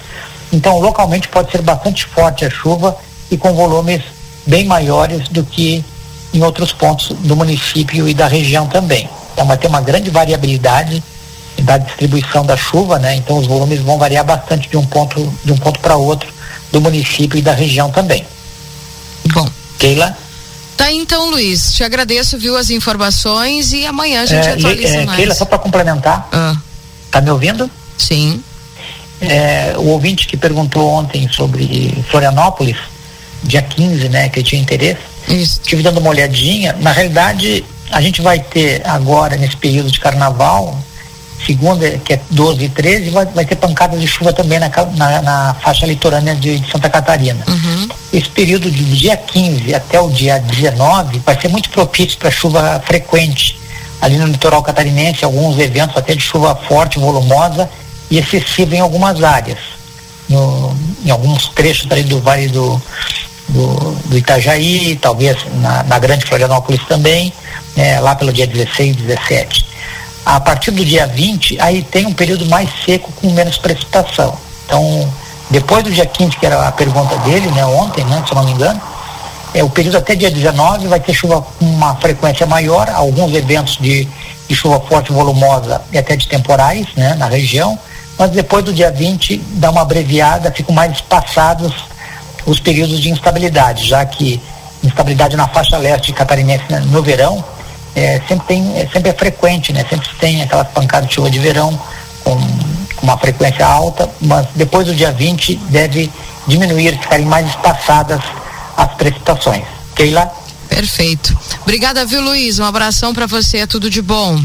Então, 0.52 0.78
localmente 0.80 1.28
pode 1.28 1.50
ser 1.52 1.62
bastante 1.62 2.04
forte 2.06 2.44
a 2.44 2.50
chuva 2.50 2.96
e 3.30 3.36
com 3.36 3.52
volumes 3.54 4.02
bem 4.46 4.64
maiores 4.64 5.28
do 5.28 5.44
que 5.44 5.84
em 6.34 6.42
outros 6.42 6.72
pontos 6.72 7.08
do 7.20 7.36
município 7.36 8.08
e 8.08 8.14
da 8.14 8.26
região 8.26 8.66
também. 8.66 9.08
Então 9.32 9.46
vai 9.46 9.56
ter 9.56 9.68
uma 9.68 9.80
grande 9.80 10.10
variabilidade 10.10 11.02
da 11.62 11.78
distribuição 11.78 12.44
da 12.44 12.56
chuva, 12.56 12.98
né? 12.98 13.14
Então 13.16 13.36
os 13.36 13.46
volumes 13.46 13.80
vão 13.80 13.98
variar 13.98 14.24
bastante 14.24 14.68
de 14.68 14.76
um 14.76 14.84
ponto 14.84 15.32
de 15.44 15.52
um 15.52 15.56
ponto 15.56 15.78
para 15.80 15.96
outro 15.96 16.32
do 16.72 16.80
município 16.80 17.38
e 17.38 17.42
da 17.42 17.52
região 17.52 17.90
também. 17.90 18.24
Bom. 19.32 19.48
Keila? 19.78 20.16
Tá 20.76 20.92
então, 20.92 21.30
Luiz. 21.30 21.72
Te 21.72 21.84
agradeço, 21.84 22.38
viu, 22.38 22.56
as 22.56 22.70
informações 22.70 23.72
e 23.72 23.84
amanhã 23.86 24.22
a 24.22 24.26
gente 24.26 24.46
é, 24.46 24.52
atualiza 24.52 24.96
é, 24.96 25.04
mais. 25.04 25.16
Keila, 25.16 25.34
só 25.34 25.44
para 25.44 25.58
complementar. 25.58 26.28
Ah. 26.32 26.56
Tá 27.10 27.20
me 27.20 27.30
ouvindo? 27.30 27.70
Sim. 27.98 28.42
É, 29.20 29.74
o 29.76 29.88
ouvinte 29.88 30.26
que 30.26 30.36
perguntou 30.36 30.88
ontem 30.88 31.28
sobre 31.30 32.02
Florianópolis, 32.10 32.76
dia 33.42 33.60
15, 33.60 34.08
né, 34.08 34.28
que 34.30 34.42
tinha 34.42 34.60
interesse, 34.60 35.00
isso. 35.28 35.60
Estive 35.60 35.82
dando 35.82 35.98
uma 35.98 36.10
olhadinha. 36.10 36.74
Na 36.80 36.92
realidade, 36.92 37.64
a 37.90 38.00
gente 38.00 38.22
vai 38.22 38.38
ter 38.38 38.82
agora, 38.84 39.36
nesse 39.36 39.56
período 39.56 39.90
de 39.90 40.00
carnaval, 40.00 40.78
segunda, 41.46 41.88
que 41.98 42.14
é 42.14 42.20
12 42.30 42.64
e 42.64 42.68
13, 42.68 43.10
vai, 43.10 43.26
vai 43.26 43.44
ter 43.44 43.56
pancadas 43.56 44.00
de 44.00 44.06
chuva 44.06 44.32
também 44.32 44.58
na, 44.58 44.70
na, 44.96 45.22
na 45.22 45.54
faixa 45.54 45.86
litorânea 45.86 46.34
de, 46.34 46.58
de 46.58 46.70
Santa 46.70 46.88
Catarina. 46.88 47.44
Uhum. 47.48 47.88
Esse 48.12 48.28
período 48.28 48.70
de 48.70 48.84
dia 48.96 49.16
15 49.16 49.74
até 49.74 50.00
o 50.00 50.10
dia 50.10 50.38
19 50.38 51.20
vai 51.24 51.40
ser 51.40 51.48
muito 51.48 51.70
propício 51.70 52.18
para 52.18 52.30
chuva 52.30 52.82
frequente. 52.84 53.58
Ali 54.00 54.16
no 54.16 54.26
litoral 54.26 54.62
catarinense, 54.62 55.24
alguns 55.24 55.58
eventos 55.58 55.96
até 55.96 56.14
de 56.14 56.22
chuva 56.22 56.54
forte, 56.54 56.98
volumosa 56.98 57.68
e 58.10 58.18
excessiva 58.18 58.74
em 58.74 58.80
algumas 58.80 59.22
áreas. 59.22 59.58
No, 60.28 60.76
em 61.04 61.10
alguns 61.10 61.48
trechos 61.48 61.90
ali 61.90 62.04
do 62.04 62.20
Vale 62.20 62.48
do, 62.48 62.80
do, 63.48 63.96
do 64.06 64.16
Itajaí, 64.16 64.96
talvez 64.96 65.36
na, 65.60 65.82
na 65.82 65.98
Grande 65.98 66.24
Florianópolis 66.24 66.80
também, 66.86 67.32
né, 67.76 68.00
lá 68.00 68.14
pelo 68.14 68.32
dia 68.32 68.46
16, 68.46 68.96
17. 68.96 69.69
A 70.24 70.38
partir 70.38 70.70
do 70.70 70.84
dia 70.84 71.06
20, 71.06 71.60
aí 71.60 71.82
tem 71.82 72.06
um 72.06 72.12
período 72.12 72.46
mais 72.46 72.68
seco 72.84 73.10
com 73.12 73.30
menos 73.30 73.56
precipitação. 73.56 74.36
Então, 74.66 75.08
depois 75.50 75.82
do 75.82 75.90
dia 75.90 76.06
15, 76.06 76.36
que 76.36 76.46
era 76.46 76.68
a 76.68 76.72
pergunta 76.72 77.16
dele, 77.18 77.48
né, 77.48 77.64
ontem, 77.64 78.04
né, 78.04 78.22
se 78.24 78.32
eu 78.32 78.36
não 78.36 78.44
me 78.44 78.52
engano, 78.52 78.80
é, 79.52 79.64
o 79.64 79.68
período 79.68 79.96
até 79.96 80.14
dia 80.14 80.30
19 80.30 80.86
vai 80.86 81.00
ter 81.00 81.12
chuva 81.12 81.42
com 81.42 81.64
uma 81.64 81.94
frequência 81.96 82.46
maior, 82.46 82.88
alguns 82.90 83.34
eventos 83.34 83.76
de, 83.78 84.06
de 84.48 84.54
chuva 84.54 84.78
forte 84.80 85.12
volumosa 85.12 85.82
e 85.90 85.98
até 85.98 86.14
de 86.14 86.28
temporais 86.28 86.86
né, 86.96 87.14
na 87.14 87.26
região, 87.26 87.78
mas 88.16 88.30
depois 88.30 88.64
do 88.64 88.72
dia 88.72 88.90
20 88.92 89.38
dá 89.54 89.70
uma 89.70 89.82
abreviada, 89.82 90.52
ficam 90.52 90.74
mais 90.74 90.92
espaçados 90.92 91.72
os 92.46 92.60
períodos 92.60 93.00
de 93.00 93.10
instabilidade, 93.10 93.88
já 93.88 94.04
que 94.04 94.40
instabilidade 94.84 95.36
na 95.36 95.48
faixa 95.48 95.76
leste 95.76 96.12
catarinense 96.12 96.64
né, 96.70 96.80
no 96.86 97.02
verão 97.02 97.44
é, 97.94 98.20
sempre 98.28 98.46
tem 98.46 98.78
é, 98.78 98.88
sempre 98.92 99.10
é 99.10 99.12
frequente, 99.12 99.72
né? 99.72 99.84
Sempre 99.88 100.08
tem 100.20 100.42
aquelas 100.42 100.68
pancadas 100.68 101.08
de 101.08 101.14
chuva 101.14 101.30
de 101.30 101.38
verão 101.38 101.78
com 102.24 102.38
uma 103.02 103.16
frequência 103.18 103.66
alta, 103.66 104.08
mas 104.20 104.46
depois 104.54 104.86
do 104.86 104.94
dia 104.94 105.10
20 105.10 105.56
deve 105.68 106.10
diminuir, 106.46 106.98
ficarem 106.98 107.26
mais 107.26 107.48
espaçadas 107.48 108.20
as 108.76 108.92
precipitações. 108.94 109.64
Keila? 109.94 110.30
Perfeito. 110.68 111.36
Obrigada, 111.62 112.04
viu, 112.06 112.20
Luiz? 112.20 112.58
Um 112.58 112.64
abração 112.64 113.12
para 113.12 113.26
você, 113.26 113.58
é 113.58 113.66
tudo 113.66 113.90
de 113.90 114.00
bom. 114.00 114.40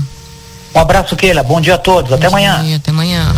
Um 0.74 0.80
abraço, 0.80 1.16
Keila. 1.16 1.44
Bom 1.44 1.62
dia 1.62 1.76
a 1.76 1.78
todos. 1.78 2.12
Até 2.12 2.28
Bom 2.28 2.36
amanhã. 2.36 2.64
Dia, 2.64 2.78
até 2.78 2.92
amanhã. 2.92 3.34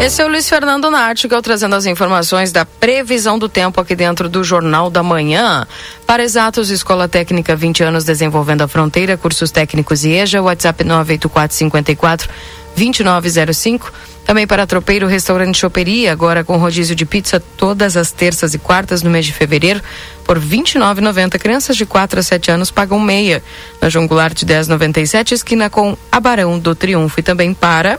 Esse 0.00 0.22
é 0.22 0.24
o 0.24 0.28
Luiz 0.28 0.48
Fernando 0.48 0.90
Nártigal 0.90 1.42
trazendo 1.42 1.76
as 1.76 1.84
informações 1.84 2.50
da 2.50 2.64
previsão 2.64 3.38
do 3.38 3.50
tempo 3.50 3.82
aqui 3.82 3.94
dentro 3.94 4.30
do 4.30 4.42
Jornal 4.42 4.88
da 4.88 5.02
Manhã. 5.02 5.66
Para 6.06 6.24
exatos, 6.24 6.70
Escola 6.70 7.06
Técnica 7.06 7.54
20 7.54 7.82
anos 7.82 8.02
desenvolvendo 8.02 8.62
a 8.62 8.68
fronteira, 8.68 9.18
cursos 9.18 9.50
técnicos 9.50 10.02
e 10.02 10.12
EJA, 10.12 10.40
WhatsApp 10.40 10.84
98454 10.84 12.30
2905. 12.74 13.92
Também 14.24 14.46
para 14.46 14.66
Tropeiro 14.66 15.06
Restaurante 15.06 15.58
Choperia, 15.58 16.12
agora 16.12 16.42
com 16.42 16.56
rodízio 16.56 16.96
de 16.96 17.04
pizza 17.04 17.38
todas 17.58 17.94
as 17.94 18.10
terças 18.10 18.54
e 18.54 18.58
quartas 18.58 19.02
no 19.02 19.10
mês 19.10 19.26
de 19.26 19.34
fevereiro, 19.34 19.82
por 20.24 20.38
R$ 20.38 20.56
29,90. 20.56 21.38
Crianças 21.38 21.76
de 21.76 21.84
4 21.84 22.20
a 22.20 22.22
7 22.22 22.50
anos 22.50 22.70
pagam 22.70 22.98
meia. 22.98 23.42
Na 23.82 23.90
João 23.90 24.06
Goulart 24.06 24.34
de 24.34 24.46
10,97, 24.46 25.32
esquina 25.32 25.68
com 25.68 25.94
Abarão 26.10 26.58
do 26.58 26.74
Triunfo. 26.74 27.20
E 27.20 27.22
também 27.22 27.52
para. 27.52 27.98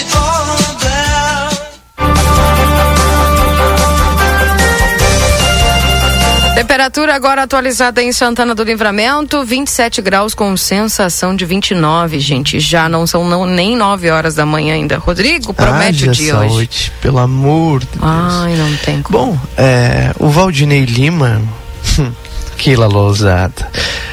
Temperatura 6.55 7.15
agora 7.15 7.43
atualizada 7.43 8.03
em 8.03 8.11
Santana 8.11 8.53
do 8.53 8.63
Livramento, 8.63 9.43
27 9.43 10.01
graus 10.01 10.33
com 10.35 10.55
sensação 10.55 11.35
de 11.35 11.45
29, 11.45 12.19
gente. 12.19 12.59
Já 12.59 12.87
não 12.87 13.07
são 13.07 13.27
não, 13.27 13.45
nem 13.45 13.75
9 13.75 14.09
horas 14.11 14.35
da 14.35 14.45
manhã 14.45 14.75
ainda. 14.75 14.97
Rodrigo, 14.97 15.53
promete 15.53 16.03
Haja 16.03 16.11
o 16.11 16.13
dia 16.13 16.33
saúde, 16.33 16.53
hoje. 16.55 16.91
pelo 17.01 17.17
amor 17.19 17.79
de 17.79 17.87
Deus. 17.87 18.03
Ai, 18.03 18.55
não 18.55 18.75
tem 18.77 19.01
como. 19.01 19.17
Bom, 19.33 19.39
é, 19.57 20.11
o 20.19 20.29
Valdinei 20.29 20.85
Lima, 20.85 21.41
Keila 22.57 22.85
Lousada, 22.85 23.67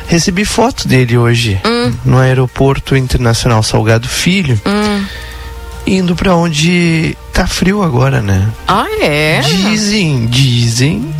recebi 0.06 0.44
foto 0.44 0.88
dele 0.88 1.18
hoje 1.18 1.60
Hum. 1.66 1.92
no 2.04 2.18
Aeroporto 2.18 2.96
Internacional 2.96 3.62
Salgado 3.62 4.08
Filho, 4.08 4.58
Hum. 4.64 5.04
Indo 5.88 6.14
pra 6.14 6.34
onde 6.34 7.16
tá 7.32 7.46
frio 7.46 7.82
agora, 7.82 8.20
né? 8.20 8.48
Ah, 8.66 8.86
é? 9.00 9.40
Dizem, 9.40 10.26
dizem 10.26 11.14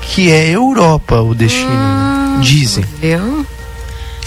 que 0.00 0.30
é 0.30 0.50
Europa 0.50 1.20
o 1.20 1.34
destino. 1.34 1.70
Hum. 1.70 2.40
Dizem. 2.40 2.84
Viu? 3.00 3.46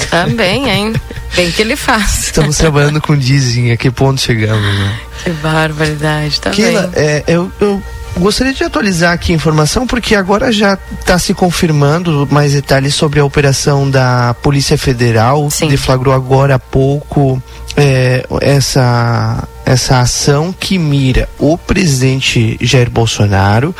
Também, 0.09 0.69
hein? 0.69 0.93
Bem 1.35 1.51
que 1.51 1.61
ele 1.61 1.75
faz. 1.75 2.25
Estamos 2.25 2.57
trabalhando 2.57 3.01
com 3.01 3.17
dizem, 3.17 3.71
a 3.71 3.77
que 3.77 3.91
ponto 3.91 4.21
chegamos, 4.21 4.63
né? 4.63 4.99
Que 5.23 5.29
barbaridade, 5.31 6.39
tá 6.39 6.51
Keila, 6.51 6.91
é, 6.95 7.23
eu, 7.27 7.51
eu 7.59 7.81
gostaria 8.17 8.53
de 8.53 8.63
atualizar 8.63 9.13
aqui 9.13 9.31
a 9.31 9.35
informação, 9.35 9.85
porque 9.87 10.15
agora 10.15 10.51
já 10.51 10.77
está 10.99 11.17
se 11.17 11.33
confirmando 11.33 12.27
mais 12.31 12.53
detalhes 12.53 12.95
sobre 12.95 13.19
a 13.19 13.25
operação 13.25 13.89
da 13.89 14.33
Polícia 14.41 14.77
Federal. 14.77 15.49
Sim. 15.49 15.67
Deflagrou 15.67 16.13
agora 16.13 16.55
há 16.55 16.59
pouco 16.59 17.41
é, 17.75 18.25
essa, 18.41 19.47
essa 19.65 19.99
ação 19.99 20.53
que 20.57 20.77
mira 20.77 21.27
o 21.39 21.57
presidente 21.57 22.57
Jair 22.61 22.89
Bolsonaro, 22.89 23.75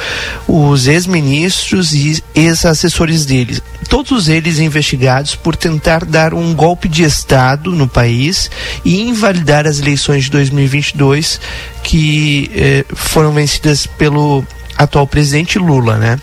os 0.47 0.87
ex-ministros 0.87 1.93
e 1.93 2.23
ex-assessores 2.33 3.25
deles. 3.25 3.61
Todos 3.87 4.27
eles 4.27 4.59
investigados 4.59 5.35
por 5.35 5.55
tentar 5.55 6.03
dar 6.03 6.33
um 6.33 6.55
golpe 6.55 6.89
de 6.89 7.03
Estado 7.03 7.71
no 7.71 7.87
país 7.87 8.49
e 8.83 8.99
invalidar 8.99 9.67
as 9.67 9.79
eleições 9.79 10.25
de 10.25 10.31
2022 10.31 11.39
que 11.83 12.49
eh, 12.55 12.85
foram 12.95 13.31
vencidas 13.31 13.85
pelo 13.85 14.43
atual 14.77 15.07
presidente 15.07 15.57
Lula, 15.57 15.97
né? 15.97 16.19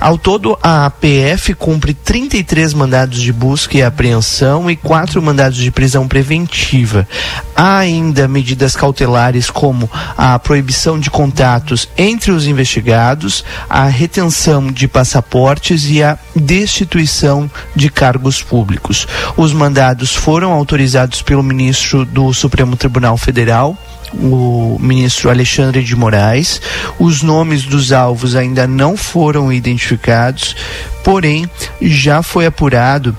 Ao 0.00 0.18
todo, 0.18 0.58
a 0.62 0.86
APF 0.86 1.54
cumpre 1.54 1.94
33 1.94 2.74
mandados 2.74 3.20
de 3.20 3.32
busca 3.32 3.76
e 3.76 3.82
apreensão 3.82 4.70
e 4.70 4.76
quatro 4.76 5.22
mandados 5.22 5.58
de 5.58 5.70
prisão 5.70 6.06
preventiva. 6.06 7.08
Há 7.54 7.78
ainda 7.78 8.28
medidas 8.28 8.76
cautelares 8.76 9.50
como 9.50 9.90
a 10.16 10.38
proibição 10.38 10.98
de 11.00 11.10
contatos 11.10 11.88
entre 11.96 12.30
os 12.30 12.46
investigados, 12.46 13.44
a 13.68 13.86
retenção 13.86 14.70
de 14.70 14.86
passaportes 14.86 15.88
e 15.88 16.02
a 16.02 16.18
destituição 16.34 17.50
de 17.74 17.88
cargos 17.88 18.42
públicos. 18.42 19.06
Os 19.36 19.52
mandados 19.52 20.14
foram 20.14 20.52
autorizados 20.52 21.22
pelo 21.22 21.42
ministro 21.42 22.04
do 22.04 22.32
Supremo 22.34 22.76
Tribunal 22.76 23.16
Federal, 23.16 23.76
o 24.14 24.78
ministro 24.80 25.30
Alexandre 25.30 25.82
de 25.82 25.96
Moraes. 25.96 26.60
Os 26.98 27.22
nomes 27.22 27.64
dos 27.64 27.92
alvos 27.92 28.36
ainda 28.36 28.66
não 28.66 28.96
foram 28.96 29.52
identificados, 29.52 30.56
porém 31.04 31.48
já 31.80 32.22
foi 32.22 32.46
apurado 32.46 33.16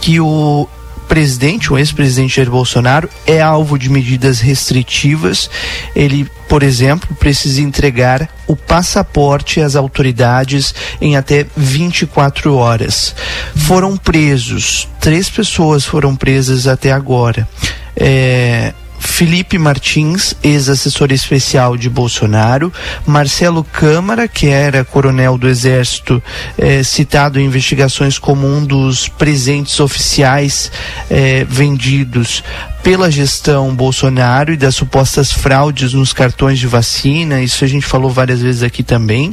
que 0.00 0.20
o 0.20 0.68
presidente, 1.12 1.70
o 1.70 1.78
ex-presidente 1.78 2.36
Jair 2.36 2.50
Bolsonaro, 2.50 3.06
é 3.26 3.38
alvo 3.38 3.78
de 3.78 3.90
medidas 3.90 4.40
restritivas. 4.40 5.50
Ele, 5.94 6.26
por 6.48 6.62
exemplo, 6.62 7.14
precisa 7.16 7.60
entregar 7.60 8.28
o 8.46 8.56
passaporte 8.56 9.60
às 9.60 9.76
autoridades 9.76 10.74
em 11.02 11.14
até 11.14 11.46
24 11.54 12.54
horas. 12.54 13.14
Foram 13.54 13.94
presos, 13.94 14.88
três 15.00 15.28
pessoas 15.28 15.84
foram 15.84 16.16
presas 16.16 16.66
até 16.66 16.90
agora. 16.92 17.46
É, 17.94 18.72
Felipe 19.02 19.58
Martins, 19.58 20.32
ex-assessor 20.44 21.10
especial 21.10 21.76
de 21.76 21.90
Bolsonaro, 21.90 22.72
Marcelo 23.04 23.64
Câmara, 23.64 24.28
que 24.28 24.46
era 24.46 24.84
coronel 24.84 25.36
do 25.36 25.48
Exército, 25.48 26.22
eh, 26.56 26.84
citado 26.84 27.38
em 27.38 27.46
investigações 27.46 28.16
como 28.16 28.46
um 28.46 28.64
dos 28.64 29.08
presentes 29.08 29.80
oficiais 29.80 30.70
eh, 31.10 31.44
vendidos 31.48 32.44
pela 32.82 33.10
gestão 33.10 33.74
Bolsonaro 33.74 34.52
e 34.52 34.56
das 34.56 34.74
supostas 34.74 35.30
fraudes 35.30 35.92
nos 35.94 36.12
cartões 36.12 36.58
de 36.58 36.66
vacina, 36.66 37.40
isso 37.40 37.64
a 37.64 37.68
gente 37.68 37.86
falou 37.86 38.10
várias 38.10 38.40
vezes 38.40 38.62
aqui 38.62 38.82
também, 38.82 39.32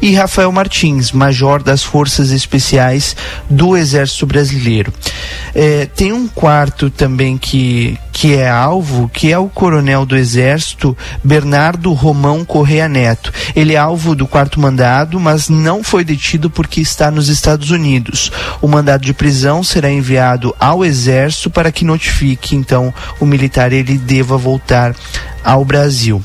e 0.00 0.14
Rafael 0.14 0.50
Martins, 0.50 1.12
major 1.12 1.62
das 1.62 1.82
Forças 1.82 2.30
Especiais 2.30 3.14
do 3.48 3.76
Exército 3.76 4.24
Brasileiro. 4.26 4.92
Eh, 5.54 5.86
tem 5.94 6.12
um 6.12 6.26
quarto 6.26 6.88
também 6.88 7.36
que, 7.36 7.98
que 8.10 8.34
é 8.34 8.48
alvo, 8.48 8.97
que 9.06 9.30
é 9.30 9.38
o 9.38 9.50
coronel 9.50 10.06
do 10.06 10.16
Exército 10.16 10.96
Bernardo 11.22 11.92
Romão 11.92 12.42
Correia 12.42 12.88
Neto. 12.88 13.30
Ele 13.54 13.74
é 13.74 13.76
alvo 13.76 14.14
do 14.14 14.26
quarto 14.26 14.58
mandado, 14.58 15.20
mas 15.20 15.50
não 15.50 15.84
foi 15.84 16.02
detido 16.04 16.48
porque 16.48 16.80
está 16.80 17.10
nos 17.10 17.28
Estados 17.28 17.70
Unidos. 17.70 18.32
O 18.62 18.66
mandado 18.66 19.04
de 19.04 19.12
prisão 19.12 19.62
será 19.62 19.90
enviado 19.90 20.56
ao 20.58 20.82
Exército 20.82 21.50
para 21.50 21.70
que 21.70 21.84
notifique, 21.84 22.56
então, 22.56 22.94
o 23.20 23.26
militar 23.26 23.74
ele 23.74 23.98
deva 23.98 24.38
voltar 24.38 24.96
ao 25.44 25.64
Brasil. 25.64 26.22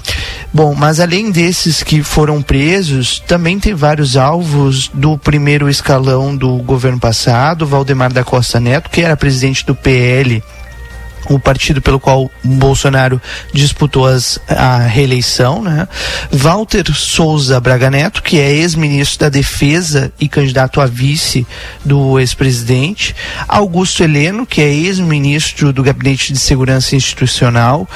Bom, 0.53 0.75
mas 0.75 0.99
além 0.99 1.31
desses 1.31 1.81
que 1.81 2.03
foram 2.03 2.41
presos, 2.41 3.19
também 3.19 3.59
tem 3.59 3.73
vários 3.73 4.15
alvos 4.15 4.87
do 4.93 5.17
primeiro 5.17 5.67
escalão 5.67 6.35
do 6.35 6.57
governo 6.57 6.99
passado, 6.99 7.65
Valdemar 7.65 8.13
da 8.13 8.23
Costa 8.23 8.59
Neto, 8.59 8.89
que 8.89 9.01
era 9.01 9.17
presidente 9.17 9.65
do 9.65 9.73
PL 9.73 10.43
o 11.29 11.39
partido 11.39 11.81
pelo 11.81 11.99
qual 11.99 12.29
Bolsonaro 12.43 13.21
disputou 13.53 14.07
as, 14.07 14.39
a 14.47 14.79
reeleição, 14.79 15.61
né? 15.61 15.87
Walter 16.31 16.83
Souza 16.93 17.59
Braga 17.59 17.89
Neto, 17.89 18.21
que 18.21 18.39
é 18.39 18.51
ex-ministro 18.51 19.19
da 19.19 19.29
Defesa 19.29 20.11
e 20.19 20.27
candidato 20.27 20.81
a 20.81 20.85
vice 20.85 21.45
do 21.83 22.19
ex-presidente, 22.19 23.15
Augusto 23.47 24.03
Heleno, 24.03 24.45
que 24.45 24.61
é 24.61 24.73
ex-ministro 24.73 25.71
do 25.71 25.83
Gabinete 25.83 26.33
de 26.33 26.39
Segurança 26.39 26.95
Institucional, 26.95 27.87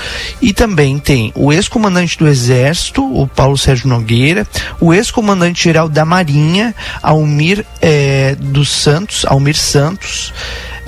e 0.41 0.53
também 0.53 0.99
tem 0.99 1.31
o 1.35 1.51
ex-comandante 1.51 2.17
do 2.17 2.27
Exército, 2.27 3.03
o 3.03 3.27
Paulo 3.27 3.57
Sérgio 3.57 3.87
Nogueira, 3.87 4.47
o 4.79 4.93
ex-comandante-geral 4.93 5.89
da 5.89 6.05
Marinha, 6.05 6.73
Almir 7.01 7.65
eh, 7.81 8.35
dos 8.39 8.69
Santos, 8.69 9.25
Almir 9.25 9.55
Santos, 9.55 10.33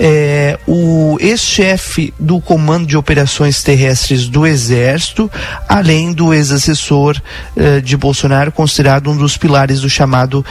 é, 0.02 0.58
o 0.66 1.18
ex-chefe 1.20 2.14
do 2.18 2.40
Comando 2.40 2.86
de 2.86 2.96
Operações 2.96 3.62
Terrestres 3.62 4.28
do 4.28 4.46
Exército, 4.46 5.30
além 5.68 6.14
do 6.14 6.32
ex-assessor 6.32 7.20
é, 7.54 7.82
de 7.82 7.98
Bolsonaro, 7.98 8.50
considerado 8.50 9.10
um 9.10 9.16
dos 9.16 9.36
pilares 9.36 9.82
do 9.82 9.90
chamado 9.90 10.44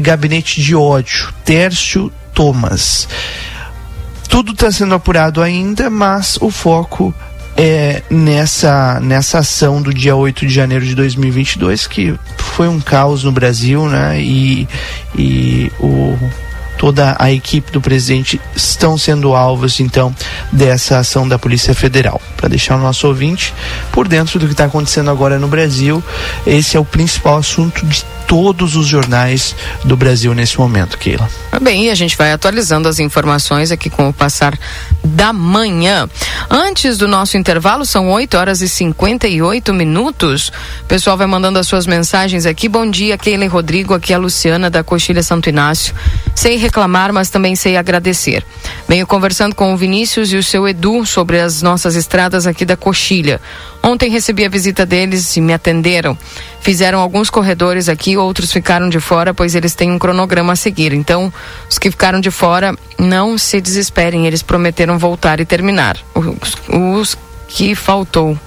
Gabinete 0.00 0.62
de 0.62 0.76
Ódio, 0.76 1.34
Tércio 1.44 2.12
Thomas. 2.32 3.08
Tudo 4.28 4.52
está 4.52 4.70
sendo 4.70 4.94
apurado 4.94 5.42
ainda, 5.42 5.90
mas 5.90 6.38
o 6.40 6.48
foco 6.48 7.12
é, 7.56 8.00
nessa, 8.08 9.00
nessa 9.00 9.40
ação 9.40 9.82
do 9.82 9.92
dia 9.92 10.14
8 10.14 10.46
de 10.46 10.54
janeiro 10.54 10.86
de 10.86 10.94
2022, 10.94 11.88
que 11.88 12.14
foi 12.38 12.68
um 12.68 12.80
caos 12.80 13.24
no 13.24 13.32
Brasil, 13.32 13.88
né? 13.88 14.20
E, 14.22 14.68
e 15.18 15.70
o, 15.80 16.16
toda 16.82 17.14
a 17.16 17.30
equipe 17.30 17.70
do 17.70 17.80
presidente 17.80 18.40
estão 18.56 18.98
sendo 18.98 19.36
alvos, 19.36 19.78
então, 19.78 20.12
dessa 20.50 20.98
ação 20.98 21.28
da 21.28 21.38
Polícia 21.38 21.72
Federal. 21.76 22.20
Para 22.36 22.48
deixar 22.48 22.74
o 22.74 22.80
nosso 22.80 23.06
ouvinte 23.06 23.54
por 23.92 24.08
dentro 24.08 24.36
do 24.40 24.46
que 24.46 24.52
está 24.52 24.64
acontecendo 24.64 25.08
agora 25.08 25.38
no 25.38 25.46
Brasil, 25.46 26.02
esse 26.44 26.76
é 26.76 26.80
o 26.80 26.84
principal 26.84 27.36
assunto 27.36 27.86
de 27.86 28.04
todos 28.26 28.76
os 28.76 28.86
jornais 28.86 29.54
do 29.84 29.96
Brasil 29.96 30.34
nesse 30.34 30.58
momento, 30.58 30.98
Keila. 30.98 31.28
Bem, 31.60 31.90
a 31.90 31.94
gente 31.94 32.16
vai 32.16 32.32
atualizando 32.32 32.88
as 32.88 32.98
informações 32.98 33.70
aqui 33.70 33.90
com 33.90 34.08
o 34.08 34.12
passar 34.12 34.58
da 35.04 35.32
manhã. 35.32 36.08
Antes 36.50 36.96
do 36.96 37.06
nosso 37.06 37.36
intervalo, 37.36 37.84
são 37.84 38.10
8 38.10 38.36
horas 38.36 38.62
e 38.62 38.68
58 38.68 39.74
minutos. 39.74 40.50
O 40.80 40.86
pessoal 40.86 41.16
vai 41.16 41.26
mandando 41.26 41.58
as 41.58 41.68
suas 41.68 41.86
mensagens 41.86 42.46
aqui. 42.46 42.68
Bom 42.68 42.90
dia, 42.90 43.18
Keila 43.18 43.44
e 43.44 43.48
Rodrigo. 43.48 43.94
Aqui 43.94 44.12
é 44.12 44.16
a 44.16 44.18
Luciana 44.18 44.70
da 44.70 44.82
Coxilha 44.82 45.22
Santo 45.22 45.50
Inácio. 45.50 45.94
Sei 46.34 46.56
reclamar, 46.72 47.12
mas 47.12 47.28
também 47.28 47.54
sei 47.54 47.76
agradecer. 47.76 48.42
Venho 48.88 49.06
conversando 49.06 49.54
com 49.54 49.74
o 49.74 49.76
Vinícius 49.76 50.32
e 50.32 50.36
o 50.36 50.42
seu 50.42 50.66
Edu 50.66 51.04
sobre 51.04 51.38
as 51.38 51.60
nossas 51.60 51.94
estradas 51.94 52.46
aqui 52.46 52.64
da 52.64 52.78
Coxilha. 52.78 53.38
Ontem 53.82 54.10
recebi 54.10 54.46
a 54.46 54.48
visita 54.48 54.86
deles 54.86 55.36
e 55.36 55.40
me 55.42 55.52
atenderam. 55.52 56.16
Fizeram 56.62 56.98
alguns 56.98 57.28
corredores 57.28 57.90
aqui, 57.90 58.16
outros 58.16 58.50
ficaram 58.50 58.88
de 58.88 58.98
fora, 59.00 59.34
pois 59.34 59.54
eles 59.54 59.74
têm 59.74 59.92
um 59.92 59.98
cronograma 59.98 60.54
a 60.54 60.56
seguir. 60.56 60.94
Então, 60.94 61.30
os 61.68 61.78
que 61.78 61.90
ficaram 61.90 62.20
de 62.20 62.30
fora, 62.30 62.74
não 62.98 63.36
se 63.36 63.60
desesperem, 63.60 64.26
eles 64.26 64.42
prometeram 64.42 64.98
voltar 64.98 65.40
e 65.40 65.44
terminar. 65.44 65.98
Os, 66.14 66.56
os 66.68 67.18
que 67.48 67.74
faltou. 67.74 68.38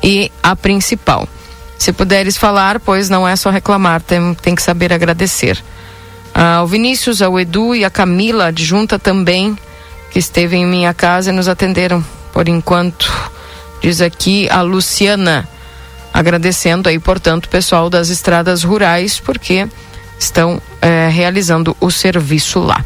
E 0.00 0.30
a 0.42 0.54
principal. 0.54 1.26
Se 1.76 1.92
puderes 1.92 2.36
falar, 2.36 2.78
pois 2.78 3.10
não 3.10 3.26
é 3.26 3.34
só 3.34 3.50
reclamar, 3.50 4.00
tem, 4.00 4.32
tem 4.34 4.54
que 4.54 4.62
saber 4.62 4.92
agradecer. 4.92 5.60
Ah, 6.34 6.62
o 6.64 6.66
Vinícius, 6.66 7.22
ao 7.22 7.38
Edu 7.38 7.76
e 7.76 7.84
a 7.84 7.90
Camila, 7.90 8.46
adjunta 8.46 8.98
também, 8.98 9.56
que 10.10 10.18
esteve 10.18 10.56
em 10.56 10.66
minha 10.66 10.92
casa 10.92 11.30
e 11.30 11.32
nos 11.32 11.46
atenderam. 11.46 12.04
Por 12.32 12.48
enquanto, 12.48 13.08
diz 13.80 14.00
aqui 14.00 14.48
a 14.50 14.60
Luciana 14.60 15.48
agradecendo 16.12 16.88
aí, 16.88 16.98
portanto, 16.98 17.46
o 17.46 17.48
pessoal 17.48 17.88
das 17.88 18.08
estradas 18.08 18.64
rurais, 18.64 19.20
porque 19.20 19.68
estão 20.18 20.60
é, 20.82 21.08
realizando 21.08 21.76
o 21.80 21.88
serviço 21.90 22.58
lá. 22.58 22.84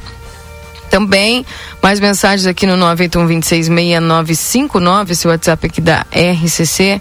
Também, 0.91 1.45
mais 1.83 2.01
mensagens 2.01 2.47
aqui 2.47 2.67
no 2.67 2.75
981266959, 2.97 5.11
esse 5.11 5.27
WhatsApp 5.27 5.67
aqui 5.67 5.81
da 5.81 6.05
RCC. 6.11 7.01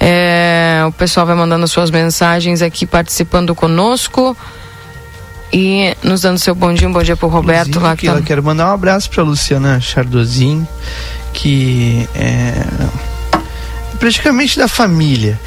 É, 0.00 0.82
o 0.86 0.92
pessoal 0.92 1.26
vai 1.26 1.34
mandando 1.34 1.68
suas 1.68 1.90
mensagens 1.90 2.62
aqui, 2.62 2.86
participando 2.86 3.54
conosco 3.54 4.34
e 5.54 5.96
nos 6.02 6.22
dando 6.22 6.36
seu 6.36 6.52
bom 6.52 6.74
dia, 6.74 6.88
um 6.88 6.92
bom 6.92 7.02
dia 7.02 7.16
pro 7.16 7.28
Roberto 7.28 7.78
lá 7.78 7.96
que 7.96 8.08
tá... 8.08 8.14
tá... 8.14 8.22
quero 8.22 8.42
mandar 8.42 8.66
um 8.70 8.74
abraço 8.74 9.08
para 9.08 9.22
Luciana 9.22 9.80
Chardozin, 9.80 10.66
que 11.32 12.08
é 12.12 12.54
praticamente 14.00 14.58
da 14.58 14.66
família. 14.66 15.38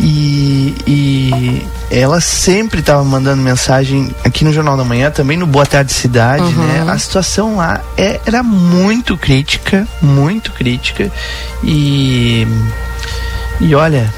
E, 0.00 0.74
e 0.84 1.66
ela 1.92 2.20
sempre 2.20 2.80
estava 2.80 3.04
mandando 3.04 3.40
mensagem 3.40 4.12
aqui 4.24 4.44
no 4.44 4.52
Jornal 4.52 4.76
da 4.76 4.82
Manhã, 4.82 5.12
também 5.12 5.36
no 5.36 5.46
Boa 5.46 5.64
Tarde 5.64 5.92
Cidade, 5.92 6.42
uhum. 6.42 6.66
né? 6.66 6.84
A 6.88 6.98
situação 6.98 7.58
lá 7.58 7.80
é, 7.96 8.20
era 8.26 8.42
muito 8.42 9.16
crítica, 9.16 9.86
muito 10.02 10.50
crítica. 10.50 11.08
E, 11.62 12.48
e 13.60 13.74
olha, 13.76 14.12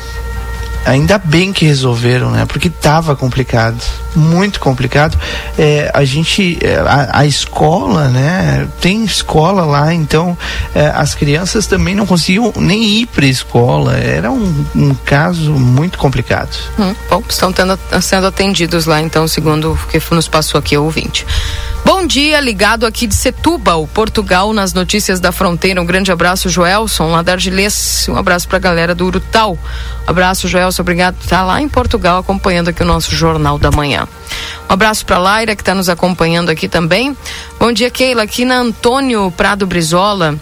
ainda 0.85 1.19
bem 1.19 1.53
que 1.53 1.65
resolveram, 1.65 2.31
né? 2.31 2.45
Porque 2.47 2.69
estava 2.69 3.17
complicado, 3.17 3.81
muito 4.15 4.61
complicado. 4.61 5.19
É, 5.59 5.91
a 5.95 6.05
gente, 6.05 6.59
é, 6.63 6.77
a, 6.77 7.21
a, 7.21 7.27
escola, 7.27 8.09
né? 8.09 8.69
Tem 8.81 9.05
escola 9.05 9.65
lá, 9.65 9.93
então 9.93 10.37
é, 10.75 10.87
as 10.95 11.15
crianças 11.15 11.67
também 11.67 11.95
não 11.95 12.07
conseguiam 12.07 12.53
nem 12.57 12.85
ir 12.85 13.07
para 13.07 13.27
escola. 13.27 13.97
Era 13.97 14.31
um, 14.31 14.67
um, 14.75 14.95
caso 14.95 15.53
muito 15.53 15.99
complicado. 15.99 16.57
Hum, 16.79 16.95
bom, 17.09 17.23
estão 17.29 17.53
tendo, 17.53 17.79
sendo 18.03 18.27
atendidos 18.27 18.87
lá, 18.87 19.01
então, 19.01 19.27
segundo 19.27 19.73
o 19.73 19.77
que 19.89 20.01
nos 20.15 20.29
passou 20.29 20.59
aqui 20.59 20.77
o 20.77 20.85
ouvinte. 20.85 21.27
Bom 21.85 22.07
dia, 22.07 22.41
ligado 22.41 22.87
aqui 22.87 23.07
de 23.07 23.15
Setúbal, 23.15 23.87
Portugal, 23.87 24.55
nas 24.55 24.73
notícias 24.73 25.21
da 25.21 25.31
fronteira. 25.31 25.83
Um 25.83 25.85
grande 25.85 26.11
abraço, 26.11 26.49
Joelson, 26.49 27.11
lá 27.11 27.21
da 27.21 27.33
Argilês. 27.33 28.07
Um 28.09 28.17
abraço 28.17 28.49
para 28.49 28.57
a 28.57 28.61
galera 28.61 28.95
do 28.95 29.05
Urutau. 29.05 29.59
Abraço, 30.07 30.49
Joelson, 30.49 30.81
obrigado 30.81 31.17
por 31.17 31.25
estar 31.25 31.45
lá 31.45 31.61
em 31.61 31.69
Portugal 31.69 32.19
acompanhando 32.21 32.69
aqui 32.69 32.83
o 32.83 32.87
nosso 32.87 33.15
Jornal 33.15 33.59
da 33.59 33.71
Manhã. 33.71 34.09
Um 34.69 34.73
abraço 34.73 35.05
para 35.05 35.19
Laira, 35.19 35.55
que 35.55 35.61
está 35.61 35.75
nos 35.75 35.91
acompanhando 35.91 36.49
aqui 36.49 36.69
também. 36.69 37.15
Bom 37.61 37.71
dia, 37.71 37.91
Keila, 37.91 38.23
aqui 38.23 38.47
na 38.47 38.61
Antônio 38.61 39.31
Prado 39.31 39.67
Brizola. 39.67 40.37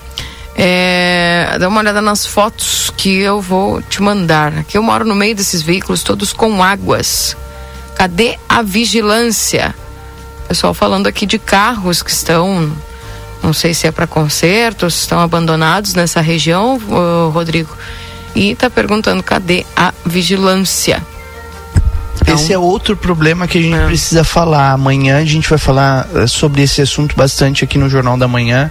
É, 0.54 1.56
dá 1.58 1.68
uma 1.68 1.80
olhada 1.80 2.00
nas 2.00 2.24
fotos 2.24 2.92
que 2.96 3.18
eu 3.18 3.40
vou 3.40 3.82
te 3.82 4.00
mandar. 4.00 4.58
Aqui 4.58 4.78
eu 4.78 4.82
moro 4.82 5.04
no 5.04 5.14
meio 5.14 5.34
desses 5.34 5.60
veículos, 5.60 6.04
todos 6.04 6.32
com 6.32 6.62
águas. 6.62 7.36
Cadê 7.96 8.38
a 8.48 8.62
vigilância? 8.62 9.74
Pessoal 10.52 10.74
falando 10.74 11.06
aqui 11.06 11.24
de 11.24 11.38
carros 11.38 12.02
que 12.02 12.10
estão, 12.10 12.70
não 13.42 13.54
sei 13.54 13.72
se 13.72 13.86
é 13.86 13.90
para 13.90 14.06
conserto, 14.06 14.90
se 14.90 14.98
estão 14.98 15.18
abandonados 15.18 15.94
nessa 15.94 16.20
região, 16.20 16.78
Rodrigo. 17.32 17.74
E 18.34 18.50
está 18.50 18.68
perguntando 18.68 19.22
cadê 19.22 19.64
a 19.74 19.94
vigilância. 20.04 21.02
Então, 22.20 22.34
esse 22.34 22.52
é 22.52 22.58
outro 22.58 22.96
problema 22.96 23.48
que 23.48 23.58
a 23.58 23.62
gente 23.62 23.76
é. 23.76 23.86
precisa 23.86 24.24
falar. 24.24 24.72
Amanhã 24.72 25.18
a 25.18 25.24
gente 25.24 25.48
vai 25.48 25.58
falar 25.58 26.06
uh, 26.06 26.28
sobre 26.28 26.62
esse 26.62 26.80
assunto 26.82 27.16
bastante 27.16 27.64
aqui 27.64 27.78
no 27.78 27.88
Jornal 27.88 28.16
da 28.16 28.28
Manhã, 28.28 28.70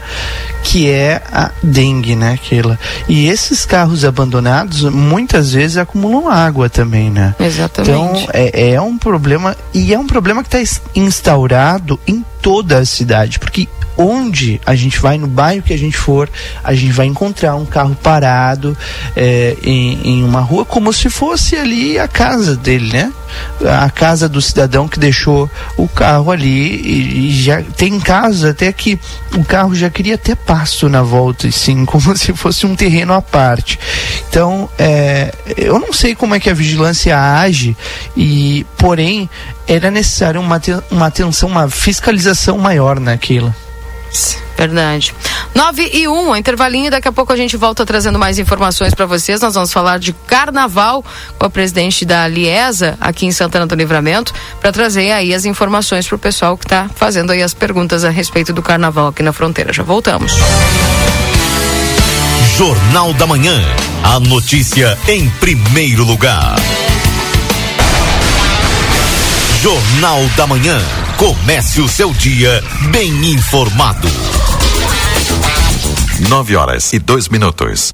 que 0.64 0.90
é 0.90 1.22
a 1.32 1.52
dengue, 1.62 2.16
né, 2.16 2.38
Keila? 2.42 2.80
E 3.08 3.28
esses 3.28 3.66
carros 3.66 4.06
abandonados 4.06 4.84
muitas 4.84 5.54
vezes 5.54 5.78
acumulam 5.78 6.30
água 6.30 6.70
também, 6.70 7.10
né? 7.10 7.36
Exatamente. 7.40 7.92
Então 7.92 8.28
é, 8.34 8.74
é 8.74 8.82
um 8.82 8.98
problema, 8.98 9.56
e 9.74 9.94
é 9.94 10.00
um 10.00 10.08
problema 10.08 10.44
que 10.44 10.56
está 10.56 10.82
instaurado 10.96 12.00
em 12.08 12.24
toda 12.42 12.80
a 12.80 12.86
cidade, 12.86 13.40
porque 13.40 13.68
onde 13.98 14.60
a 14.66 14.76
gente 14.76 15.00
vai, 15.00 15.18
no 15.18 15.28
bairro 15.28 15.64
que 15.64 15.74
a 15.74 15.78
gente 15.78 15.98
for, 15.98 16.30
a 16.64 16.74
gente 16.74 16.92
vai 16.92 17.06
encontrar 17.06 17.56
um 17.56 17.66
carro 17.66 17.96
parado 17.96 18.78
é, 19.16 19.56
em, 19.64 20.00
em, 20.04 20.24
uma 20.24 20.42
rua 20.42 20.66
como 20.66 20.92
se 20.92 21.10
fosse 21.10 21.56
ali 21.56 22.00
a 22.00 22.08
casa 22.08 22.56
dele, 22.56 22.92
né? 22.92 23.14
A 23.84 23.90
casa 23.90 24.28
do 24.28 24.42
cidadão 24.42 24.88
que 24.88 25.00
deixou 25.00 25.50
o 25.78 25.88
carro 25.88 26.32
ali 26.32 26.48
e, 26.48 27.28
e 27.28 27.42
já 27.44 27.62
tem 27.62 28.00
casos 28.00 28.44
até 28.44 28.72
que 28.72 29.00
o 29.36 29.44
carro 29.44 29.74
já 29.76 29.90
queria 29.90 30.18
ter 30.18 30.36
passo 30.36 30.90
na 30.90 31.02
volta, 31.02 31.50
sim, 31.52 31.84
como 31.86 32.16
se 32.18 32.34
fosse 32.34 32.66
um 32.66 32.76
terreno 32.76 33.14
à 33.14 33.22
parte. 33.22 33.80
Então, 34.30 34.70
é, 34.78 35.34
eu 35.58 35.80
não 35.80 35.94
sei 35.94 36.16
como 36.16 36.36
é 36.36 36.40
que 36.40 36.50
a 36.50 36.54
vigilância 36.54 37.18
age 37.18 37.76
e, 38.16 38.66
porém, 38.78 39.30
era 39.68 39.92
necessário 39.92 40.42
uma, 40.42 40.62
uma 40.90 41.08
atenção, 41.08 41.50
uma 41.50 41.70
fiscalização 41.70 42.58
maior 42.58 43.00
naquilo. 43.00 43.54
Verdade. 44.58 45.16
9 45.56 45.90
e 45.94 46.08
1, 46.08 46.12
um, 46.12 46.36
intervalinho, 46.36 46.92
daqui 46.92 47.08
a 47.08 47.12
pouco 47.12 47.34
a 47.34 47.36
gente 47.36 47.58
volta 47.58 47.86
trazendo 47.86 48.20
mais 48.20 48.38
informações 48.38 48.94
para 48.94 49.06
vocês. 49.06 49.42
Nós 49.42 49.54
vamos 49.54 49.74
falar 49.74 49.98
de 49.98 50.14
carnaval 50.14 51.04
com 51.38 51.46
a 51.46 51.50
presidente 51.50 52.06
da 52.06 52.28
Liesa 52.28 52.98
aqui 53.02 53.26
em 53.26 53.32
Santana 53.32 53.66
do 53.66 53.74
Livramento, 53.74 54.34
para 54.60 54.72
trazer 54.72 55.12
aí 55.12 55.34
as 55.34 55.46
informações 55.46 56.08
para 56.08 56.16
o 56.16 56.20
pessoal 56.20 56.58
que 56.58 56.66
está 56.66 56.90
fazendo 56.96 57.32
aí 57.32 57.42
as 57.42 57.54
perguntas 57.54 58.04
a 58.04 58.10
respeito 58.10 58.54
do 58.54 58.62
carnaval 58.62 59.08
aqui 59.08 59.24
na 59.24 59.34
fronteira. 59.34 59.74
Já 59.74 59.84
voltamos. 59.84 60.34
Jornal 62.58 63.14
da 63.14 63.26
Manhã. 63.26 63.60
A 64.04 64.20
notícia 64.20 64.98
em 65.08 65.28
primeiro 65.40 66.04
lugar. 66.04 66.56
Jornal 69.62 70.24
da 70.36 70.46
Manhã. 70.46 71.01
Comece 71.22 71.80
o 71.80 71.88
seu 71.88 72.12
dia 72.14 72.64
bem 72.90 73.12
informado. 73.32 74.08
Nove 76.28 76.56
horas 76.56 76.94
e 76.94 76.98
dois 76.98 77.30
minutos. 77.30 77.94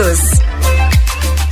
Unidos. 0.01 0.41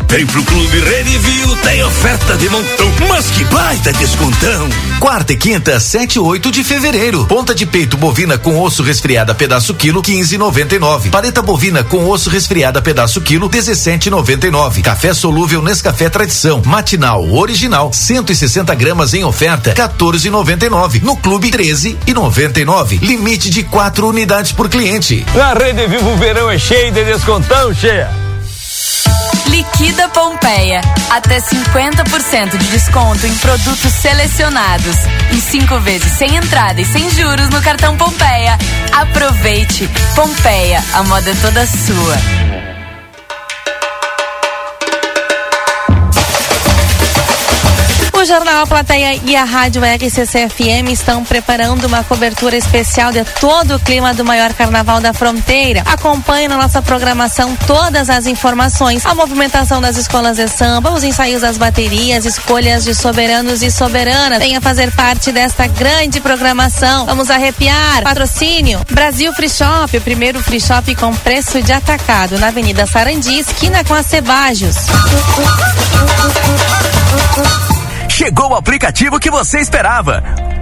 Vem 0.07 0.25
pro 0.25 0.43
Clube 0.43 0.79
Redivio, 0.79 1.55
tem 1.57 1.83
oferta 1.83 2.35
de 2.35 2.49
montão, 2.49 2.91
mas 3.07 3.29
que 3.29 3.43
baita 3.43 3.93
descontão. 3.93 4.67
Quarta 4.99 5.33
e 5.33 5.37
quinta, 5.37 5.79
7 5.79 6.15
e 6.15 6.19
8 6.19 6.51
de 6.51 6.63
fevereiro. 6.63 7.27
Ponta 7.27 7.53
de 7.53 7.67
peito 7.67 7.95
bovina 7.95 8.35
com 8.35 8.59
osso 8.59 8.81
resfriada 8.81 9.35
pedaço 9.35 9.75
quilo, 9.75 10.01
15,99. 10.01 11.11
Paleta 11.11 11.43
bovina 11.43 11.83
com 11.83 12.09
osso 12.09 12.31
resfriada 12.31 12.81
pedaço 12.81 13.21
quilo, 13.21 13.47
17,99. 13.47 14.81
Café 14.81 15.13
solúvel 15.13 15.61
Nescafé 15.61 16.09
Tradição, 16.09 16.59
matinal, 16.65 17.31
original, 17.31 17.93
160 17.93 18.73
gramas 18.73 19.13
em 19.13 19.23
oferta, 19.23 19.75
14,99. 19.75 21.03
No 21.03 21.15
Clube 21.17 21.51
13,99. 21.51 22.99
Limite 22.99 23.51
de 23.51 23.61
quatro 23.61 24.07
unidades 24.07 24.51
por 24.51 24.67
cliente. 24.69 25.23
Na 25.35 25.53
Rede 25.53 25.85
Vivo 25.85 26.13
o 26.13 26.17
verão 26.17 26.49
é 26.49 26.57
cheio 26.57 26.91
de 26.91 27.05
descontão, 27.05 27.71
cheia. 27.75 28.28
Liquida 29.47 30.07
Pompeia. 30.09 30.81
Até 31.09 31.39
50% 31.39 32.57
de 32.57 32.67
desconto 32.67 33.25
em 33.25 33.35
produtos 33.37 33.91
selecionados. 33.93 34.95
E 35.31 35.41
cinco 35.41 35.79
vezes 35.79 36.11
sem 36.13 36.35
entrada 36.35 36.79
e 36.79 36.85
sem 36.85 37.09
juros 37.09 37.49
no 37.49 37.61
cartão 37.61 37.97
Pompeia. 37.97 38.57
Aproveite. 38.93 39.89
Pompeia, 40.15 40.83
a 40.93 41.03
moda 41.03 41.31
é 41.31 41.35
toda 41.35 41.65
sua. 41.65 42.68
O 48.19 48.25
Jornal 48.25 48.63
A 48.63 48.67
Plateia 48.67 49.17
e 49.23 49.33
a 49.33 49.45
Rádio 49.45 49.81
RCC 49.81 50.49
FM 50.49 50.91
estão 50.91 51.23
preparando 51.23 51.85
uma 51.85 52.03
cobertura 52.03 52.57
especial 52.57 53.13
de 53.13 53.23
todo 53.39 53.77
o 53.77 53.79
clima 53.79 54.13
do 54.13 54.25
maior 54.25 54.53
carnaval 54.53 54.99
da 54.99 55.13
fronteira. 55.13 55.83
Acompanhe 55.85 56.49
na 56.49 56.57
nossa 56.57 56.81
programação 56.81 57.55
todas 57.65 58.09
as 58.09 58.27
informações, 58.27 59.05
a 59.05 59.15
movimentação 59.15 59.79
das 59.79 59.95
escolas 59.95 60.35
de 60.35 60.49
samba, 60.49 60.91
os 60.91 61.05
ensaios 61.05 61.43
das 61.43 61.57
baterias, 61.57 62.25
escolhas 62.25 62.83
de 62.83 62.93
soberanos 62.93 63.61
e 63.61 63.71
soberanas. 63.71 64.39
Venha 64.39 64.59
fazer 64.59 64.91
parte 64.91 65.31
desta 65.31 65.65
grande 65.67 66.19
programação. 66.19 67.05
Vamos 67.05 67.29
arrepiar. 67.29 68.03
Patrocínio 68.03 68.81
Brasil 68.91 69.31
Free 69.31 69.49
Shop, 69.49 69.95
o 69.95 70.01
primeiro 70.01 70.43
free 70.43 70.59
shop 70.59 70.93
com 70.95 71.15
preço 71.15 71.61
de 71.61 71.71
atacado 71.71 72.37
na 72.37 72.47
Avenida 72.49 72.85
Sarandi, 72.85 73.39
esquina 73.39 73.81
com 73.85 73.93
a 73.93 74.03
Cebajos. 74.03 74.75
Chegou 78.19 78.49
o 78.49 78.55
aplicativo 78.55 79.17
que 79.17 79.31
você 79.31 79.59
esperava. 79.59 80.21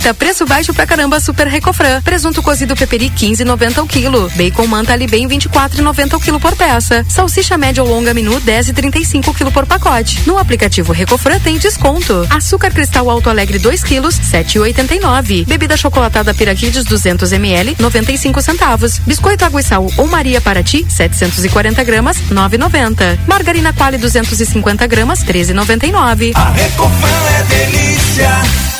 Quinta, 0.00 0.14
preço 0.14 0.46
baixo 0.46 0.72
pra 0.72 0.86
caramba, 0.86 1.20
Super 1.20 1.46
Recofran. 1.46 2.00
Presunto 2.00 2.42
cozido 2.42 2.74
peperi 2.74 3.10
15,90 3.10 3.78
ao 3.78 3.86
quilo. 3.86 4.30
Bacon 4.34 4.66
manta 4.66 4.94
ali 4.94 5.06
bem 5.06 5.28
24,90 5.28 6.14
ao 6.14 6.20
quilo 6.20 6.40
por 6.40 6.56
peça. 6.56 7.04
Salsicha 7.06 7.58
média 7.58 7.82
ou 7.82 7.88
longa 7.90 8.14
menu 8.14 8.40
10,35 8.40 9.36
quilo 9.36 9.52
por 9.52 9.66
pacote. 9.66 10.22
No 10.26 10.38
aplicativo 10.38 10.90
Recofran 10.94 11.38
tem 11.40 11.58
desconto. 11.58 12.26
Açúcar 12.30 12.72
cristal 12.72 13.10
Alto 13.10 13.28
Alegre 13.28 13.58
2 13.58 13.84
quilos 13.84 14.14
7,89. 14.18 15.46
Bebida 15.46 15.76
chocolatada 15.76 16.32
Piraquides 16.32 16.86
200 16.86 17.32
ml 17.32 17.76
95 17.78 18.40
centavos. 18.40 18.98
Biscoito 19.00 19.44
água 19.44 19.60
e 19.60 19.64
sal 19.64 19.86
ou 19.98 20.06
Maria 20.06 20.40
Paraty 20.40 20.86
740 20.88 21.84
gramas 21.84 22.16
9,90. 22.30 23.18
Margarina 23.26 23.74
Quali 23.74 23.98
250 23.98 24.86
gramas 24.86 25.22
13,99. 25.22 26.32
A 26.34 26.50
Recofran 26.52 27.08
é 27.38 27.42
delícia. 27.42 28.70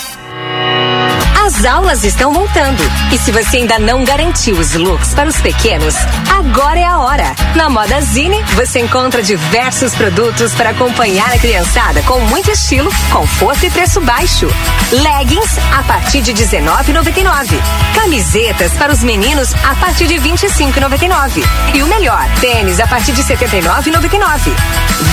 As 1.50 1.64
aulas 1.64 2.04
estão 2.04 2.32
voltando. 2.32 2.80
E 3.12 3.18
se 3.18 3.32
você 3.32 3.56
ainda 3.56 3.76
não 3.76 4.04
garantiu 4.04 4.56
os 4.56 4.74
looks 4.74 5.12
para 5.14 5.28
os 5.28 5.40
pequenos, 5.40 5.96
agora 6.32 6.78
é 6.78 6.84
a 6.84 6.98
hora. 7.00 7.34
Na 7.56 7.68
Moda 7.68 8.00
Zine, 8.02 8.40
você 8.54 8.78
encontra 8.78 9.20
diversos 9.20 9.92
produtos 9.96 10.54
para 10.54 10.70
acompanhar 10.70 11.28
a 11.32 11.38
criançada 11.40 12.02
com 12.04 12.20
muito 12.20 12.52
estilo, 12.52 12.88
conforto 13.10 13.66
e 13.66 13.70
preço 13.70 14.00
baixo. 14.00 14.46
Leggings 14.92 15.58
a 15.76 15.82
partir 15.82 16.22
de 16.22 16.30
R$19,99. 16.30 17.60
Camisetas 17.96 18.72
para 18.74 18.92
os 18.92 19.02
meninos 19.02 19.52
a 19.68 19.74
partir 19.74 20.06
de 20.06 20.18
R$25,99. 20.18 21.42
E 21.74 21.82
o 21.82 21.88
melhor, 21.88 22.24
tênis 22.40 22.78
a 22.78 22.86
partir 22.86 23.10
de 23.10 23.22
R$79,99. 23.22 24.54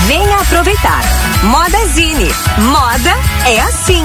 Venha 0.06 0.36
aproveitar. 0.36 1.00
Moda 1.42 1.84
Zine. 1.88 2.32
Moda 2.58 3.12
é 3.44 3.60
assim. 3.60 4.04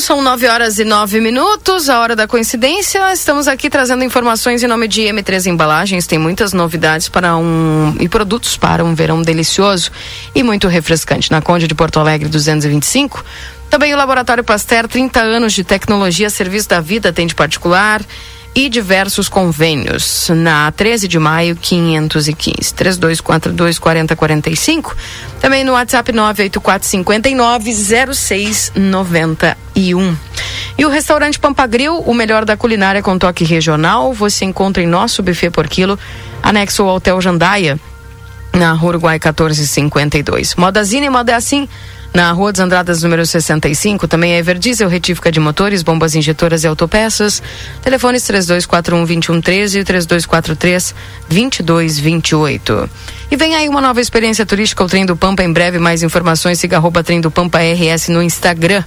São 0.00 0.20
9 0.20 0.48
horas 0.48 0.78
e 0.78 0.84
9 0.84 1.20
minutos, 1.20 1.88
a 1.88 2.00
hora 2.00 2.16
da 2.16 2.26
coincidência. 2.26 3.12
Estamos 3.12 3.46
aqui 3.46 3.70
trazendo 3.70 4.02
informações 4.02 4.62
em 4.62 4.66
nome 4.66 4.88
de 4.88 5.02
M3 5.02 5.46
Embalagens. 5.46 6.06
Tem 6.06 6.18
muitas 6.18 6.52
novidades 6.52 7.08
para 7.08 7.36
um 7.36 7.94
e 8.00 8.08
produtos 8.08 8.56
para 8.56 8.84
um 8.84 8.94
verão 8.94 9.22
delicioso 9.22 9.92
e 10.34 10.42
muito 10.42 10.66
refrescante. 10.66 11.30
Na 11.30 11.40
Conde 11.40 11.68
de 11.68 11.74
Porto 11.74 12.00
Alegre 12.00 12.28
225. 12.28 13.24
Também 13.70 13.94
o 13.94 13.96
Laboratório 13.96 14.42
Pasteur, 14.42 14.88
30 14.88 15.20
anos 15.20 15.52
de 15.52 15.62
tecnologia, 15.62 16.28
serviço 16.28 16.68
da 16.68 16.80
vida, 16.80 17.10
atende 17.10 17.34
particular 17.34 18.02
e 18.54 18.68
diversos 18.68 19.28
convênios. 19.28 20.28
Na 20.30 20.70
13 20.70 21.08
de 21.08 21.18
maio, 21.18 21.56
515. 21.56 22.72
3242 22.74 23.78
4045. 23.78 24.96
Também 25.40 25.64
no 25.64 25.72
WhatsApp 25.72 26.12
984 26.12 26.88
59 26.88 27.74
0691. 28.14 30.16
E 30.76 30.84
o 30.84 30.88
restaurante 30.88 31.38
Pampagril, 31.38 31.98
o 31.98 32.14
melhor 32.14 32.44
da 32.44 32.56
culinária 32.56 33.02
com 33.02 33.18
toque 33.18 33.44
regional, 33.44 34.12
você 34.12 34.44
encontra 34.44 34.82
em 34.82 34.86
nosso 34.86 35.22
buffet 35.22 35.50
por 35.50 35.68
quilo, 35.68 35.98
anexo 36.42 36.82
ao 36.82 36.96
Hotel 36.96 37.20
Jandaia, 37.20 37.78
na 38.52 38.74
Uruguai 38.74 39.18
1452. 39.18 40.54
Modazine, 40.54 41.10
moda 41.10 41.32
é 41.32 41.34
assim. 41.34 41.68
Na 42.14 42.30
Rua 42.30 42.52
dos 42.52 42.60
Andradas, 42.60 43.02
número 43.02 43.26
65, 43.26 44.06
também 44.06 44.34
é 44.34 44.38
Everdiesel, 44.38 44.88
retífica 44.88 45.32
de 45.32 45.40
motores, 45.40 45.82
bombas 45.82 46.14
injetoras 46.14 46.62
e 46.62 46.66
autopeças. 46.68 47.42
Telefones 47.82 48.22
3241-2113 48.22 49.80
e 49.80 49.84
3243-2228. 51.28 52.88
E 53.32 53.36
vem 53.36 53.56
aí 53.56 53.68
uma 53.68 53.80
nova 53.80 54.00
experiência 54.00 54.46
turística, 54.46 54.84
o 54.84 54.86
Trem 54.86 55.04
do 55.04 55.16
Pampa. 55.16 55.42
Em 55.42 55.52
breve, 55.52 55.80
mais 55.80 56.04
informações, 56.04 56.60
siga 56.60 56.76
arroba 56.76 57.02
Trem 57.02 57.20
do 57.20 57.32
Pampa 57.32 57.58
RS 57.58 58.10
no 58.10 58.22
Instagram. 58.22 58.84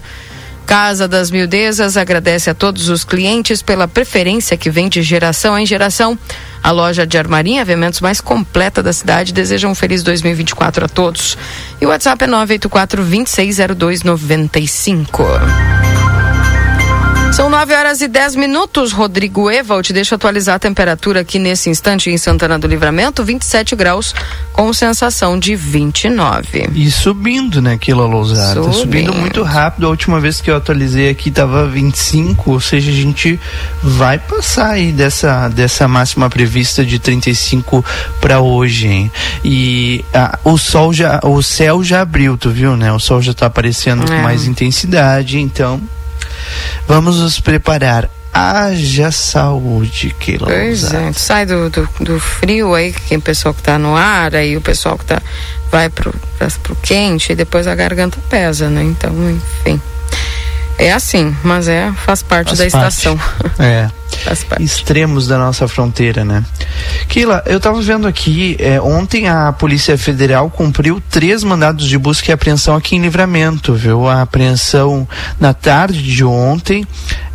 Casa 0.66 1.06
das 1.06 1.30
Mildezas 1.30 1.98
agradece 1.98 2.50
a 2.50 2.54
todos 2.54 2.88
os 2.88 3.04
clientes 3.04 3.62
pela 3.62 3.90
preferência 3.90 4.56
que 4.56 4.70
vem 4.70 4.88
de 4.88 5.02
geração 5.02 5.60
em 5.60 5.66
geração. 5.66 6.18
A 6.68 6.72
loja 6.72 7.08
de 7.08 7.18
armarinha, 7.18 7.62
eventos 7.62 8.02
mais 8.02 8.20
completa 8.20 8.84
da 8.84 8.92
cidade, 8.92 9.32
deseja 9.32 9.70
um 9.70 9.74
feliz 9.74 10.04
2024 10.04 10.84
a 10.84 10.90
todos. 10.90 11.38
E 11.80 11.86
o 11.86 11.90
WhatsApp 11.90 12.26
é 12.26 12.28
984 12.28 13.06
260295. 13.06 15.24
São 17.32 17.50
9 17.50 17.74
horas 17.76 18.02
e 18.02 18.08
10 18.08 18.36
minutos. 18.36 18.92
Rodrigo 18.92 19.52
Evald, 19.52 19.94
deixa 19.94 20.14
eu 20.14 20.18
atualizar 20.18 20.56
a 20.56 20.60
temperatura 20.60 21.22
aqui 21.22 21.38
nesse 21.38 21.70
instante 21.70 22.10
em 22.10 22.18
Santana 22.18 22.58
do 22.58 22.68
Livramento: 22.68 23.24
27 23.24 23.76
graus, 23.76 24.16
com 24.52 24.72
sensação 24.74 25.38
de 25.38 25.56
29. 25.56 26.70
E 26.74 26.90
subindo, 26.90 27.62
né, 27.62 27.78
Quila 27.78 28.06
Lousada? 28.06 28.64
Subindo. 28.64 28.74
subindo 28.74 29.14
muito 29.14 29.44
rápido. 29.44 29.86
A 29.86 29.90
última 29.90 30.20
vez 30.20 30.42
que 30.42 30.50
eu 30.50 30.56
atualizei 30.56 31.10
aqui 31.10 31.30
tava 31.30 31.68
25, 31.68 32.52
ou 32.52 32.60
seja, 32.60 32.90
a 32.90 32.96
gente 32.96 33.40
vai 33.84 34.18
passar 34.18 34.72
aí 34.72 34.92
dessa, 34.92 35.48
dessa 35.50 35.88
máxima 35.88 36.30
prevista 36.30 36.84
de 36.84 36.98
35 36.98 37.86
para 38.20 38.40
hoje, 38.40 38.88
hein? 38.88 39.12
E 39.44 40.04
ah, 40.14 40.40
o 40.44 40.58
sol 40.58 40.92
já, 40.92 41.20
o 41.24 41.44
céu 41.44 41.84
já 41.84 42.02
abriu, 42.02 42.36
tu 42.38 42.50
viu, 42.50 42.76
né? 42.76 42.92
O 42.92 43.00
sol 43.00 43.22
já 43.22 43.34
tá 43.34 43.46
aparecendo 43.46 44.04
é. 44.04 44.08
com 44.08 44.24
mais 44.24 44.48
intensidade, 44.48 45.40
então 45.40 45.80
Vamos 46.88 47.20
nos 47.20 47.40
preparar. 47.40 48.10
Haja 48.34 49.12
saúde, 49.12 50.16
que 50.20 50.38
Pois 50.38 50.94
é, 50.94 51.12
sai 51.14 51.46
do, 51.46 51.72
do, 51.72 51.90
do, 52.00 52.20
frio 52.20 52.76
aí, 52.76 52.94
que 52.94 53.16
o 53.16 53.22
pessoal 53.22 53.52
que 53.52 53.64
tá 53.64 53.80
no 53.80 53.96
ar, 53.96 54.36
aí 54.36 54.56
o 54.56 54.62
pessoal 54.62 54.96
que 54.96 55.06
tá, 55.06 55.20
vai 55.72 55.90
pro, 55.90 56.14
pro 56.62 56.76
quente 56.76 57.32
e 57.32 57.36
depois 57.36 57.66
a 57.66 57.74
garganta 57.74 58.20
pesa, 58.30 58.70
né? 58.70 58.84
Então, 58.84 59.12
enfim. 59.32 59.82
É 60.78 60.94
assim, 60.94 61.36
mas 61.44 61.68
é, 61.68 61.92
faz 62.06 62.22
parte 62.22 62.56
faz 62.56 62.60
da 62.60 62.80
parte. 62.80 62.94
estação. 62.94 63.20
É. 63.58 63.90
Extremos 64.60 65.28
da 65.28 65.38
nossa 65.38 65.68
fronteira, 65.68 66.26
né? 66.26 66.44
Kila, 67.08 67.44
eu 67.46 67.58
estava 67.58 67.82
vendo 67.82 68.08
aqui, 68.08 68.56
é, 68.60 68.80
ontem 68.82 69.28
a 69.28 69.52
Polícia 69.54 69.98
Federal 69.98 70.50
cumpriu 70.50 71.02
três 71.10 71.44
mandados 71.44 71.88
de 71.88 71.98
busca 71.98 72.32
e 72.32 72.34
apreensão 72.34 72.76
aqui 72.76 72.96
em 72.96 73.02
Livramento, 73.02 73.74
viu? 73.74 74.08
A 74.08 74.22
apreensão 74.22 75.08
na 75.40 75.54
tarde 75.54 76.02
de 76.02 76.24
ontem, 76.24 76.86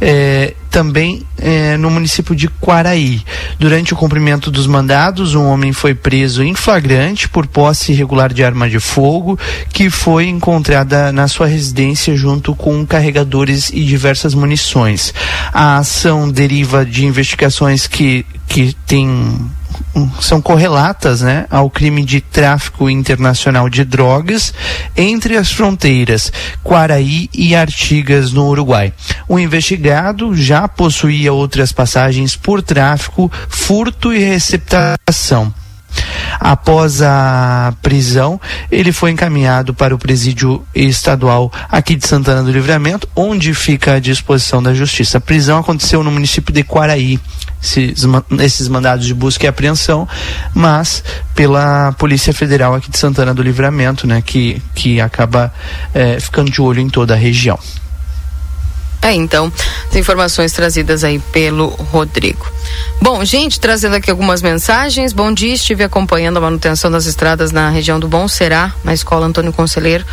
é, 0.01 0.55
também 0.73 1.23
é, 1.39 1.77
no 1.77 1.91
município 1.91 2.35
de 2.35 2.49
Quaraí. 2.49 3.21
Durante 3.59 3.93
o 3.93 3.97
cumprimento 3.97 4.51
dos 4.51 4.67
mandados, 4.67 5.35
um 5.35 5.45
homem 5.45 5.71
foi 5.71 5.95
preso 5.95 6.43
em 6.43 6.55
flagrante 6.55 7.29
por 7.29 7.47
posse 7.47 7.93
irregular 7.93 8.33
de 8.33 8.43
arma 8.43 8.71
de 8.71 8.81
fogo, 8.81 9.39
que 9.71 9.91
foi 9.91 10.29
encontrada 10.29 11.13
na 11.13 11.29
sua 11.29 11.47
residência 11.47 12.17
junto 12.17 12.55
com 12.55 12.87
carregadores 12.87 13.69
e 13.69 13.85
diversas 13.85 14.35
munições. 14.35 15.13
A 15.53 15.77
ação 15.77 16.31
deriva 16.31 16.62
de 16.89 17.07
investigações 17.07 17.87
que, 17.87 18.27
que 18.49 18.75
tem 18.87 19.51
são 20.21 20.41
correlatas 20.41 21.21
né, 21.21 21.47
ao 21.51 21.69
crime 21.69 22.05
de 22.05 22.21
tráfico 22.21 22.89
internacional 22.89 23.69
de 23.69 23.85
drogas 23.85 24.53
entre 24.97 25.37
as 25.37 25.53
fronteiras 25.53 26.33
Quaraí 26.63 27.29
e 27.33 27.55
Artigas, 27.55 28.33
no 28.33 28.49
Uruguai. 28.49 28.93
O 29.29 29.39
investigado 29.39 30.35
já 30.35 30.67
possuía 30.67 31.33
outras 31.33 31.73
passagens 31.73 32.37
por 32.37 32.63
tráfico, 32.63 33.31
furto 33.49 34.13
e 34.13 34.19
receptação. 34.19 35.53
Após 36.41 37.03
a 37.03 37.75
prisão, 37.83 38.41
ele 38.71 38.93
foi 38.93 39.11
encaminhado 39.11 39.75
para 39.75 39.95
o 39.95 39.99
presídio 39.99 40.65
estadual 40.75 41.53
aqui 41.69 41.95
de 41.95 42.07
Santana 42.07 42.43
do 42.43 42.51
Livramento, 42.51 43.09
onde 43.15 43.55
fica 43.55 43.95
à 43.95 43.99
disposição 43.99 44.63
da 44.63 44.75
justiça. 44.75 45.19
A 45.19 45.21
prisão 45.21 45.59
aconteceu 45.59 46.03
no 46.03 46.11
município 46.11 46.53
de 46.53 46.63
Quaraí, 46.63 47.19
esses, 47.63 48.05
esses 48.41 48.69
mandados 48.69 49.07
de 49.07 49.15
busca 49.15 49.47
e 49.47 49.49
apreensão, 49.49 50.09
mas 50.53 51.05
pela 51.35 51.93
Polícia 51.93 52.33
Federal 52.33 52.75
aqui 52.75 52.91
de 52.91 52.99
Santana 52.99 53.33
do 53.33 53.43
Livramento, 53.43 54.07
né, 54.07 54.21
que, 54.21 54.61
que 54.75 55.01
acaba 55.01 55.53
é, 55.95 56.19
ficando 56.19 56.51
de 56.51 56.61
olho 56.61 56.81
em 56.81 56.89
toda 56.89 57.15
a 57.15 57.17
região. 57.17 57.59
É, 59.03 59.13
então, 59.13 59.53
as 59.91 59.97
informações 59.97 60.53
trazidas 60.53 61.03
aí 61.03 61.19
pelo 61.19 61.67
Rodrigo. 61.67 62.47
Bom, 63.01 63.25
gente, 63.25 63.59
trazendo 63.59 63.97
aqui 63.97 64.09
algumas 64.09 64.41
mensagens. 64.41 65.13
Bom 65.13 65.33
dia, 65.33 65.53
estive 65.53 65.83
acompanhando 65.83 66.37
a 66.37 66.41
manutenção 66.41 66.89
das 66.89 67.05
estradas 67.07 67.51
na 67.51 67.69
região 67.69 67.99
do 67.99 68.07
Bom 68.07 68.29
Será, 68.29 68.73
na 68.85 68.95
escola 68.95 69.27
Antônio 69.27 69.53
Conselheiro, 69.53 70.05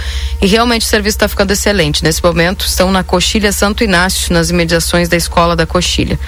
e 0.42 0.48
realmente 0.48 0.88
o 0.88 0.90
serviço 0.90 1.18
está 1.18 1.28
ficando 1.28 1.52
excelente. 1.52 2.04
Nesse 2.04 2.24
momento, 2.24 2.66
estão 2.66 2.92
na 2.92 3.04
Coxilha 3.04 3.52
Santo 3.52 3.84
Inácio, 3.84 4.34
nas 4.34 4.50
imediações 4.50 5.08
da 5.08 5.16
escola 5.16 5.56
da 5.56 5.68
Coxilha. 5.68 6.20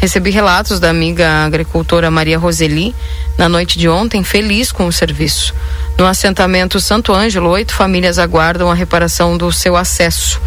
Recebi 0.00 0.30
relatos 0.30 0.80
da 0.80 0.90
amiga 0.90 1.44
agricultora 1.44 2.10
Maria 2.10 2.36
Roseli 2.36 2.96
na 3.38 3.48
noite 3.48 3.78
de 3.78 3.88
ontem, 3.88 4.24
feliz 4.24 4.72
com 4.72 4.88
o 4.88 4.92
serviço. 4.92 5.54
No 5.98 6.06
assentamento 6.06 6.78
Santo 6.78 7.12
Ângelo, 7.12 7.50
oito 7.50 7.74
famílias 7.74 8.20
aguardam 8.20 8.70
a 8.70 8.74
reparação 8.74 9.36
do 9.36 9.50
seu 9.50 9.76
acesso. 9.76 10.40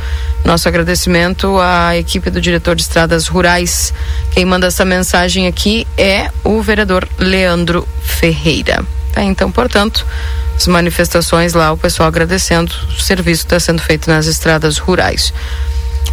Nosso 0.46 0.70
agradecimento 0.70 1.60
à 1.60 1.98
equipe 1.98 2.30
do 2.30 2.40
diretor 2.40 2.74
de 2.74 2.84
estradas 2.84 3.28
rurais. 3.28 3.94
Quem 4.32 4.46
manda 4.46 4.68
essa 4.68 4.86
mensagem 4.86 5.48
aqui 5.48 5.86
é 5.98 6.32
o 6.46 6.62
vereador 6.62 7.06
Leandro 7.18 7.86
Ferreira. 8.02 8.82
Tá, 9.12 9.24
então, 9.24 9.52
portanto, 9.52 10.06
as 10.56 10.68
manifestações 10.68 11.54
lá, 11.54 11.74
o 11.74 11.78
pessoal 11.78 12.08
agradecendo 12.08 12.74
o 12.98 13.02
serviço 13.02 13.42
que 13.42 13.54
está 13.54 13.60
sendo 13.60 13.82
feito 13.82 14.10
nas 14.10 14.28
estradas 14.28 14.78
rurais. 14.78 15.34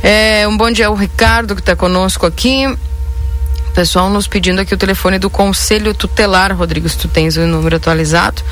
É, 0.02 0.48
um 0.48 0.56
bom 0.56 0.68
dia 0.68 0.88
ao 0.88 0.96
Ricardo 0.96 1.54
que 1.54 1.62
está 1.62 1.76
conosco 1.76 2.26
aqui. 2.26 2.66
Pessoal 3.78 4.10
nos 4.10 4.26
pedindo 4.26 4.60
aqui 4.60 4.74
o 4.74 4.76
telefone 4.76 5.20
do 5.20 5.30
Conselho 5.30 5.94
Tutelar, 5.94 6.52
Rodrigo, 6.52 6.88
se 6.88 6.98
tu 6.98 7.06
tens 7.06 7.36
o 7.36 7.46
número 7.46 7.76
atualizado. 7.76 8.42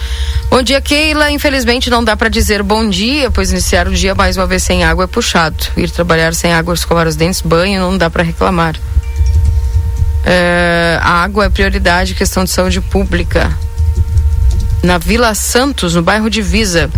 Bom 0.49 0.63
dia, 0.63 0.81
Keila. 0.81 1.33
Infelizmente 1.33 1.91
não 1.91 2.05
dá 2.05 2.17
para 2.17 2.29
dizer 2.29 2.63
bom 2.63 2.89
dia, 2.89 3.29
pois 3.29 3.51
iniciar 3.51 3.89
o 3.89 3.93
dia 3.93 4.15
mais 4.15 4.37
uma 4.37 4.47
vez 4.47 4.63
sem 4.63 4.85
água 4.85 5.03
é 5.03 5.07
puxado. 5.09 5.57
Ir 5.77 5.91
trabalhar 5.91 6.33
sem 6.33 6.53
água, 6.53 6.75
escovar 6.75 7.09
os 7.09 7.17
dentes, 7.17 7.41
banho, 7.41 7.81
não 7.81 7.99
dá 7.99 8.09
para 8.09 8.23
reclamar. 8.23 8.77
É, 10.25 11.01
água 11.03 11.47
é 11.47 11.49
prioridade, 11.49 12.15
questão 12.15 12.45
de 12.45 12.51
saúde 12.51 12.81
pública. 12.81 13.53
Na 14.81 14.97
Vila 14.97 15.35
Santos, 15.35 15.97
no 15.97 16.03
bairro 16.03 16.31
Divisa. 16.31 16.89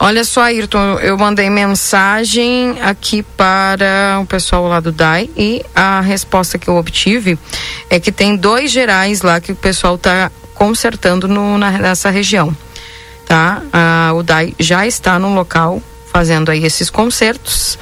Olha 0.00 0.22
só, 0.22 0.42
Ayrton, 0.42 1.00
eu 1.00 1.18
mandei 1.18 1.50
mensagem 1.50 2.76
aqui 2.80 3.20
para 3.22 4.20
o 4.22 4.26
pessoal 4.26 4.68
lá 4.68 4.78
do 4.78 4.92
DAI 4.92 5.28
e 5.36 5.64
a 5.74 6.00
resposta 6.00 6.56
que 6.56 6.68
eu 6.68 6.76
obtive 6.76 7.36
é 7.90 7.98
que 7.98 8.12
tem 8.12 8.36
dois 8.36 8.70
gerais 8.70 9.22
lá 9.22 9.40
que 9.40 9.50
o 9.50 9.56
pessoal 9.56 9.96
está 9.96 10.30
consertando 10.54 11.26
no, 11.26 11.58
na, 11.58 11.72
nessa 11.72 12.10
região. 12.10 12.56
Tá? 13.26 13.60
Ah, 13.72 14.12
o 14.14 14.22
DAI 14.22 14.54
já 14.58 14.86
está 14.86 15.18
no 15.18 15.34
local 15.34 15.82
fazendo 16.12 16.52
aí 16.52 16.64
esses 16.64 16.88
consertos 16.88 17.76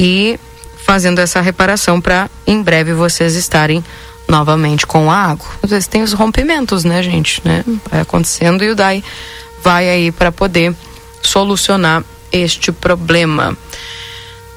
e 0.00 0.38
fazendo 0.84 1.20
essa 1.20 1.40
reparação 1.40 2.00
para 2.00 2.28
em 2.44 2.60
breve 2.60 2.92
vocês 2.92 3.36
estarem 3.36 3.84
novamente 4.26 4.84
com 4.84 5.08
a 5.08 5.16
água. 5.16 5.46
Às 5.62 5.70
vezes 5.70 5.86
tem 5.86 6.02
os 6.02 6.12
rompimentos, 6.12 6.82
né, 6.82 7.04
gente? 7.04 7.40
Né? 7.44 7.64
Vai 7.88 8.00
acontecendo 8.00 8.64
e 8.64 8.70
o 8.70 8.74
DAI 8.74 9.04
vai 9.62 9.88
aí 9.88 10.10
para 10.10 10.32
poder 10.32 10.74
solucionar 11.22 12.04
este 12.32 12.72
problema. 12.72 13.56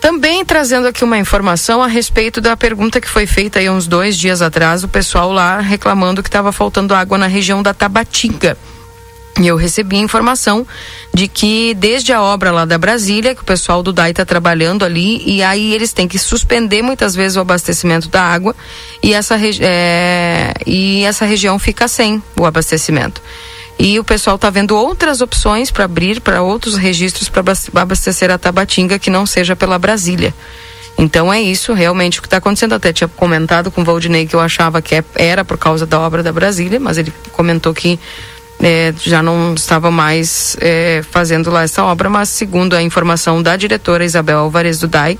Também 0.01 0.45
trazendo 0.45 0.87
aqui 0.87 1.03
uma 1.03 1.17
informação 1.17 1.81
a 1.81 1.87
respeito 1.87 2.39
da 2.39 2.55
pergunta 2.55 3.01
que 3.01 3.09
foi 3.09 3.25
feita 3.25 3.59
aí 3.59 3.69
uns 3.69 3.87
dois 3.87 4.15
dias 4.15 4.41
atrás, 4.41 4.83
o 4.83 4.87
pessoal 4.87 5.31
lá 5.31 5.59
reclamando 5.59 6.21
que 6.21 6.29
estava 6.29 6.51
faltando 6.51 6.93
água 6.93 7.17
na 7.17 7.27
região 7.27 7.63
da 7.63 7.73
Tabatinga. 7.73 8.55
E 9.41 9.47
eu 9.47 9.57
recebi 9.57 9.97
a 9.97 9.99
informação 9.99 10.65
de 11.13 11.27
que 11.27 11.73
desde 11.73 12.13
a 12.13 12.21
obra 12.21 12.51
lá 12.51 12.65
da 12.65 12.77
Brasília, 12.77 13.35
que 13.35 13.41
o 13.41 13.45
pessoal 13.45 13.83
do 13.83 13.91
DAI 13.91 14.11
está 14.11 14.23
trabalhando 14.23 14.85
ali, 14.85 15.21
e 15.25 15.43
aí 15.43 15.73
eles 15.73 15.91
têm 15.91 16.07
que 16.07 16.17
suspender 16.17 16.81
muitas 16.81 17.15
vezes 17.15 17.35
o 17.35 17.41
abastecimento 17.41 18.07
da 18.07 18.21
água, 18.21 18.55
e 19.03 19.13
essa, 19.13 19.37
é, 19.59 20.53
e 20.65 21.03
essa 21.03 21.25
região 21.25 21.57
fica 21.59 21.87
sem 21.87 22.23
o 22.39 22.45
abastecimento 22.45 23.21
e 23.77 23.99
o 23.99 24.03
pessoal 24.03 24.37
está 24.37 24.49
vendo 24.49 24.75
outras 24.75 25.21
opções 25.21 25.69
para 25.69 25.85
abrir 25.85 26.21
para 26.21 26.41
outros 26.41 26.75
registros 26.75 27.29
para 27.29 27.43
abastecer 27.81 28.31
a 28.31 28.37
Tabatinga 28.37 28.97
que 28.97 29.09
não 29.09 29.25
seja 29.25 29.55
pela 29.55 29.77
Brasília. 29.77 30.33
Então 30.97 31.31
é 31.31 31.41
isso 31.41 31.73
realmente 31.73 32.19
o 32.19 32.21
que 32.21 32.27
está 32.27 32.37
acontecendo. 32.37 32.73
Até 32.73 32.93
tinha 32.93 33.07
comentado 33.07 33.69
com 33.69 33.81
o 33.81 33.83
Valdinei 33.83 34.25
que 34.25 34.35
eu 34.35 34.39
achava 34.39 34.81
que 34.81 34.95
é, 34.95 35.03
era 35.15 35.43
por 35.43 35.57
causa 35.57 35.85
da 35.85 35.99
obra 35.99 36.23
da 36.23 36.31
Brasília, 36.31 36.79
mas 36.79 36.97
ele 36.97 37.13
comentou 37.33 37.73
que 37.73 37.99
é, 38.61 38.93
já 38.97 39.21
não 39.21 39.53
estava 39.53 39.91
mais 39.91 40.55
é, 40.61 41.03
fazendo 41.11 41.51
lá 41.51 41.63
essa 41.63 41.83
obra, 41.83 42.09
mas 42.09 42.29
segundo 42.29 42.75
a 42.75 42.81
informação 42.81 43.43
da 43.43 43.57
diretora 43.57 44.05
Isabel 44.05 44.39
Alvarez 44.39 44.79
do 44.79 44.87
DAI, 44.87 45.19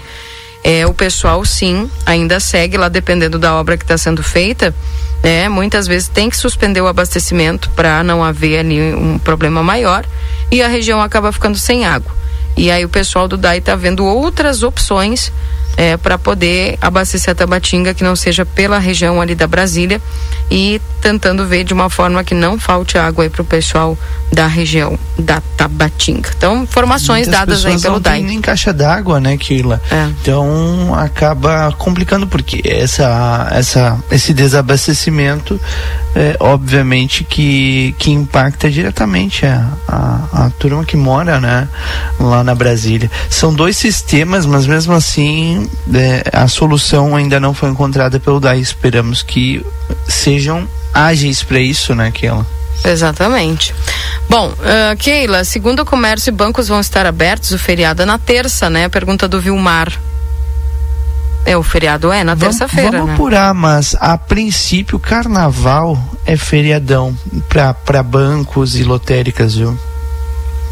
é, 0.65 0.85
o 0.85 0.93
pessoal 0.93 1.45
sim 1.45 1.89
ainda 2.05 2.39
segue 2.39 2.75
lá 2.75 2.89
dependendo 2.89 3.39
da 3.39 3.55
obra 3.55 3.77
que 3.77 3.83
está 3.83 3.97
sendo 3.97 4.21
feita 4.21 4.73
né? 5.25 5.49
Muitas 5.49 5.87
vezes 5.87 6.07
tem 6.07 6.29
que 6.29 6.37
suspender 6.37 6.81
o 6.81 6.87
abastecimento 6.87 7.71
para 7.71 8.03
não 8.03 8.23
haver 8.23 8.59
ali 8.59 8.93
um 8.93 9.17
problema 9.17 9.63
maior 9.63 10.05
e 10.51 10.61
a 10.61 10.67
região 10.67 11.01
acaba 11.01 11.31
ficando 11.31 11.57
sem 11.57 11.83
água. 11.83 12.11
E 12.55 12.69
aí 12.69 12.85
o 12.85 12.89
pessoal 12.89 13.27
do 13.27 13.35
DAI 13.35 13.57
está 13.57 13.75
vendo 13.75 14.05
outras 14.05 14.61
opções 14.61 15.33
é, 15.77 15.97
para 15.97 16.17
poder 16.17 16.77
abastecer 16.81 17.31
a 17.31 17.35
Tabatinga 17.35 17.93
que 17.93 18.03
não 18.03 18.15
seja 18.15 18.45
pela 18.45 18.79
região 18.79 19.21
ali 19.21 19.35
da 19.35 19.47
Brasília 19.47 20.01
e 20.49 20.81
tentando 21.01 21.45
ver 21.45 21.63
de 21.63 21.73
uma 21.73 21.89
forma 21.89 22.23
que 22.23 22.33
não 22.33 22.59
falte 22.59 22.97
água 22.97 23.23
aí 23.23 23.29
para 23.29 23.41
o 23.41 23.45
pessoal 23.45 23.97
da 24.31 24.47
região 24.47 24.97
da 25.17 25.41
Tabatinga. 25.55 26.29
Então, 26.35 26.63
informações 26.63 27.27
Muitas 27.27 27.39
dadas 27.39 27.65
aí 27.65 27.79
pelo 27.79 27.95
não 27.95 28.01
DAI. 28.01 28.17
Tem 28.19 28.27
nem 28.27 28.41
caixa 28.41 28.73
d'água, 28.73 29.19
né, 29.19 29.37
Keila? 29.37 29.81
É. 29.91 30.09
Então 30.21 30.93
acaba 30.95 31.71
complicando 31.77 32.27
porque 32.27 32.61
essa, 32.65 33.49
essa, 33.51 33.97
esse 34.11 34.33
desabastecimento, 34.33 35.59
é, 36.15 36.35
obviamente 36.39 37.23
que, 37.23 37.95
que 37.97 38.11
impacta 38.11 38.69
diretamente 38.69 39.45
a, 39.45 39.67
a, 39.87 40.45
a 40.45 40.49
turma 40.51 40.83
que 40.85 40.97
mora, 40.97 41.39
né, 41.39 41.67
lá 42.19 42.43
na 42.43 42.55
Brasília. 42.55 43.09
São 43.29 43.53
dois 43.53 43.77
sistemas, 43.77 44.45
mas 44.45 44.65
mesmo 44.65 44.93
assim 44.93 45.64
é, 45.93 46.23
a 46.33 46.47
solução 46.47 47.15
ainda 47.15 47.39
não 47.39 47.53
foi 47.53 47.69
encontrada 47.69 48.19
pelo 48.19 48.39
DAI. 48.39 48.59
Esperamos 48.59 49.21
que 49.21 49.65
sejam 50.07 50.67
ágeis 50.93 51.43
para 51.43 51.59
isso, 51.59 51.93
né, 51.93 52.11
Keila? 52.11 52.45
Exatamente. 52.83 53.73
Bom, 54.29 54.49
uh, 54.49 54.97
Keila, 54.97 55.43
segundo 55.43 55.81
o 55.81 55.85
comércio 55.85 56.29
e 56.29 56.31
bancos 56.31 56.67
vão 56.67 56.79
estar 56.79 57.05
abertos, 57.05 57.51
o 57.51 57.59
feriado 57.59 58.01
é 58.01 58.05
na 58.05 58.17
terça, 58.17 58.69
né? 58.69 58.87
Pergunta 58.89 59.27
do 59.27 59.39
Vilmar. 59.39 59.91
É, 61.45 61.55
o 61.55 61.61
feriado 61.61 62.11
é 62.11 62.23
na 62.23 62.35
terça-feira, 62.35 62.91
Vamos 62.91 63.07
né? 63.07 63.13
apurar, 63.13 63.53
mas 63.53 63.95
a 63.99 64.17
princípio 64.17 64.97
carnaval 64.97 66.01
é 66.25 66.35
feriadão 66.35 67.15
para 67.85 68.01
bancos 68.01 68.75
e 68.75 68.83
lotéricas, 68.83 69.53
viu? 69.53 69.77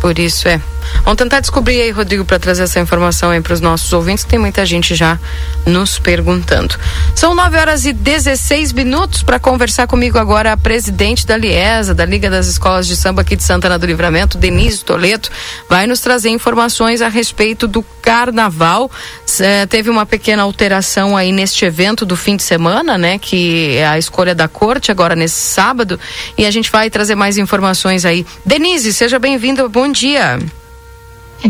Por 0.01 0.17
isso 0.17 0.47
é. 0.47 0.59
Vamos 1.03 1.17
tentar 1.17 1.39
descobrir 1.39 1.81
aí, 1.81 1.91
Rodrigo, 1.91 2.25
para 2.25 2.39
trazer 2.39 2.63
essa 2.63 2.79
informação 2.79 3.29
aí 3.29 3.41
para 3.41 3.53
os 3.53 3.61
nossos 3.61 3.91
ouvintes, 3.93 4.23
tem 4.23 4.39
muita 4.39 4.65
gente 4.65 4.95
já 4.95 5.19
nos 5.65 5.99
perguntando. 5.99 6.75
São 7.15 7.35
9 7.35 7.57
horas 7.57 7.85
e 7.85 7.93
16 7.93 8.73
minutos 8.73 9.23
para 9.23 9.39
conversar 9.39 9.87
comigo 9.87 10.17
agora 10.17 10.53
a 10.53 10.57
presidente 10.57 11.25
da 11.25 11.37
Liesa, 11.37 11.93
da 11.93 12.05
Liga 12.05 12.29
das 12.29 12.47
Escolas 12.47 12.87
de 12.87 12.95
Samba 12.95 13.21
aqui 13.21 13.35
de 13.35 13.43
Santana 13.43 13.77
do 13.77 13.85
Livramento, 13.85 14.37
Denise 14.37 14.83
Toledo, 14.83 15.29
vai 15.69 15.87
nos 15.87 15.99
trazer 15.99 16.29
informações 16.29 17.01
a 17.01 17.07
respeito 17.07 17.67
do 17.67 17.83
carnaval. 18.01 18.91
É, 19.39 19.65
teve 19.65 19.89
uma 19.89 20.05
pequena 20.05 20.43
alteração 20.43 21.17
aí 21.17 21.31
neste 21.31 21.65
evento 21.65 22.05
do 22.05 22.15
fim 22.15 22.35
de 22.35 22.43
semana, 22.43 22.97
né? 22.97 23.17
Que 23.17 23.77
é 23.77 23.87
a 23.87 23.97
escolha 23.97 24.35
da 24.35 24.47
corte 24.47 24.91
agora 24.91 25.15
nesse 25.15 25.35
sábado. 25.35 25.99
E 26.37 26.45
a 26.45 26.51
gente 26.51 26.71
vai 26.71 26.89
trazer 26.89 27.15
mais 27.15 27.37
informações 27.37 28.05
aí. 28.05 28.25
Denise, 28.45 28.93
seja 28.93 29.17
bem-vinda. 29.17 29.67
Bom 29.67 29.91
dia. 29.91 30.39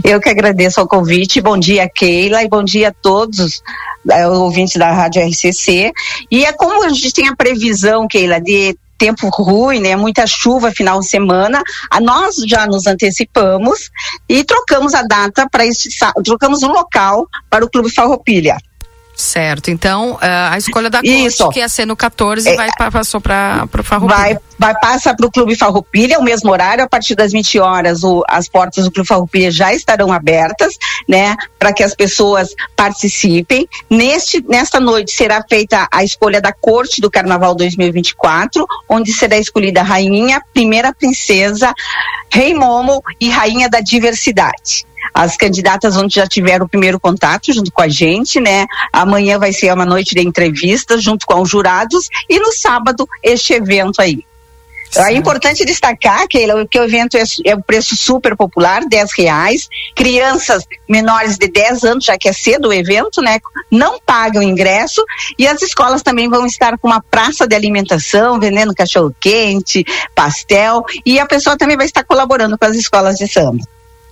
Eu 0.02 0.20
que 0.20 0.30
agradeço 0.30 0.82
o 0.82 0.88
convite. 0.88 1.42
Bom 1.42 1.58
dia, 1.58 1.88
Keila, 1.88 2.42
e 2.44 2.48
bom 2.48 2.64
dia 2.64 2.90
a 2.90 2.94
todos 2.94 3.40
os 3.40 3.64
uh, 4.10 4.32
ouvintes 4.40 4.78
da 4.78 4.92
Rádio 4.92 5.22
RCC. 5.22 5.92
E 6.32 6.46
é 6.46 6.54
como 6.54 6.84
a 6.84 6.90
gente 6.90 7.14
tem 7.14 7.28
a 7.28 7.36
previsão, 7.36 8.08
Keila, 8.08 8.40
de 8.40 8.76
tempo 8.98 9.28
ruim, 9.30 9.80
né? 9.80 9.96
Muita 9.96 10.26
chuva 10.26 10.72
final 10.72 11.00
de 11.00 11.08
semana. 11.08 11.62
A 11.92 12.00
nós 12.00 12.36
já 12.48 12.66
nos 12.66 12.88
antecipamos 12.88 13.92
e 14.28 14.44
trocamos 14.44 14.94
a 14.94 15.04
data 15.04 15.48
para 15.50 15.66
esse 15.66 15.90
trocamos 16.24 16.64
o 16.64 16.68
local 16.68 17.28
para 17.50 17.66
o 17.66 17.70
Clube 17.70 17.92
Farroupilha. 17.92 18.58
Certo. 19.16 19.70
Então, 19.70 20.14
uh, 20.14 20.20
a 20.52 20.58
escolha 20.58 20.90
da 20.90 21.00
Isso. 21.04 21.48
que 21.50 21.60
ia 21.60 21.70
ser 21.70 21.86
no 21.86 21.96
14, 21.96 22.50
é, 22.50 22.56
vai 22.56 22.70
passou 22.92 23.22
para 23.22 23.68
o 23.80 23.84
Farroupilha. 23.84 24.18
Vai, 24.18 24.38
vai 24.58 24.74
passar 24.80 25.16
para 25.16 25.26
o 25.26 25.32
Clube 25.32 25.56
Farroupilha, 25.56 26.20
o 26.20 26.24
mesmo 26.24 26.52
horário, 26.52 26.84
a 26.84 26.90
partir 26.90 27.16
das 27.16 27.32
20 27.32 27.60
horas, 27.60 28.04
o, 28.04 28.24
as 28.28 28.48
portas 28.48 28.86
do 28.86 28.92
Clube 28.92 29.08
Farroupilha 29.08 29.52
já 29.52 29.74
estarão 29.74 30.12
abertas, 30.12 30.78
né, 31.08 31.36
para 31.60 31.72
que 31.72 31.84
as 31.84 31.94
pessoas 31.96 32.50
participem. 32.76 33.68
Neste, 33.90 34.44
nesta 34.48 34.80
noite 34.80 35.12
será 35.12 35.44
feita 35.48 35.88
a 35.92 36.04
escolha 36.04 36.42
da 36.42 36.52
corte 36.52 37.00
do 37.00 37.12
Carnaval 37.12 37.54
2024, 37.54 38.66
onde 38.90 39.14
será 39.14 39.38
escolhida 39.38 39.82
a 39.82 39.84
rainha, 39.84 40.42
primeira 40.54 40.94
princesa, 40.94 41.72
rei 42.32 42.54
Momo 42.54 43.04
e 43.20 43.30
rainha 43.30 43.70
da 43.70 43.80
diversidade. 43.80 44.86
As 45.14 45.36
candidatas 45.36 45.98
onde 45.98 46.16
já 46.16 46.28
tiveram 46.28 46.66
o 46.66 46.70
primeiro 46.70 47.00
contato 47.00 47.54
junto 47.54 47.72
com 47.72 47.82
a 47.82 47.88
gente, 47.88 48.40
né? 48.40 48.66
Amanhã 48.92 49.40
vai 49.40 49.52
ser 49.52 49.74
uma 49.74 49.86
noite 49.86 50.14
de 50.14 50.22
entrevistas 50.22 51.04
junto 51.04 51.26
com 51.26 51.42
os 51.42 51.50
jurados 51.50 52.10
e 52.30 52.40
no 52.40 52.52
sábado 52.52 53.08
este 53.24 53.54
evento 53.54 54.02
aí. 54.02 54.26
É 54.96 55.14
importante 55.14 55.66
destacar 55.66 56.28
que, 56.28 56.46
que 56.70 56.80
o 56.80 56.84
evento 56.84 57.18
é, 57.18 57.24
é 57.46 57.56
um 57.56 57.62
preço 57.62 57.96
super 57.96 58.36
popular, 58.36 58.86
10 58.86 59.10
reais. 59.18 59.68
Crianças 59.96 60.64
menores 60.88 61.38
de 61.38 61.48
10 61.48 61.84
anos, 61.84 62.06
já 62.06 62.18
que 62.18 62.30
é 62.30 62.34
cedo 62.34 62.70
o 62.70 62.74
evento, 62.74 63.22
né? 63.22 63.40
Não 63.72 64.00
pagam 64.00 64.44
ingresso. 64.44 65.04
E 65.38 65.48
as 65.48 65.62
escolas 65.62 66.04
também 66.04 66.30
vão 66.30 66.46
estar 66.46 66.78
com 66.78 66.88
uma 66.88 67.02
praça 67.02 67.48
de 67.48 67.56
alimentação, 67.56 68.40
vendendo 68.40 68.76
cachorro 68.76 69.16
quente, 69.20 69.84
pastel. 70.14 70.84
E 71.06 71.20
a 71.20 71.26
pessoa 71.26 71.58
também 71.58 71.78
vai 71.78 71.88
estar 71.88 72.04
colaborando 72.04 72.58
com 72.58 72.66
as 72.66 72.76
escolas 72.76 73.18
de 73.18 73.28
samba. 73.28 73.64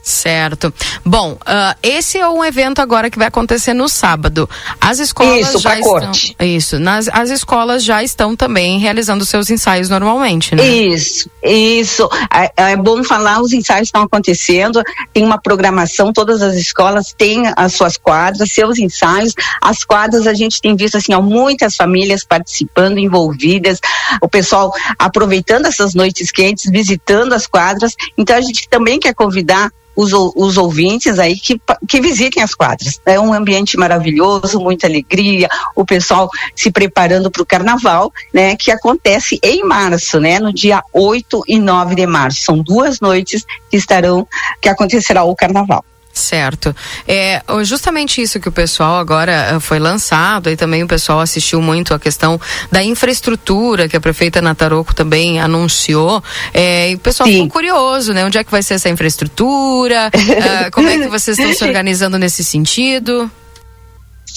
Certo. 0.01 0.73
Bom, 1.05 1.33
uh, 1.33 1.77
esse 1.83 2.17
é 2.17 2.27
um 2.27 2.43
evento 2.43 2.81
agora 2.81 3.09
que 3.09 3.19
vai 3.19 3.27
acontecer 3.27 3.73
no 3.73 3.87
sábado. 3.87 4.49
As 4.79 4.97
escolas 4.97 5.47
isso, 5.47 5.59
já 5.59 5.77
estão. 5.77 5.91
Corte. 5.91 6.35
Isso. 6.39 6.79
Nas, 6.79 7.07
as 7.09 7.29
escolas 7.29 7.83
já 7.83 8.03
estão 8.03 8.35
também 8.35 8.79
realizando 8.79 9.23
seus 9.25 9.49
ensaios 9.51 9.89
normalmente, 9.89 10.55
né? 10.55 10.65
Isso, 10.65 11.29
isso. 11.43 12.09
É, 12.33 12.71
é 12.71 12.75
bom 12.75 13.03
falar, 13.03 13.41
os 13.41 13.53
ensaios 13.53 13.89
estão 13.89 14.01
acontecendo, 14.01 14.81
tem 15.13 15.23
uma 15.23 15.39
programação, 15.39 16.11
todas 16.11 16.41
as 16.41 16.55
escolas 16.55 17.13
têm 17.15 17.43
as 17.55 17.73
suas 17.73 17.95
quadras, 17.95 18.51
seus 18.51 18.79
ensaios. 18.79 19.35
As 19.61 19.83
quadras 19.83 20.25
a 20.25 20.33
gente 20.33 20.59
tem 20.59 20.75
visto 20.75 20.97
assim, 20.97 21.13
ó, 21.13 21.21
muitas 21.21 21.75
famílias 21.75 22.23
participando, 22.23 22.97
envolvidas, 22.97 23.79
o 24.19 24.27
pessoal 24.27 24.73
aproveitando 24.97 25.67
essas 25.67 25.93
noites 25.93 26.31
quentes, 26.31 26.71
visitando 26.71 27.33
as 27.33 27.45
quadras. 27.45 27.95
Então 28.17 28.35
a 28.35 28.41
gente 28.41 28.67
também 28.67 28.99
quer 28.99 29.13
convidar 29.13 29.71
os, 29.95 30.11
os 30.13 30.57
ouvintes 30.57 31.19
aí 31.19 31.35
que, 31.35 31.59
que 31.87 32.01
visitem 32.01 32.41
as 32.43 32.53
quadras. 32.53 32.99
É 33.05 33.19
um 33.19 33.33
ambiente 33.33 33.77
maravilhoso, 33.77 34.59
muita 34.59 34.87
alegria, 34.87 35.47
o 35.75 35.85
pessoal 35.85 36.29
se 36.55 36.71
preparando 36.71 37.29
para 37.29 37.41
o 37.41 37.45
carnaval, 37.45 38.11
né, 38.33 38.55
que 38.55 38.71
acontece 38.71 39.39
em 39.43 39.63
março, 39.63 40.19
né, 40.19 40.39
no 40.39 40.53
dia 40.53 40.81
8 40.93 41.43
e 41.47 41.59
9 41.59 41.95
de 41.95 42.07
março. 42.07 42.41
São 42.41 42.57
duas 42.57 42.99
noites 42.99 43.45
que 43.69 43.77
estarão, 43.77 44.27
que 44.61 44.69
acontecerá 44.69 45.23
o 45.23 45.35
carnaval. 45.35 45.83
Certo. 46.13 46.75
É 47.07 47.41
justamente 47.63 48.21
isso 48.21 48.39
que 48.39 48.49
o 48.49 48.51
pessoal 48.51 48.97
agora 48.97 49.31
eh, 49.31 49.59
foi 49.59 49.79
lançado 49.79 50.49
e 50.49 50.57
também 50.57 50.83
o 50.83 50.87
pessoal 50.87 51.21
assistiu 51.21 51.61
muito 51.61 51.93
a 51.93 51.99
questão 51.99 52.39
da 52.71 52.83
infraestrutura 52.83 53.87
que 53.87 53.95
a 53.95 54.01
prefeita 54.01 54.41
Nataroco 54.41 54.93
também 54.93 55.39
anunciou. 55.39 56.21
É, 56.53 56.91
e 56.91 56.95
o 56.95 56.99
pessoal 56.99 57.27
Sim. 57.27 57.33
ficou 57.33 57.49
curioso, 57.49 58.13
né? 58.13 58.25
Onde 58.25 58.37
é 58.37 58.43
que 58.43 58.51
vai 58.51 58.61
ser 58.61 58.73
essa 58.75 58.89
infraestrutura? 58.89 60.11
uh, 60.13 60.71
como 60.71 60.89
é 60.89 60.97
que 60.97 61.07
vocês 61.07 61.37
estão 61.39 61.53
se 61.53 61.63
organizando 61.63 62.17
nesse 62.17 62.43
sentido? 62.43 63.31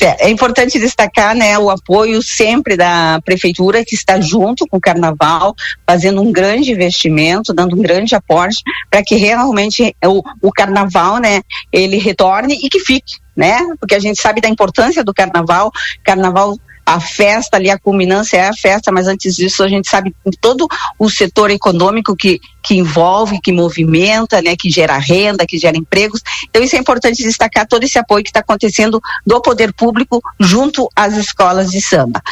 É 0.02 0.28
importante 0.28 0.78
destacar 0.78 1.34
né, 1.34 1.58
o 1.58 1.70
apoio 1.70 2.22
sempre 2.22 2.76
da 2.76 3.20
prefeitura 3.24 3.84
que 3.84 3.94
está 3.94 4.20
junto 4.20 4.66
com 4.66 4.76
o 4.78 4.80
carnaval, 4.80 5.54
fazendo 5.86 6.20
um 6.20 6.32
grande 6.32 6.72
investimento, 6.72 7.52
dando 7.52 7.76
um 7.76 7.82
grande 7.82 8.14
aporte 8.14 8.62
para 8.90 9.02
que 9.02 9.16
realmente 9.16 9.94
o, 10.04 10.22
o 10.42 10.52
carnaval 10.52 11.18
né, 11.18 11.42
ele 11.72 11.98
retorne 11.98 12.58
e 12.62 12.68
que 12.68 12.80
fique, 12.80 13.14
né? 13.36 13.58
Porque 13.78 13.94
a 13.94 14.00
gente 14.00 14.20
sabe 14.20 14.40
da 14.40 14.48
importância 14.48 15.04
do 15.04 15.14
carnaval. 15.14 15.70
Carnaval 16.02 16.56
a 16.86 17.00
festa 17.00 17.56
ali, 17.56 17.70
a 17.70 17.78
culminância 17.78 18.36
é 18.36 18.48
a 18.48 18.52
festa, 18.52 18.92
mas 18.92 19.06
antes 19.06 19.34
disso 19.34 19.62
a 19.62 19.68
gente 19.68 19.88
sabe 19.88 20.14
todo 20.40 20.68
o 20.98 21.08
setor 21.08 21.50
econômico 21.50 22.14
que, 22.14 22.40
que 22.64 22.74
envolve, 22.74 23.40
que 23.40 23.52
movimenta, 23.52 24.40
né, 24.40 24.56
que 24.56 24.70
gera 24.70 24.96
renda, 24.96 25.46
que 25.46 25.58
gera 25.58 25.76
empregos. 25.76 26.22
Então 26.48 26.62
isso 26.62 26.74
é 26.74 26.78
importante 26.78 27.22
destacar 27.22 27.66
todo 27.66 27.84
esse 27.84 27.98
apoio 27.98 28.24
que 28.24 28.30
está 28.30 28.40
acontecendo 28.40 29.00
do 29.26 29.40
poder 29.42 29.72
público 29.74 30.22
junto 30.40 30.88
às 30.96 31.16
escolas 31.16 31.70
de 31.70 31.82
samba. 31.82 32.22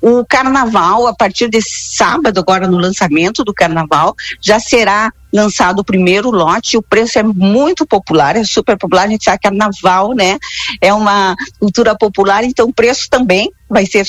O 0.00 0.24
carnaval, 0.24 1.06
a 1.06 1.14
partir 1.14 1.50
de 1.50 1.60
sábado, 1.62 2.40
agora 2.40 2.66
no 2.66 2.78
lançamento 2.78 3.44
do 3.44 3.52
carnaval, 3.52 4.14
já 4.40 4.58
será 4.58 5.12
lançado 5.32 5.78
o 5.80 5.84
primeiro 5.84 6.30
lote, 6.30 6.76
o 6.76 6.82
preço 6.82 7.18
é 7.18 7.22
muito 7.22 7.86
popular, 7.86 8.36
é 8.36 8.44
super 8.44 8.76
popular, 8.76 9.06
a 9.06 9.08
gente 9.08 9.24
sabe 9.24 9.38
que 9.38 9.48
carnaval, 9.48 10.12
né, 10.12 10.38
é 10.80 10.92
uma 10.92 11.34
cultura 11.58 11.96
popular, 11.96 12.44
então 12.44 12.68
o 12.68 12.72
preço 12.72 13.08
também 13.08 13.50
vai 13.68 13.86
ser 13.86 14.06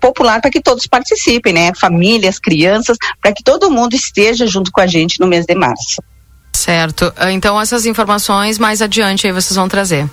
popular 0.00 0.40
para 0.40 0.50
que 0.50 0.60
todos 0.60 0.86
participem, 0.86 1.52
né, 1.52 1.72
famílias, 1.74 2.38
crianças, 2.38 2.96
para 3.20 3.32
que 3.32 3.42
todo 3.42 3.70
mundo 3.70 3.94
esteja 3.94 4.46
junto 4.46 4.70
com 4.70 4.79
a 4.80 4.86
gente 4.86 5.20
no 5.20 5.26
mês 5.26 5.46
de 5.46 5.54
março. 5.54 6.02
Certo, 6.52 7.12
então 7.30 7.60
essas 7.60 7.86
informações 7.86 8.58
mais 8.58 8.82
adiante 8.82 9.26
aí 9.26 9.32
vocês 9.32 9.56
vão 9.56 9.68
trazer. 9.68 10.08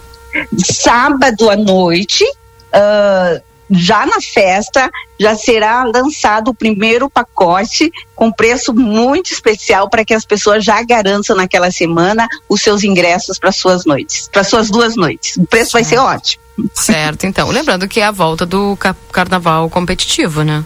Sábado 0.57 1.49
à 1.49 1.55
noite, 1.55 2.23
uh, 2.23 3.41
já 3.69 4.05
na 4.05 4.21
festa 4.21 4.89
já 5.19 5.35
será 5.35 5.83
lançado 5.83 6.49
o 6.49 6.55
primeiro 6.55 7.09
pacote 7.09 7.91
com 8.15 8.31
preço 8.31 8.73
muito 8.73 9.31
especial 9.31 9.89
para 9.89 10.05
que 10.05 10.13
as 10.13 10.25
pessoas 10.25 10.63
já 10.63 10.81
garantam 10.83 11.35
naquela 11.35 11.71
semana 11.71 12.27
os 12.47 12.61
seus 12.61 12.83
ingressos 12.83 13.37
para 13.39 13.51
suas 13.51 13.83
noites, 13.85 14.29
para 14.31 14.43
suas 14.43 14.69
duas 14.69 14.95
noites. 14.95 15.37
O 15.37 15.45
preço 15.45 15.71
certo. 15.71 15.73
vai 15.73 15.83
ser 15.83 15.97
ótimo. 15.97 16.43
Certo, 16.73 17.25
então. 17.25 17.49
Lembrando 17.49 17.87
que 17.87 17.99
é 17.99 18.05
a 18.05 18.11
volta 18.11 18.45
do 18.45 18.77
carnaval 19.11 19.69
competitivo, 19.69 20.43
né? 20.43 20.63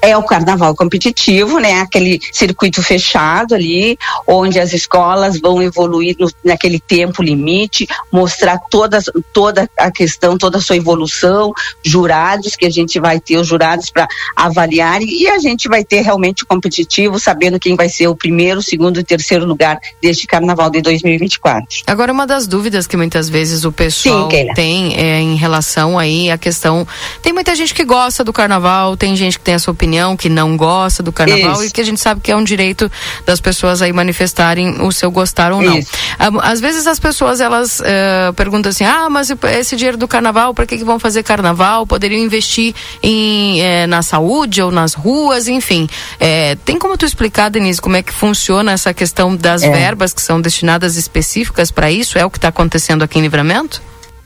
É 0.00 0.16
o 0.16 0.22
carnaval 0.22 0.74
competitivo, 0.74 1.58
né? 1.58 1.80
Aquele 1.80 2.20
circuito 2.32 2.82
fechado 2.82 3.54
ali, 3.54 3.98
onde 4.26 4.58
as 4.58 4.72
escolas 4.72 5.40
vão 5.40 5.62
evoluir 5.62 6.16
no, 6.18 6.30
naquele 6.44 6.78
tempo 6.78 7.22
limite, 7.22 7.86
mostrar 8.12 8.58
toda, 8.70 8.98
toda 9.32 9.68
a 9.78 9.90
questão, 9.90 10.36
toda 10.36 10.58
a 10.58 10.60
sua 10.60 10.76
evolução, 10.76 11.52
jurados, 11.82 12.56
que 12.56 12.66
a 12.66 12.70
gente 12.70 13.00
vai 13.00 13.18
ter 13.18 13.36
os 13.36 13.46
jurados 13.46 13.90
para 13.90 14.06
avaliar 14.36 15.00
e 15.02 15.28
a 15.28 15.38
gente 15.38 15.68
vai 15.68 15.84
ter 15.84 16.02
realmente 16.02 16.44
o 16.44 16.46
competitivo, 16.46 17.18
sabendo 17.18 17.58
quem 17.58 17.76
vai 17.76 17.88
ser 17.88 18.08
o 18.08 18.16
primeiro, 18.16 18.62
segundo 18.62 19.00
e 19.00 19.04
terceiro 19.04 19.44
lugar 19.44 19.78
deste 20.02 20.26
carnaval 20.26 20.70
de 20.70 20.82
2024. 20.82 21.66
Agora, 21.86 22.12
uma 22.12 22.26
das 22.26 22.46
dúvidas 22.46 22.86
que 22.86 22.96
muitas 22.96 23.28
vezes 23.28 23.64
o 23.64 23.72
pessoal 23.72 24.30
Sim, 24.30 24.48
tem 24.54 24.96
é 24.96 25.20
em 25.20 25.36
relação 25.36 25.98
aí 25.98 26.30
à 26.30 26.38
questão. 26.38 26.86
Tem 27.22 27.32
muita 27.32 27.54
gente 27.54 27.74
que 27.74 27.84
gosta 27.84 28.24
do 28.24 28.32
carnaval, 28.32 28.96
tem 28.96 29.16
gente 29.16 29.38
que 29.38 29.44
tem 29.44 29.54
a 29.54 29.58
sua 29.64 29.72
opinião, 29.72 30.16
que 30.16 30.28
não 30.28 30.56
gosta 30.56 31.02
do 31.02 31.12
carnaval 31.12 31.54
Isso. 31.54 31.64
e 31.64 31.70
que 31.70 31.80
a 31.80 31.84
gente 31.84 32.00
sabe 32.00 32.20
que 32.20 32.30
é 32.30 32.36
um 32.36 32.44
direito 32.44 32.90
das 33.24 33.40
pessoas 33.40 33.80
aí 33.82 33.92
manifestarem 33.92 34.82
o 34.82 34.92
seu 34.92 35.10
gostar 35.10 35.52
ou 35.52 35.62
não. 35.62 35.78
Isso. 35.78 35.90
Às 36.42 36.60
vezes 36.60 36.86
as 36.86 36.98
pessoas 36.98 37.40
elas 37.40 37.80
uh, 37.80 38.32
perguntam 38.34 38.70
assim: 38.70 38.84
ah, 38.84 39.08
mas 39.08 39.30
esse 39.58 39.76
dinheiro 39.76 39.96
do 39.96 40.06
carnaval, 40.06 40.54
para 40.54 40.66
que, 40.66 40.78
que 40.78 40.84
vão 40.84 40.98
fazer 40.98 41.22
carnaval? 41.22 41.86
Poderiam 41.86 42.22
investir 42.22 42.74
em, 43.02 43.60
eh, 43.60 43.86
na 43.86 44.02
saúde 44.02 44.62
ou 44.62 44.70
nas 44.70 44.94
ruas, 44.94 45.48
enfim. 45.48 45.88
Eh, 46.20 46.56
tem 46.64 46.78
como 46.78 46.96
tu 46.96 47.04
explicar, 47.04 47.48
Denise, 47.48 47.80
como 47.80 47.96
é 47.96 48.02
que 48.02 48.12
funciona 48.12 48.72
essa 48.72 48.92
questão 48.92 49.34
das 49.34 49.62
é. 49.62 49.70
verbas 49.70 50.12
que 50.12 50.22
são 50.22 50.40
destinadas 50.40 50.96
específicas 50.96 51.70
para 51.70 51.90
isso? 51.90 52.18
É 52.18 52.24
o 52.24 52.30
que 52.30 52.38
está 52.38 52.48
acontecendo 52.48 53.02
aqui 53.02 53.18
em 53.18 53.22
Livramento? 53.22 53.82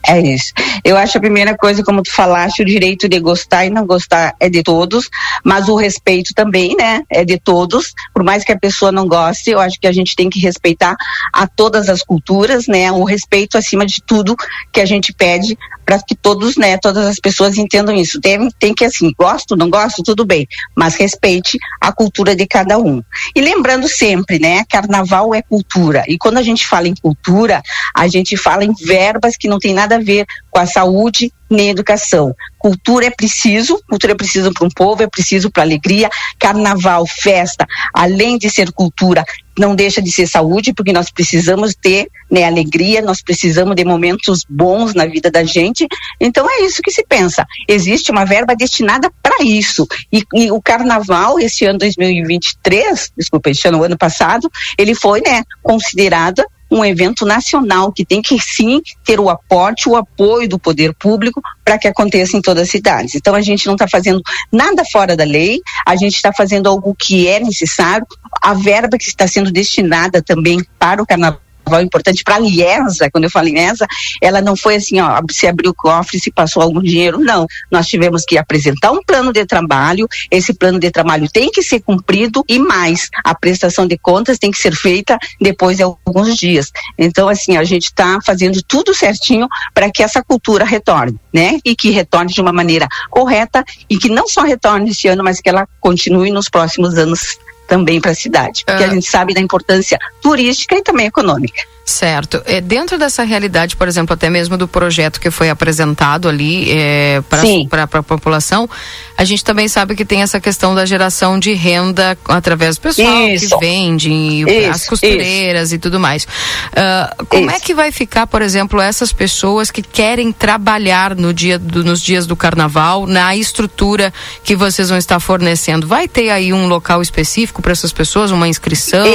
É 0.08 0.18
isso. 0.22 0.54
Eu 0.82 0.96
acho 0.96 1.18
a 1.18 1.20
primeira 1.20 1.54
coisa, 1.54 1.84
como 1.84 2.02
tu 2.02 2.10
falaste, 2.10 2.62
o 2.62 2.64
direito 2.64 3.06
de 3.06 3.20
gostar 3.20 3.66
e 3.66 3.70
não 3.70 3.86
gostar 3.86 4.34
é 4.40 4.48
de 4.48 4.62
todos, 4.62 5.10
mas 5.44 5.68
o 5.68 5.76
respeito 5.76 6.32
também, 6.34 6.74
né? 6.74 7.02
É 7.10 7.26
de 7.26 7.38
todos. 7.38 7.92
Por 8.14 8.24
mais 8.24 8.42
que 8.42 8.50
a 8.50 8.58
pessoa 8.58 8.90
não 8.90 9.06
goste, 9.06 9.50
eu 9.50 9.60
acho 9.60 9.78
que 9.78 9.86
a 9.86 9.92
gente 9.92 10.16
tem 10.16 10.30
que 10.30 10.40
respeitar 10.40 10.96
a 11.30 11.46
todas 11.46 11.90
as 11.90 12.02
culturas, 12.02 12.66
né? 12.66 12.90
O 12.90 13.04
respeito 13.04 13.58
acima 13.58 13.84
de 13.84 14.00
tudo 14.02 14.34
que 14.72 14.80
a 14.80 14.86
gente 14.86 15.12
pede 15.12 15.58
para 15.88 16.02
que 16.02 16.14
todos, 16.14 16.58
né, 16.58 16.76
todas 16.76 17.06
as 17.06 17.18
pessoas 17.18 17.56
entendam 17.56 17.94
isso. 17.94 18.20
Tem, 18.20 18.50
tem 18.58 18.74
que 18.74 18.84
assim, 18.84 19.10
gosto, 19.18 19.56
não 19.56 19.70
gosto, 19.70 20.02
tudo 20.02 20.22
bem, 20.22 20.46
mas 20.76 20.96
respeite 20.96 21.58
a 21.80 21.90
cultura 21.90 22.36
de 22.36 22.46
cada 22.46 22.78
um. 22.78 23.02
E 23.34 23.40
lembrando 23.40 23.88
sempre, 23.88 24.38
né, 24.38 24.64
carnaval 24.68 25.34
é 25.34 25.40
cultura. 25.40 26.04
E 26.06 26.18
quando 26.18 26.36
a 26.36 26.42
gente 26.42 26.66
fala 26.66 26.88
em 26.88 26.94
cultura, 26.94 27.62
a 27.96 28.06
gente 28.06 28.36
fala 28.36 28.64
em 28.64 28.74
verbas 28.74 29.34
que 29.38 29.48
não 29.48 29.58
tem 29.58 29.72
nada 29.72 29.97
a 29.98 30.02
ver 30.02 30.26
com 30.50 30.58
a 30.58 30.66
saúde 30.66 31.32
nem 31.50 31.70
educação. 31.70 32.34
Cultura 32.58 33.06
é 33.06 33.10
preciso, 33.10 33.80
cultura 33.88 34.12
é 34.12 34.16
preciso 34.16 34.52
para 34.52 34.66
um 34.66 34.70
povo, 34.70 35.02
é 35.02 35.06
preciso 35.06 35.50
para 35.50 35.62
alegria. 35.62 36.10
Carnaval, 36.38 37.06
festa, 37.06 37.66
além 37.94 38.36
de 38.36 38.50
ser 38.50 38.70
cultura, 38.72 39.24
não 39.58 39.74
deixa 39.74 40.02
de 40.02 40.10
ser 40.10 40.26
saúde, 40.26 40.72
porque 40.72 40.92
nós 40.92 41.10
precisamos 41.10 41.74
ter 41.74 42.08
né, 42.30 42.44
alegria, 42.44 43.00
nós 43.00 43.22
precisamos 43.22 43.74
de 43.74 43.84
momentos 43.84 44.44
bons 44.48 44.94
na 44.94 45.06
vida 45.06 45.30
da 45.30 45.42
gente. 45.44 45.86
Então 46.20 46.48
é 46.50 46.64
isso 46.64 46.82
que 46.82 46.90
se 46.90 47.04
pensa. 47.06 47.46
Existe 47.66 48.10
uma 48.10 48.24
verba 48.24 48.54
destinada 48.54 49.10
para 49.22 49.42
isso. 49.42 49.86
E, 50.12 50.22
e, 50.34 50.50
o 50.50 50.60
carnaval, 50.60 51.38
esse 51.38 51.64
ano 51.64 51.78
2023, 51.78 53.12
desculpa, 53.16 53.50
esse 53.50 53.66
ano, 53.66 53.82
ano 53.82 53.96
passado, 53.96 54.50
ele 54.76 54.94
foi 54.94 55.20
né, 55.20 55.42
considerado 55.62 56.44
um 56.70 56.84
evento 56.84 57.24
nacional 57.24 57.92
que 57.92 58.04
tem 58.04 58.20
que 58.20 58.38
sim 58.38 58.80
ter 59.04 59.18
o 59.18 59.30
aporte, 59.30 59.88
o 59.88 59.96
apoio 59.96 60.48
do 60.48 60.58
poder 60.58 60.94
público 60.94 61.40
para 61.64 61.78
que 61.78 61.88
aconteça 61.88 62.36
em 62.36 62.42
todas 62.42 62.64
as 62.64 62.70
cidades. 62.70 63.14
Então 63.14 63.34
a 63.34 63.40
gente 63.40 63.66
não 63.66 63.74
está 63.74 63.88
fazendo 63.88 64.22
nada 64.52 64.84
fora 64.84 65.16
da 65.16 65.24
lei, 65.24 65.60
a 65.86 65.96
gente 65.96 66.14
está 66.14 66.32
fazendo 66.32 66.68
algo 66.68 66.94
que 66.98 67.26
é 67.26 67.40
necessário. 67.40 68.06
A 68.42 68.54
verba 68.54 68.98
que 68.98 69.08
está 69.08 69.26
sendo 69.26 69.50
destinada 69.50 70.22
também 70.22 70.62
para 70.78 71.02
o 71.02 71.06
carnaval 71.06 71.47
carnaval 71.68 71.82
importante 71.82 72.24
para 72.24 72.36
a 72.36 73.10
quando 73.10 73.24
eu 73.24 73.30
falo 73.30 73.48
Liesa, 73.48 73.86
ela 74.20 74.40
não 74.40 74.56
foi 74.56 74.76
assim, 74.76 75.00
ó, 75.00 75.20
se 75.30 75.46
abriu 75.46 75.70
o 75.70 75.74
cofre, 75.74 76.18
se 76.18 76.30
passou 76.30 76.62
algum 76.62 76.82
dinheiro, 76.82 77.18
não. 77.18 77.46
Nós 77.70 77.86
tivemos 77.86 78.24
que 78.24 78.38
apresentar 78.38 78.90
um 78.90 79.02
plano 79.02 79.32
de 79.32 79.44
trabalho, 79.44 80.08
esse 80.30 80.54
plano 80.54 80.78
de 80.78 80.90
trabalho 80.90 81.28
tem 81.30 81.50
que 81.50 81.62
ser 81.62 81.80
cumprido 81.80 82.44
e 82.48 82.58
mais, 82.58 83.08
a 83.24 83.34
prestação 83.34 83.86
de 83.86 83.98
contas 83.98 84.38
tem 84.38 84.50
que 84.50 84.58
ser 84.58 84.74
feita 84.74 85.18
depois 85.40 85.76
de 85.76 85.82
alguns 85.82 86.36
dias. 86.36 86.72
Então, 86.98 87.28
assim, 87.28 87.56
a 87.56 87.64
gente 87.64 87.86
está 87.86 88.18
fazendo 88.24 88.60
tudo 88.62 88.94
certinho 88.94 89.46
para 89.74 89.90
que 89.90 90.02
essa 90.02 90.22
cultura 90.22 90.64
retorne, 90.64 91.18
né? 91.32 91.58
E 91.64 91.74
que 91.74 91.90
retorne 91.90 92.32
de 92.32 92.40
uma 92.40 92.52
maneira 92.52 92.88
correta 93.10 93.64
e 93.88 93.98
que 93.98 94.08
não 94.08 94.26
só 94.26 94.42
retorne 94.42 94.90
esse 94.90 95.08
ano, 95.08 95.22
mas 95.22 95.40
que 95.40 95.48
ela 95.48 95.66
continue 95.80 96.30
nos 96.30 96.48
próximos 96.48 96.96
anos 96.96 97.38
também 97.68 98.00
para 98.00 98.10
a 98.10 98.14
cidade, 98.14 98.64
porque 98.64 98.82
a 98.82 98.86
ah. 98.86 98.90
gente 98.90 99.06
sabe 99.06 99.34
da 99.34 99.40
importância 99.40 99.98
turística 100.20 100.74
e 100.74 100.82
também 100.82 101.06
econômica. 101.06 101.62
Certo. 101.88 102.42
É, 102.44 102.60
dentro 102.60 102.98
dessa 102.98 103.22
realidade, 103.22 103.74
por 103.74 103.88
exemplo, 103.88 104.12
até 104.12 104.28
mesmo 104.28 104.58
do 104.58 104.68
projeto 104.68 105.18
que 105.18 105.30
foi 105.30 105.48
apresentado 105.48 106.28
ali 106.28 106.70
é, 106.70 107.22
para 107.70 107.84
a 107.84 108.02
população, 108.02 108.68
a 109.16 109.24
gente 109.24 109.42
também 109.42 109.68
sabe 109.68 109.96
que 109.96 110.04
tem 110.04 110.20
essa 110.20 110.38
questão 110.38 110.74
da 110.74 110.84
geração 110.84 111.38
de 111.38 111.54
renda 111.54 112.16
através 112.28 112.76
do 112.76 112.82
pessoal 112.82 113.28
isso. 113.30 113.58
que 113.58 113.58
vende, 113.58 114.12
isso, 114.12 114.70
as 114.70 114.86
costureiras 114.86 115.68
isso. 115.68 115.76
e 115.76 115.78
tudo 115.78 115.98
mais. 115.98 116.24
Uh, 116.24 117.24
como 117.24 117.50
é 117.50 117.58
que 117.58 117.74
vai 117.74 117.90
ficar, 117.90 118.26
por 118.26 118.42
exemplo, 118.42 118.82
essas 118.82 119.10
pessoas 119.10 119.70
que 119.70 119.80
querem 119.80 120.30
trabalhar 120.30 121.16
no 121.16 121.32
dia 121.32 121.58
do, 121.58 121.82
nos 121.82 122.02
dias 122.02 122.26
do 122.26 122.36
carnaval, 122.36 123.06
na 123.06 123.34
estrutura 123.34 124.12
que 124.44 124.54
vocês 124.54 124.90
vão 124.90 124.98
estar 124.98 125.18
fornecendo? 125.20 125.86
Vai 125.86 126.06
ter 126.06 126.28
aí 126.28 126.52
um 126.52 126.66
local 126.68 127.00
específico 127.00 127.62
para 127.62 127.72
essas 127.72 127.94
pessoas, 127.94 128.30
uma 128.30 128.46
inscrição? 128.46 129.06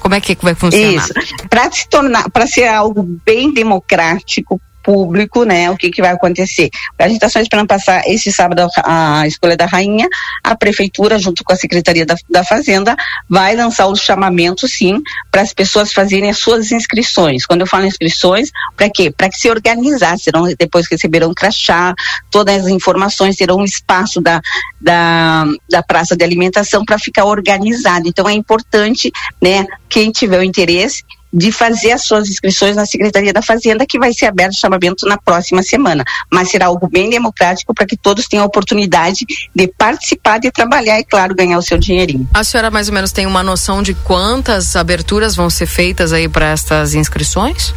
Como 0.00 0.14
é 0.14 0.20
que 0.20 0.34
vai 0.40 0.54
funcionar? 0.54 1.04
Isso. 1.04 1.12
Para 1.50 1.70
se 1.70 1.86
tornar 1.88 2.21
para 2.30 2.46
ser 2.46 2.66
algo 2.66 3.02
bem 3.24 3.52
democrático, 3.52 4.60
público, 4.82 5.44
né, 5.44 5.70
o 5.70 5.76
que 5.76 5.90
que 5.90 6.02
vai 6.02 6.10
acontecer. 6.10 6.68
A 6.98 7.04
gente 7.04 7.16
está 7.16 7.28
só 7.28 7.40
esperando 7.40 7.68
passar 7.68 8.02
esse 8.06 8.32
sábado 8.32 8.68
a, 8.84 9.26
escolha 9.26 9.56
da 9.56 9.66
rainha, 9.66 10.08
a 10.42 10.56
prefeitura 10.56 11.18
junto 11.18 11.44
com 11.44 11.52
a 11.52 11.56
Secretaria 11.56 12.04
da, 12.04 12.16
da 12.28 12.44
Fazenda 12.44 12.96
vai 13.28 13.54
lançar 13.54 13.86
o 13.86 13.96
chamamento 13.96 14.66
sim 14.66 15.00
para 15.30 15.42
as 15.42 15.52
pessoas 15.52 15.92
fazerem 15.92 16.30
as 16.30 16.38
suas 16.38 16.72
inscrições. 16.72 17.46
Quando 17.46 17.62
eu 17.62 17.66
falo 17.66 17.86
inscrições, 17.86 18.50
para 18.76 18.90
quê? 18.90 19.10
Para 19.10 19.28
que 19.28 19.38
se 19.38 19.48
organizar, 19.48 20.18
serão 20.18 20.42
depois 20.58 20.86
receberão 20.90 21.32
crachá, 21.32 21.94
todas 22.30 22.64
as 22.64 22.68
informações 22.68 23.36
terão 23.36 23.58
um 23.58 23.64
espaço 23.64 24.20
da, 24.20 24.40
da, 24.80 25.44
da 25.70 25.82
praça 25.82 26.16
de 26.16 26.24
alimentação 26.24 26.84
para 26.84 26.98
ficar 26.98 27.24
organizado. 27.24 28.08
Então 28.08 28.28
é 28.28 28.32
importante, 28.32 29.10
né, 29.40 29.66
quem 29.88 30.10
tiver 30.10 30.38
o 30.38 30.44
interesse 30.44 31.04
de 31.32 31.50
fazer 31.50 31.92
as 31.92 32.04
suas 32.04 32.28
inscrições 32.28 32.76
na 32.76 32.84
Secretaria 32.84 33.32
da 33.32 33.40
Fazenda, 33.40 33.86
que 33.86 33.98
vai 33.98 34.12
ser 34.12 34.26
aberto 34.26 34.52
o 34.52 34.58
chamamento 34.58 35.06
na 35.06 35.16
próxima 35.16 35.62
semana. 35.62 36.04
Mas 36.30 36.50
será 36.50 36.66
algo 36.66 36.88
bem 36.88 37.08
democrático 37.08 37.74
para 37.74 37.86
que 37.86 37.96
todos 37.96 38.28
tenham 38.28 38.44
a 38.44 38.46
oportunidade 38.46 39.24
de 39.54 39.68
participar, 39.68 40.38
de 40.38 40.50
trabalhar 40.50 40.98
e, 41.00 41.04
claro, 41.04 41.34
ganhar 41.34 41.58
o 41.58 41.62
seu 41.62 41.78
dinheirinho. 41.78 42.28
A 42.34 42.44
senhora 42.44 42.70
mais 42.70 42.88
ou 42.88 42.94
menos 42.94 43.12
tem 43.12 43.26
uma 43.26 43.42
noção 43.42 43.82
de 43.82 43.94
quantas 43.94 44.76
aberturas 44.76 45.34
vão 45.34 45.48
ser 45.48 45.66
feitas 45.66 46.12
aí 46.12 46.28
para 46.28 46.50
estas 46.50 46.94
inscrições? 46.94 47.74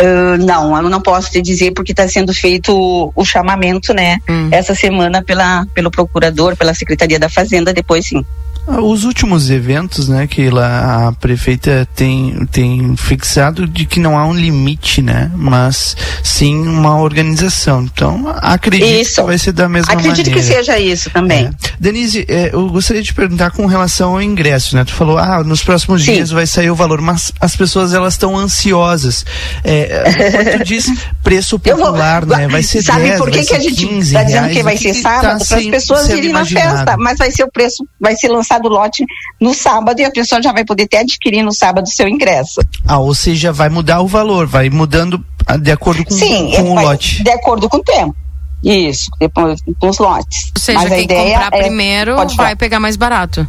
Uh, 0.00 0.38
não, 0.38 0.76
eu 0.76 0.88
não 0.88 1.00
posso 1.00 1.28
te 1.32 1.42
dizer 1.42 1.72
porque 1.72 1.90
está 1.90 2.06
sendo 2.06 2.32
feito 2.32 2.72
o, 2.72 3.12
o 3.16 3.24
chamamento, 3.24 3.92
né? 3.92 4.18
Hum. 4.28 4.48
Essa 4.52 4.72
semana 4.72 5.24
pela, 5.24 5.66
pelo 5.74 5.90
procurador, 5.90 6.56
pela 6.56 6.72
Secretaria 6.72 7.18
da 7.18 7.28
Fazenda, 7.28 7.72
depois 7.72 8.06
sim. 8.06 8.24
Ah, 8.68 8.82
os 8.82 9.04
últimos 9.04 9.48
eventos, 9.48 10.08
né, 10.08 10.26
que 10.26 10.48
a 10.48 11.12
prefeita 11.18 11.88
tem, 11.96 12.46
tem 12.52 12.94
fixado 12.96 13.66
de 13.66 13.86
que 13.86 13.98
não 13.98 14.18
há 14.18 14.26
um 14.26 14.34
limite, 14.34 15.00
né, 15.00 15.30
mas 15.34 15.96
sim 16.22 16.54
uma 16.66 17.00
organização. 17.00 17.82
Então, 17.82 18.34
acredito 18.36 18.86
isso. 18.86 19.22
que 19.22 19.22
vai 19.22 19.38
ser 19.38 19.52
da 19.52 19.68
mesma 19.68 19.92
acredito 19.94 20.10
maneira. 20.10 20.30
Acredito 20.30 20.48
que 20.48 20.54
seja 20.54 20.78
isso 20.78 21.10
também. 21.10 21.46
É. 21.46 21.50
Denise, 21.80 22.26
é, 22.28 22.50
eu 22.52 22.68
gostaria 22.68 23.02
de 23.02 23.14
perguntar 23.14 23.52
com 23.52 23.64
relação 23.64 24.12
ao 24.12 24.22
ingresso, 24.22 24.76
né? 24.76 24.84
Tu 24.84 24.92
falou, 24.92 25.16
ah, 25.16 25.42
nos 25.42 25.64
próximos 25.64 26.04
sim. 26.04 26.14
dias 26.14 26.30
vai 26.30 26.46
sair 26.46 26.70
o 26.70 26.74
valor, 26.74 27.00
mas 27.00 27.32
as 27.40 27.56
pessoas 27.56 27.94
elas 27.94 28.14
estão 28.14 28.36
ansiosas. 28.36 29.24
É, 29.64 30.12
quando 30.30 30.58
tu 30.58 30.64
diz 30.64 30.92
preço 31.22 31.56
popular, 31.60 32.26
vou, 32.26 32.36
né? 32.36 32.48
Vai 32.48 32.62
ser 32.62 32.82
Sabe 32.82 33.08
10, 33.08 33.18
por 33.18 33.30
que, 33.30 33.44
que 33.44 33.54
a 33.54 33.60
gente 33.60 33.98
está 33.98 34.22
dizendo 34.22 34.48
que 34.50 34.62
vai 34.62 34.76
ser 34.76 34.92
sábado? 34.94 35.38
Tá 35.38 35.46
para 35.46 35.58
as 35.58 35.66
pessoas 35.66 36.08
irem 36.10 36.32
na 36.32 36.44
festa, 36.44 36.96
mas 36.98 37.18
vai 37.18 37.30
ser 37.30 37.44
o 37.44 37.50
preço, 37.50 37.86
vai 37.98 38.14
ser 38.14 38.28
lançado 38.28 38.57
do 38.58 38.68
lote 38.68 39.04
no 39.40 39.54
sábado 39.54 40.00
e 40.00 40.04
a 40.04 40.10
pessoa 40.10 40.42
já 40.42 40.52
vai 40.52 40.64
poder 40.64 40.86
ter 40.86 40.98
adquirir 40.98 41.42
no 41.42 41.52
sábado 41.52 41.86
o 41.86 41.90
seu 41.90 42.08
ingresso. 42.08 42.60
Ah, 42.86 42.98
ou 42.98 43.14
seja, 43.14 43.52
vai 43.52 43.68
mudar 43.68 44.00
o 44.00 44.06
valor, 44.06 44.46
vai 44.46 44.68
mudando 44.70 45.24
ah, 45.46 45.56
de 45.56 45.70
acordo 45.70 46.04
com, 46.04 46.14
Sim, 46.14 46.50
com 46.56 46.70
o 46.70 46.74
lote. 46.74 47.22
De 47.22 47.30
acordo 47.30 47.68
com 47.68 47.78
o 47.78 47.82
tempo. 47.82 48.14
Isso, 48.62 49.10
depois 49.20 49.60
com 49.78 49.88
os 49.88 49.98
lotes. 49.98 50.50
Ou 50.56 50.60
seja, 50.60 50.80
Mas 50.80 50.92
quem 50.92 51.06
comprar 51.06 51.52
é, 51.52 51.62
primeiro 51.62 52.16
vai 52.36 52.56
pegar 52.56 52.80
mais 52.80 52.96
barato. 52.96 53.46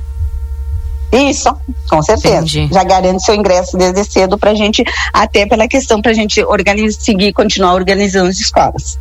Isso, 1.12 1.50
com 1.90 2.02
certeza. 2.04 2.38
Entendi. 2.38 2.70
Já 2.72 2.84
garante 2.84 3.24
seu 3.24 3.34
ingresso 3.34 3.76
desde 3.76 4.04
cedo 4.04 4.38
para 4.38 4.52
a 4.52 4.56
gente, 4.56 4.84
até 5.12 5.46
pela 5.48 5.68
questão 5.68 6.02
para 6.02 6.12
a 6.12 6.14
gente 6.14 6.44
organizar, 6.44 7.02
seguir, 7.02 7.34
continuar 7.34 7.74
organizando 7.74 8.30
as 8.30 8.40
escolas. 8.40 9.00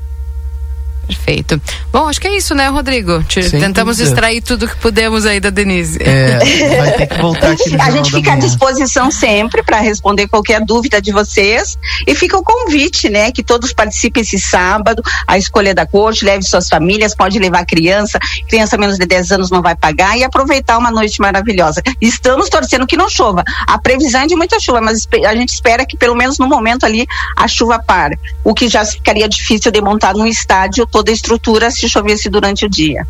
Perfeito. 1.09 1.61
Bom, 1.91 2.07
acho 2.07 2.21
que 2.21 2.29
é 2.29 2.37
isso, 2.37 2.55
né, 2.55 2.69
Rodrigo? 2.69 3.25
Sem 3.31 3.59
Tentamos 3.59 3.97
dúvida. 3.97 4.15
extrair 4.15 4.43
tudo 4.43 4.69
que 4.69 4.77
pudemos 4.77 5.25
aí 5.25 5.41
da 5.41 5.49
Denise. 5.49 5.99
É, 6.03 6.39
vai 6.77 6.93
ter 6.93 7.07
que 7.07 7.19
voltar 7.21 7.53
aqui 7.53 7.75
A 7.81 7.91
gente 7.91 8.11
fica 8.11 8.35
à 8.35 8.37
disposição 8.37 9.11
sempre 9.11 9.63
para 9.63 9.81
responder 9.81 10.29
qualquer 10.29 10.61
dúvida 10.61 11.01
de 11.01 11.11
vocês. 11.11 11.79
E 12.07 12.15
fica 12.15 12.37
o 12.37 12.43
convite, 12.43 13.09
né, 13.09 13.33
que 13.33 13.43
todos 13.43 13.73
participem 13.73 14.23
esse 14.23 14.39
sábado. 14.39 15.03
A 15.27 15.39
escolha 15.39 15.75
da 15.75 15.87
corte, 15.87 16.27
leve 16.27 16.43
suas 16.43 16.69
famílias, 16.69 17.15
pode 17.15 17.39
levar 17.39 17.65
criança. 17.65 18.19
Criança 18.47 18.77
menos 18.77 18.99
de 18.99 19.07
10 19.07 19.33
anos 19.33 19.51
não 19.51 19.63
vai 19.63 19.75
pagar 19.75 20.19
e 20.19 20.23
aproveitar 20.23 20.77
uma 20.77 20.91
noite 20.91 21.19
maravilhosa. 21.23 21.83
Estamos 22.03 22.51
torcendo 22.51 22.87
que 22.87 22.99
não 22.99 23.09
chova. 23.09 23.43
A 23.67 23.79
previsão 23.79 24.21
é 24.21 24.27
de 24.27 24.37
muita 24.37 24.61
chuva, 24.61 24.83
mas 24.83 25.09
a 25.27 25.35
gente 25.35 25.55
espera 25.55 25.87
que 25.87 25.97
pelo 25.97 26.15
menos 26.15 26.39
no 26.39 26.47
momento 26.47 26.85
ali 26.85 27.07
a 27.35 27.49
chuva 27.49 27.79
pare. 27.79 28.19
O 28.45 28.53
que 28.53 28.69
já 28.69 28.85
ficaria 28.85 29.27
difícil 29.27 29.73
de 29.73 29.81
montar 29.81 30.13
num 30.13 30.27
estádio 30.27 30.87
toda 30.99 31.13
a 31.13 31.15
estrutura 31.15 31.71
se 31.71 31.89
chovesse 31.89 32.29
durante 32.29 32.67
o 32.67 32.69
dia. 32.69 33.07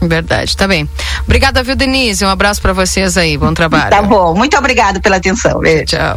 Verdade, 0.00 0.56
tá 0.56 0.66
bem. 0.66 0.88
Obrigada, 1.24 1.62
viu, 1.62 1.76
Denise? 1.76 2.24
Um 2.24 2.28
abraço 2.28 2.62
para 2.62 2.72
vocês 2.72 3.18
aí. 3.18 3.36
Bom 3.36 3.52
trabalho. 3.52 3.90
Tá 3.90 4.00
bom. 4.00 4.34
Muito 4.34 4.56
obrigado 4.56 5.00
pela 5.02 5.16
atenção. 5.16 5.60
Beijo. 5.60 5.84
Tchau. 5.84 6.16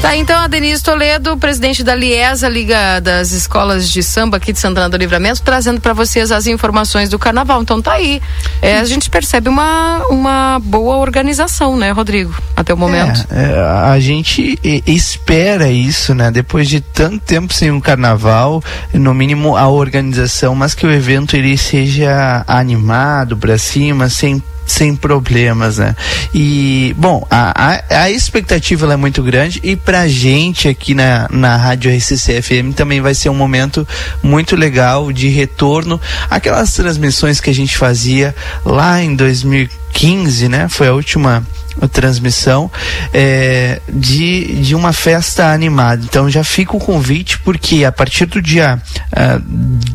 Tá, 0.00 0.14
então 0.16 0.38
a 0.38 0.46
Denise 0.46 0.82
Toledo, 0.82 1.36
presidente 1.36 1.82
da 1.82 1.94
Liesa, 1.94 2.48
Liga 2.48 3.00
das 3.00 3.32
Escolas 3.32 3.88
de 3.88 4.02
Samba 4.02 4.36
aqui 4.36 4.52
de 4.52 4.58
Santana 4.58 4.88
do 4.88 4.96
Livramento, 4.96 5.42
trazendo 5.42 5.80
para 5.80 5.92
vocês 5.92 6.30
as 6.30 6.46
informações 6.46 7.08
do 7.08 7.18
carnaval. 7.18 7.62
Então 7.62 7.80
tá 7.80 7.92
aí. 7.92 8.20
É, 8.60 8.78
a 8.78 8.84
gente 8.84 9.08
percebe 9.08 9.48
uma, 9.48 10.04
uma 10.10 10.60
boa 10.62 10.96
organização, 10.96 11.76
né, 11.76 11.90
Rodrigo? 11.90 12.34
Até 12.54 12.74
o 12.74 12.76
momento. 12.76 13.26
É, 13.30 13.52
é, 13.52 13.60
a 13.60 13.98
gente 13.98 14.58
espera 14.86 15.70
isso, 15.70 16.14
né? 16.14 16.30
Depois 16.30 16.68
de 16.68 16.80
tanto 16.80 17.20
tempo 17.20 17.52
sem 17.54 17.70
um 17.70 17.80
carnaval, 17.80 18.62
no 18.92 19.14
mínimo 19.14 19.56
a 19.56 19.68
organização, 19.68 20.54
mas 20.54 20.74
que 20.74 20.86
o 20.86 20.92
evento 20.92 21.34
ele 21.34 21.56
seja 21.56 22.44
animado 22.46 23.36
para 23.36 23.56
cima, 23.56 24.08
sem 24.08 24.42
sem 24.66 24.96
problemas, 24.96 25.78
né? 25.78 25.94
E, 26.32 26.94
bom, 26.96 27.26
a, 27.30 27.74
a, 27.74 28.02
a 28.04 28.10
expectativa 28.10 28.92
é 28.92 28.96
muito 28.96 29.22
grande 29.22 29.60
e 29.62 29.76
pra 29.76 30.08
gente 30.08 30.68
aqui 30.68 30.94
na, 30.94 31.28
na 31.30 31.56
Rádio 31.56 31.94
RCC-FM 31.94 32.72
também 32.74 33.00
vai 33.00 33.14
ser 33.14 33.28
um 33.28 33.34
momento 33.34 33.86
muito 34.22 34.56
legal 34.56 35.12
de 35.12 35.28
retorno 35.28 36.00
aquelas 36.30 36.72
transmissões 36.72 37.40
que 37.40 37.50
a 37.50 37.54
gente 37.54 37.76
fazia 37.76 38.34
lá 38.64 39.02
em 39.02 39.14
2015, 39.14 40.48
né? 40.48 40.68
Foi 40.68 40.88
a 40.88 40.92
última 40.92 41.46
transmissão 41.88 42.70
é, 43.12 43.80
de, 43.88 44.62
de 44.62 44.74
uma 44.74 44.92
festa 44.92 45.52
animada. 45.52 46.04
Então 46.04 46.28
já 46.30 46.44
fica 46.44 46.76
o 46.76 46.80
convite, 46.80 47.38
porque 47.40 47.84
a 47.84 47.92
partir 47.92 48.26
do 48.26 48.40
dia 48.40 48.80
uh, 49.12 49.42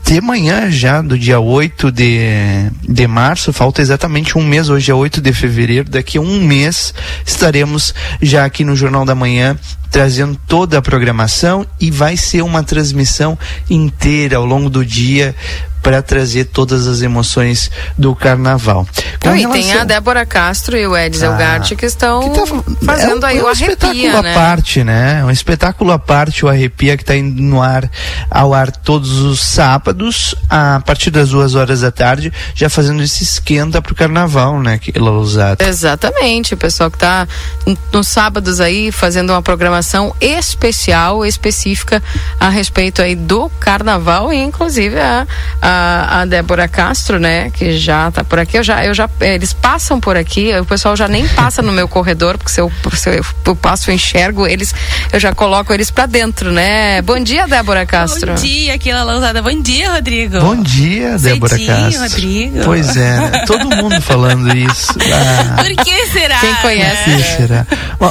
de 0.03 0.21
manhã, 0.21 0.69
já 0.69 1.01
do 1.01 1.17
dia 1.17 1.39
8 1.39 1.91
de, 1.91 2.19
de 2.87 3.07
março, 3.07 3.53
falta 3.53 3.81
exatamente 3.81 4.37
um 4.37 4.43
mês, 4.43 4.69
hoje 4.69 4.91
é 4.91 4.93
8 4.93 5.21
de 5.21 5.33
fevereiro, 5.33 5.89
daqui 5.89 6.17
a 6.17 6.21
um 6.21 6.43
mês 6.43 6.93
estaremos 7.25 7.93
já 8.21 8.45
aqui 8.45 8.63
no 8.63 8.75
Jornal 8.75 9.05
da 9.05 9.15
Manhã 9.15 9.57
trazendo 9.91 10.39
toda 10.47 10.77
a 10.77 10.81
programação 10.81 11.65
e 11.79 11.89
vai 11.91 12.15
ser 12.15 12.41
uma 12.41 12.63
transmissão 12.63 13.37
inteira 13.69 14.37
ao 14.37 14.45
longo 14.45 14.69
do 14.69 14.85
dia 14.85 15.35
para 15.81 16.01
trazer 16.01 16.45
todas 16.45 16.87
as 16.87 17.01
emoções 17.01 17.71
do 17.97 18.15
carnaval. 18.15 18.87
Com 19.19 19.29
relação... 19.29 19.55
E 19.55 19.61
tem 19.61 19.73
a 19.73 19.83
Débora 19.83 20.25
Castro 20.25 20.77
e 20.77 20.85
o 20.85 20.95
Ed 20.95 21.17
ah, 21.25 21.59
que 21.59 21.85
estão 21.85 22.29
que 22.29 22.39
tá, 22.39 22.63
fazendo 22.85 23.25
é, 23.25 23.29
aí 23.29 23.37
é 23.37 23.41
um 23.41 23.45
o 23.45 23.47
arrepia, 23.47 23.69
espetáculo 23.69 24.21
né? 24.21 24.31
à 24.31 24.33
parte, 24.33 24.83
né? 24.83 25.25
Um 25.25 25.31
espetáculo 25.31 25.91
à 25.91 25.99
parte, 25.99 26.45
o 26.45 26.49
arrepia 26.49 26.97
que 26.97 27.03
está 27.03 27.15
indo 27.15 27.41
no 27.41 27.61
ar, 27.61 27.89
ao 28.29 28.53
ar 28.53 28.71
todos 28.71 29.19
os 29.19 29.41
sábados, 29.41 30.35
a 30.49 30.81
partir 30.85 31.11
das 31.11 31.29
duas 31.29 31.55
horas 31.55 31.81
da 31.81 31.91
tarde, 31.91 32.31
já 32.53 32.69
fazendo 32.69 33.01
esse 33.01 33.23
esquenta 33.23 33.81
para 33.81 33.93
o 33.93 33.95
carnaval, 33.95 34.61
né? 34.61 34.77
Que. 34.77 34.91
Exatamente, 35.63 36.53
o 36.53 36.57
pessoal 36.57 36.91
que 36.91 36.97
está 36.97 37.27
nos 37.91 38.07
sábados 38.07 38.59
aí 38.59 38.91
fazendo 38.91 39.31
uma 39.31 39.41
programação 39.41 39.78
especial, 40.19 41.25
específica 41.25 42.01
a 42.39 42.49
respeito 42.49 43.01
aí 43.01 43.15
do 43.15 43.49
carnaval 43.59 44.31
e 44.31 44.37
inclusive 44.37 44.99
a, 44.99 45.27
a 45.61 45.99
a, 46.09 46.25
Débora 46.25 46.67
Castro, 46.67 47.19
né, 47.19 47.49
que 47.51 47.77
já 47.77 48.11
tá 48.11 48.23
por 48.23 48.39
aqui. 48.39 48.57
Eu 48.57 48.63
já, 48.63 48.85
eu 48.85 48.93
já, 48.93 49.09
eles 49.21 49.53
passam 49.53 49.99
por 49.99 50.17
aqui, 50.17 50.51
o 50.59 50.65
pessoal 50.65 50.95
já 50.95 51.07
nem 51.07 51.27
passa 51.29 51.61
no 51.61 51.71
meu 51.71 51.87
corredor, 51.87 52.37
porque 52.37 52.51
se 52.51 52.61
eu, 52.61 52.71
se 52.93 53.09
eu, 53.09 53.25
eu 53.45 53.55
passo, 53.55 53.89
eu 53.89 53.95
enxergo 53.95 54.47
eles, 54.47 54.73
eu 55.11 55.19
já 55.19 55.33
coloco 55.33 55.73
eles 55.73 55.89
para 55.91 56.05
dentro, 56.05 56.51
né? 56.51 57.01
Bom 57.01 57.19
dia, 57.19 57.47
Débora 57.47 57.85
Castro. 57.85 58.33
Bom 58.33 58.41
dia, 58.41 58.73
aquela 58.73 59.03
lançada. 59.03 59.41
Bom 59.41 59.61
dia, 59.61 59.93
Rodrigo. 59.93 60.39
Bom 60.39 60.61
dia, 60.61 61.17
Débora 61.17 61.57
Cedinho, 61.57 61.77
Castro. 61.77 62.01
Rodrigo. 62.01 62.59
Pois 62.63 62.97
é, 62.97 63.19
né? 63.19 63.43
todo 63.47 63.69
mundo 63.75 64.01
falando 64.01 64.55
isso. 64.55 64.93
Ah. 65.13 65.63
Por 65.63 65.83
que 65.83 66.07
será? 66.07 66.39
Quem 66.39 66.55
conhece? 66.55 67.03
Por 67.03 67.17
que 67.17 67.23
será? 67.23 67.67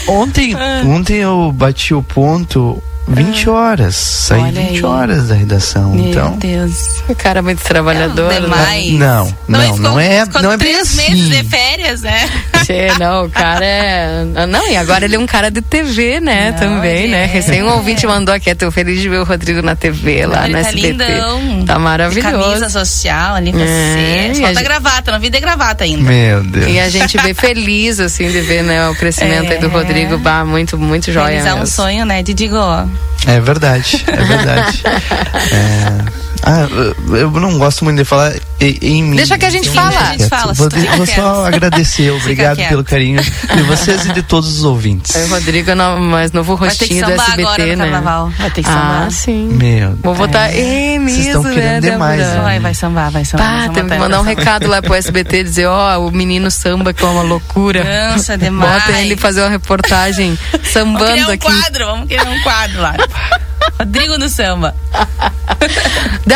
Ontem, 0.07 0.55
ah. 0.55 0.83
ontem 0.87 1.17
eu 1.17 1.53
bati 1.59 1.93
o 1.93 2.03
ponto 2.03 2.81
20 3.09 3.51
horas. 3.51 3.97
Saí 3.97 4.43
Olha 4.43 4.61
20 4.61 4.71
aí. 4.71 4.85
horas 4.85 5.29
da 5.29 5.35
redação. 5.35 5.93
Meu 5.93 6.11
então. 6.11 6.37
Deus. 6.39 7.03
O 7.09 7.15
cara 7.15 7.39
é 7.39 7.43
muito 7.43 7.63
trabalhador. 7.63 8.33
É 8.33 8.41
demais. 8.41 8.93
Não, 8.93 9.35
não, 9.49 9.61
não, 9.61 9.77
não 9.77 10.01
é, 10.01 10.25
não 10.43 10.53
é 10.53 10.57
bem 10.57 10.73
três 10.73 10.83
assim. 10.83 11.11
meses 11.11 11.31
de 11.31 11.45
férias, 11.45 12.03
né? 12.03 12.29
Tchê, 12.65 12.89
não, 12.99 13.25
o 13.25 13.31
cara 13.31 13.65
é. 13.65 14.25
Não, 14.47 14.69
e 14.69 14.77
agora 14.77 15.05
ele 15.05 15.17
é 15.17 15.19
um 15.19 15.27
cara 15.27 15.51
de 15.51 15.63
TV, 15.63 16.21
né? 16.21 16.51
Não, 16.51 16.59
também, 16.59 17.09
né? 17.09 17.25
É. 17.25 17.27
Recém 17.27 17.63
um 17.63 17.73
ouvinte 17.73 18.07
mandou 18.07 18.35
aqui, 18.35 18.51
é 18.51 18.55
teu 18.55 18.71
feliz 18.71 19.01
de 19.01 19.09
ver 19.09 19.19
o 19.19 19.25
Rodrigo 19.25 19.63
na 19.63 19.75
TV 19.75 20.27
lá 20.27 20.45
ele 20.45 20.53
na 20.53 20.63
tá 20.63 20.69
SBT. 20.69 20.89
Lindão. 20.89 21.65
Tá 21.65 21.79
maravilhoso. 21.79 22.37
De 22.37 22.43
camisa 22.45 22.69
social 22.69 23.35
ali 23.35 23.53
pra 23.53 23.63
é, 23.63 23.65
você. 24.33 24.41
Falta 24.41 24.55
gente... 24.55 24.65
gravata, 24.65 25.13
não 25.13 25.21
vi 25.21 25.31
de 25.31 25.41
gravata 25.41 25.85
ainda. 25.85 26.03
Meu 26.03 26.43
Deus. 26.43 26.67
E 26.67 26.79
a 26.79 26.89
gente 26.89 27.17
vê 27.19 27.33
feliz, 27.35 28.01
assim, 28.01 28.31
de 28.31 28.41
ver, 28.41 28.63
né, 28.63 28.89
o 28.89 28.95
crescimento 28.95 29.51
é. 29.51 29.55
aí 29.55 29.59
do 29.59 29.69
Rodrigo. 29.69 30.19
Bah, 30.19 30.45
muito, 30.45 30.77
muito 30.79 31.11
joia. 31.11 31.29
Realizar 31.29 31.55
um 31.55 31.67
sonho, 31.67 32.05
né? 32.05 32.23
De 32.23 32.35
digo, 32.35 32.57
é 33.27 33.41
verdade, 33.41 34.05
é 34.07 34.25
verdade. 34.25 34.83
é... 35.53 36.29
Ah, 36.43 36.67
eu 37.17 37.31
não 37.31 37.59
gosto 37.59 37.85
muito 37.85 37.99
de 37.99 38.05
falar 38.05 38.33
em 38.61 39.03
mim. 39.03 39.17
Deixa 39.17 39.39
que 39.39 39.47
a 39.47 39.51
gente 39.51 39.71
fala. 39.71 40.01
A 40.01 40.13
gente 40.13 40.29
fala 40.29 40.53
vou, 40.55 40.69
vou 40.97 41.07
só 41.07 41.47
agradecer, 41.47 42.11
obrigado 42.13 42.59
pelo 42.69 42.85
carinho 42.85 43.21
de 43.23 43.63
vocês 43.63 44.07
e 44.07 44.13
de 44.13 44.23
todos 44.23 44.59
os 44.59 44.65
ouvintes. 44.65 45.15
É 45.15 45.25
o 45.25 45.29
Rodrigo 45.29 45.71
é 45.71 45.75
mais 45.75 46.33
novo 46.33 46.55
rostinho 46.55 47.05
do 47.05 47.13
SBT, 47.13 47.43
agora 47.43 47.67
né? 47.67 47.77
carnaval. 47.77 48.33
Vai 48.39 48.51
ter 48.51 48.63
que 48.63 48.69
sambar. 48.69 49.07
Ah, 49.07 49.11
sim. 49.11 49.49
Meu. 49.53 49.97
Vou 50.03 50.15
botar 50.15 50.49
é. 50.49 50.95
é 50.95 50.99
Vocês 50.99 51.27
estão 51.27 51.43
querendo 51.43 51.85
né, 51.85 51.91
demais. 51.93 52.21
Né? 52.21 52.41
Vai, 52.43 52.61
vai 52.61 52.75
sambar, 52.75 53.11
vai 53.11 53.25
sambar. 53.25 53.69
Pá, 53.69 53.75
tem 53.75 53.87
que 53.87 53.99
mandar 53.99 54.21
um 54.21 54.25
recado 54.25 54.67
lá 54.67 54.83
pro 54.83 54.95
SBT 54.95 55.45
dizer, 55.45 55.67
ó, 55.67 55.99
oh, 55.99 56.09
o 56.09 56.11
menino 56.11 56.51
samba 56.51 56.93
que 56.93 57.05
é 57.05 57.07
uma 57.07 57.23
loucura. 57.23 57.83
Cansa 57.85 58.37
demais. 58.39 58.85
Bota 58.85 59.01
ele 59.01 59.17
fazer 59.17 59.43
uma 59.43 59.51
reportagem 59.51 60.39
sambando 60.65 61.07
vamos 61.07 61.29
aqui. 61.29 61.47
Um 61.47 61.61
quadro, 61.61 61.87
vamos 61.87 62.09
criar 62.09 62.29
um 62.29 62.43
quadro 62.43 62.81
lá. 62.81 62.97
Rodrigo 63.79 64.19
no 64.19 64.29
samba. 64.29 64.75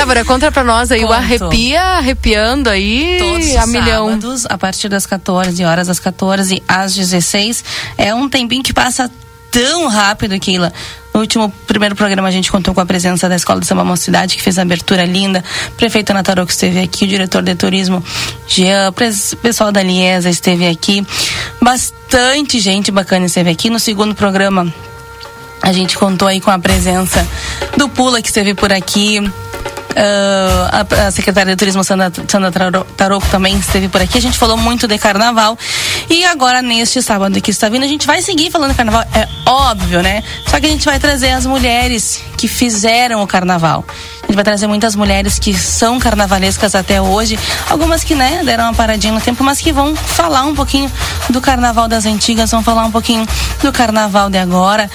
Débora, 0.02 0.24
conta 0.24 0.50
pra 0.50 0.64
nós 0.64 0.90
aí 0.90 1.02
Conto. 1.02 1.10
o 1.10 1.12
arrepia, 1.12 1.80
arrepiando 1.80 2.68
aí 2.68 3.18
Todos 3.20 3.54
a 3.54 3.66
milhão. 3.68 4.08
Sábados, 4.08 4.46
a 4.48 4.58
partir 4.58 4.88
das 4.88 5.06
14 5.06 5.64
horas, 5.64 5.86
das 5.86 6.00
14 6.00 6.60
às 6.66 6.92
16. 6.92 7.64
É 7.96 8.12
um 8.12 8.28
tempinho 8.28 8.64
que 8.64 8.72
passa 8.72 9.08
tão 9.48 9.86
rápido, 9.86 10.36
Keila. 10.40 10.72
No 11.14 11.20
último 11.20 11.48
primeiro 11.68 11.94
programa 11.94 12.26
a 12.26 12.32
gente 12.32 12.50
contou 12.50 12.74
com 12.74 12.80
a 12.80 12.84
presença 12.84 13.28
da 13.28 13.36
Escola 13.36 13.60
de 13.60 13.66
Samba 13.68 13.84
Mocidade, 13.84 14.34
que 14.34 14.42
fez 14.42 14.58
a 14.58 14.62
abertura 14.62 15.04
linda. 15.04 15.44
Prefeito 15.76 16.12
Natarok 16.12 16.50
esteve 16.50 16.80
aqui, 16.80 17.04
o 17.04 17.08
diretor 17.08 17.40
de 17.40 17.54
turismo 17.54 18.02
Jean, 18.48 18.88
o 18.88 19.36
pessoal 19.36 19.70
da 19.70 19.84
Liesa 19.84 20.28
esteve 20.28 20.66
aqui. 20.66 21.06
Bastante 21.60 22.58
gente 22.58 22.90
bacana 22.90 23.26
esteve 23.26 23.50
aqui. 23.50 23.70
No 23.70 23.78
segundo 23.78 24.16
programa 24.16 24.66
a 25.62 25.72
gente 25.72 25.96
contou 25.96 26.26
aí 26.26 26.40
com 26.40 26.50
a 26.50 26.58
presença 26.58 27.24
do 27.76 27.88
Pula, 27.88 28.20
que 28.20 28.26
esteve 28.26 28.52
por 28.52 28.72
aqui. 28.72 29.22
Uh, 29.93 30.69
a, 30.73 31.06
a, 31.06 31.10
secretária 31.10 31.52
de 31.52 31.56
Turismo 31.56 31.85
Sandra, 31.85 32.10
Sandra 32.27 32.51
Taroco 32.97 33.27
também 33.28 33.59
esteve 33.59 33.89
por 33.89 34.01
aqui. 34.01 34.19
A 34.19 34.20
gente 34.20 34.39
falou 34.39 34.56
muito 34.56 34.89
de 34.89 34.98
carnaval. 34.98 35.56
E 36.09 36.24
agora, 36.24 36.62
neste 36.62 37.02
sábado 37.02 37.40
que 37.40 37.51
está 37.51 37.69
vindo, 37.69 37.85
a 37.85 37.89
gente 37.89 38.06
vai 38.06 38.23
seguir 38.23 38.51
falando 38.51 38.74
carnaval. 38.74 39.05
É 39.14 39.28
óbvio, 39.47 40.02
né? 40.02 40.23
Só 40.47 40.59
que 40.59 40.66
a 40.66 40.69
gente 40.69 40.85
vai 40.85 40.98
trazer 40.98 41.31
as 41.31 41.44
mulheres 41.44 42.23
que 42.36 42.48
fizeram 42.48 43.23
o 43.23 43.27
carnaval. 43.27 43.85
A 44.23 44.27
gente 44.27 44.35
vai 44.35 44.44
trazer 44.44 44.66
muitas 44.66 44.97
mulheres 44.97 45.39
que 45.39 45.52
são 45.52 45.98
carnavalescas 45.98 46.74
até 46.74 47.01
hoje. 47.01 47.39
Algumas 47.69 48.02
que, 48.02 48.14
né, 48.14 48.43
deram 48.44 48.64
uma 48.64 48.74
paradinha 48.74 49.12
no 49.12 49.20
tempo, 49.20 49.44
mas 49.44 49.60
que 49.60 49.73
vão 49.73 49.94
falar 49.94 50.44
um 50.44 50.55
pouquinho 50.55 50.90
do 51.28 51.40
carnaval 51.40 51.86
das 51.86 52.06
antigas, 52.06 52.51
vão 52.51 52.62
falar 52.62 52.85
um 52.85 52.90
pouquinho 52.90 53.27
do 53.62 53.70
carnaval 53.70 54.31
de 54.31 54.39
agora. 54.39 54.90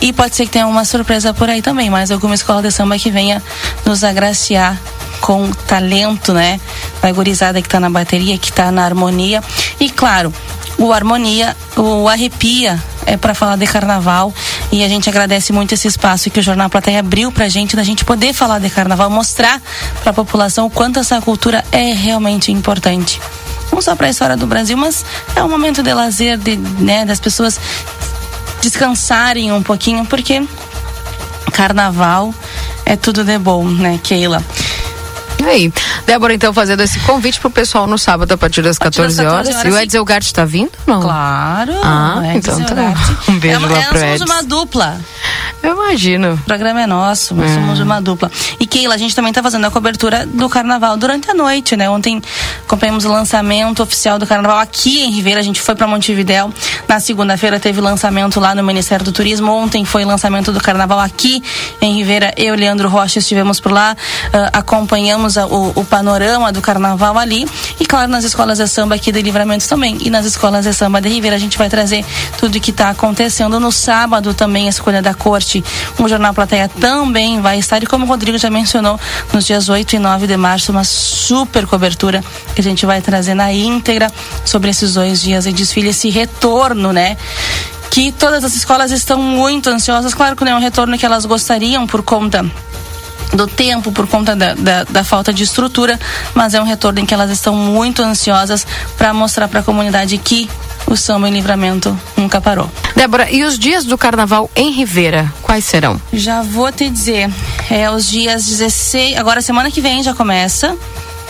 E 0.00 0.12
pode 0.12 0.36
ser 0.36 0.44
que 0.44 0.52
tenha 0.52 0.66
uma 0.66 0.84
surpresa 0.84 1.32
por 1.34 1.48
aí 1.48 1.62
também, 1.62 1.90
mas 1.90 2.10
alguma 2.10 2.34
escola 2.34 2.62
de 2.62 2.70
samba 2.70 2.98
que 2.98 3.10
venha 3.10 3.42
nos 3.84 4.04
agraciar 4.04 4.78
com 5.20 5.50
talento, 5.50 6.32
né? 6.32 6.60
Da 7.02 7.12
gurizada 7.12 7.60
que 7.60 7.68
está 7.68 7.80
na 7.80 7.90
bateria, 7.90 8.38
que 8.38 8.50
está 8.50 8.70
na 8.70 8.84
harmonia. 8.84 9.42
E 9.78 9.90
claro, 9.90 10.32
o 10.78 10.92
harmonia, 10.92 11.56
o 11.76 12.08
arrepia 12.08 12.82
é 13.06 13.16
para 13.16 13.34
falar 13.34 13.56
de 13.56 13.66
carnaval 13.66 14.32
e 14.72 14.82
a 14.84 14.88
gente 14.88 15.08
agradece 15.08 15.52
muito 15.52 15.74
esse 15.74 15.88
espaço 15.88 16.30
que 16.30 16.40
o 16.40 16.42
Jornal 16.42 16.70
Plateia 16.70 17.00
abriu 17.00 17.30
pra 17.30 17.48
gente, 17.48 17.76
da 17.76 17.82
gente 17.82 18.04
poder 18.04 18.32
falar 18.32 18.58
de 18.58 18.70
carnaval, 18.70 19.10
mostrar 19.10 19.60
para 20.02 20.10
a 20.10 20.14
população 20.14 20.66
o 20.66 20.70
quanto 20.70 20.98
essa 20.98 21.20
cultura 21.20 21.64
é 21.70 21.92
realmente 21.92 22.50
importante. 22.52 23.20
Não 23.72 23.80
só 23.80 23.94
para 23.94 24.06
a 24.06 24.10
história 24.10 24.36
do 24.36 24.46
Brasil, 24.46 24.76
mas 24.76 25.04
é 25.36 25.42
um 25.42 25.48
momento 25.48 25.82
de 25.82 25.92
lazer, 25.92 26.36
de, 26.38 26.56
né, 26.56 27.04
das 27.04 27.20
pessoas 27.20 27.60
descansarem 28.60 29.52
um 29.52 29.62
pouquinho, 29.62 30.04
porque 30.06 30.42
carnaval 31.52 32.34
é 32.84 32.96
tudo 32.96 33.24
de 33.24 33.38
bom, 33.38 33.64
né, 33.64 33.98
Keila? 34.02 34.44
E 35.40 35.44
aí, 35.48 35.72
Débora, 36.06 36.34
então, 36.34 36.52
fazendo 36.52 36.82
esse 36.82 36.98
convite 37.00 37.40
pro 37.40 37.50
pessoal 37.50 37.86
no 37.86 37.96
sábado 37.96 38.30
a 38.32 38.36
partir 38.36 38.60
das 38.62 38.78
14, 38.78 39.16
14 39.16 39.26
horas. 39.26 39.64
E 39.64 39.68
o 39.68 39.78
Edsel 39.78 40.04
Gart 40.04 40.22
está 40.22 40.44
vindo? 40.44 40.70
Não? 40.86 41.00
Claro. 41.00 41.72
Ah, 41.82 42.20
então 42.34 42.60
tá. 42.62 42.74
Um 43.28 43.38
beijo 43.38 43.64
é, 43.64 43.68
lá 43.68 43.82
pro 43.88 43.98
Edson. 43.98 44.18
somos 44.18 44.20
uma 44.22 44.42
dupla. 44.42 45.00
Eu 45.62 45.72
imagino. 45.74 46.34
O 46.34 46.38
programa 46.38 46.82
é 46.82 46.86
nosso, 46.86 47.34
nós 47.34 47.50
É. 47.50 47.54
somos 47.54 47.80
uma 47.80 48.00
dupla. 48.00 48.30
E 48.58 48.66
Keila, 48.66 48.94
a 48.94 48.98
gente 48.98 49.14
também 49.14 49.32
tá 49.32 49.42
fazendo 49.42 49.64
a 49.66 49.70
cobertura 49.70 50.26
do 50.26 50.48
carnaval 50.48 50.96
durante 50.96 51.30
a 51.30 51.34
noite, 51.34 51.76
né? 51.76 51.88
Ontem 51.88 52.20
acompanhamos 52.66 53.04
o 53.04 53.08
lançamento 53.12 53.82
oficial 53.82 54.18
do 54.18 54.26
carnaval 54.26 54.58
aqui 54.58 55.00
em 55.02 55.10
Ribeira, 55.10 55.40
a 55.40 55.42
gente 55.42 55.60
foi 55.60 55.74
para 55.74 55.86
Montevidéu. 55.86 56.52
Na 56.88 56.98
segunda-feira 57.00 57.58
teve 57.60 57.80
lançamento 57.80 58.40
lá 58.40 58.54
no 58.54 58.62
Ministério 58.62 59.04
do 59.04 59.12
Turismo. 59.12 59.52
Ontem 59.52 59.84
foi 59.84 60.04
lançamento 60.04 60.52
do 60.52 60.60
carnaval 60.60 60.98
aqui 61.00 61.42
em 61.80 61.94
Ribeira. 61.94 62.32
Eu 62.36 62.54
e 62.54 62.56
Leandro 62.58 62.88
Rocha 62.88 63.18
estivemos 63.18 63.60
por 63.60 63.70
lá, 63.72 63.96
ah, 64.32 64.50
acompanhamos 64.54 65.29
a- 65.36 65.46
o, 65.46 65.72
o 65.74 65.84
panorama 65.84 66.52
do 66.52 66.60
carnaval 66.60 67.16
ali. 67.18 67.46
E 67.78 67.86
claro, 67.86 68.10
nas 68.10 68.24
escolas 68.24 68.58
de 68.58 68.66
samba 68.68 68.94
aqui 68.94 69.10
de 69.12 69.20
Livramento 69.22 69.68
também. 69.68 69.98
E 70.00 70.10
nas 70.10 70.24
escolas 70.26 70.64
de 70.64 70.72
samba 70.74 71.00
de 71.00 71.08
Ribeira 71.08 71.36
a 71.36 71.38
gente 71.38 71.56
vai 71.58 71.68
trazer 71.68 72.04
tudo 72.38 72.60
que 72.60 72.70
está 72.70 72.90
acontecendo. 72.90 73.58
No 73.60 73.70
sábado 73.72 74.32
também 74.34 74.66
a 74.66 74.70
escolha 74.70 75.00
da 75.02 75.14
corte. 75.14 75.62
O 75.98 76.08
Jornal 76.08 76.32
Plateia 76.34 76.68
também 76.68 77.40
vai 77.40 77.58
estar. 77.58 77.82
E 77.82 77.86
como 77.86 78.04
o 78.04 78.08
Rodrigo 78.08 78.38
já 78.38 78.50
mencionou, 78.50 78.98
nos 79.32 79.44
dias 79.46 79.68
8 79.68 79.96
e 79.96 79.98
9 79.98 80.26
de 80.26 80.36
março, 80.36 80.72
uma 80.72 80.84
super 80.84 81.66
cobertura 81.66 82.22
que 82.54 82.60
a 82.60 82.64
gente 82.64 82.84
vai 82.86 83.00
trazer 83.00 83.34
na 83.34 83.52
íntegra 83.52 84.10
sobre 84.44 84.70
esses 84.70 84.94
dois 84.94 85.20
dias 85.22 85.44
de 85.44 85.52
desfile, 85.52 85.88
esse 85.90 86.10
retorno, 86.10 86.92
né? 86.92 87.16
Que 87.90 88.12
todas 88.12 88.44
as 88.44 88.54
escolas 88.54 88.92
estão 88.92 89.20
muito 89.20 89.68
ansiosas. 89.68 90.14
Claro 90.14 90.36
que 90.36 90.44
não 90.44 90.52
é 90.52 90.54
um 90.54 90.60
retorno 90.60 90.96
que 90.96 91.04
elas 91.04 91.24
gostariam 91.24 91.86
por 91.86 92.02
conta 92.02 92.44
do 93.32 93.46
tempo 93.46 93.92
por 93.92 94.06
conta 94.06 94.34
da, 94.34 94.54
da, 94.54 94.84
da 94.84 95.04
falta 95.04 95.32
de 95.32 95.44
estrutura, 95.44 95.98
mas 96.34 96.54
é 96.54 96.60
um 96.60 96.64
retorno 96.64 97.00
em 97.00 97.06
que 97.06 97.14
elas 97.14 97.30
estão 97.30 97.54
muito 97.54 98.02
ansiosas 98.02 98.66
para 98.96 99.12
mostrar 99.14 99.48
para 99.48 99.60
a 99.60 99.62
comunidade 99.62 100.16
que 100.18 100.48
o 100.86 100.96
samba 100.96 101.28
em 101.28 101.32
livramento 101.32 101.98
nunca 102.16 102.40
parou. 102.40 102.70
Débora, 102.96 103.30
e 103.30 103.44
os 103.44 103.58
dias 103.58 103.84
do 103.84 103.96
carnaval 103.96 104.50
em 104.56 104.72
Ribeira, 104.72 105.32
quais 105.42 105.64
serão? 105.64 106.00
Já 106.12 106.42
vou 106.42 106.70
te 106.72 106.88
dizer, 106.90 107.30
é 107.70 107.90
os 107.90 108.08
dias 108.08 108.44
16, 108.44 109.16
agora 109.16 109.40
semana 109.40 109.70
que 109.70 109.80
vem 109.80 110.02
já 110.02 110.14
começa. 110.14 110.76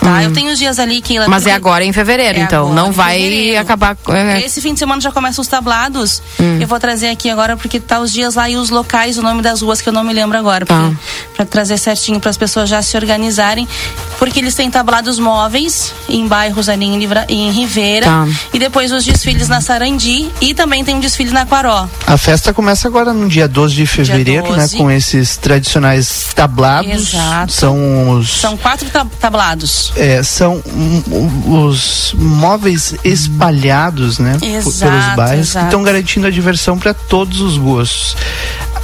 Tá, 0.01 0.23
eu 0.23 0.33
tenho 0.33 0.51
os 0.53 0.59
dias 0.59 0.79
ali 0.79 1.01
que 1.01 1.19
Hum. 1.21 1.25
Mas 1.29 1.47
é 1.47 1.53
agora 1.53 1.85
em 1.85 1.93
fevereiro, 1.93 2.39
É 2.39 2.43
então. 2.43 2.67
agora 2.71 2.75
Não 2.75 2.91
vai 2.93 3.19
fevereiro. 3.21 3.61
acabar. 3.61 3.97
é, 4.09 4.41
Esse 4.45 4.61
fim 4.61 4.73
de 4.73 4.79
semana 4.79 5.01
já 5.01 5.13
começam 5.13 5.43
os 5.43 5.49
tablados. 5.49 6.23
Hum. 6.41 6.59
Eu 6.61 6.67
vou 6.67 6.79
trazer 6.81 7.09
aqui 7.11 7.29
agora 7.29 7.57
porque 7.57 7.79
tá 7.79 8.01
os 8.01 8.11
dias 8.13 8.35
lá 8.35 8.49
e 8.49 8.57
os 8.57 8.71
locais, 8.71 9.19
o 9.19 9.23
nome 9.23 9.43
das 9.43 9.61
ruas 9.63 9.81
que 9.81 9.89
eu 9.89 9.93
não 9.93 10.03
me 10.05 10.13
lembro 10.13 10.39
agora, 10.39 10.65
Tá. 10.65 10.91
pra 11.37 11.45
trazer 11.45 11.77
certinho 11.79 12.19
para 12.19 12.31
as 12.31 12.37
pessoas 12.37 12.69
já 12.69 12.81
se 12.83 12.97
organizarem, 12.97 13.69
porque 14.19 14.39
eles 14.39 14.55
têm 14.55 14.71
tablados 14.71 15.19
móveis 15.19 15.93
em 16.09 16.27
bairros 16.27 16.69
ali 16.69 16.85
em, 16.87 16.99
Livra, 16.99 17.25
em 17.29 17.51
Ribeira 17.51 18.07
Tá. 18.07 18.27
e 18.55 18.59
depois 18.59 18.91
os 18.93 19.05
desfiles 19.05 19.49
na 19.49 19.61
Sarandi 19.61 20.31
e 20.41 20.55
também 20.55 20.83
tem 20.85 20.95
um 20.97 21.01
desfile 21.01 21.31
na 21.33 21.45
Quaró. 21.45 21.89
A 22.07 22.17
festa 22.17 22.53
começa 22.55 22.89
agora 22.89 23.13
no 23.13 23.29
dia 23.29 23.47
12 23.47 23.75
de 23.75 23.87
fevereiro, 23.87 24.47
12. 24.49 24.59
né? 24.77 24.79
Com 24.83 24.91
esses 24.91 25.37
tradicionais 25.37 26.29
tablados. 26.35 26.91
Exato. 26.91 27.53
São 27.53 28.11
os. 28.11 28.41
São 28.41 28.57
quatro 28.57 28.89
tab- 28.91 29.11
tablados. 29.21 29.90
É, 29.97 30.23
são 30.23 30.63
os 31.47 32.15
móveis 32.19 32.95
espalhados, 33.05 34.19
né? 34.19 34.37
p- 34.41 34.47
pelos 34.47 34.67
Exato, 34.83 35.17
bairros 35.17 35.47
que 35.47 35.51
exato. 35.53 35.67
estão 35.67 35.83
garantindo 35.83 36.27
a 36.27 36.31
diversão 36.31 36.79
para 36.79 36.95
todos 36.95 37.41
os 37.41 37.57
gostos. 37.57 38.17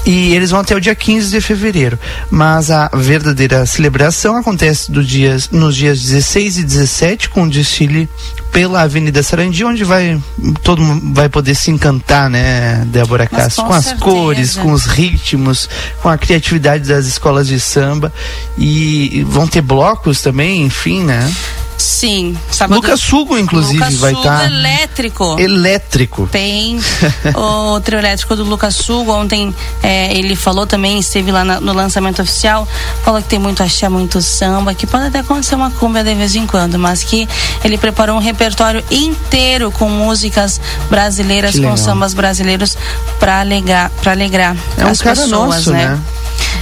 E 0.04 0.32
eles 0.34 0.50
vão 0.50 0.60
até 0.60 0.74
o 0.74 0.80
dia 0.80 0.94
15 0.94 1.30
de 1.30 1.40
fevereiro. 1.40 1.98
Mas 2.30 2.70
a 2.70 2.88
verdadeira 2.94 3.66
celebração 3.66 4.36
acontece 4.36 4.90
do 4.92 5.02
dias, 5.02 5.48
nos 5.50 5.74
dias 5.74 6.00
16 6.00 6.58
e 6.58 6.62
17, 6.64 7.28
com 7.28 7.42
o 7.44 7.50
desfile 7.50 8.08
pela 8.56 8.80
Avenida 8.80 9.22
Sarandi, 9.22 9.66
onde 9.66 9.84
vai 9.84 10.18
todo 10.62 10.80
mundo 10.80 11.12
vai 11.12 11.28
poder 11.28 11.54
se 11.54 11.70
encantar, 11.70 12.30
né, 12.30 12.86
Débora 12.86 13.26
Castro, 13.26 13.64
com 13.64 13.68
com 13.68 13.74
as 13.74 13.84
certeza. 13.84 14.02
cores, 14.02 14.56
com 14.56 14.72
os 14.72 14.86
ritmos, 14.86 15.68
com 16.00 16.08
a 16.08 16.16
criatividade 16.16 16.88
das 16.88 17.04
escolas 17.04 17.46
de 17.46 17.60
samba. 17.60 18.10
E 18.56 19.22
vão 19.28 19.46
ter 19.46 19.60
blocos 19.60 20.22
também, 20.22 20.62
enfim, 20.62 21.04
né? 21.04 21.30
Sim. 21.78 22.36
Sábado, 22.50 22.76
Lucas 22.76 23.00
Sugo, 23.00 23.38
inclusive, 23.38 23.78
Lucas 23.78 23.94
vai 23.96 24.12
estar. 24.12 24.46
elétrico. 24.46 25.36
Elétrico. 25.38 26.26
Tem 26.32 26.78
o 27.36 27.80
trio 27.80 27.98
elétrico 27.98 28.34
do 28.34 28.44
Lucas 28.44 28.74
Sugo. 28.74 29.12
Ontem 29.12 29.54
é, 29.82 30.16
ele 30.16 30.34
falou 30.34 30.66
também, 30.66 30.98
esteve 30.98 31.30
lá 31.30 31.44
na- 31.44 31.60
no 31.60 31.72
lançamento 31.72 32.22
oficial, 32.22 32.66
falou 33.04 33.20
que 33.22 33.28
tem 33.28 33.38
muito 33.38 33.62
axé, 33.62 33.88
muito 33.88 34.20
samba, 34.22 34.74
que 34.74 34.86
pode 34.86 35.04
até 35.06 35.18
acontecer 35.20 35.54
uma 35.54 35.70
cumbia 35.70 36.02
de 36.02 36.14
vez 36.14 36.34
em 36.34 36.46
quando, 36.46 36.78
mas 36.78 37.02
que 37.02 37.28
ele 37.62 37.76
preparou 37.76 38.16
um 38.16 38.20
repertório 38.20 38.82
inteiro 38.90 39.70
com 39.70 39.88
músicas 39.88 40.60
brasileiras, 40.88 41.54
com 41.58 41.76
sambas 41.76 42.14
brasileiros 42.14 42.76
para 43.20 43.40
alegrar, 43.40 43.90
pra 44.02 44.12
alegrar 44.12 44.56
É 44.78 44.84
um 44.84 44.88
as 44.88 45.02
pessoas, 45.02 45.30
nosso, 45.30 45.72
né? 45.72 45.98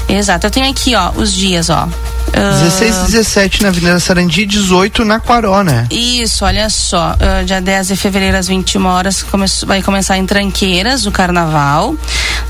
Exato. 0.08 0.46
Eu 0.46 0.50
tenho 0.50 0.68
aqui, 0.70 0.94
ó, 0.94 1.10
os 1.16 1.32
dias, 1.32 1.70
ó. 1.70 1.88
Ah, 2.36 2.58
16 2.64 2.96
e 2.96 3.12
17 3.12 3.62
na 3.62 3.68
Avenida 3.68 4.00
Sarandi, 4.00 4.44
18 4.44 5.04
na 5.04 5.20
Quaró, 5.20 5.62
né? 5.62 5.86
Isso, 5.90 6.44
olha 6.44 6.68
só. 6.68 7.16
ah, 7.20 7.42
dia 7.44 7.60
10 7.60 7.88
de 7.88 7.96
fevereiro, 7.96 8.36
às 8.36 8.48
21 8.48 8.84
horas, 8.86 9.22
come- 9.22 9.46
vai 9.66 9.82
começar 9.82 10.18
em 10.18 10.26
Tranqueiras 10.26 11.06
o 11.06 11.12
carnaval. 11.12 11.94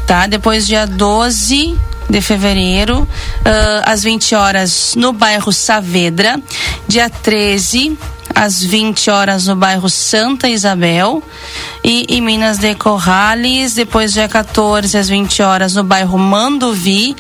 Tá? 0.07 0.27
Depois, 0.27 0.67
dia 0.67 0.87
12 0.87 1.77
de 2.09 2.21
fevereiro, 2.21 3.07
ah, 3.45 3.91
às 3.93 4.03
20 4.03 4.35
horas, 4.35 4.95
no 4.97 5.13
bairro 5.13 5.53
Saavedra. 5.53 6.39
Dia 6.89 7.09
13 7.11 7.99
às 8.35 8.63
20 8.63 9.11
horas 9.11 9.47
no 9.47 9.57
bairro 9.57 9.89
Santa 9.89 10.49
Isabel 10.49 11.23
e 11.83 12.05
em 12.09 12.21
Minas 12.21 12.59
de 12.59 12.75
Corrales, 12.75 13.75
depois 13.75 14.13
dia 14.13 14.29
14 14.29 14.97
às 14.97 15.09
20 15.09 15.43
horas 15.43 15.75
no 15.75 15.85
bairro 15.85 16.19
Manduvi, 16.19 17.15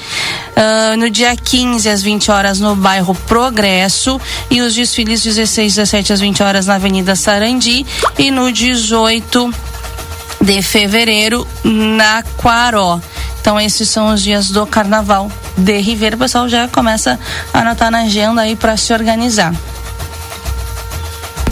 Ah, 0.56 0.96
no 0.96 1.10
dia 1.10 1.34
15 1.34 1.88
às 1.88 2.00
20 2.00 2.30
horas 2.30 2.60
no 2.60 2.76
bairro 2.76 3.14
Progresso 3.26 4.20
e 4.50 4.60
os 4.60 4.74
desfiles 4.74 5.22
16 5.22 5.74
17 5.74 6.12
às 6.12 6.20
20 6.20 6.42
horas 6.42 6.66
na 6.66 6.76
Avenida 6.76 7.16
Sarandi 7.16 7.84
e 8.16 8.30
no 8.30 8.52
18 8.52 9.52
de 10.40 10.62
fevereiro 10.62 11.46
na 11.64 12.22
Quaró. 12.36 13.00
Então 13.40 13.60
esses 13.60 13.88
são 13.88 14.14
os 14.14 14.22
dias 14.22 14.50
do 14.50 14.64
carnaval 14.64 15.30
de 15.56 15.78
Ribeira. 15.78 16.16
O 16.16 16.18
pessoal 16.20 16.48
já 16.48 16.68
começa 16.68 17.18
a 17.52 17.58
anotar 17.60 17.90
na 17.90 18.02
agenda 18.02 18.42
aí 18.42 18.54
para 18.54 18.76
se 18.76 18.92
organizar. 18.92 19.52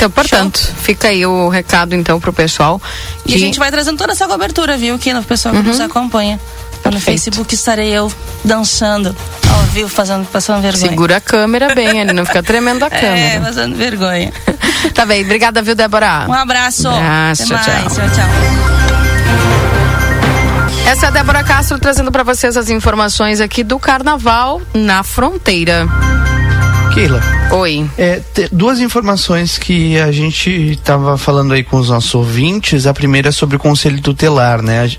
Então, 0.02 0.10
portanto, 0.10 0.58
fica 0.82 1.06
aí 1.08 1.24
o 1.24 1.48
recado 1.48 1.94
então 1.94 2.18
pro 2.18 2.32
pessoal. 2.32 2.82
E 3.24 3.36
a 3.36 3.38
gente 3.38 3.56
vai 3.60 3.70
trazendo 3.70 3.96
toda 3.96 4.10
essa 4.12 4.26
cobertura, 4.26 4.76
viu? 4.76 4.98
Que 4.98 5.14
o 5.14 5.22
pessoal 5.22 5.54
que 5.54 5.62
nos 5.62 5.78
acompanha. 5.78 6.40
Pelo 6.82 6.98
Facebook 6.98 7.54
estarei 7.54 7.90
eu 7.90 8.12
dançando 8.44 9.14
ao 9.48 9.62
vivo, 9.66 9.88
fazendo, 9.88 10.26
passando 10.26 10.60
vergonha. 10.60 10.88
Segura 10.90 11.16
a 11.18 11.20
câmera 11.20 11.72
bem, 11.72 12.00
ele 12.00 12.12
não 12.12 12.26
fica 12.26 12.42
tremendo 12.42 12.82
a 12.82 12.88
É, 12.88 12.90
câmera. 12.90 13.40
passando 13.42 13.76
vergonha. 13.76 14.32
tá 14.92 15.06
bem, 15.06 15.22
obrigada, 15.22 15.62
viu, 15.62 15.76
Débora? 15.76 16.26
Um 16.28 16.32
abraço. 16.32 16.88
Abraço, 16.88 17.54
Até 17.54 17.62
tchau, 17.62 17.74
mais. 17.74 17.94
tchau. 17.94 18.04
tchau. 18.08 18.28
Essa 20.90 21.06
é 21.06 21.08
a 21.10 21.12
Débora 21.12 21.44
Castro 21.44 21.78
trazendo 21.78 22.10
para 22.10 22.24
vocês 22.24 22.56
as 22.56 22.68
informações 22.70 23.40
aqui 23.40 23.62
do 23.62 23.78
Carnaval 23.78 24.60
na 24.74 25.04
Fronteira. 25.04 25.86
Keila. 26.92 27.22
Oi. 27.52 27.88
É, 27.96 28.20
duas 28.52 28.78
informações 28.78 29.56
que 29.56 29.98
a 29.98 30.12
gente 30.12 30.50
estava 30.50 31.16
falando 31.16 31.54
aí 31.54 31.64
com 31.64 31.78
os 31.78 31.88
nossos 31.88 32.14
ouvintes. 32.14 32.86
A 32.86 32.92
primeira 32.92 33.30
é 33.30 33.32
sobre 33.32 33.56
o 33.56 33.58
Conselho 33.58 34.00
Tutelar, 34.02 34.60
né? 34.60 34.90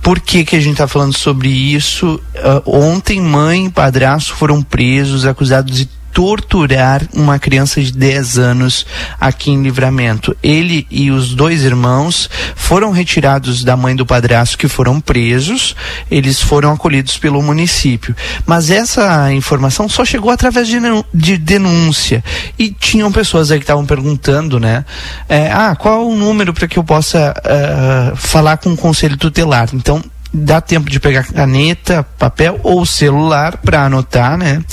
Por 0.00 0.18
que, 0.18 0.44
que 0.44 0.56
a 0.56 0.60
gente 0.60 0.72
está 0.72 0.88
falando 0.88 1.16
sobre 1.16 1.48
isso? 1.48 2.18
Ah, 2.36 2.62
ontem, 2.64 3.20
mãe 3.20 3.66
e 3.66 3.70
padrasto 3.70 4.34
foram 4.34 4.62
presos, 4.62 5.26
acusados 5.26 5.76
de 5.76 5.88
torturar 6.12 7.02
uma 7.12 7.38
criança 7.38 7.80
de 7.80 7.92
10 7.92 8.38
anos 8.38 8.86
aqui 9.20 9.50
em 9.50 9.62
Livramento. 9.62 10.36
Ele 10.42 10.86
e 10.90 11.10
os 11.10 11.34
dois 11.34 11.64
irmãos 11.64 12.28
foram 12.54 12.90
retirados 12.90 13.64
da 13.64 13.76
mãe 13.76 13.96
do 13.96 14.06
padrasto 14.06 14.58
que 14.58 14.68
foram 14.68 15.00
presos, 15.00 15.74
eles 16.10 16.40
foram 16.40 16.72
acolhidos 16.72 17.16
pelo 17.18 17.42
município. 17.42 18.14
Mas 18.46 18.70
essa 18.70 19.32
informação 19.32 19.88
só 19.88 20.04
chegou 20.04 20.30
através 20.30 20.68
de, 20.68 21.38
denúncia. 21.38 22.22
E 22.58 22.70
tinham 22.70 23.10
pessoas 23.10 23.50
aí 23.50 23.58
que 23.58 23.64
estavam 23.64 23.86
perguntando, 23.86 24.60
né? 24.60 24.84
é, 25.28 25.50
ah, 25.50 25.74
qual 25.74 26.08
o 26.08 26.16
número 26.16 26.52
para 26.52 26.68
que 26.68 26.78
eu 26.78 26.84
possa 26.84 27.34
ah, 27.44 28.12
falar 28.16 28.58
com 28.58 28.72
o 28.72 28.76
conselho 28.76 29.16
tutelar? 29.16 29.68
Então, 29.72 30.02
dá 30.32 30.60
tempo 30.60 30.88
de 30.88 30.98
pegar 30.98 31.24
caneta, 31.24 32.02
papel 32.18 32.58
ou 32.62 32.86
celular 32.86 33.58
para 33.58 33.84
anotar, 33.84 34.38
né? 34.38 34.64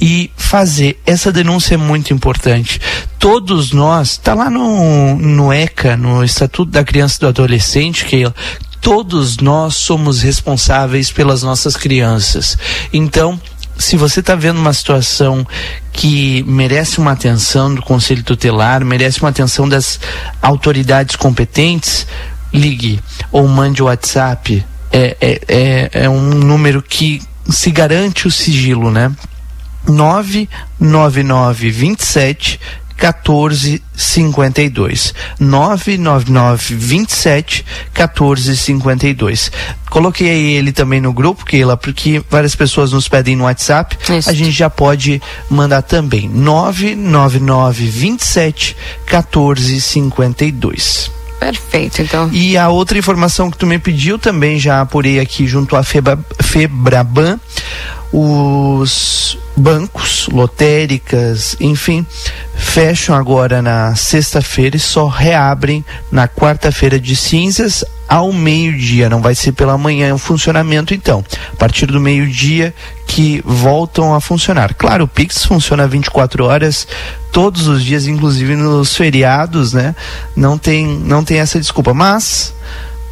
E 0.00 0.30
fazer. 0.36 1.00
Essa 1.04 1.30
denúncia 1.30 1.74
é 1.74 1.76
muito 1.76 2.12
importante. 2.12 2.80
Todos 3.18 3.72
nós, 3.72 4.16
tá 4.16 4.34
lá 4.34 4.48
no, 4.48 5.16
no 5.16 5.52
ECA, 5.52 5.96
no 5.96 6.24
Estatuto 6.24 6.70
da 6.70 6.84
Criança 6.84 7.16
e 7.16 7.20
do 7.20 7.28
Adolescente, 7.28 8.04
que 8.04 8.24
todos 8.80 9.38
nós 9.38 9.76
somos 9.76 10.22
responsáveis 10.22 11.10
pelas 11.10 11.42
nossas 11.42 11.76
crianças. 11.76 12.56
Então, 12.92 13.40
se 13.76 13.96
você 13.96 14.20
está 14.20 14.34
vendo 14.34 14.58
uma 14.58 14.72
situação 14.72 15.46
que 15.92 16.42
merece 16.46 16.98
uma 16.98 17.12
atenção 17.12 17.74
do 17.74 17.82
Conselho 17.82 18.22
Tutelar, 18.22 18.84
merece 18.84 19.20
uma 19.20 19.30
atenção 19.30 19.68
das 19.68 19.98
autoridades 20.40 21.16
competentes, 21.16 22.06
ligue 22.52 23.00
ou 23.32 23.48
mande 23.48 23.82
o 23.82 23.86
WhatsApp 23.86 24.64
é, 24.94 25.16
é, 25.20 25.40
é, 25.48 25.90
é 26.04 26.08
um 26.08 26.20
número 26.20 26.80
que 26.80 27.20
se 27.50 27.72
garante 27.72 28.28
o 28.28 28.30
sigilo, 28.30 28.92
né? 28.92 29.10
99927 29.88 32.60
1452 32.96 35.12
999 35.40 36.76
27 36.76 37.66
1452 37.92 39.50
coloquei 39.90 40.54
ele 40.54 40.70
também 40.70 41.00
no 41.00 41.12
grupo 41.12 41.44
Keila 41.44 41.76
porque 41.76 42.22
várias 42.30 42.54
pessoas 42.54 42.92
nos 42.92 43.08
pedem 43.08 43.34
no 43.34 43.42
WhatsApp. 43.44 43.98
Isso. 44.08 44.30
a 44.30 44.32
gente 44.32 44.52
já 44.52 44.70
pode 44.70 45.20
mandar 45.50 45.82
também. 45.82 46.28
999 46.28 47.88
27 47.88 48.76
1452 49.10 51.23
Perfeito, 51.38 52.00
então. 52.00 52.30
E 52.32 52.56
a 52.56 52.68
outra 52.68 52.98
informação 52.98 53.50
que 53.50 53.58
tu 53.58 53.66
me 53.66 53.78
pediu 53.78 54.18
também 54.18 54.58
já 54.58 54.80
apurei 54.80 55.20
aqui 55.20 55.46
junto 55.46 55.76
à 55.76 55.82
Febra, 55.82 56.18
Febraban 56.42 57.38
os 58.16 59.36
bancos, 59.56 60.28
lotéricas, 60.32 61.56
enfim, 61.58 62.06
fecham 62.54 63.16
agora 63.16 63.60
na 63.60 63.96
sexta-feira 63.96 64.76
e 64.76 64.80
só 64.80 65.08
reabrem 65.08 65.84
na 66.12 66.28
quarta-feira 66.28 67.00
de 67.00 67.16
cinzas 67.16 67.84
ao 68.08 68.32
meio-dia. 68.32 69.08
Não 69.08 69.20
vai 69.20 69.34
ser 69.34 69.50
pela 69.50 69.76
manhã 69.76 70.14
o 70.14 70.18
funcionamento, 70.18 70.94
então. 70.94 71.24
A 71.52 71.56
partir 71.56 71.86
do 71.86 72.00
meio-dia 72.00 72.72
que 73.04 73.42
voltam 73.44 74.14
a 74.14 74.20
funcionar. 74.20 74.74
Claro, 74.74 75.04
o 75.04 75.08
Pix 75.08 75.44
funciona 75.44 75.88
24 75.88 76.44
horas 76.44 76.86
todos 77.32 77.66
os 77.66 77.82
dias, 77.82 78.06
inclusive 78.06 78.54
nos 78.54 78.94
feriados, 78.94 79.72
né? 79.72 79.92
Não 80.36 80.56
tem, 80.56 80.86
não 80.86 81.24
tem 81.24 81.40
essa 81.40 81.58
desculpa, 81.58 81.92
mas 81.92 82.54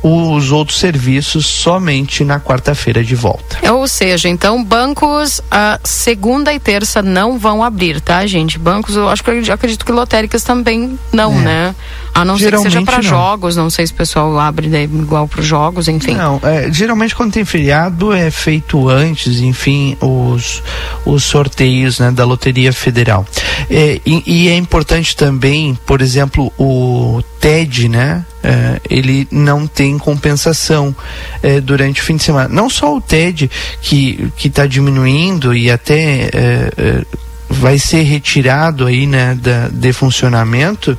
os 0.02 0.50
outros 0.50 0.78
serviços 0.78 1.46
somente 1.46 2.24
na 2.24 2.40
quarta-feira 2.40 3.04
de 3.04 3.14
volta. 3.14 3.58
Ou 3.72 3.86
seja, 3.86 4.28
então 4.28 4.62
bancos 4.62 5.40
a 5.50 5.78
segunda 5.84 6.52
e 6.52 6.58
terça 6.58 7.00
não 7.00 7.38
vão 7.38 7.62
abrir, 7.62 8.00
tá, 8.00 8.26
gente? 8.26 8.58
Bancos, 8.58 8.96
eu 8.96 9.08
acho 9.08 9.22
que 9.22 9.30
eu 9.30 9.54
acredito 9.54 9.84
que 9.84 9.92
lotéricas 9.92 10.42
também 10.42 10.98
não, 11.12 11.32
é. 11.32 11.38
né? 11.38 11.74
A 12.14 12.24
não 12.24 12.36
geralmente 12.36 12.72
ser 12.72 12.78
que 12.78 12.84
seja 12.84 12.84
para 12.84 13.02
jogos, 13.02 13.56
não 13.56 13.70
sei 13.70 13.86
se 13.86 13.92
o 13.92 13.96
pessoal 13.96 14.38
abre 14.38 14.68
daí 14.68 14.84
igual 14.84 15.28
para 15.28 15.40
os 15.40 15.46
jogos, 15.46 15.88
enfim. 15.88 16.14
Não, 16.14 16.40
é, 16.42 16.70
geralmente 16.70 17.14
quando 17.14 17.32
tem 17.32 17.44
feriado 17.44 18.12
é 18.12 18.30
feito 18.30 18.88
antes, 18.88 19.40
enfim, 19.40 19.96
os, 20.00 20.62
os 21.06 21.24
sorteios 21.24 21.98
né, 21.98 22.10
da 22.10 22.24
Loteria 22.24 22.72
Federal. 22.72 23.24
É, 23.70 24.00
e, 24.04 24.22
e 24.26 24.48
é 24.48 24.56
importante 24.56 25.16
também, 25.16 25.78
por 25.86 26.02
exemplo, 26.02 26.52
o 26.58 27.22
TED, 27.40 27.88
né? 27.88 28.24
É, 28.42 28.80
ele 28.90 29.28
não 29.30 29.66
tem 29.66 29.96
compensação 29.98 30.94
é, 31.42 31.60
durante 31.60 32.00
o 32.00 32.04
fim 32.04 32.16
de 32.16 32.24
semana. 32.24 32.48
Não 32.48 32.68
só 32.68 32.96
o 32.96 33.00
TED 33.00 33.50
que 33.80 34.32
está 34.44 34.66
diminuindo 34.66 35.54
e 35.54 35.70
até 35.70 36.28
é, 36.32 37.04
vai 37.52 37.78
ser 37.78 38.02
retirado 38.02 38.86
aí, 38.86 39.06
né, 39.06 39.38
da, 39.40 39.68
de 39.68 39.92
funcionamento, 39.92 40.96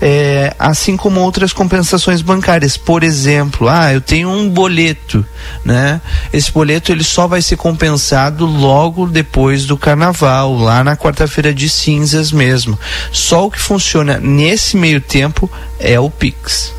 é, 0.00 0.54
assim 0.58 0.96
como 0.96 1.20
outras 1.20 1.52
compensações 1.52 2.22
bancárias. 2.22 2.76
Por 2.76 3.02
exemplo, 3.02 3.68
ah, 3.68 3.92
eu 3.92 4.00
tenho 4.00 4.30
um 4.30 4.48
boleto, 4.48 5.24
né? 5.64 6.00
Esse 6.32 6.52
boleto 6.52 6.92
ele 6.92 7.04
só 7.04 7.26
vai 7.26 7.42
ser 7.42 7.56
compensado 7.56 8.46
logo 8.46 9.06
depois 9.06 9.64
do 9.64 9.76
carnaval, 9.76 10.54
lá 10.56 10.84
na 10.84 10.96
quarta-feira 10.96 11.52
de 11.52 11.68
cinzas 11.68 12.30
mesmo. 12.30 12.78
Só 13.10 13.46
o 13.46 13.50
que 13.50 13.60
funciona 13.60 14.18
nesse 14.18 14.76
meio 14.76 15.00
tempo 15.00 15.50
é 15.78 15.98
o 15.98 16.10
Pix. 16.10 16.72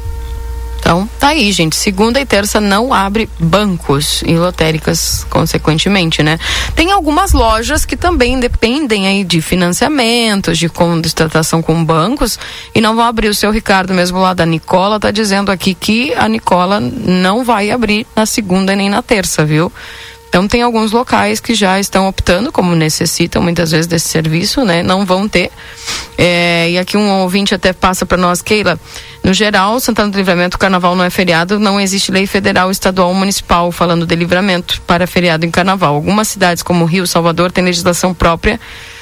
Então, 0.87 1.05
tá 1.19 1.27
aí, 1.27 1.51
gente. 1.51 1.75
Segunda 1.75 2.17
e 2.17 2.25
terça 2.25 2.61
não 2.61 2.93
abre 2.93 3.29
bancos 3.37 4.23
e 4.25 4.37
lotéricas, 4.37 5.27
consequentemente, 5.29 6.23
né? 6.23 6.39
Tem 6.77 6.93
algumas 6.93 7.33
lojas 7.33 7.83
que 7.83 7.97
também 7.97 8.39
dependem 8.39 9.05
aí 9.05 9.25
de 9.25 9.41
financiamentos, 9.41 10.57
de 10.57 10.69
contratação 10.69 11.61
com 11.61 11.83
bancos 11.83 12.39
e 12.73 12.79
não 12.79 12.95
vão 12.95 13.03
abrir. 13.03 13.27
O 13.27 13.35
seu 13.35 13.51
Ricardo, 13.51 13.93
mesmo 13.93 14.19
lá 14.19 14.33
da 14.33 14.45
Nicola, 14.45 14.97
tá 14.97 15.11
dizendo 15.11 15.51
aqui 15.51 15.73
que 15.73 16.13
a 16.13 16.25
Nicola 16.29 16.79
não 16.79 17.43
vai 17.43 17.69
abrir 17.69 18.07
na 18.15 18.25
segunda 18.25 18.73
nem 18.73 18.89
na 18.89 19.01
terça, 19.01 19.43
viu? 19.43 19.69
Então 20.37 20.47
tem 20.47 20.61
alguns 20.61 20.91
locais 20.91 21.39
que 21.39 21.55
já 21.55 21.79
estão 21.79 22.07
optando, 22.07 22.51
como 22.51 22.75
necessitam 22.75 23.41
muitas 23.41 23.71
vezes 23.71 23.87
desse 23.87 24.07
serviço, 24.07 24.63
né? 24.63 24.83
Não 24.83 25.03
vão 25.03 25.27
ter. 25.27 25.49
É, 26.15 26.69
e 26.69 26.77
aqui 26.77 26.95
um 26.95 27.09
ouvinte 27.21 27.55
até 27.55 27.73
passa 27.73 28.05
para 28.05 28.19
nós, 28.19 28.39
Keila. 28.39 28.79
No 29.23 29.33
geral, 29.33 29.79
Santana 29.79 30.11
do 30.11 30.15
Livramento, 30.15 30.55
o 30.55 30.59
carnaval 30.59 30.95
não 30.95 31.03
é 31.03 31.09
feriado, 31.09 31.59
não 31.59 31.79
existe 31.79 32.11
lei 32.11 32.27
federal, 32.27 32.69
estadual 32.69 33.07
ou 33.07 33.15
municipal 33.15 33.71
falando 33.71 34.05
de 34.05 34.15
livramento 34.15 34.79
para 34.81 35.07
feriado 35.07 35.43
em 35.43 35.49
carnaval. 35.49 35.95
Algumas 35.95 36.27
cidades, 36.27 36.61
como 36.61 36.85
Rio, 36.85 37.07
Salvador, 37.07 37.51
têm 37.51 37.63
legislação 37.63 38.13
própria 38.13 38.59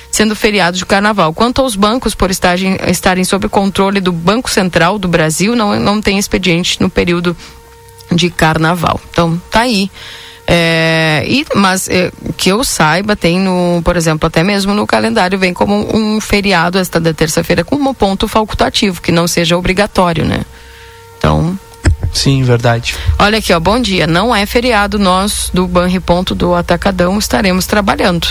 sendo 0.09 0.37
feriado 0.37 0.77
de 0.77 0.85
carnaval. 0.85 1.33
Quanto 1.33 1.61
aos 1.61 1.75
bancos, 1.75 2.15
por 2.15 2.31
estarem, 2.31 2.77
estarem 2.87 3.25
sob 3.25 3.49
controle 3.49 3.99
do 3.99 4.13
Banco 4.13 4.49
Central 4.49 4.97
do 4.97 5.09
Brasil, 5.09 5.53
não, 5.53 5.77
não 5.81 6.01
tem 6.01 6.17
expediente 6.17 6.79
no 6.79 6.89
período 6.89 7.35
de 8.09 8.29
carnaval. 8.29 9.01
Então, 9.11 9.37
tá 9.51 9.59
aí. 9.59 9.91
É, 10.47 11.23
e, 11.27 11.45
mas 11.55 11.89
é, 11.89 12.11
que 12.37 12.49
eu 12.49 12.63
saiba, 12.63 13.15
tem 13.15 13.39
no, 13.39 13.81
por 13.83 13.97
exemplo, 13.97 14.27
até 14.27 14.43
mesmo 14.43 14.73
no 14.73 14.85
calendário 14.85 15.39
vem 15.39 15.53
como 15.53 15.95
um 15.95 16.21
feriado 16.21 16.77
esta 16.77 16.99
da 16.99 17.13
terça-feira 17.13 17.63
com 17.63 17.75
um 17.75 17.93
ponto 17.93 18.27
facultativo, 18.27 19.01
que 19.01 19.11
não 19.11 19.27
seja 19.27 19.57
obrigatório, 19.57 20.23
né? 20.23 20.45
Então. 21.17 21.57
Sim, 22.13 22.43
verdade. 22.43 22.95
Olha 23.17 23.39
aqui, 23.39 23.51
ó, 23.51 23.59
bom 23.59 23.79
dia. 23.79 24.05
Não 24.05 24.35
é 24.35 24.45
feriado, 24.45 24.99
nós 24.99 25.49
do 25.53 25.67
Banri 25.67 25.99
Ponto 25.99 26.35
do 26.35 26.53
Atacadão 26.53 27.17
estaremos 27.17 27.65
trabalhando. 27.65 28.27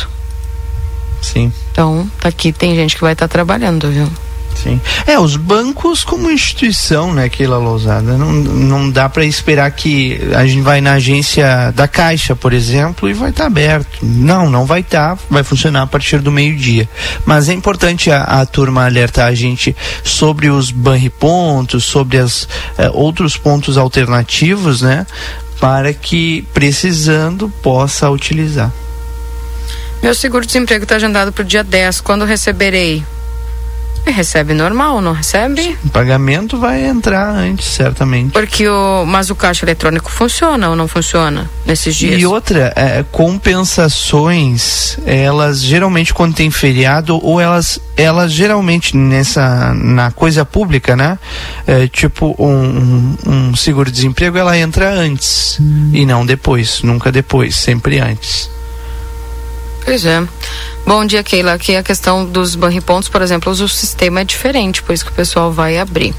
Sim. 1.21 1.53
Então, 1.73 2.09
tá 2.21 2.29
aqui, 2.29 2.53
tem 2.53 2.75
gente 2.77 2.95
que 2.95 3.03
vai 3.03 3.15
estar 3.15 3.27
tá 3.27 3.33
trabalhando, 3.33 3.91
viu? 3.91 4.09
Sim. 4.55 4.81
É, 5.07 5.19
os 5.19 5.37
bancos 5.37 6.05
como 6.05 6.31
instituição, 6.31 7.13
né, 7.13 7.29
Keila 7.29 7.59
Lousada, 7.59 8.17
não, 8.17 8.33
não 8.33 8.91
dá 8.91 9.09
para 9.09 9.25
esperar 9.25 9.71
que 9.71 10.21
a 10.35 10.47
gente 10.47 10.63
vai 10.63 10.81
na 10.81 10.95
agência 10.95 11.73
da 11.73 11.87
Caixa, 11.87 12.35
por 12.35 12.53
exemplo, 12.53 13.09
e 13.09 13.13
vai 13.13 13.31
estar 13.31 13.45
tá 13.45 13.47
aberto. 13.47 13.99
Não, 14.03 14.49
não 14.49 14.65
vai 14.65 14.81
estar, 14.81 15.17
tá, 15.17 15.23
vai 15.29 15.43
funcionar 15.43 15.83
a 15.83 15.87
partir 15.87 16.19
do 16.19 16.31
meio-dia. 16.33 16.89
Mas 17.27 17.49
é 17.49 17.53
importante 17.53 18.11
a, 18.11 18.23
a, 18.23 18.47
turma 18.47 18.85
alertar 18.85 19.27
a 19.27 19.35
gente 19.35 19.77
sobre 20.03 20.49
os 20.49 20.71
banripontos, 20.71 21.85
sobre 21.85 22.19
as 22.19 22.49
eh, 22.79 22.91
outros 22.93 23.37
pontos 23.37 23.77
alternativos, 23.77 24.83
né, 24.83 25.07
para 25.61 25.93
que 25.93 26.47
precisando 26.53 27.49
possa 27.63 28.09
utilizar. 28.11 28.73
Meu 30.03 30.15
seguro-desemprego 30.15 30.83
está 30.83 30.97
agendado 30.97 31.33
para 31.33 31.43
o 31.43 31.47
dia 31.47 31.65
10. 31.65 32.03
Quando 32.03 32.27
receberei? 32.27 33.03
Recebe 34.07 34.53
normal, 34.55 35.01
não 35.01 35.13
recebe? 35.13 35.77
O 35.85 35.89
pagamento 35.89 36.59
vai 36.59 36.85
entrar 36.85 37.31
antes, 37.31 37.67
certamente. 37.67 38.33
Porque 38.33 38.69
o, 38.69 39.05
mas 39.07 39.31
o 39.31 39.35
caixa 39.35 39.65
eletrônico 39.65 40.11
funciona 40.11 40.69
ou 40.69 40.77
não 40.77 40.87
funciona 40.87 41.51
nesses 41.65 41.97
dias? 41.97 42.21
E 42.21 42.27
outra, 42.27 42.73
é, 42.77 43.05
compensações, 43.11 44.99
elas 45.07 45.63
geralmente 45.63 46.13
quando 46.13 46.35
tem 46.35 46.51
feriado, 46.51 47.19
ou 47.25 47.41
elas, 47.41 47.81
elas 47.97 48.31
geralmente 48.33 48.97
nessa, 48.97 49.73
na 49.75 50.11
coisa 50.11 50.45
pública, 50.45 50.95
né? 50.95 51.19
É, 51.67 51.89
tipo 51.89 52.35
um, 52.39 53.17
um 53.27 53.57
seguro-desemprego, 53.57 54.37
ela 54.37 54.57
entra 54.57 54.93
antes 54.93 55.59
hum. 55.61 55.91
e 55.93 56.05
não 56.05 56.27
depois, 56.27 56.83
nunca 56.83 57.11
depois, 57.11 57.57
sempre 57.57 57.99
antes. 58.01 58.54
Pois 59.85 60.05
é. 60.07 60.27
Bom 60.87 61.05
dia, 61.05 61.23
Keila. 61.23 61.53
Aqui 61.53 61.77
a 61.77 61.83
questão 61.83 62.25
dos 62.25 62.55
banripontos, 62.55 63.09
por 63.09 63.21
exemplo, 63.21 63.53
o 63.53 63.69
sistema 63.69 64.21
é 64.21 64.25
diferente, 64.25 64.83
por 64.83 64.93
isso 64.93 65.05
que 65.05 65.11
o 65.11 65.15
pessoal 65.15 65.53
vai 65.53 65.79
abrir. 65.79 66.15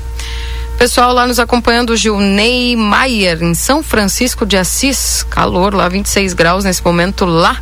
Pessoal 0.77 1.13
lá 1.13 1.25
nos 1.25 1.39
acompanhando, 1.39 1.95
Gilney 1.95 2.75
Maier, 2.75 3.41
em 3.41 3.53
São 3.53 3.81
Francisco 3.81 4.45
de 4.45 4.57
Assis. 4.57 5.25
Calor 5.29 5.73
lá, 5.73 5.87
26 5.87 6.33
graus 6.33 6.63
nesse 6.63 6.83
momento 6.83 7.25
lá. 7.25 7.59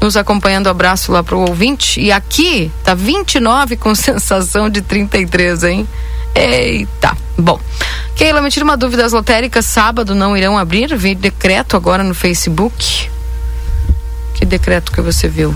Nos 0.00 0.16
acompanhando, 0.16 0.68
abraço 0.68 1.12
lá 1.12 1.22
pro 1.22 1.40
ouvinte. 1.40 2.00
E 2.00 2.10
aqui 2.10 2.70
tá 2.82 2.94
29 2.94 3.76
com 3.76 3.94
sensação 3.96 4.70
de 4.70 4.80
33, 4.80 5.64
hein? 5.64 5.88
Eita. 6.34 7.16
Bom, 7.36 7.60
Keila, 8.14 8.40
me 8.40 8.50
tira 8.50 8.64
uma 8.64 8.76
dúvida: 8.76 9.04
as 9.04 9.12
lotéricas 9.12 9.66
sábado 9.66 10.14
não 10.14 10.36
irão 10.36 10.56
abrir? 10.56 10.96
Vi 10.96 11.14
decreto 11.14 11.76
agora 11.76 12.02
no 12.02 12.14
Facebook. 12.14 13.11
Que 14.34 14.44
decreto 14.44 14.92
que 14.92 15.00
você 15.00 15.28
viu? 15.28 15.54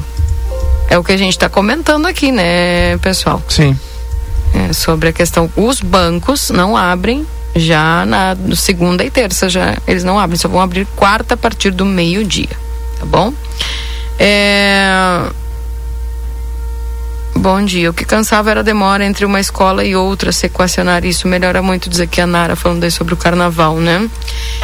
É 0.88 0.96
o 0.98 1.04
que 1.04 1.12
a 1.12 1.16
gente 1.16 1.32
está 1.32 1.48
comentando 1.48 2.06
aqui, 2.06 2.30
né, 2.30 2.96
pessoal? 2.98 3.42
Sim. 3.48 3.78
É, 4.54 4.72
sobre 4.72 5.08
a 5.08 5.12
questão, 5.12 5.50
os 5.56 5.80
bancos 5.80 6.50
não 6.50 6.76
abrem 6.76 7.26
já 7.54 8.04
na 8.06 8.36
segunda 8.54 9.04
e 9.04 9.10
terça, 9.10 9.48
já 9.48 9.76
eles 9.86 10.04
não 10.04 10.18
abrem, 10.18 10.38
só 10.38 10.48
vão 10.48 10.60
abrir 10.60 10.86
quarta 10.94 11.34
a 11.34 11.36
partir 11.36 11.70
do 11.70 11.84
meio-dia, 11.84 12.50
tá 12.98 13.06
bom? 13.06 13.32
É... 14.18 15.22
Bom 17.46 17.64
dia. 17.64 17.90
O 17.90 17.94
que 17.94 18.04
cansava 18.04 18.50
era 18.50 18.58
a 18.58 18.62
demora 18.64 19.04
entre 19.04 19.24
uma 19.24 19.38
escola 19.38 19.84
e 19.84 19.94
outra 19.94 20.32
se 20.32 20.46
equacionar 20.46 21.04
isso. 21.04 21.28
Melhora 21.28 21.62
muito, 21.62 21.88
diz 21.88 22.00
aqui 22.00 22.20
a 22.20 22.26
Nara, 22.26 22.56
falando 22.56 22.82
aí 22.82 22.90
sobre 22.90 23.14
o 23.14 23.16
carnaval, 23.16 23.76
né? 23.76 24.10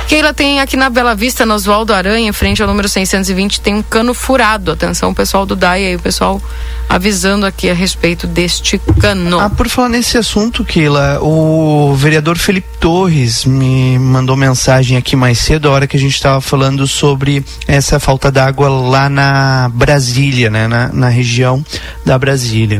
Keila 0.08 0.34
tem 0.34 0.58
aqui 0.58 0.76
na 0.76 0.90
Bela 0.90 1.14
Vista, 1.14 1.46
no 1.46 1.54
Oswaldo 1.54 1.94
Aranha, 1.94 2.28
em 2.28 2.32
frente 2.32 2.60
ao 2.60 2.66
número 2.66 2.88
620, 2.88 3.60
tem 3.60 3.76
um 3.76 3.82
cano 3.84 4.12
furado. 4.12 4.72
Atenção, 4.72 5.14
pessoal 5.14 5.46
do 5.46 5.54
DAI 5.54 5.86
aí, 5.86 5.94
o 5.94 6.00
pessoal 6.00 6.42
avisando 6.88 7.46
aqui 7.46 7.70
a 7.70 7.74
respeito 7.74 8.26
deste 8.26 8.78
cano. 9.00 9.38
Ah, 9.38 9.48
por 9.48 9.68
falar 9.68 9.88
nesse 9.88 10.18
assunto, 10.18 10.64
Keila, 10.64 11.20
o 11.22 11.94
vereador 11.94 12.36
Felipe 12.36 12.68
Torres 12.80 13.44
me 13.44 13.96
mandou 13.96 14.36
mensagem 14.36 14.96
aqui 14.96 15.14
mais 15.14 15.38
cedo, 15.38 15.68
a 15.68 15.70
hora 15.70 15.86
que 15.86 15.96
a 15.96 16.00
gente 16.00 16.14
estava 16.14 16.40
falando 16.40 16.84
sobre 16.88 17.44
essa 17.68 18.00
falta 18.00 18.30
d'água 18.30 18.68
lá 18.68 19.08
na 19.08 19.70
Brasília, 19.72 20.50
né? 20.50 20.66
Na, 20.66 20.88
na 20.88 21.08
região 21.08 21.64
da 22.04 22.18
Brasília. 22.18 22.71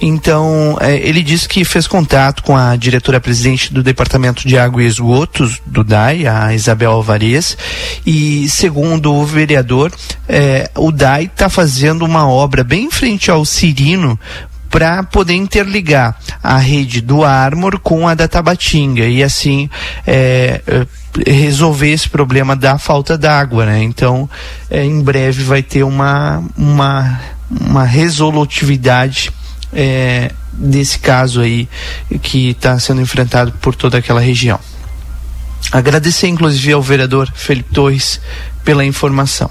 Então, 0.00 0.76
eh, 0.80 0.96
ele 0.96 1.22
disse 1.22 1.48
que 1.48 1.64
fez 1.64 1.86
contato 1.86 2.42
com 2.42 2.56
a 2.56 2.76
diretora-presidente 2.76 3.72
do 3.72 3.82
Departamento 3.82 4.46
de 4.46 4.56
Água 4.56 4.82
e 4.82 4.86
Esgotos 4.86 5.60
do 5.66 5.82
DAI, 5.82 6.26
a 6.26 6.54
Isabel 6.54 6.92
Alvarez, 6.92 7.56
e 8.06 8.48
segundo 8.48 9.12
o 9.12 9.24
vereador, 9.24 9.92
eh, 10.28 10.70
o 10.76 10.92
DAI 10.92 11.24
está 11.24 11.48
fazendo 11.48 12.04
uma 12.04 12.28
obra 12.28 12.62
bem 12.62 12.84
em 12.84 12.90
frente 12.90 13.30
ao 13.30 13.44
Cirino 13.44 14.18
para 14.74 15.04
poder 15.04 15.34
interligar 15.34 16.18
a 16.42 16.58
rede 16.58 17.00
do 17.00 17.22
Armor 17.22 17.78
com 17.78 18.08
a 18.08 18.14
da 18.16 18.26
Tabatinga 18.26 19.06
e 19.06 19.22
assim 19.22 19.70
é, 20.04 20.60
é, 20.66 21.30
resolver 21.30 21.92
esse 21.92 22.08
problema 22.08 22.56
da 22.56 22.76
falta 22.76 23.16
d'água, 23.16 23.66
né? 23.66 23.84
Então, 23.84 24.28
é, 24.68 24.82
em 24.84 25.00
breve 25.00 25.44
vai 25.44 25.62
ter 25.62 25.84
uma, 25.84 26.42
uma, 26.58 27.20
uma 27.48 27.84
resolutividade 27.84 29.30
é, 29.72 30.32
desse 30.52 30.98
caso 30.98 31.40
aí 31.40 31.68
que 32.20 32.48
está 32.48 32.76
sendo 32.80 33.00
enfrentado 33.00 33.52
por 33.60 33.76
toda 33.76 33.98
aquela 33.98 34.20
região. 34.20 34.58
Agradecer 35.70 36.26
inclusive 36.26 36.72
ao 36.72 36.82
vereador 36.82 37.30
Felipe 37.32 37.72
Torres 37.72 38.20
pela 38.64 38.84
informação. 38.84 39.48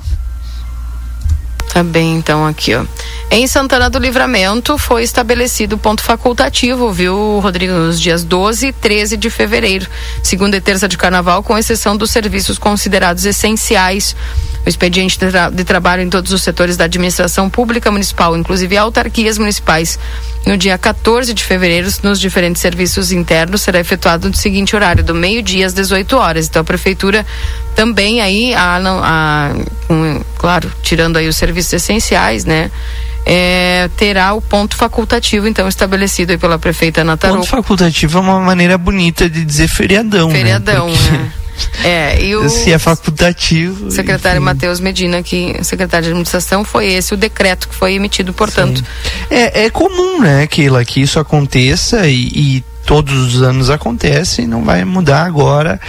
Tá 1.73 1.81
bem, 1.83 2.17
então, 2.17 2.45
aqui, 2.45 2.75
ó. 2.75 2.85
Em 3.31 3.47
Santana 3.47 3.89
do 3.89 3.97
Livramento 3.97 4.77
foi 4.77 5.01
estabelecido 5.01 5.75
ponto 5.75 6.03
facultativo, 6.03 6.91
viu, 6.91 7.39
Rodrigo, 7.39 7.73
nos 7.73 7.99
dias 7.99 8.23
12 8.23 8.67
e 8.67 8.71
13 8.71 9.17
de 9.17 9.27
fevereiro, 9.31 9.87
segunda 10.21 10.55
e 10.55 10.61
terça 10.61 10.87
de 10.87 10.95
carnaval, 10.99 11.41
com 11.41 11.57
exceção 11.57 11.97
dos 11.97 12.11
serviços 12.11 12.59
considerados 12.59 13.25
essenciais. 13.25 14.15
O 14.63 14.69
expediente 14.69 15.17
de, 15.17 15.31
tra 15.31 15.49
de 15.49 15.63
trabalho 15.63 16.03
em 16.03 16.09
todos 16.11 16.31
os 16.31 16.43
setores 16.43 16.77
da 16.77 16.85
administração 16.85 17.49
pública 17.49 17.89
municipal, 17.89 18.37
inclusive 18.37 18.77
autarquias 18.77 19.39
municipais, 19.39 19.97
no 20.45 20.55
dia 20.55 20.77
14 20.77 21.33
de 21.33 21.43
fevereiro, 21.43 21.89
nos 22.03 22.19
diferentes 22.19 22.61
serviços 22.61 23.11
internos, 23.11 23.61
será 23.61 23.79
efetuado 23.79 24.29
no 24.29 24.35
seguinte 24.35 24.75
horário, 24.75 25.03
do 25.03 25.15
meio-dia 25.15 25.65
às 25.65 25.73
18 25.73 26.15
horas. 26.15 26.47
Então, 26.47 26.61
a 26.61 26.65
prefeitura 26.65 27.25
também 27.75 28.21
aí, 28.21 28.53
a, 28.53 28.77
a, 28.77 29.51
um, 29.89 30.21
claro, 30.37 30.71
tirando 30.81 31.17
aí 31.17 31.27
os 31.27 31.35
serviços 31.35 31.73
essenciais, 31.73 32.45
né? 32.45 32.71
É, 33.25 33.89
terá 33.95 34.33
o 34.33 34.41
ponto 34.41 34.75
facultativo, 34.75 35.47
então, 35.47 35.67
estabelecido 35.67 36.31
aí 36.31 36.37
pela 36.37 36.59
prefeita 36.59 37.01
Ana 37.01 37.15
Ponto 37.15 37.47
facultativo 37.47 38.17
é 38.17 38.21
uma 38.21 38.39
maneira 38.41 38.77
bonita 38.77 39.29
de 39.29 39.45
dizer 39.45 39.69
feriadão, 39.69 40.29
Feriadão, 40.29 40.87
né? 40.87 40.95
Porque... 40.97 41.11
né? 41.11 41.31
É, 41.83 42.23
e 42.23 42.35
o 42.35 42.49
se 42.49 42.71
é 42.71 42.79
facultativo. 42.79 43.91
secretário 43.91 44.41
Matheus 44.41 44.79
Medina, 44.79 45.21
que 45.21 45.55
secretário 45.63 46.05
de 46.05 46.09
administração, 46.09 46.63
foi 46.63 46.87
esse 46.87 47.13
o 47.13 47.17
decreto 47.17 47.69
que 47.69 47.75
foi 47.75 47.93
emitido, 47.93 48.33
portanto. 48.33 48.83
É, 49.29 49.65
é 49.65 49.69
comum, 49.69 50.19
né, 50.19 50.47
Keila, 50.47 50.83
que 50.83 51.01
isso 51.01 51.19
aconteça 51.19 52.07
e, 52.07 52.31
e 52.33 52.63
todos 52.85 53.35
os 53.35 53.41
anos 53.41 53.69
acontece 53.69 54.45
não 54.45 54.63
vai 54.63 54.83
mudar 54.83 55.25
agora 55.25 55.79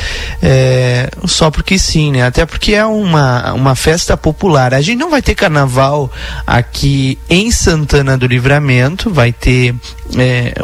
é, 0.42 1.08
só 1.26 1.50
porque 1.50 1.78
sim, 1.78 2.12
né? 2.12 2.22
Até 2.24 2.44
porque 2.46 2.74
é 2.74 2.84
uma, 2.84 3.52
uma 3.52 3.74
festa 3.74 4.16
popular. 4.16 4.74
A 4.74 4.80
gente 4.80 4.98
não 4.98 5.10
vai 5.10 5.22
ter 5.22 5.34
carnaval 5.34 6.10
aqui 6.46 7.18
em 7.28 7.50
Santana 7.50 8.16
do 8.16 8.26
Livramento, 8.26 9.10
vai 9.10 9.32
ter 9.32 9.74
é, 10.16 10.54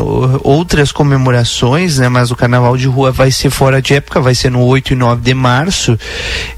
outras 0.42 0.92
comemorações, 0.92 1.98
né? 1.98 2.08
Mas 2.08 2.30
o 2.30 2.36
carnaval 2.36 2.76
de 2.76 2.86
rua 2.86 3.10
vai 3.10 3.30
ser 3.30 3.50
fora 3.50 3.80
de 3.80 3.94
época, 3.94 4.20
vai 4.20 4.34
ser 4.34 4.50
no 4.50 4.64
8 4.64 4.92
e 4.92 4.96
9 4.96 5.22
de 5.22 5.34
março. 5.34 5.98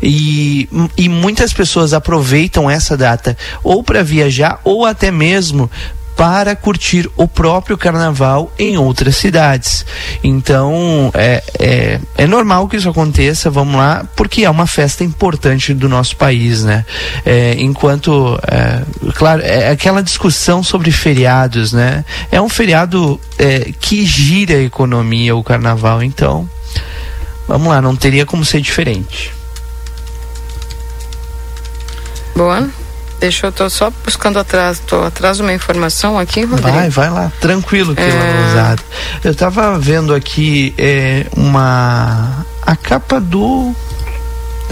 E, 0.03 0.69
e 0.97 1.09
muitas 1.09 1.53
pessoas 1.53 1.93
aproveitam 1.93 2.71
essa 2.71 2.97
data 2.97 3.37
ou 3.63 3.83
para 3.83 4.03
viajar 4.03 4.61
ou 4.65 4.85
até 4.87 5.11
mesmo 5.11 5.71
para 6.17 6.55
curtir 6.55 7.11
o 7.17 7.27
próprio 7.27 7.77
carnaval 7.77 8.53
em 8.59 8.77
outras 8.77 9.17
cidades. 9.17 9.85
Então 10.23 11.11
é, 11.15 11.43
é, 11.59 12.01
é, 12.17 12.27
normal 12.27 12.69
que 12.69 12.77
isso 12.77 12.89
aconteça, 12.89 13.51
vamos 13.51 13.77
lá, 13.77 14.05
porque 14.17 14.45
é 14.45 14.51
uma 14.51 14.67
festa 14.67 15.05
importante 15.05 15.75
do 15.75 15.89
nosso 15.89 16.17
país, 16.17 16.65
né? 16.65 16.85
É, 17.25 17.55
enquanto, 17.59 18.39
é, 18.47 18.83
claro, 19.15 19.43
é 19.43 19.71
aquela 19.71 20.03
discussão 20.03 20.63
sobre 20.63 20.91
feriados, 20.91 21.73
né? 21.73 22.05
É 22.31 22.41
um 22.41 22.49
feriado 22.49 23.21
é, 23.39 23.73
que 23.81 24.05
gira 24.05 24.55
a 24.55 24.63
economia, 24.63 25.35
o 25.35 25.43
carnaval, 25.43 26.03
então 26.03 26.49
vamos 27.49 27.69
lá, 27.69 27.81
não 27.81 27.97
teria 27.97 28.25
como 28.25 28.45
ser 28.45 28.61
diferente. 28.61 29.33
Boa. 32.35 32.69
Deixa 33.23 33.47
eu 33.47 33.53
tô 33.53 33.71
só 33.71 33.89
buscando 34.05 34.37
atrás, 34.41 34.81
tô 34.81 35.01
atrás 35.05 35.37
de 35.37 35.45
uma 35.45 35.53
informação 35.53 36.19
aqui, 36.19 36.43
Rodrigo. 36.43 36.73
Vai, 36.73 36.91
vai 36.91 37.09
lá, 37.09 37.31
tranquilo 37.41 37.95
que 37.95 38.03
é... 38.03 38.77
Eu 39.23 39.33
tava 39.33 39.79
vendo 39.79 40.13
aqui 40.13 40.75
é, 40.77 41.27
uma 41.37 42.45
a 42.67 42.75
capa 42.75 43.21
do 43.21 43.73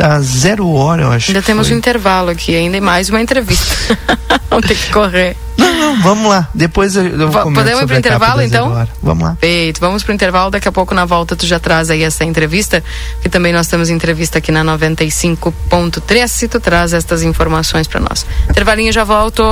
da 0.01 0.19
Zero 0.23 0.67
Hora, 0.73 1.03
eu 1.03 1.13
acho. 1.13 1.31
Ainda 1.31 1.43
temos 1.43 1.67
foi. 1.67 1.77
um 1.77 1.79
intervalo 1.79 2.31
aqui, 2.31 2.57
ainda 2.57 2.75
e 2.75 2.81
mais 2.81 3.11
uma 3.11 3.21
entrevista. 3.21 3.99
Vamos 4.49 4.67
ter 4.67 4.75
que 4.75 4.91
correr. 4.91 5.37
Não, 5.59 5.75
não, 5.75 6.03
vamos 6.03 6.31
lá. 6.31 6.49
Depois 6.55 6.97
eu, 6.97 7.07
eu 7.07 7.31
Va 7.31 7.43
Podemos 7.43 7.83
ir 7.83 7.87
pro 7.87 7.99
intervalo, 7.99 8.41
então? 8.41 8.89
Vamos 9.03 9.23
lá. 9.23 9.37
Feito. 9.39 9.79
Vamos 9.79 10.03
pro 10.03 10.15
intervalo. 10.15 10.51
Daqui 10.51 10.67
a 10.67 10.73
pouco, 10.73 10.95
na 10.95 11.05
volta, 11.05 11.37
tu 11.37 11.47
já 11.47 11.59
traz 11.61 11.91
aí 11.91 12.03
essa 12.03 12.25
entrevista. 12.25 12.83
Que 13.21 13.29
também 13.29 13.53
nós 13.53 13.67
temos 13.67 13.91
entrevista 13.91 14.39
aqui 14.39 14.51
na 14.51 14.65
95.3. 14.65 16.29
Se 16.29 16.49
tu 16.49 16.59
traz 16.59 16.95
estas 16.95 17.23
informações 17.23 17.87
para 17.87 18.01
nós. 18.01 18.25
Intervalinho, 18.49 18.91
já 18.91 19.05
volto. 19.05 19.43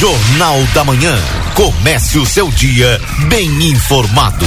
Jornal 0.00 0.62
da 0.72 0.82
Manhã. 0.82 1.14
Comece 1.54 2.18
o 2.18 2.24
seu 2.24 2.48
dia 2.48 2.98
bem 3.28 3.68
informado. 3.68 4.46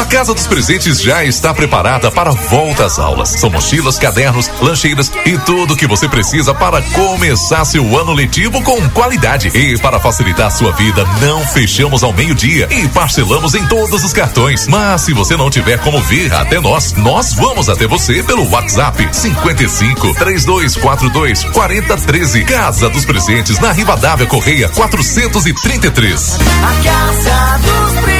A 0.00 0.04
Casa 0.06 0.32
dos 0.32 0.46
Presentes 0.46 1.02
já 1.02 1.22
está 1.24 1.52
preparada 1.52 2.10
para 2.10 2.30
volta 2.30 2.86
às 2.86 2.98
aulas. 2.98 3.28
São 3.38 3.50
mochilas, 3.50 3.98
cadernos, 3.98 4.50
lancheiras 4.62 5.12
e 5.26 5.36
tudo 5.36 5.74
o 5.74 5.76
que 5.76 5.86
você 5.86 6.08
precisa 6.08 6.54
para 6.54 6.80
começar 6.80 7.66
seu 7.66 7.84
ano 8.00 8.14
letivo 8.14 8.62
com 8.62 8.88
qualidade. 8.88 9.48
E 9.48 9.76
para 9.76 10.00
facilitar 10.00 10.50
sua 10.50 10.72
vida, 10.72 11.04
não 11.20 11.46
fechamos 11.48 12.02
ao 12.02 12.14
meio-dia 12.14 12.66
e 12.70 12.88
parcelamos 12.88 13.54
em 13.54 13.62
todos 13.66 14.02
os 14.02 14.14
cartões. 14.14 14.66
Mas 14.66 15.02
se 15.02 15.12
você 15.12 15.36
não 15.36 15.50
tiver 15.50 15.78
como 15.80 16.00
vir 16.00 16.32
até 16.32 16.58
nós, 16.58 16.94
nós 16.94 17.34
vamos 17.34 17.68
até 17.68 17.86
você 17.86 18.22
pelo 18.22 18.48
WhatsApp 18.48 19.06
55 19.12 20.14
3242 20.14 21.44
4013. 21.44 22.44
Casa 22.44 22.88
dos 22.88 23.04
Presentes 23.04 23.58
na 23.58 23.70
Rivadavia 23.70 24.26
Correia 24.26 24.70
433. 24.70 26.38
A 26.40 26.82
Casa 26.82 27.58
dos 27.58 28.00
Presentes. 28.00 28.19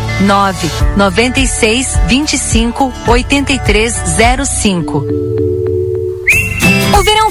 9 0.19 0.69
96 0.97 1.99
25 2.07 2.93
8305. 3.07 5.05
O 6.97 7.03
verão 7.03 7.30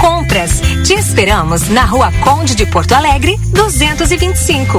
compras. 0.00 0.62
Te 0.86 0.94
esperamos 0.94 1.68
na 1.68 1.84
Rua 1.86 2.12
Conde 2.24 2.54
de 2.54 2.66
Porto 2.66 2.94
Alegre, 2.94 3.36
225. 3.52 4.78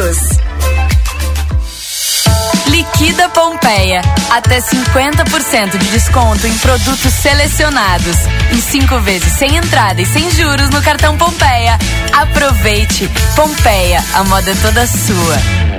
Liquida 2.67 3.29
Pompeia. 3.29 4.01
Até 4.31 4.59
50% 4.59 5.77
de 5.77 5.87
desconto 5.89 6.47
em 6.47 6.57
produtos 6.57 7.13
selecionados. 7.13 8.15
E 8.51 8.57
cinco 8.57 8.99
vezes 8.99 9.31
sem 9.33 9.57
entrada 9.57 10.01
e 10.01 10.05
sem 10.07 10.31
juros 10.31 10.71
no 10.71 10.81
cartão 10.81 11.15
Pompeia. 11.17 11.77
Aproveite. 12.13 13.07
Pompeia, 13.35 14.03
a 14.15 14.23
moda 14.23 14.49
é 14.49 14.55
toda 14.55 14.87
sua. 14.87 15.70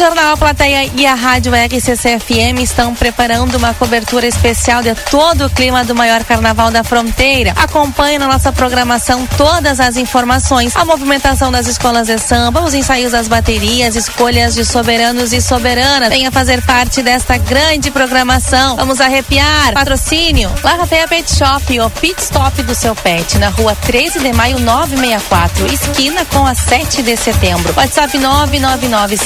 Jornal 0.00 0.32
A 0.32 0.36
Plateia 0.38 0.90
e 0.96 1.04
a 1.04 1.12
Rádio 1.12 1.52
RCC-FM 1.52 2.62
estão 2.62 2.94
preparando 2.94 3.56
uma 3.56 3.74
cobertura 3.74 4.26
especial 4.26 4.82
de 4.82 4.94
todo 5.10 5.44
o 5.44 5.50
clima 5.50 5.84
do 5.84 5.94
maior 5.94 6.24
carnaval 6.24 6.70
da 6.70 6.82
fronteira. 6.82 7.52
Acompanhe 7.54 8.18
na 8.18 8.26
nossa 8.26 8.50
programação 8.50 9.28
todas 9.36 9.78
as 9.78 9.98
informações, 9.98 10.74
a 10.74 10.86
movimentação 10.86 11.52
das 11.52 11.66
escolas 11.66 12.06
de 12.06 12.16
samba, 12.18 12.62
os 12.62 12.72
ensaios 12.72 13.12
das 13.12 13.28
baterias, 13.28 13.94
escolhas 13.94 14.54
de 14.54 14.64
soberanos 14.64 15.34
e 15.34 15.42
soberanas. 15.42 16.08
Venha 16.08 16.32
fazer 16.32 16.62
parte 16.62 17.02
desta 17.02 17.36
grande 17.36 17.90
programação. 17.90 18.76
Vamos 18.76 19.02
arrepiar. 19.02 19.74
Patrocínio. 19.74 20.50
Larrateia 20.64 21.06
Pet 21.06 21.30
Shop, 21.30 21.78
o 21.78 21.90
pit 21.90 22.22
stop 22.22 22.62
do 22.62 22.74
seu 22.74 22.94
pet, 22.94 23.36
na 23.36 23.50
rua 23.50 23.76
13 23.82 24.20
de 24.20 24.32
maio 24.32 24.58
964, 24.60 25.66
esquina 25.66 26.24
com 26.24 26.46
a 26.46 26.54
7 26.54 27.02
de 27.02 27.18
setembro. 27.18 27.74
WhatsApp 27.76 28.16
999 28.16 29.18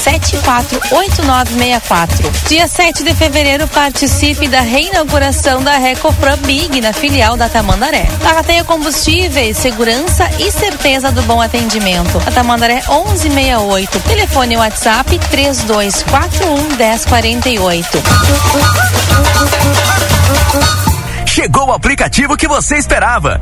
8964. 0.91 2.31
Dia 2.47 2.67
7 2.67 3.03
de 3.03 3.13
fevereiro, 3.13 3.67
participe 3.67 4.47
da 4.47 4.61
reinauguração 4.61 5.61
da 5.61 5.77
Recofran 5.77 6.37
Big 6.39 6.81
na 6.81 6.93
filial 6.93 7.37
da 7.37 7.49
Tamandaré. 7.49 8.07
Larrateia 8.21 8.63
Combustíveis, 8.63 9.57
segurança 9.57 10.29
e 10.39 10.51
certeza 10.51 11.11
do 11.11 11.21
bom 11.23 11.41
atendimento. 11.41 12.21
A 12.25 12.31
Tamandaré 12.31 12.81
1168. 12.87 13.99
Telefone 14.01 14.57
WhatsApp 14.57 15.19
3241 15.29 16.75
1048. 16.77 18.03
Chegou 21.25 21.67
o 21.67 21.73
aplicativo 21.73 22.37
que 22.37 22.47
você 22.47 22.77
esperava. 22.77 23.41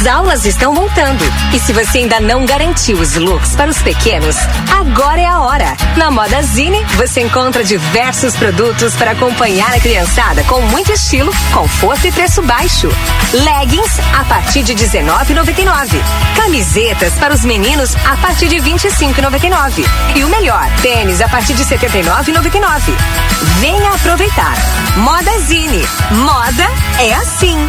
As 0.00 0.06
aulas 0.06 0.46
estão 0.46 0.74
voltando. 0.74 1.22
E 1.52 1.58
se 1.58 1.74
você 1.74 1.98
ainda 1.98 2.18
não 2.20 2.46
garantiu 2.46 2.96
os 2.98 3.16
looks 3.16 3.54
para 3.54 3.68
os 3.68 3.82
pequenos, 3.82 4.34
agora 4.74 5.20
é 5.20 5.26
a 5.26 5.40
hora. 5.40 5.76
Na 5.94 6.10
Moda 6.10 6.42
Zine, 6.42 6.82
você 6.96 7.20
encontra 7.20 7.62
diversos 7.62 8.34
produtos 8.34 8.96
para 8.96 9.10
acompanhar 9.10 9.74
a 9.74 9.78
criançada 9.78 10.42
com 10.44 10.58
muito 10.62 10.90
estilo, 10.90 11.30
conforto 11.52 12.06
e 12.06 12.12
preço 12.12 12.40
baixo. 12.40 12.88
Leggings 13.34 14.00
a 14.18 14.24
partir 14.24 14.62
de 14.62 14.72
R$19,99. 14.72 16.02
Camisetas 16.34 17.12
para 17.18 17.34
os 17.34 17.44
meninos 17.44 17.94
a 18.10 18.16
partir 18.16 18.48
de 18.48 18.58
R$25,99. 18.58 19.84
E 20.16 20.24
o 20.24 20.30
melhor, 20.30 20.66
tênis 20.80 21.20
a 21.20 21.28
partir 21.28 21.52
de 21.52 21.62
R$79,99. 21.62 22.94
Venha 23.58 23.90
aproveitar. 23.90 24.54
Moda 24.96 25.38
Zine. 25.40 25.86
Moda 26.10 26.66
é 27.00 27.12
assim. 27.16 27.68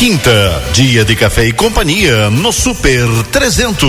Quinta, 0.00 0.62
dia 0.72 1.04
de 1.04 1.14
café 1.14 1.44
e 1.44 1.52
companhia 1.52 2.30
no 2.30 2.50
Super 2.52 3.06
300. 3.30 3.86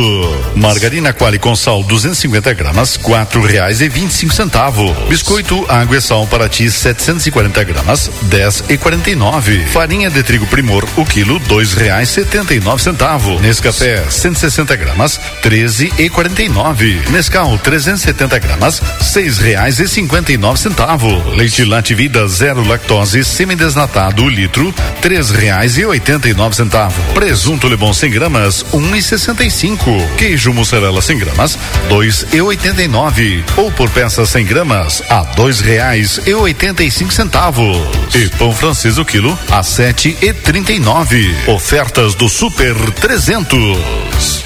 Margarina 0.57 1.13
Quali 1.13 1.39
com 1.39 1.55
sal 1.55 1.81
250 1.83 2.51
gramas, 2.51 2.97
quatro 2.97 3.41
reais 3.41 3.79
e 3.79 3.87
vinte 3.87 4.11
e 4.11 4.15
cinco 4.15 4.33
centavos. 4.33 4.91
Biscoito 5.07 5.65
água 5.69 5.95
e 5.95 6.01
sal 6.01 6.27
para 6.27 6.49
ti 6.49 6.69
740 6.69 7.63
gramas, 7.63 8.11
dez 8.23 8.61
e 8.67 8.77
quarenta 8.77 9.09
e 9.09 9.15
nove. 9.15 9.65
Farinha 9.67 10.09
de 10.09 10.21
trigo 10.21 10.45
Primor, 10.47 10.85
o 10.97 11.05
quilo 11.05 11.39
dois 11.39 11.75
reais 11.75 12.09
setenta 12.09 12.53
e 12.53 12.59
nove 12.59 12.83
centavos. 12.83 13.39
Nescafé 13.39 14.03
160 14.09 14.75
gramas, 14.75 15.17
treze 15.41 15.93
e 15.97 16.09
quarenta 16.09 16.43
e 16.43 16.49
nove. 16.49 17.01
Nescau 17.11 17.57
370 17.57 18.37
gramas, 18.37 18.81
seis 18.99 19.37
reais 19.37 19.79
e 19.79 19.87
cinquenta 19.87 20.33
e 20.33 20.37
nove 20.37 20.59
centavos. 20.59 21.25
Leite 21.37 21.63
Late 21.63 21.95
Vida 21.95 22.27
zero 22.27 22.67
lactose 22.67 23.23
semidesnatado 23.23 24.27
litro, 24.27 24.75
três 25.01 25.29
reais 25.29 25.77
e 25.77 25.85
oitenta 25.85 26.00
e 26.25 26.33
nove 26.33 26.55
centavos. 26.55 27.03
Presunto 27.13 27.67
Lebon 27.67 27.93
100 27.93 28.09
gramas, 28.09 28.65
um 28.73 28.95
e 28.95 29.01
sessenta 29.01 29.43
e 29.43 29.51
cinco. 29.51 29.91
Queijo 30.17 30.51
mussarela 30.51 31.01
100 31.01 31.17
gramas, 31.19 31.57
dois 31.87 32.25
e 32.33 32.41
oitenta 32.41 32.81
e 32.81 32.87
nove. 32.87 33.43
Ou 33.55 33.71
por 33.71 33.89
peça 33.89 34.25
100 34.25 34.45
gramas, 34.45 35.03
a 35.09 35.23
dois 35.23 35.59
reais 35.59 36.19
e 36.25 36.33
oitenta 36.33 36.83
e 36.83 36.89
cinco 36.89 37.13
centavos. 37.13 37.77
E 38.15 38.27
pão 38.29 38.51
francês 38.53 38.97
o 38.97 39.05
quilo, 39.05 39.37
a 39.49 39.61
sete 39.61 40.17
e 40.21 40.33
trinta 40.33 40.71
e 40.71 40.79
nove. 40.79 41.35
Ofertas 41.47 42.15
do 42.15 42.27
Super 42.27 42.75
300. 42.91 44.43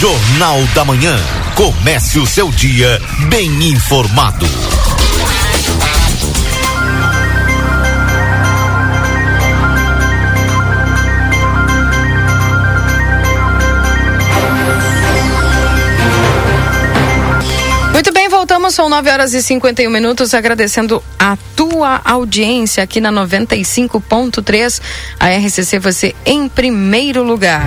Jornal 0.00 0.62
da 0.74 0.84
Manhã. 0.84 1.18
Comece 1.54 2.18
o 2.18 2.26
seu 2.26 2.50
dia 2.50 3.00
bem 3.28 3.70
informado. 3.70 4.46
Voltamos, 18.68 18.74
são 18.74 18.88
9 18.88 19.10
horas 19.10 19.34
e 19.34 19.42
51 19.42 19.90
minutos, 19.90 20.34
agradecendo 20.34 21.02
a 21.18 21.36
tua 21.56 22.00
audiência 22.04 22.82
aqui 22.82 23.00
na 23.00 23.10
95.3. 23.10 24.80
A 25.18 25.28
RCC, 25.28 25.78
você 25.78 26.14
em 26.24 26.48
primeiro 26.48 27.22
lugar. 27.22 27.62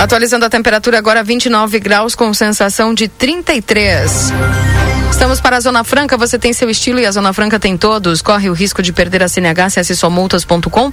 Atualizando 0.00 0.44
a 0.44 0.50
temperatura 0.50 0.98
agora 0.98 1.24
29 1.24 1.80
graus 1.80 2.14
com 2.14 2.32
sensação 2.32 2.94
de 2.94 3.08
33. 3.08 4.32
Estamos 5.10 5.40
para 5.40 5.56
a 5.56 5.60
Zona 5.60 5.84
Franca, 5.84 6.16
você 6.16 6.38
tem 6.38 6.52
seu 6.52 6.70
estilo 6.70 7.00
e 7.00 7.06
a 7.06 7.10
Zona 7.10 7.32
Franca 7.32 7.58
tem 7.58 7.76
todos. 7.76 8.22
Corre 8.22 8.48
o 8.48 8.52
risco 8.52 8.82
de 8.82 8.92
perder 8.92 9.22
a 9.22 9.28
CNH, 9.28 9.66
acesse 9.66 9.96
somultas.com 9.96 10.92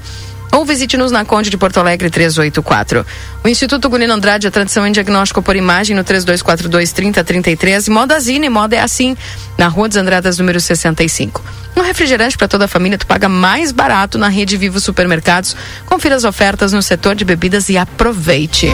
ou 0.51 0.65
visite-nos 0.65 1.11
na 1.11 1.25
Conde 1.25 1.49
de 1.49 1.57
Porto 1.57 1.79
Alegre 1.79 2.09
384. 2.09 3.05
O 3.43 3.47
Instituto 3.47 3.89
Gulino 3.89 4.13
Andrade, 4.13 4.47
a 4.47 4.51
tradição 4.51 4.87
em 4.87 4.91
diagnóstico 4.91 5.41
por 5.41 5.55
imagem 5.55 5.95
no 5.95 6.03
3242 6.03 6.91
3033 6.93 7.87
e 7.87 8.49
moda 8.49 8.75
é 8.75 8.79
assim, 8.79 9.17
na 9.57 9.67
Rua 9.67 9.89
dos 9.89 9.97
Andradas, 9.97 10.39
número 10.39 10.59
65. 10.59 11.43
Um 11.75 11.81
refrigerante 11.81 12.37
para 12.37 12.47
toda 12.47 12.65
a 12.65 12.69
família, 12.69 12.97
tu 12.97 13.05
paga 13.05 13.27
mais 13.27 13.73
barato 13.73 14.17
na 14.17 14.29
rede 14.29 14.55
Vivo 14.55 14.79
Supermercados. 14.79 15.55
Confira 15.85 16.15
as 16.15 16.23
ofertas 16.23 16.71
no 16.71 16.81
setor 16.81 17.15
de 17.15 17.25
bebidas 17.25 17.67
e 17.67 17.77
aproveite. 17.77 18.69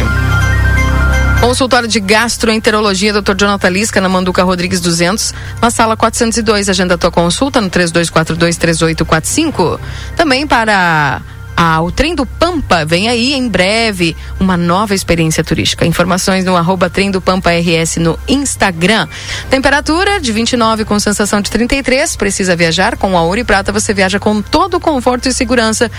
Consultório 1.42 1.88
de 1.88 2.00
Gastroenterologia, 2.00 3.12
Dr. 3.12 3.34
Jonathan 3.36 3.70
Lisca, 3.70 4.00
na 4.00 4.08
Manduca 4.08 4.44
Rodrigues 4.44 4.80
200, 4.80 5.34
na 5.60 5.72
sala 5.72 5.98
402. 5.98 6.70
Agenda 6.70 7.00
tua 7.00 7.10
consulta 7.10 7.60
no 7.60 7.68
32423845. 7.68 9.80
Também 10.16 10.46
para 10.46 11.20
ah, 11.58 11.82
o 11.82 11.92
trem 11.92 12.14
do 12.14 12.28
Pampa 12.28 12.86
vem 12.86 13.10
aí 13.10 13.34
em 13.34 13.50
breve 13.50 14.16
uma 14.40 14.56
nova 14.56 14.94
experiência 14.94 15.44
turística. 15.44 15.84
Informações 15.84 16.46
no 16.46 16.56
arroba 16.56 16.92
trem 16.92 17.10
do 17.10 17.20
Pampa 17.20 17.50
RS 17.50 17.98
no 17.98 18.20
Instagram. 18.28 19.08
Temperatura 19.50 20.20
de 20.20 20.32
29 20.32 20.86
com 20.86 21.00
sensação 21.00 21.42
de 21.42 21.50
33. 21.50 22.16
Precisa 22.18 22.56
viajar 22.56 22.98
com 22.98 23.18
a 23.18 23.24
Ouro 23.24 23.40
e 23.40 23.44
Prata. 23.44 23.72
Você 23.72 23.96
viaja 23.96 24.20
com 24.20 24.44
todo 24.44 24.78
o 24.78 24.80
conforto 24.80 25.28
e 25.28 25.34
segurança. 25.34 25.90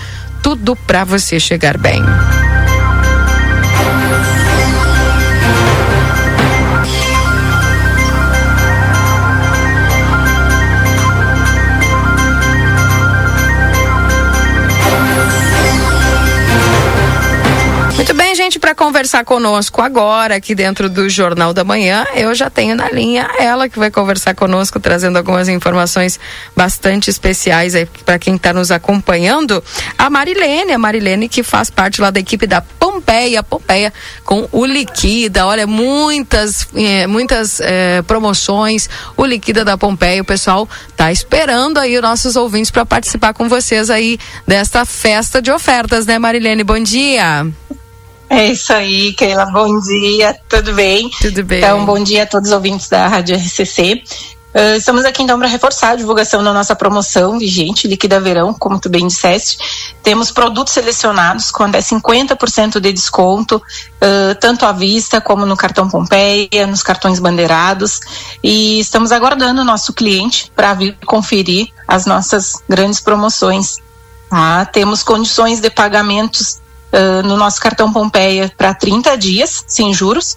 Tudo 0.41 0.73
para 0.73 1.03
você 1.03 1.37
chegar 1.37 1.77
bem. 1.77 2.01
Conversar 18.73 19.25
conosco 19.25 19.81
agora, 19.81 20.35
aqui 20.35 20.55
dentro 20.55 20.89
do 20.89 21.09
Jornal 21.09 21.53
da 21.53 21.63
Manhã, 21.63 22.05
eu 22.15 22.33
já 22.33 22.49
tenho 22.49 22.75
na 22.75 22.89
linha 22.89 23.29
ela 23.39 23.69
que 23.69 23.77
vai 23.79 23.91
conversar 23.91 24.35
conosco, 24.35 24.79
trazendo 24.79 25.17
algumas 25.17 25.47
informações 25.49 26.19
bastante 26.55 27.09
especiais 27.09 27.75
aí 27.75 27.85
para 28.05 28.19
quem 28.19 28.35
está 28.35 28.53
nos 28.53 28.71
acompanhando. 28.71 29.63
A 29.97 30.09
Marilene, 30.09 30.73
a 30.73 30.77
Marilene 30.77 31.29
que 31.29 31.43
faz 31.43 31.69
parte 31.69 32.01
lá 32.01 32.09
da 32.09 32.19
equipe 32.19 32.47
da 32.47 32.61
Pompeia, 32.61 33.43
Pompeia 33.43 33.93
com 34.23 34.47
o 34.51 34.65
Liquida. 34.65 35.45
Olha, 35.45 35.67
muitas, 35.67 36.67
eh, 36.75 37.07
muitas 37.07 37.59
eh, 37.59 38.01
promoções, 38.03 38.89
o 39.17 39.25
Liquida 39.25 39.65
da 39.65 39.77
Pompeia. 39.77 40.21
O 40.21 40.25
pessoal 40.25 40.67
tá 40.95 41.11
esperando 41.11 41.77
aí 41.77 41.95
os 41.95 42.01
nossos 42.01 42.35
ouvintes 42.35 42.71
para 42.71 42.85
participar 42.85 43.33
com 43.33 43.49
vocês 43.49 43.89
aí 43.89 44.17
desta 44.47 44.85
festa 44.85 45.41
de 45.41 45.51
ofertas, 45.51 46.05
né, 46.05 46.17
Marilene? 46.17 46.63
Bom 46.63 46.79
dia. 46.79 47.45
É 48.33 48.47
isso 48.47 48.73
aí, 48.73 49.13
Keila. 49.13 49.45
Bom 49.45 49.79
dia, 49.79 50.35
tudo 50.49 50.73
bem? 50.73 51.07
Tudo 51.21 51.43
bem. 51.43 51.59
Então, 51.59 51.85
bom 51.85 52.01
dia 52.03 52.23
a 52.23 52.25
todos 52.25 52.49
os 52.49 52.55
ouvintes 52.55 52.89
da 52.89 53.07
Rádio 53.07 53.35
RCC. 53.35 54.01
Uh, 54.55 54.75
estamos 54.75 55.05
aqui 55.05 55.21
então 55.21 55.37
para 55.37 55.47
reforçar 55.47 55.91
a 55.91 55.95
divulgação 55.95 56.43
da 56.43 56.51
nossa 56.51 56.75
promoção 56.75 57.37
vigente, 57.37 57.87
Liquida 57.87 58.19
Verão, 58.19 58.51
como 58.51 58.79
tu 58.79 58.89
bem 58.89 59.05
disseste. 59.05 59.59
Temos 60.01 60.31
produtos 60.31 60.73
selecionados 60.73 61.51
com 61.51 61.61
até 61.61 61.77
50% 61.77 62.79
de 62.79 62.91
desconto, 62.91 63.57
uh, 63.57 64.35
tanto 64.39 64.65
à 64.65 64.71
vista 64.71 65.21
como 65.21 65.45
no 65.45 65.55
cartão 65.55 65.87
Pompeia, 65.87 66.65
nos 66.65 66.81
cartões 66.81 67.19
bandeirados. 67.19 67.99
E 68.43 68.79
estamos 68.79 69.11
aguardando 69.11 69.61
o 69.61 69.65
nosso 69.65 69.93
cliente 69.93 70.51
para 70.55 70.73
vir 70.73 70.97
conferir 71.05 71.67
as 71.87 72.07
nossas 72.07 72.53
grandes 72.67 72.99
promoções. 72.99 73.77
Tá? 74.27 74.65
Temos 74.65 75.03
condições 75.03 75.59
de 75.59 75.69
pagamentos 75.69 76.62
Uh, 76.93 77.27
no 77.27 77.35
nosso 77.35 77.59
cartão 77.59 77.91
Pompeia 77.91 78.53
para 78.55 78.73
30 78.73 79.17
dias, 79.17 79.63
sem 79.67 79.91
juros. 79.93 80.35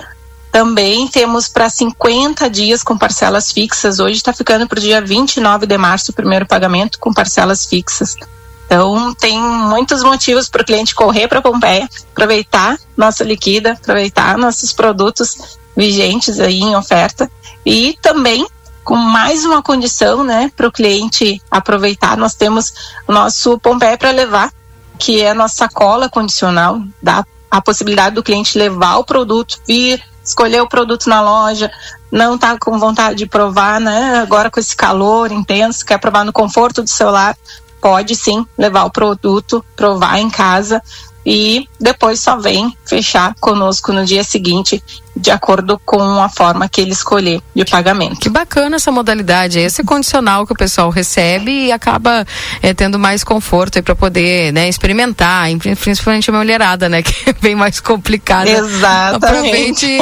Também 0.50 1.06
temos 1.06 1.48
para 1.48 1.68
50 1.68 2.48
dias 2.48 2.82
com 2.82 2.96
parcelas 2.96 3.52
fixas. 3.52 4.00
Hoje 4.00 4.14
está 4.14 4.32
ficando 4.32 4.66
para 4.66 4.78
o 4.78 4.80
dia 4.80 5.02
29 5.02 5.66
de 5.66 5.76
março 5.76 6.12
o 6.12 6.14
primeiro 6.14 6.46
pagamento 6.46 6.98
com 6.98 7.12
parcelas 7.12 7.66
fixas. 7.66 8.16
Então, 8.64 9.14
tem 9.14 9.38
muitos 9.38 10.02
motivos 10.02 10.48
para 10.48 10.62
o 10.62 10.64
cliente 10.64 10.94
correr 10.94 11.28
para 11.28 11.42
Pompeia, 11.42 11.88
aproveitar 12.10 12.76
nossa 12.96 13.22
liquida, 13.22 13.72
aproveitar 13.72 14.36
nossos 14.36 14.72
produtos 14.72 15.58
vigentes 15.76 16.40
aí 16.40 16.60
em 16.60 16.74
oferta 16.74 17.30
e 17.64 17.96
também 18.02 18.46
com 18.82 18.96
mais 18.96 19.44
uma 19.44 19.62
condição, 19.62 20.22
né, 20.22 20.50
para 20.56 20.68
o 20.68 20.72
cliente 20.72 21.42
aproveitar, 21.50 22.16
nós 22.16 22.34
temos 22.34 22.72
o 23.06 23.12
nosso 23.12 23.58
Pompeia 23.58 23.98
para 23.98 24.12
levar 24.12 24.52
que 24.98 25.22
é 25.22 25.30
a 25.30 25.34
nossa 25.34 25.56
sacola 25.56 26.08
condicional, 26.08 26.80
dá 27.02 27.24
a 27.50 27.60
possibilidade 27.60 28.14
do 28.14 28.22
cliente 28.22 28.58
levar 28.58 28.96
o 28.96 29.04
produto, 29.04 29.60
vir, 29.66 30.02
escolher 30.24 30.60
o 30.60 30.68
produto 30.68 31.08
na 31.08 31.20
loja, 31.20 31.70
não 32.10 32.36
tá 32.36 32.58
com 32.58 32.78
vontade 32.78 33.18
de 33.18 33.26
provar, 33.26 33.80
né? 33.80 34.18
Agora 34.18 34.50
com 34.50 34.58
esse 34.58 34.74
calor 34.74 35.30
intenso, 35.30 35.84
quer 35.84 35.98
provar 35.98 36.24
no 36.24 36.32
conforto 36.32 36.82
do 36.82 36.88
celular, 36.88 37.36
pode 37.80 38.16
sim 38.16 38.44
levar 38.58 38.84
o 38.84 38.90
produto, 38.90 39.64
provar 39.76 40.18
em 40.18 40.28
casa. 40.28 40.82
E 41.26 41.68
depois 41.80 42.20
só 42.20 42.36
vem 42.36 42.72
fechar 42.86 43.34
conosco 43.40 43.92
no 43.92 44.04
dia 44.04 44.22
seguinte, 44.22 44.80
de 45.16 45.32
acordo 45.32 45.76
com 45.84 46.00
a 46.22 46.28
forma 46.28 46.68
que 46.68 46.80
ele 46.80 46.92
escolher 46.92 47.42
de 47.52 47.64
pagamento. 47.64 48.20
Que 48.20 48.28
bacana 48.28 48.76
essa 48.76 48.92
modalidade, 48.92 49.58
esse 49.58 49.82
condicional 49.82 50.46
que 50.46 50.52
o 50.52 50.56
pessoal 50.56 50.88
recebe 50.88 51.50
e 51.50 51.72
acaba 51.72 52.24
é, 52.62 52.72
tendo 52.72 52.96
mais 52.96 53.24
conforto 53.24 53.82
para 53.82 53.96
poder 53.96 54.52
né, 54.52 54.68
experimentar, 54.68 55.48
principalmente 55.80 56.30
a 56.30 56.32
mulherada, 56.32 56.88
né, 56.88 57.02
que 57.02 57.30
é 57.30 57.32
bem 57.32 57.56
mais 57.56 57.80
complicada. 57.80 58.48
Exatamente. 58.48 59.24
Aproveite 59.24 59.98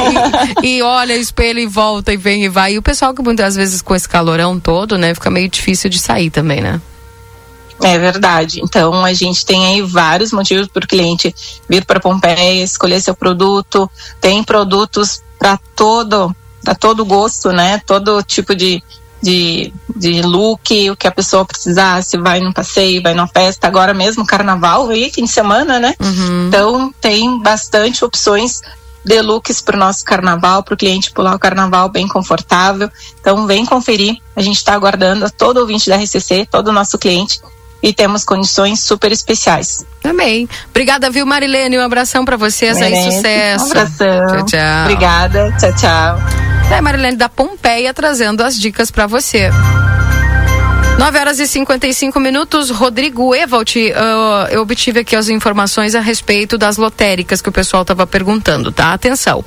e, 0.61 0.77
e, 0.77 0.81
olha, 0.83 1.17
espelha 1.17 1.59
e 1.59 1.65
volta 1.65 2.13
e 2.13 2.17
vem 2.17 2.43
e 2.43 2.49
vai. 2.49 2.73
E 2.73 2.77
o 2.77 2.83
pessoal 2.83 3.15
que 3.15 3.23
muitas 3.23 3.55
vezes 3.55 3.81
com 3.81 3.95
esse 3.95 4.07
calorão 4.07 4.59
todo, 4.59 4.95
né, 4.95 5.15
fica 5.15 5.31
meio 5.31 5.49
difícil 5.49 5.89
de 5.89 5.97
sair 5.97 6.29
também, 6.29 6.61
né? 6.61 6.79
É 7.81 7.97
verdade. 7.97 8.61
Então 8.63 9.03
a 9.03 9.13
gente 9.13 9.45
tem 9.45 9.65
aí 9.65 9.81
vários 9.81 10.31
motivos 10.31 10.67
para 10.67 10.85
o 10.85 10.87
cliente 10.87 11.35
vir 11.67 11.85
para 11.85 11.99
Pompeia, 11.99 12.63
escolher 12.63 13.01
seu 13.01 13.15
produto. 13.15 13.89
Tem 14.21 14.43
produtos 14.43 15.21
para 15.37 15.59
todo, 15.75 16.33
para 16.63 16.75
todo 16.75 17.05
gosto, 17.05 17.51
né? 17.51 17.81
Todo 17.85 18.23
tipo 18.23 18.55
de, 18.55 18.81
de, 19.21 19.73
de 19.95 20.21
look, 20.21 20.89
o 20.89 20.95
que 20.95 21.07
a 21.07 21.11
pessoa 21.11 21.45
precisar, 21.45 22.01
se 22.03 22.17
vai 22.17 22.39
num 22.39 22.53
passeio, 22.53 23.03
vai 23.03 23.13
numa 23.13 23.27
festa, 23.27 23.67
agora 23.67 23.93
mesmo 23.93 24.25
carnaval, 24.25 24.89
aí, 24.89 25.11
fim 25.11 25.25
de 25.25 25.31
semana, 25.31 25.79
né? 25.79 25.93
Uhum. 25.99 26.47
Então 26.47 26.93
tem 27.01 27.41
bastante 27.41 28.05
opções 28.05 28.61
de 29.03 29.21
looks 29.21 29.61
para 29.61 29.75
o 29.75 29.79
nosso 29.79 30.03
carnaval, 30.03 30.63
para 30.63 30.73
o 30.73 30.77
cliente 30.77 31.11
pular 31.11 31.35
o 31.35 31.39
carnaval 31.39 31.89
bem 31.89 32.07
confortável. 32.07 32.89
Então 33.19 33.45
vem 33.45 33.63
conferir. 33.65 34.17
A 34.35 34.41
gente 34.41 34.57
está 34.57 34.73
aguardando 34.73 35.29
todo 35.29 35.57
ouvinte 35.57 35.89
da 35.89 35.97
RCC, 35.97 36.47
todo 36.49 36.69
o 36.69 36.73
nosso 36.73 36.97
cliente 36.97 37.39
e 37.85 37.93
temos 37.93 38.25
condições 38.25 38.79
super 38.79 39.11
especiais. 39.11 39.85
Também. 40.01 40.49
Obrigada, 40.71 41.07
viu, 41.11 41.23
Marilene? 41.23 41.77
Um 41.77 41.83
abração 41.83 42.25
para 42.25 42.35
você, 42.35 42.65
aí 42.65 43.11
sucesso. 43.11 43.63
Um 43.63 43.67
abração. 43.67 44.27
Tchau, 44.27 44.45
tchau. 44.45 44.81
Obrigada. 44.85 45.55
Tchau, 45.59 45.75
tchau. 45.75 46.19
É, 46.75 46.81
Marilene 46.81 47.15
da 47.15 47.29
Pompeia 47.29 47.93
trazendo 47.93 48.41
as 48.41 48.57
dicas 48.57 48.89
para 48.89 49.05
você. 49.05 49.51
9 50.97 51.19
horas 51.19 51.39
e 51.39 51.45
55 51.45 52.19
minutos. 52.19 52.71
Rodrigo 52.71 53.35
Evalt, 53.35 53.75
uh, 53.75 54.47
eu 54.49 54.63
obtive 54.63 55.01
aqui 55.01 55.15
as 55.15 55.29
informações 55.29 55.93
a 55.93 55.99
respeito 55.99 56.57
das 56.57 56.77
lotéricas 56.77 57.39
que 57.39 57.49
o 57.49 57.51
pessoal 57.51 57.83
estava 57.83 58.07
perguntando, 58.07 58.71
tá? 58.71 58.93
Atenção. 58.93 59.45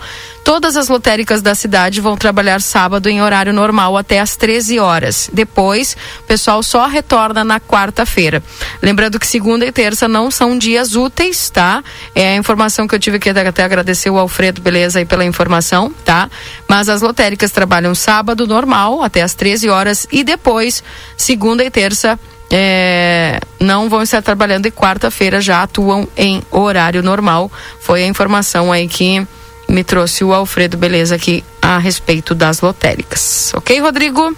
Todas 0.49 0.79
as 0.79 0.89
lotéricas 0.89 1.43
da 1.43 1.55
cidade 1.55 2.01
vão 2.01 2.17
trabalhar 2.17 2.63
sábado 2.63 3.07
em 3.11 3.21
horário 3.21 3.53
normal 3.53 3.99
até 3.99 4.19
às 4.19 4.35
13 4.35 4.79
horas. 4.79 5.29
Depois, 5.31 5.95
o 6.21 6.23
pessoal 6.23 6.63
só 6.63 6.87
retorna 6.87 7.45
na 7.45 7.61
quarta-feira. 7.61 8.43
Lembrando 8.81 9.21
que 9.21 9.27
segunda 9.27 9.67
e 9.67 9.71
terça 9.71 10.09
não 10.09 10.31
são 10.31 10.57
dias 10.57 10.97
úteis, 10.97 11.51
tá? 11.51 11.85
É 12.15 12.31
a 12.31 12.37
informação 12.37 12.89
que 12.89 12.95
eu 12.95 12.99
tive 12.99 13.19
que 13.19 13.29
até 13.29 13.63
agradecer 13.63 14.09
o 14.09 14.17
Alfredo, 14.17 14.63
beleza, 14.63 15.01
aí 15.01 15.05
pela 15.05 15.23
informação, 15.23 15.93
tá? 16.03 16.31
Mas 16.67 16.89
as 16.89 17.03
lotéricas 17.03 17.51
trabalham 17.51 17.95
sábado 17.95 18.47
normal 18.47 19.03
até 19.03 19.21
às 19.21 19.35
13 19.35 19.69
horas 19.69 20.07
e 20.11 20.25
depois, 20.25 20.83
segunda 21.15 21.63
e 21.63 21.71
terça 21.71 22.19
é, 22.51 23.39
não 23.61 23.91
vão 23.91 24.01
estar 24.01 24.23
trabalhando 24.23 24.65
e 24.65 24.71
quarta-feira 24.71 25.43
já 25.43 25.63
atuam 25.63 26.09
em 26.17 26.43
horário 26.51 27.03
normal. 27.03 27.53
Foi 27.81 28.03
a 28.03 28.07
informação 28.07 28.73
aí 28.73 28.89
que 28.89 29.29
me 29.69 29.85
trouxe 29.85 30.25
o 30.25 30.33
Alfredo 30.33 30.77
Beleza 30.77 31.15
aqui 31.15 31.45
a 31.61 31.79
respeito 31.79 32.35
das 32.35 32.61
lotéricas. 32.61 33.53
Ok, 33.55 33.79
Rodrigo? 33.81 34.35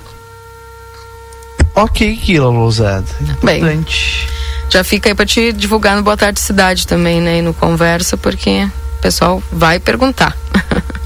Ok, 1.74 2.16
Kila 2.16 2.48
Lousada. 2.48 3.06
Bem, 3.42 3.84
já 4.68 4.82
fica 4.84 5.08
aí 5.08 5.14
para 5.14 5.26
te 5.26 5.52
divulgar 5.52 5.96
no 5.96 6.02
Boa 6.02 6.16
Tarde 6.16 6.40
Cidade 6.40 6.86
também, 6.86 7.20
né? 7.20 7.38
E 7.38 7.42
no 7.42 7.54
Conversa, 7.54 8.16
porque 8.16 8.64
o 8.98 9.00
pessoal 9.00 9.42
vai 9.52 9.78
perguntar. 9.78 10.36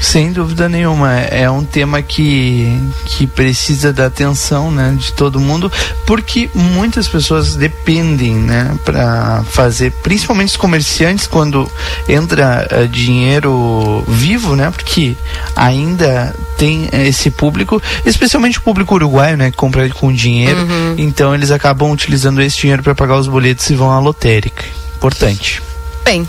Sem 0.00 0.32
dúvida 0.32 0.68
nenhuma, 0.68 1.12
é 1.12 1.50
um 1.50 1.64
tema 1.64 2.00
que, 2.02 2.80
que 3.04 3.26
precisa 3.26 3.92
da 3.92 4.06
atenção, 4.06 4.70
né, 4.70 4.96
de 4.96 5.12
todo 5.12 5.40
mundo, 5.40 5.70
porque 6.06 6.48
muitas 6.54 7.08
pessoas 7.08 7.56
dependem, 7.56 8.34
né, 8.34 8.76
para 8.84 9.42
fazer, 9.50 9.90
principalmente 10.02 10.50
os 10.50 10.56
comerciantes 10.56 11.26
quando 11.26 11.70
entra 12.08 12.66
uh, 12.70 12.88
dinheiro 12.88 14.04
vivo, 14.06 14.54
né, 14.54 14.70
porque 14.70 15.16
ainda 15.56 16.34
tem 16.56 16.88
esse 16.92 17.30
público, 17.30 17.82
especialmente 18.06 18.58
o 18.58 18.62
público 18.62 18.94
uruguaio, 18.94 19.36
né, 19.36 19.50
que 19.50 19.56
compra 19.56 19.88
com 19.90 20.12
dinheiro, 20.12 20.60
uhum. 20.60 20.94
então 20.96 21.34
eles 21.34 21.50
acabam 21.50 21.90
utilizando 21.90 22.40
esse 22.40 22.56
dinheiro 22.56 22.82
para 22.82 22.94
pagar 22.94 23.18
os 23.18 23.26
boletos 23.26 23.68
e 23.68 23.74
vão 23.74 23.90
à 23.90 23.98
lotérica. 23.98 24.64
Importante. 24.96 25.60
Bem, 26.08 26.26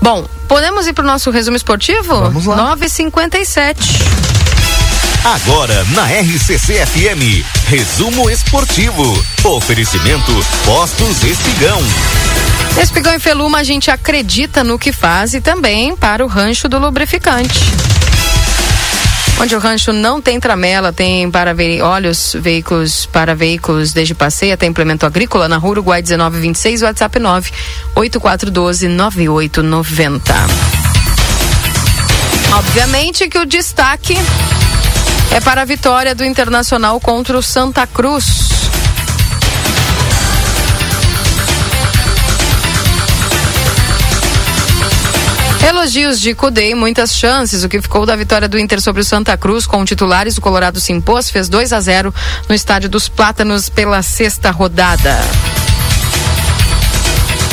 bom, 0.00 0.26
podemos 0.48 0.86
ir 0.86 0.94
para 0.94 1.04
o 1.04 1.06
nosso 1.06 1.30
resumo 1.30 1.54
esportivo? 1.54 2.20
Vamos 2.20 2.46
lá. 2.46 2.74
9h57. 2.74 3.76
Agora 5.22 5.84
na 5.90 6.06
RCC 6.06 6.86
FM, 6.86 7.44
resumo 7.66 8.30
esportivo. 8.30 9.22
Oferecimento 9.44 10.32
Postos 10.64 11.22
Espigão. 11.22 11.82
Espigão 12.80 13.14
e 13.14 13.20
Feluma, 13.20 13.58
a 13.58 13.62
gente 13.62 13.90
acredita 13.90 14.64
no 14.64 14.78
que 14.78 14.90
faz 14.90 15.34
e 15.34 15.42
também 15.42 15.94
para 15.94 16.24
o 16.24 16.26
rancho 16.26 16.66
do 16.66 16.78
lubrificante. 16.78 17.60
Onde 19.40 19.56
o 19.56 19.58
rancho 19.58 19.90
não 19.90 20.20
tem 20.20 20.38
tramela, 20.38 20.92
tem 20.92 21.30
para 21.30 21.56
olhos, 21.82 22.36
veículos 22.38 23.06
para 23.06 23.34
veículos 23.34 23.90
desde 23.90 24.14
passeia, 24.14 24.54
tem 24.54 24.68
implemento 24.68 25.06
agrícola 25.06 25.48
na 25.48 25.56
Rua 25.56 25.70
Uruguai 25.70 26.02
1926, 26.02 26.82
WhatsApp 26.82 27.18
9 27.18 27.50
8412 27.96 28.88
9890. 28.88 30.34
Obviamente 32.52 33.30
que 33.30 33.38
o 33.38 33.46
destaque 33.46 34.14
é 35.30 35.40
para 35.40 35.62
a 35.62 35.64
vitória 35.64 36.14
do 36.14 36.22
Internacional 36.22 37.00
contra 37.00 37.38
o 37.38 37.42
Santa 37.42 37.86
Cruz. 37.86 38.59
Elogios 45.66 46.20
de 46.20 46.34
Cudê 46.34 46.70
e 46.70 46.74
muitas 46.74 47.14
chances. 47.14 47.62
O 47.62 47.68
que 47.68 47.80
ficou 47.80 48.06
da 48.06 48.16
vitória 48.16 48.48
do 48.48 48.58
Inter 48.58 48.80
sobre 48.80 49.02
o 49.02 49.04
Santa 49.04 49.36
Cruz 49.36 49.66
com 49.66 49.84
titulares, 49.84 50.38
o 50.38 50.40
Colorado 50.40 50.80
se 50.80 50.92
impôs, 50.92 51.30
fez 51.30 51.48
2 51.48 51.72
a 51.72 51.80
0 51.80 52.14
no 52.48 52.54
Estádio 52.54 52.88
dos 52.88 53.08
Plátanos 53.08 53.68
pela 53.68 54.02
sexta 54.02 54.50
rodada. 54.50 55.20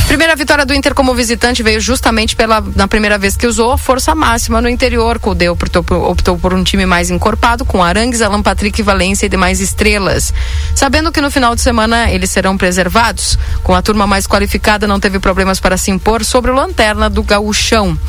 Primeira 0.07 0.37
vitória 0.37 0.65
do 0.65 0.73
Inter 0.73 0.95
como 0.95 1.13
visitante 1.13 1.61
veio 1.61 1.81
justamente 1.81 2.33
pela 2.33 2.63
na 2.75 2.87
primeira 2.87 3.17
vez 3.17 3.35
que 3.35 3.45
usou 3.45 3.77
força 3.77 4.15
máxima 4.15 4.61
no 4.61 4.69
interior. 4.69 5.19
Cudê 5.19 5.49
optou, 5.49 5.83
optou 6.09 6.37
por 6.37 6.53
um 6.53 6.63
time 6.63 6.85
mais 6.85 7.09
encorpado, 7.09 7.65
com 7.65 7.83
Arangues, 7.83 8.21
Alan 8.21 8.41
Patrick, 8.41 8.81
Valência 8.81 9.25
e 9.25 9.29
demais 9.29 9.59
estrelas. 9.59 10.33
Sabendo 10.73 11.11
que 11.11 11.19
no 11.19 11.29
final 11.29 11.53
de 11.53 11.61
semana 11.61 12.09
eles 12.09 12.31
serão 12.31 12.57
preservados, 12.57 13.37
com 13.63 13.75
a 13.75 13.81
turma 13.81 14.07
mais 14.07 14.25
qualificada, 14.25 14.87
não 14.87 14.97
teve 14.97 15.19
problemas 15.19 15.59
para 15.59 15.75
se 15.75 15.91
impor 15.91 16.23
sobre 16.23 16.51
o 16.51 16.55
lanterna 16.55 17.09
do 17.09 17.21
gauchão. 17.21 17.99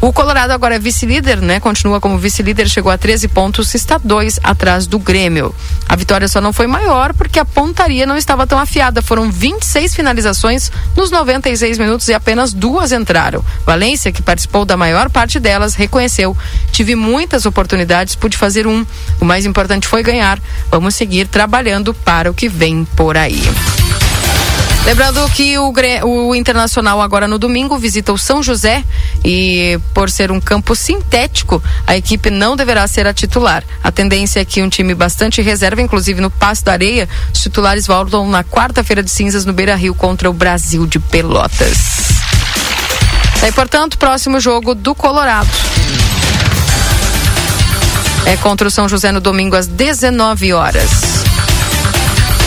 O 0.00 0.14
Colorado 0.14 0.52
agora 0.52 0.76
é 0.76 0.78
vice-líder, 0.78 1.42
né? 1.42 1.60
Continua 1.60 2.00
como 2.00 2.16
vice-líder, 2.16 2.70
chegou 2.70 2.90
a 2.90 2.96
13 2.96 3.28
pontos, 3.28 3.74
está 3.74 3.98
dois 4.02 4.40
atrás 4.42 4.86
do 4.86 4.98
Grêmio. 4.98 5.54
A 5.86 5.94
vitória 5.94 6.26
só 6.26 6.40
não 6.40 6.54
foi 6.54 6.66
maior 6.66 7.12
porque 7.12 7.38
a 7.38 7.44
pontaria 7.44 8.06
não 8.06 8.16
estava 8.16 8.46
tão 8.46 8.58
afiada. 8.58 9.02
Foram 9.02 9.30
26 9.30 9.94
finalizações 9.94 10.72
nos 10.96 11.10
90 11.10 11.33
96 11.34 11.78
minutos 11.78 12.08
e 12.08 12.14
apenas 12.14 12.52
duas 12.52 12.92
entraram. 12.92 13.44
Valência, 13.66 14.12
que 14.12 14.22
participou 14.22 14.64
da 14.64 14.76
maior 14.76 15.10
parte 15.10 15.40
delas, 15.40 15.74
reconheceu: 15.74 16.36
tive 16.70 16.94
muitas 16.94 17.46
oportunidades, 17.46 18.14
pude 18.14 18.36
fazer 18.36 18.66
um. 18.66 18.84
O 19.20 19.24
mais 19.24 19.46
importante 19.46 19.88
foi 19.88 20.02
ganhar. 20.02 20.40
Vamos 20.70 20.94
seguir 20.94 21.26
trabalhando 21.28 21.92
para 21.92 22.30
o 22.30 22.34
que 22.34 22.48
vem 22.48 22.84
por 22.96 23.16
aí. 23.16 23.42
Lembrando 24.84 25.26
que 25.30 25.56
o, 25.58 25.72
o, 26.04 26.34
Internacional 26.34 27.00
agora 27.00 27.26
no 27.26 27.38
domingo 27.38 27.78
visita 27.78 28.12
o 28.12 28.18
São 28.18 28.42
José 28.42 28.84
e 29.24 29.80
por 29.94 30.10
ser 30.10 30.30
um 30.30 30.38
campo 30.38 30.76
sintético, 30.76 31.62
a 31.86 31.96
equipe 31.96 32.28
não 32.28 32.54
deverá 32.54 32.86
ser 32.86 33.06
a 33.06 33.14
titular. 33.14 33.64
A 33.82 33.90
tendência 33.90 34.40
é 34.40 34.44
que 34.44 34.62
um 34.62 34.68
time 34.68 34.94
bastante 34.94 35.40
reserva, 35.40 35.80
inclusive 35.80 36.20
no 36.20 36.30
Passo 36.30 36.66
da 36.66 36.72
Areia, 36.72 37.08
os 37.32 37.40
titulares 37.40 37.86
voltam 37.86 38.28
na 38.28 38.44
quarta-feira 38.44 39.02
de 39.02 39.10
cinzas 39.10 39.46
no 39.46 39.54
Beira 39.54 39.74
Rio 39.74 39.94
contra 39.94 40.28
o 40.28 40.34
Brasil 40.34 40.86
de 40.86 40.98
Pelotas. 40.98 41.78
E 43.42 43.52
portanto, 43.52 43.96
próximo 43.96 44.38
jogo 44.38 44.74
do 44.74 44.94
Colorado. 44.94 45.48
É 48.26 48.36
contra 48.36 48.68
o 48.68 48.70
São 48.70 48.86
José 48.86 49.10
no 49.12 49.20
domingo 49.20 49.56
às 49.56 49.66
19 49.66 50.52
horas. 50.52 50.90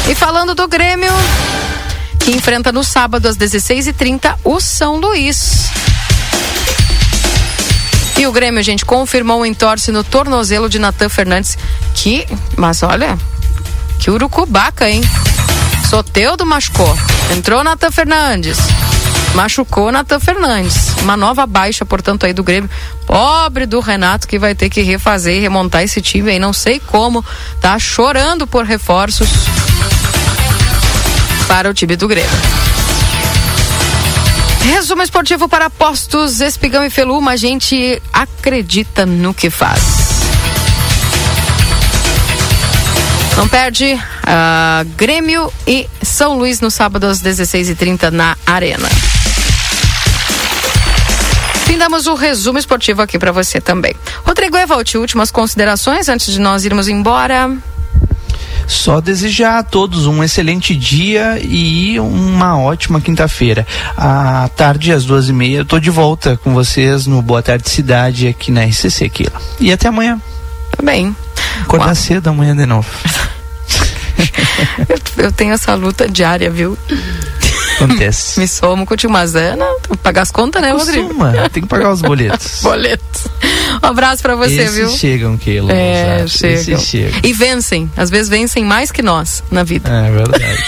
E 0.10 0.16
falando 0.16 0.56
do 0.56 0.68
Grêmio, 0.68 1.12
que 2.28 2.36
enfrenta 2.36 2.74
no 2.74 2.84
sábado 2.84 3.26
às 3.26 3.38
16h30 3.38 4.36
o 4.44 4.60
São 4.60 4.98
Luís. 4.98 5.70
E 8.18 8.28
o 8.28 8.34
Grêmio, 8.34 8.62
gente, 8.62 8.84
confirmou 8.84 9.40
o 9.40 9.46
entorce 9.46 9.94
no 9.94 10.04
tornozelo 10.04 10.68
de 10.68 10.78
Natan 10.78 11.08
Fernandes. 11.08 11.58
Que, 11.94 12.28
mas 12.58 12.84
olha, 12.84 13.18
que 13.98 14.12
urucubaca, 14.12 14.90
hein? 14.90 15.02
Soteudo 15.90 16.46
machucou. 16.46 16.94
Entrou 17.34 17.64
Natan 17.64 17.92
Fernandes. 17.92 18.58
Machucou 19.34 19.90
Natan 19.90 20.20
Fernandes. 20.20 20.98
Uma 21.02 21.16
nova 21.16 21.48
baixa, 21.48 21.86
portanto, 21.86 22.26
aí 22.26 22.34
do 22.34 22.44
Grêmio. 22.44 22.70
Pobre 23.06 23.66
do 23.66 23.80
Renato 23.80 24.28
que 24.28 24.38
vai 24.38 24.54
ter 24.54 24.70
que 24.70 24.82
refazer 24.82 25.38
e 25.38 25.40
remontar 25.40 25.82
esse 25.82 26.02
time 26.02 26.32
aí, 26.32 26.40
não 26.40 26.52
sei 26.52 26.78
como. 26.78 27.24
Tá 27.62 27.80
chorando 27.80 28.46
por 28.46 28.66
reforços 28.66 29.30
para 31.48 31.70
o 31.70 31.74
time 31.74 31.96
do 31.96 32.08
Grêmio. 32.08 32.30
Resumo 34.62 35.02
esportivo 35.02 35.48
para 35.48 35.70
postos, 35.70 36.42
Espigão 36.42 36.84
e 36.84 36.90
Feluma. 36.90 37.32
A 37.32 37.36
gente 37.38 38.02
acredita 38.12 39.06
no 39.06 39.34
que 39.34 39.50
faz. 39.50 39.82
Não 43.38 43.48
perde 43.48 43.94
uh, 43.94 44.86
Grêmio 44.98 45.52
e 45.66 45.88
São 46.02 46.38
Luís 46.38 46.60
no 46.60 46.70
sábado 46.70 47.06
às 47.06 47.22
16h30 47.22 48.10
na 48.10 48.36
Arena. 48.46 48.90
Findamos 51.66 52.08
o 52.08 52.16
resumo 52.16 52.58
esportivo 52.58 53.02
aqui 53.02 53.18
para 53.20 53.32
você 53.32 53.62
também. 53.62 53.96
Rodrigo 54.26 54.58
Evald, 54.58 54.98
últimas 54.98 55.32
considerações 55.32 56.10
antes 56.10 56.34
de 56.34 56.40
nós 56.40 56.66
irmos 56.66 56.88
embora. 56.88 57.56
Só 58.68 59.00
desejar 59.00 59.60
a 59.60 59.64
todos 59.64 60.06
um 60.06 60.22
excelente 60.22 60.76
dia 60.76 61.40
e 61.42 61.98
uma 62.00 62.60
ótima 62.60 63.00
quinta-feira. 63.00 63.66
À 63.96 64.50
tarde, 64.56 64.92
às 64.92 65.06
duas 65.06 65.30
e 65.30 65.34
meia, 65.34 65.60
eu 65.60 65.66
tô 65.66 65.80
de 65.80 65.90
volta 65.90 66.38
com 66.44 66.54
vocês 66.54 67.08
no 67.08 67.22
Boa 67.22 67.42
Tarde 67.42 67.70
Cidade 67.70 68.28
aqui 68.28 68.52
na 68.52 68.66
RCC 68.66 69.06
Aquila. 69.06 69.42
E 69.60 69.72
até 69.72 69.88
amanhã. 69.88 70.22
Também. 70.76 71.16
Acordar 71.62 71.96
cedo 71.96 72.28
amanhã 72.28 72.56
de 72.56 72.66
novo. 72.66 72.88
eu, 74.90 75.26
eu 75.26 75.32
tenho 75.32 75.54
essa 75.54 75.74
luta 75.74 76.08
diária, 76.08 76.52
viu? 76.52 76.78
Acontece. 77.78 78.40
Me 78.42 78.48
somo 78.48 78.86
com 78.86 78.96
o 78.96 79.10
Mazana, 79.10 79.66
pagar 80.02 80.24
as 80.24 80.32
contas, 80.32 80.62
né, 80.62 80.72
Rodrigo? 80.72 81.08
Costuma, 81.08 81.50
tem 81.50 81.64
que 81.64 81.70
pagar 81.70 81.92
os 81.92 82.02
boletos. 82.02 82.60
boletos. 82.64 83.28
Um 83.84 83.88
abraço 83.88 84.22
pra 84.22 84.36
você, 84.36 84.62
Esses 84.62 84.76
viu? 84.76 84.90
chegam, 84.90 85.38
Keila. 85.38 85.72
É, 85.72 86.26
chegam. 86.28 86.80
Chegam. 86.80 87.20
E 87.24 87.34
vencem. 87.34 87.90
Às 87.96 88.10
vezes 88.10 88.30
vencem 88.30 88.66
mais 88.66 88.92
que 88.92 89.02
nós 89.02 89.44
na 89.52 89.64
vida. 89.64 89.90
É 89.90 90.12
verdade. 90.12 90.64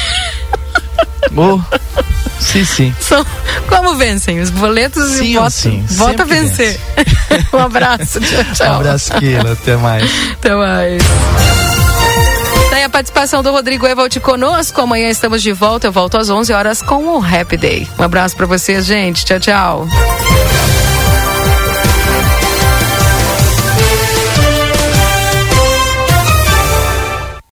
oh, 1.36 1.60
sim, 2.40 2.64
sim. 2.64 2.95
São, 2.99 3.26
como 3.68 3.95
vencem? 3.95 4.40
Os 4.40 4.52
boletos 4.52 5.03
sim, 5.14 5.31
e 5.31 5.36
voto, 5.36 5.52
sim, 5.52 5.86
voto 5.90 6.22
a 6.22 6.26
vencer. 6.26 6.80
um 7.53 7.57
abraço. 7.57 8.19
Tchau, 8.22 8.44
tchau. 8.53 8.73
Um 8.73 8.76
abraço, 8.77 9.14
Keila. 9.14 9.53
Até 9.53 9.76
mais. 9.76 10.11
Até 10.34 10.56
mais. 10.56 11.78
Daí 12.70 12.84
a 12.84 12.90
participação 12.90 13.41
do 13.41 13.52
Rodrigo 13.52 13.88
Evald 13.88 14.20
conosco. 14.20 14.82
Amanhã 14.82 15.10
estamos 15.10 15.41
de 15.41 15.52
volta. 15.52 15.88
Eu 15.88 15.91
volto 15.91 16.18
às 16.18 16.30
11 16.30 16.54
horas 16.54 16.82
com 16.82 17.18
o 17.18 17.24
Happy 17.24 17.58
Day. 17.58 17.88
Um 17.98 18.04
abraço 18.04 18.36
para 18.36 18.46
vocês, 18.46 18.86
gente. 18.86 19.26
Tchau, 19.26 19.40
tchau. 19.40 19.88